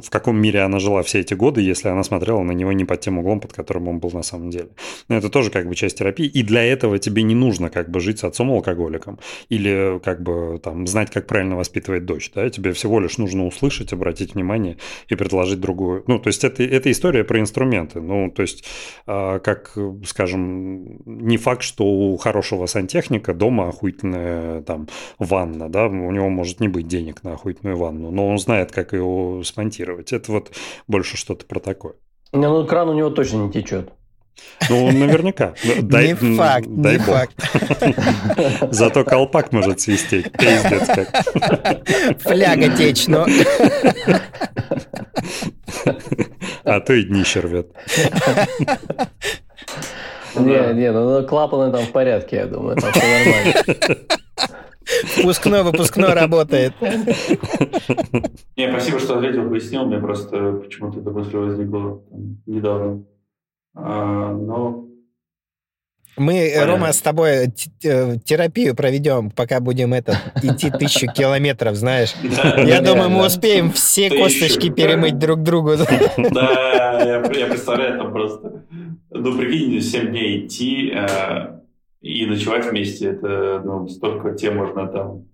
в 0.00 0.10
каком 0.10 0.40
мире 0.40 0.60
она 0.60 0.78
жила 0.78 1.02
все 1.02 1.20
эти 1.20 1.34
годы, 1.34 1.60
если 1.60 1.88
она 1.88 2.02
смотрела 2.02 2.42
на 2.42 2.52
него 2.52 2.72
не 2.72 2.84
под 2.84 3.00
тем 3.00 3.18
углом, 3.18 3.40
под 3.40 3.52
которым 3.52 3.88
он 3.88 3.98
был 3.98 4.10
на 4.12 4.22
самом 4.22 4.50
деле. 4.50 4.68
Но 5.08 5.16
это 5.16 5.28
тоже 5.28 5.50
как 5.50 5.68
бы 5.68 5.74
часть 5.74 5.98
терапии, 5.98 6.26
и 6.26 6.42
для 6.42 6.62
этого 6.62 6.98
тебе 6.98 7.22
не 7.22 7.34
нужно 7.34 7.68
как 7.70 7.90
бы 7.90 8.00
жить 8.00 8.20
с 8.20 8.24
отцом-алкоголиком 8.24 9.18
или 9.48 10.00
как 10.02 10.22
бы 10.22 10.58
там 10.62 10.86
знать, 10.86 11.10
как 11.10 11.26
правильно 11.26 11.56
воспитывать 11.56 12.04
дочь, 12.06 12.30
да, 12.34 12.48
тебе 12.50 12.72
все 12.72 12.85
всего 12.86 13.00
лишь 13.00 13.18
нужно 13.18 13.46
услышать, 13.46 13.92
обратить 13.92 14.34
внимание 14.34 14.76
и 15.08 15.16
предложить 15.16 15.60
другую. 15.60 16.04
Ну, 16.06 16.20
то 16.20 16.28
есть 16.28 16.44
это, 16.44 16.62
это 16.62 16.88
история 16.92 17.24
про 17.24 17.40
инструменты. 17.40 18.00
Ну, 18.00 18.30
то 18.30 18.42
есть, 18.42 18.64
а, 19.06 19.40
как, 19.40 19.76
скажем, 20.04 21.00
не 21.04 21.36
факт, 21.36 21.62
что 21.62 21.84
у 21.84 22.16
хорошего 22.16 22.66
сантехника 22.66 23.34
дома 23.34 23.68
охуительная 23.68 24.62
там 24.62 24.86
ванна, 25.18 25.68
да, 25.68 25.86
у 25.86 26.12
него 26.12 26.28
может 26.28 26.60
не 26.60 26.68
быть 26.68 26.86
денег 26.86 27.24
на 27.24 27.32
охуительную 27.32 27.76
ванну, 27.76 28.12
но 28.12 28.28
он 28.28 28.38
знает, 28.38 28.70
как 28.70 28.92
ее 28.92 29.42
смонтировать. 29.44 30.12
Это 30.12 30.30
вот 30.30 30.52
больше 30.86 31.16
что-то 31.16 31.44
про 31.44 31.58
такое. 31.58 31.94
Не, 32.32 32.48
ну 32.48 32.64
кран 32.66 32.88
у 32.88 32.94
него 32.94 33.10
точно 33.10 33.46
не 33.46 33.52
течет. 33.52 33.92
Ну, 34.68 34.90
наверняка. 34.90 35.54
Дай, 35.82 36.08
не 36.08 36.36
факт, 36.36 36.66
дай 36.68 36.98
не 36.98 36.98
бог. 36.98 37.06
факт. 37.06 37.34
Зато 38.74 39.04
колпак 39.04 39.52
может 39.52 39.80
свистеть. 39.80 40.32
Пиздец 40.32 40.86
как. 40.86 41.88
Фляга 42.20 42.76
течь, 42.76 43.06
но... 43.06 43.26
А 46.64 46.80
то 46.80 46.92
и 46.94 47.04
днище 47.04 47.40
рвет. 47.40 47.68
Не, 50.34 50.74
не, 50.74 50.92
ну 50.92 51.26
клапаны 51.26 51.72
там 51.72 51.84
в 51.86 51.92
порядке, 51.92 52.36
я 52.36 52.46
думаю, 52.46 52.76
там 52.76 52.92
все 52.92 53.02
нормально. 53.02 53.96
Впускной, 54.86 55.62
выпускной 55.62 56.12
работает. 56.12 56.74
Не, 58.56 58.70
спасибо, 58.70 59.00
что 59.00 59.18
ответил, 59.18 59.48
пояснил. 59.48 59.84
Мне 59.86 59.98
просто 59.98 60.52
почему-то 60.52 61.00
эта 61.00 61.10
мысль 61.10 61.36
возникла 61.36 62.00
недавно. 62.46 63.04
А, 63.76 64.32
но 64.32 64.86
мы, 66.16 66.50
Понятно. 66.50 66.72
Рома, 66.72 66.92
с 66.92 67.02
тобой 67.02 67.48
терапию 67.78 68.74
проведем, 68.74 69.30
пока 69.30 69.60
будем 69.60 69.92
это, 69.92 70.18
идти 70.42 70.70
тысячу 70.70 71.12
километров, 71.12 71.76
знаешь. 71.76 72.14
Я 72.22 72.80
думаю, 72.80 73.10
мы 73.10 73.26
успеем 73.26 73.70
все 73.70 74.08
косточки 74.08 74.70
перемыть 74.70 75.18
друг 75.18 75.42
другу. 75.42 75.72
Да, 76.16 77.02
я 77.04 77.20
представляю, 77.20 77.98
там 77.98 78.12
просто... 78.12 78.64
Ну, 79.10 79.38
прикинь, 79.38 79.80
7 79.80 80.10
дней 80.10 80.46
идти 80.46 80.92
э, 80.94 81.60
и 82.02 82.26
ночевать 82.26 82.66
вместе, 82.66 83.06
это, 83.06 83.62
ну, 83.64 83.88
столько 83.88 84.32
тем 84.32 84.56
можно 84.56 84.86
там 84.88 85.24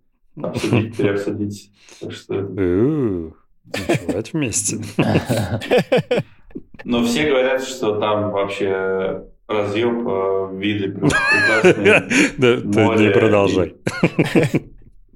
обсудить, 0.40 0.97
переобсудить. 0.97 1.73
Так 2.01 2.12
что... 2.12 2.35
Ночевать 2.36 4.32
вместе. 4.32 4.78
Но 6.84 7.04
все 7.04 7.28
говорят, 7.28 7.62
что 7.62 7.98
там 7.98 8.30
вообще 8.30 9.24
разъеб, 9.46 10.06
э, 10.06 10.59
виды 10.59 10.90
прекрасные. 10.92 12.09
Да, 12.38 12.96
ты 12.96 13.04
не 13.04 13.10
продолжай. 13.10 13.76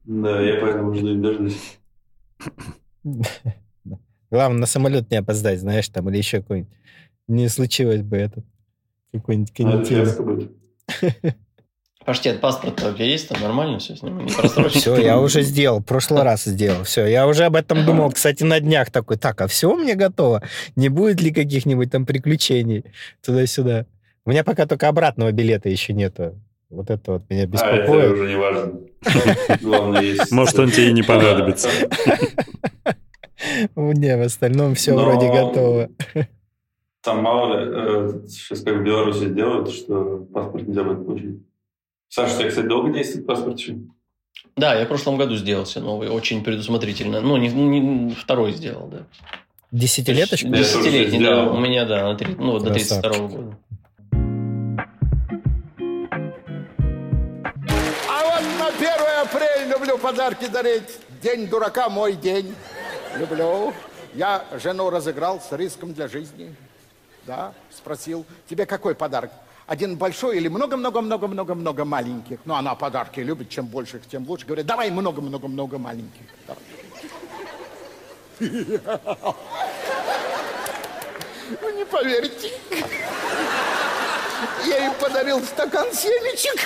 Да, 0.05 0.41
я 0.41 0.61
поэтому 0.61 0.95
жду 0.95 1.15
не 1.15 1.23
дождусь. 1.23 1.79
Главное, 4.31 4.61
на 4.61 4.67
самолет 4.67 5.11
не 5.11 5.17
опоздать, 5.17 5.61
знаешь, 5.61 5.89
там, 5.89 6.09
или 6.11 6.19
еще 6.19 6.41
какой-нибудь. 6.41 6.73
Не 7.29 7.49
случилось 7.49 8.03
бы 8.03 8.17
этот 8.17 8.45
какой-нибудь 9.13 9.53
канитель. 9.53 10.55
фиаско 12.07 12.31
будет. 12.31 12.41
Паштет, 12.41 12.41
паспорт 12.41 12.83
у 12.83 12.95
тебя 12.95 13.05
есть? 13.05 13.29
Там 13.29 13.41
нормально 13.41 13.79
все 13.79 13.97
с 13.97 14.03
ним? 14.03 14.25
Не 14.25 14.33
просрочено? 14.33 14.81
Все, 14.81 14.97
я 14.97 15.19
уже 15.19 15.43
сделал, 15.43 15.81
в 15.81 15.85
прошлый 15.85 16.23
раз 16.23 16.45
сделал. 16.45 16.85
Все, 16.85 17.07
я 17.07 17.27
уже 17.27 17.45
об 17.45 17.57
этом 17.57 17.85
думал, 17.85 18.11
кстати, 18.13 18.45
на 18.45 18.61
днях 18.61 18.91
такой, 18.91 19.17
так, 19.17 19.41
а 19.41 19.47
все 19.47 19.75
мне 19.75 19.95
готово? 19.95 20.43
Не 20.77 20.89
будет 20.89 21.21
ли 21.21 21.33
каких-нибудь 21.33 21.91
там 21.91 22.07
приключений 22.07 22.85
туда-сюда? 23.25 23.87
У 24.25 24.31
меня 24.31 24.45
пока 24.45 24.67
только 24.67 24.89
обратного 24.89 25.33
билета 25.33 25.69
еще 25.69 25.93
нету. 25.93 26.35
Вот 26.69 26.91
это 26.91 27.13
вот 27.13 27.31
меня 27.31 27.43
А 27.43 27.45
это 27.45 27.53
беспокоит. 27.53 28.11
уже 28.13 28.29
не 28.29 28.37
важно. 28.37 28.73
Главное, 29.61 30.03
есть... 30.03 30.33
Может, 30.33 30.59
он 30.59 30.71
тебе 30.71 30.89
и 30.89 30.93
не 30.93 31.03
понадобится. 31.05 31.69
Не, 33.77 34.17
в 34.17 34.23
остальном 34.23 34.75
все 34.75 34.95
вроде 34.95 35.29
готово. 35.29 35.91
Там 37.03 37.23
мало 37.23 37.61
ли, 37.61 37.71
э, 37.73 38.27
сейчас 38.27 38.63
как 38.63 38.79
в 38.79 38.83
Беларуси 38.83 39.27
делают, 39.29 39.71
что 39.71 40.27
паспорт 40.35 40.67
нельзя 40.67 40.83
будет 40.83 41.07
получить. 41.07 41.39
Саша, 42.09 42.35
у 42.35 42.39
тебя, 42.39 42.49
кстати, 42.49 42.67
долго 42.67 42.91
действует 42.93 43.27
паспорт 43.27 43.59
еще? 43.59 43.77
Да, 44.57 44.75
я 44.75 44.85
в 44.85 44.89
прошлом 44.89 45.17
году 45.17 45.37
сделал 45.37 45.67
себе 45.67 45.83
новый, 45.85 46.09
очень 46.09 46.43
предусмотрительно. 46.45 47.21
Ну, 47.21 47.37
не, 47.37 47.49
не- 47.49 48.15
второй 48.15 48.53
сделал, 48.53 48.87
да. 48.89 49.07
Десятилеточку? 49.73 50.49
Да. 50.49 50.59
Десятилетний, 50.59 51.25
да. 51.25 51.45
У 51.51 51.59
меня, 51.59 51.85
да, 51.85 52.05
на 52.05 52.15
три- 52.17 52.35
ну, 52.37 52.59
до 52.59 52.71
Красавчик. 52.71 53.11
32 53.13 53.29
года. 53.29 53.59
А 58.09 58.25
вот 58.25 58.43
на 58.59 58.69
1 58.69 58.89
апреля 59.23 59.67
люблю 59.77 59.99
подарки 59.99 60.47
дарить. 60.47 60.99
День 61.23 61.49
дурака 61.49 61.89
мой 61.89 62.15
день. 62.15 62.55
Люблю. 63.19 63.75
Я 64.15 64.45
жену 64.63 64.89
разыграл 64.91 65.41
с 65.41 65.55
риском 65.57 65.93
для 65.93 66.09
жизни. 66.09 66.55
Да, 67.27 67.53
спросил, 67.71 68.25
тебе 68.49 68.65
какой 68.67 68.95
подарок? 68.95 69.31
Один 69.67 69.97
большой 69.97 70.37
или 70.37 70.47
много-много-много-много-много 70.47 71.85
маленьких? 71.85 72.39
Ну, 72.45 72.55
она 72.55 72.77
подарки 72.77 73.19
любит, 73.19 73.49
чем 73.49 73.67
больше, 73.67 74.01
тем 74.09 74.25
лучше. 74.29 74.47
Говорит, 74.47 74.65
давай 74.65 74.91
много-много-много 74.91 75.79
маленьких. 75.79 76.23
Вы 78.39 78.49
не 81.77 81.85
поверите. 81.85 82.53
Я 84.67 84.85
ей 84.87 84.95
подарил 85.01 85.43
стакан 85.45 85.93
семечек. 85.93 86.61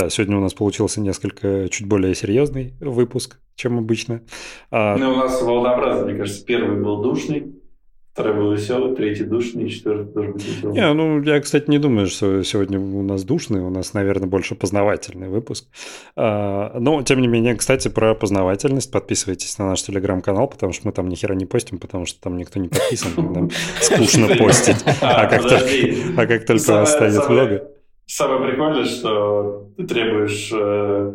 Да, 0.00 0.10
сегодня 0.10 0.36
у 0.36 0.40
нас 0.40 0.54
получился 0.54 1.00
несколько 1.00 1.68
чуть 1.70 1.86
более 1.86 2.14
серьезный 2.14 2.74
выпуск, 2.80 3.38
чем 3.56 3.78
обычно. 3.78 4.22
А, 4.70 4.96
Ну, 4.96 5.12
у 5.12 5.16
нас 5.16 5.40
волнообразно, 5.42 6.06
мне 6.06 6.14
кажется. 6.16 6.44
Первый 6.44 6.80
был 6.80 7.02
душный, 7.02 7.54
второй 8.12 8.34
был 8.34 8.52
веселый, 8.52 8.94
третий 8.96 9.24
душный, 9.24 9.68
четвертый 9.68 10.12
тоже 10.12 10.32
будет 10.32 10.44
веселый. 10.44 10.74
Не, 10.74 10.92
ну, 10.92 11.22
я, 11.22 11.40
кстати, 11.40 11.70
не 11.70 11.78
думаю, 11.78 12.06
что 12.08 12.42
сегодня 12.42 12.78
у 12.78 13.02
нас 13.02 13.24
душный, 13.24 13.60
у 13.60 13.70
нас, 13.70 13.94
наверное, 13.94 14.28
больше 14.28 14.54
познавательный 14.54 15.28
выпуск. 15.28 15.66
А, 16.16 16.78
Но, 16.78 17.02
тем 17.02 17.20
не 17.20 17.28
менее, 17.28 17.54
кстати, 17.56 17.88
про 17.88 18.14
познавательность 18.14 18.90
подписывайтесь 18.90 19.58
на 19.58 19.68
наш 19.68 19.82
телеграм-канал, 19.82 20.48
потому 20.48 20.72
что 20.72 20.86
мы 20.86 20.92
там 20.92 21.08
ни 21.08 21.14
хера 21.14 21.34
не 21.34 21.46
постим, 21.46 21.78
потому 21.78 22.06
что 22.06 22.20
там 22.20 22.36
никто 22.36 22.58
не 22.60 22.68
подписан, 22.68 23.12
нам 23.16 23.50
скучно 23.80 24.28
постить. 24.38 24.84
А 25.00 25.26
как 25.26 25.42
только 25.42 25.58
подожди. 25.58 25.96
а 26.16 26.26
как 26.26 26.46
только 26.46 26.72
вас 26.72 26.92
станет 26.92 27.28
много... 27.28 27.68
Самое 28.10 28.50
прикольное, 28.50 28.86
что 28.86 29.68
ты 29.76 29.86
требуешь 29.86 30.50
э, 30.50 31.14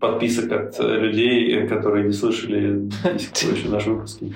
подписок 0.00 0.52
от 0.52 0.78
э, 0.78 0.96
людей, 0.98 1.66
которые 1.66 2.04
не 2.06 2.12
слышали 2.12 2.88
еще 3.32 3.68
наши 3.68 3.90
выпуски. 3.90 4.34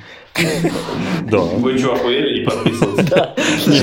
Да. 1.30 1.38
Вы 1.38 1.78
что, 1.78 1.94
охуели 1.94 2.40
и 2.40 2.44
подписываться? 2.44 3.34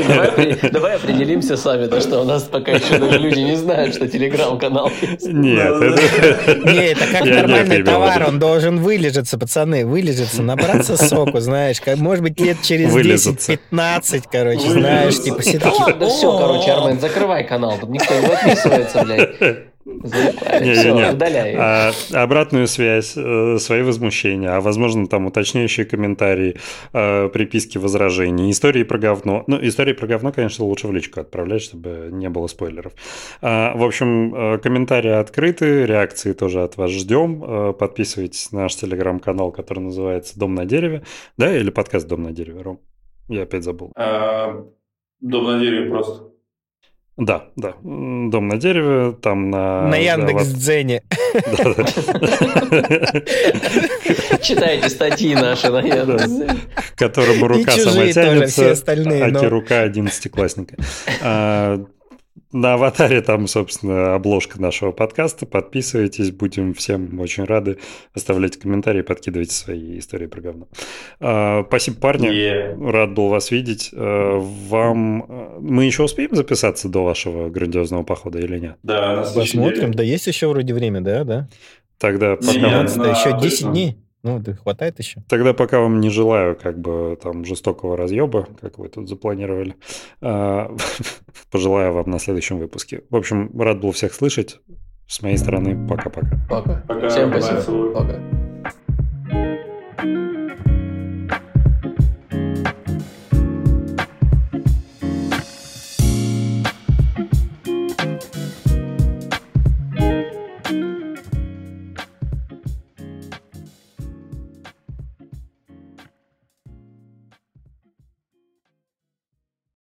Давай, 0.07 0.29
опре- 0.29 0.71
давай 0.71 0.95
определимся 0.95 1.57
сами, 1.57 1.87
то, 1.87 1.99
что 1.99 2.21
у 2.21 2.23
нас 2.25 2.43
пока 2.43 2.71
еще 2.71 2.97
даже 2.97 3.19
люди 3.19 3.39
не 3.39 3.55
знают, 3.55 3.95
что 3.95 4.07
телеграм-канал 4.07 4.91
есть. 5.01 5.27
Нет, 5.27 5.73
это... 5.81 6.55
Не, 6.71 6.91
это 6.91 7.05
как 7.11 7.25
не 7.25 7.31
нормальный 7.31 7.83
товар, 7.83 8.25
он 8.27 8.39
должен 8.39 8.79
вылежаться, 8.79 9.37
пацаны, 9.37 9.85
вылежаться, 9.85 10.41
набраться 10.41 10.97
соку, 10.97 11.39
знаешь, 11.39 11.81
как, 11.81 11.97
может 11.97 12.23
быть, 12.23 12.39
лет 12.39 12.57
через 12.61 12.91
Вылизаться. 12.91 13.53
10-15, 13.71 14.23
короче, 14.31 14.69
знаешь, 14.69 15.19
типа 15.21 15.39
все 15.39 15.57
Да 15.59 15.69
такие, 15.69 15.85
ладно, 15.85 16.09
все, 16.09 16.31
«О, 16.31 16.39
короче, 16.39 16.71
Армен, 16.71 16.99
закрывай 16.99 17.43
канал, 17.45 17.77
тут 17.79 17.89
никто 17.89 18.13
не 18.19 18.27
подписывается, 18.27 19.03
блядь. 19.03 19.72
Все. 19.83 21.13
А, 21.57 21.91
обратную 22.13 22.67
связь, 22.67 23.13
э, 23.15 23.57
свои 23.59 23.81
возмущения, 23.81 24.55
а 24.55 24.61
возможно 24.61 25.07
там 25.07 25.25
уточняющие 25.25 25.85
комментарии, 25.85 26.57
э, 26.93 27.29
приписки, 27.29 27.77
возражения, 27.77 28.49
истории 28.51 28.83
про 28.83 28.97
говно. 28.97 29.43
Ну, 29.47 29.57
истории 29.61 29.93
про 29.93 30.07
говно, 30.07 30.31
конечно, 30.31 30.65
лучше 30.65 30.87
в 30.87 30.93
личку 30.93 31.19
отправлять, 31.19 31.61
чтобы 31.61 32.09
не 32.11 32.29
было 32.29 32.47
спойлеров. 32.47 32.93
А, 33.41 33.75
в 33.75 33.83
общем, 33.83 34.33
э, 34.33 34.57
комментарии 34.59 35.11
открыты, 35.11 35.85
реакции 35.85 36.33
тоже 36.33 36.63
от 36.63 36.77
вас 36.77 36.91
ждем. 36.91 37.73
Подписывайтесь 37.73 38.51
на 38.51 38.63
наш 38.63 38.75
телеграм-канал, 38.75 39.51
который 39.51 39.79
называется 39.79 40.39
«Дом 40.39 40.55
на 40.55 40.65
дереве». 40.65 41.03
Да, 41.37 41.55
или 41.55 41.69
подкаст 41.69 42.07
«Дом 42.07 42.23
на 42.23 42.31
дереве», 42.31 42.61
Ром? 42.61 42.79
Я 43.29 43.43
опять 43.43 43.63
забыл. 43.63 43.91
А, 43.95 44.65
Дом 45.19 45.45
на 45.45 45.59
дереве 45.59 45.89
просто. 45.89 46.32
Да, 47.15 47.43
да. 47.55 47.75
«Дом 47.83 48.47
на 48.47 48.57
дереве», 48.57 49.11
там 49.13 49.51
на... 49.51 49.83
на 49.83 49.91
да, 49.91 49.97
Яндекс.Дзене. 49.97 51.03
Читайте 54.41 54.89
статьи 54.89 55.35
наши 55.35 55.69
на 55.69 55.81
Яндексе. 55.81 56.47
к 56.95 56.97
которому 56.97 57.47
рука 57.47 57.71
сама 57.73 58.07
тянется, 58.11 58.63
все 58.63 58.71
остальные, 58.71 59.25
аки 59.25 59.31
но- 59.33 59.49
рука 59.49 59.81
одиннадцатиклассника. 59.81 60.75
На 62.53 62.75
аватаре 62.75 63.21
там, 63.21 63.47
собственно, 63.47 64.13
обложка 64.13 64.61
нашего 64.61 64.91
подкаста. 64.91 65.47
Подписывайтесь, 65.47 66.29
будем 66.29 66.75
всем 66.75 67.19
очень 67.19 67.45
рады. 67.45 67.79
Оставляйте 68.13 68.59
комментарии, 68.59 69.01
подкидывайте 69.01 69.55
свои 69.55 69.97
истории 69.97 70.27
про 70.27 70.39
говно. 70.39 70.67
А, 71.19 71.63
Спасибо, 71.67 71.97
парни. 71.99 72.27
Е. 72.27 72.77
Рад 72.79 73.15
был 73.15 73.29
вас 73.29 73.49
видеть. 73.49 73.89
А, 73.91 74.37
Вам... 74.39 75.25
а, 75.27 75.57
Мы 75.59 75.85
еще 75.85 76.03
успеем 76.03 76.35
записаться 76.35 76.89
до 76.89 77.03
вашего 77.03 77.49
грандиозного 77.49 78.03
похода 78.03 78.37
или 78.37 78.59
нет? 78.59 78.77
Да, 78.83 79.25
Посмотрим, 79.33 79.91
да 79.91 80.03
есть 80.03 80.27
еще 80.27 80.47
вроде 80.47 80.75
время, 80.75 81.01
да, 81.01 81.23
да. 81.23 81.49
Тогда 81.97 82.35
пока, 82.35 82.53
нет. 82.53 82.71
вам, 82.71 83.03
Да, 83.03 83.09
еще 83.11 83.31
точно. 83.31 83.41
10 83.41 83.71
дней. 83.71 83.97
Ну, 84.23 84.39
да, 84.39 84.53
хватает 84.53 84.99
еще. 84.99 85.21
тогда 85.27 85.53
пока 85.53 85.79
вам 85.79 85.99
не 85.99 86.09
желаю 86.09 86.55
как 86.55 86.79
бы 86.79 87.17
там 87.21 87.43
жестокого 87.43 87.97
разъеба, 87.97 88.47
как 88.61 88.77
вы 88.77 88.87
тут 88.87 89.09
запланировали. 89.09 89.75
А, 90.21 90.73
Пожелаю 91.51 91.93
вам 91.93 92.09
на 92.09 92.19
следующем 92.19 92.57
выпуске. 92.57 93.03
В 93.09 93.15
общем, 93.15 93.51
рад 93.59 93.81
был 93.81 93.91
всех 93.91 94.13
слышать. 94.13 94.59
С 95.07 95.21
моей 95.21 95.37
стороны, 95.37 95.87
пока-пока. 95.87 96.39
Пока. 96.49 96.83
Пока. 96.87 97.09
Всем 97.09 97.29
спасибо. 97.29 97.93
Пока. 97.93 98.42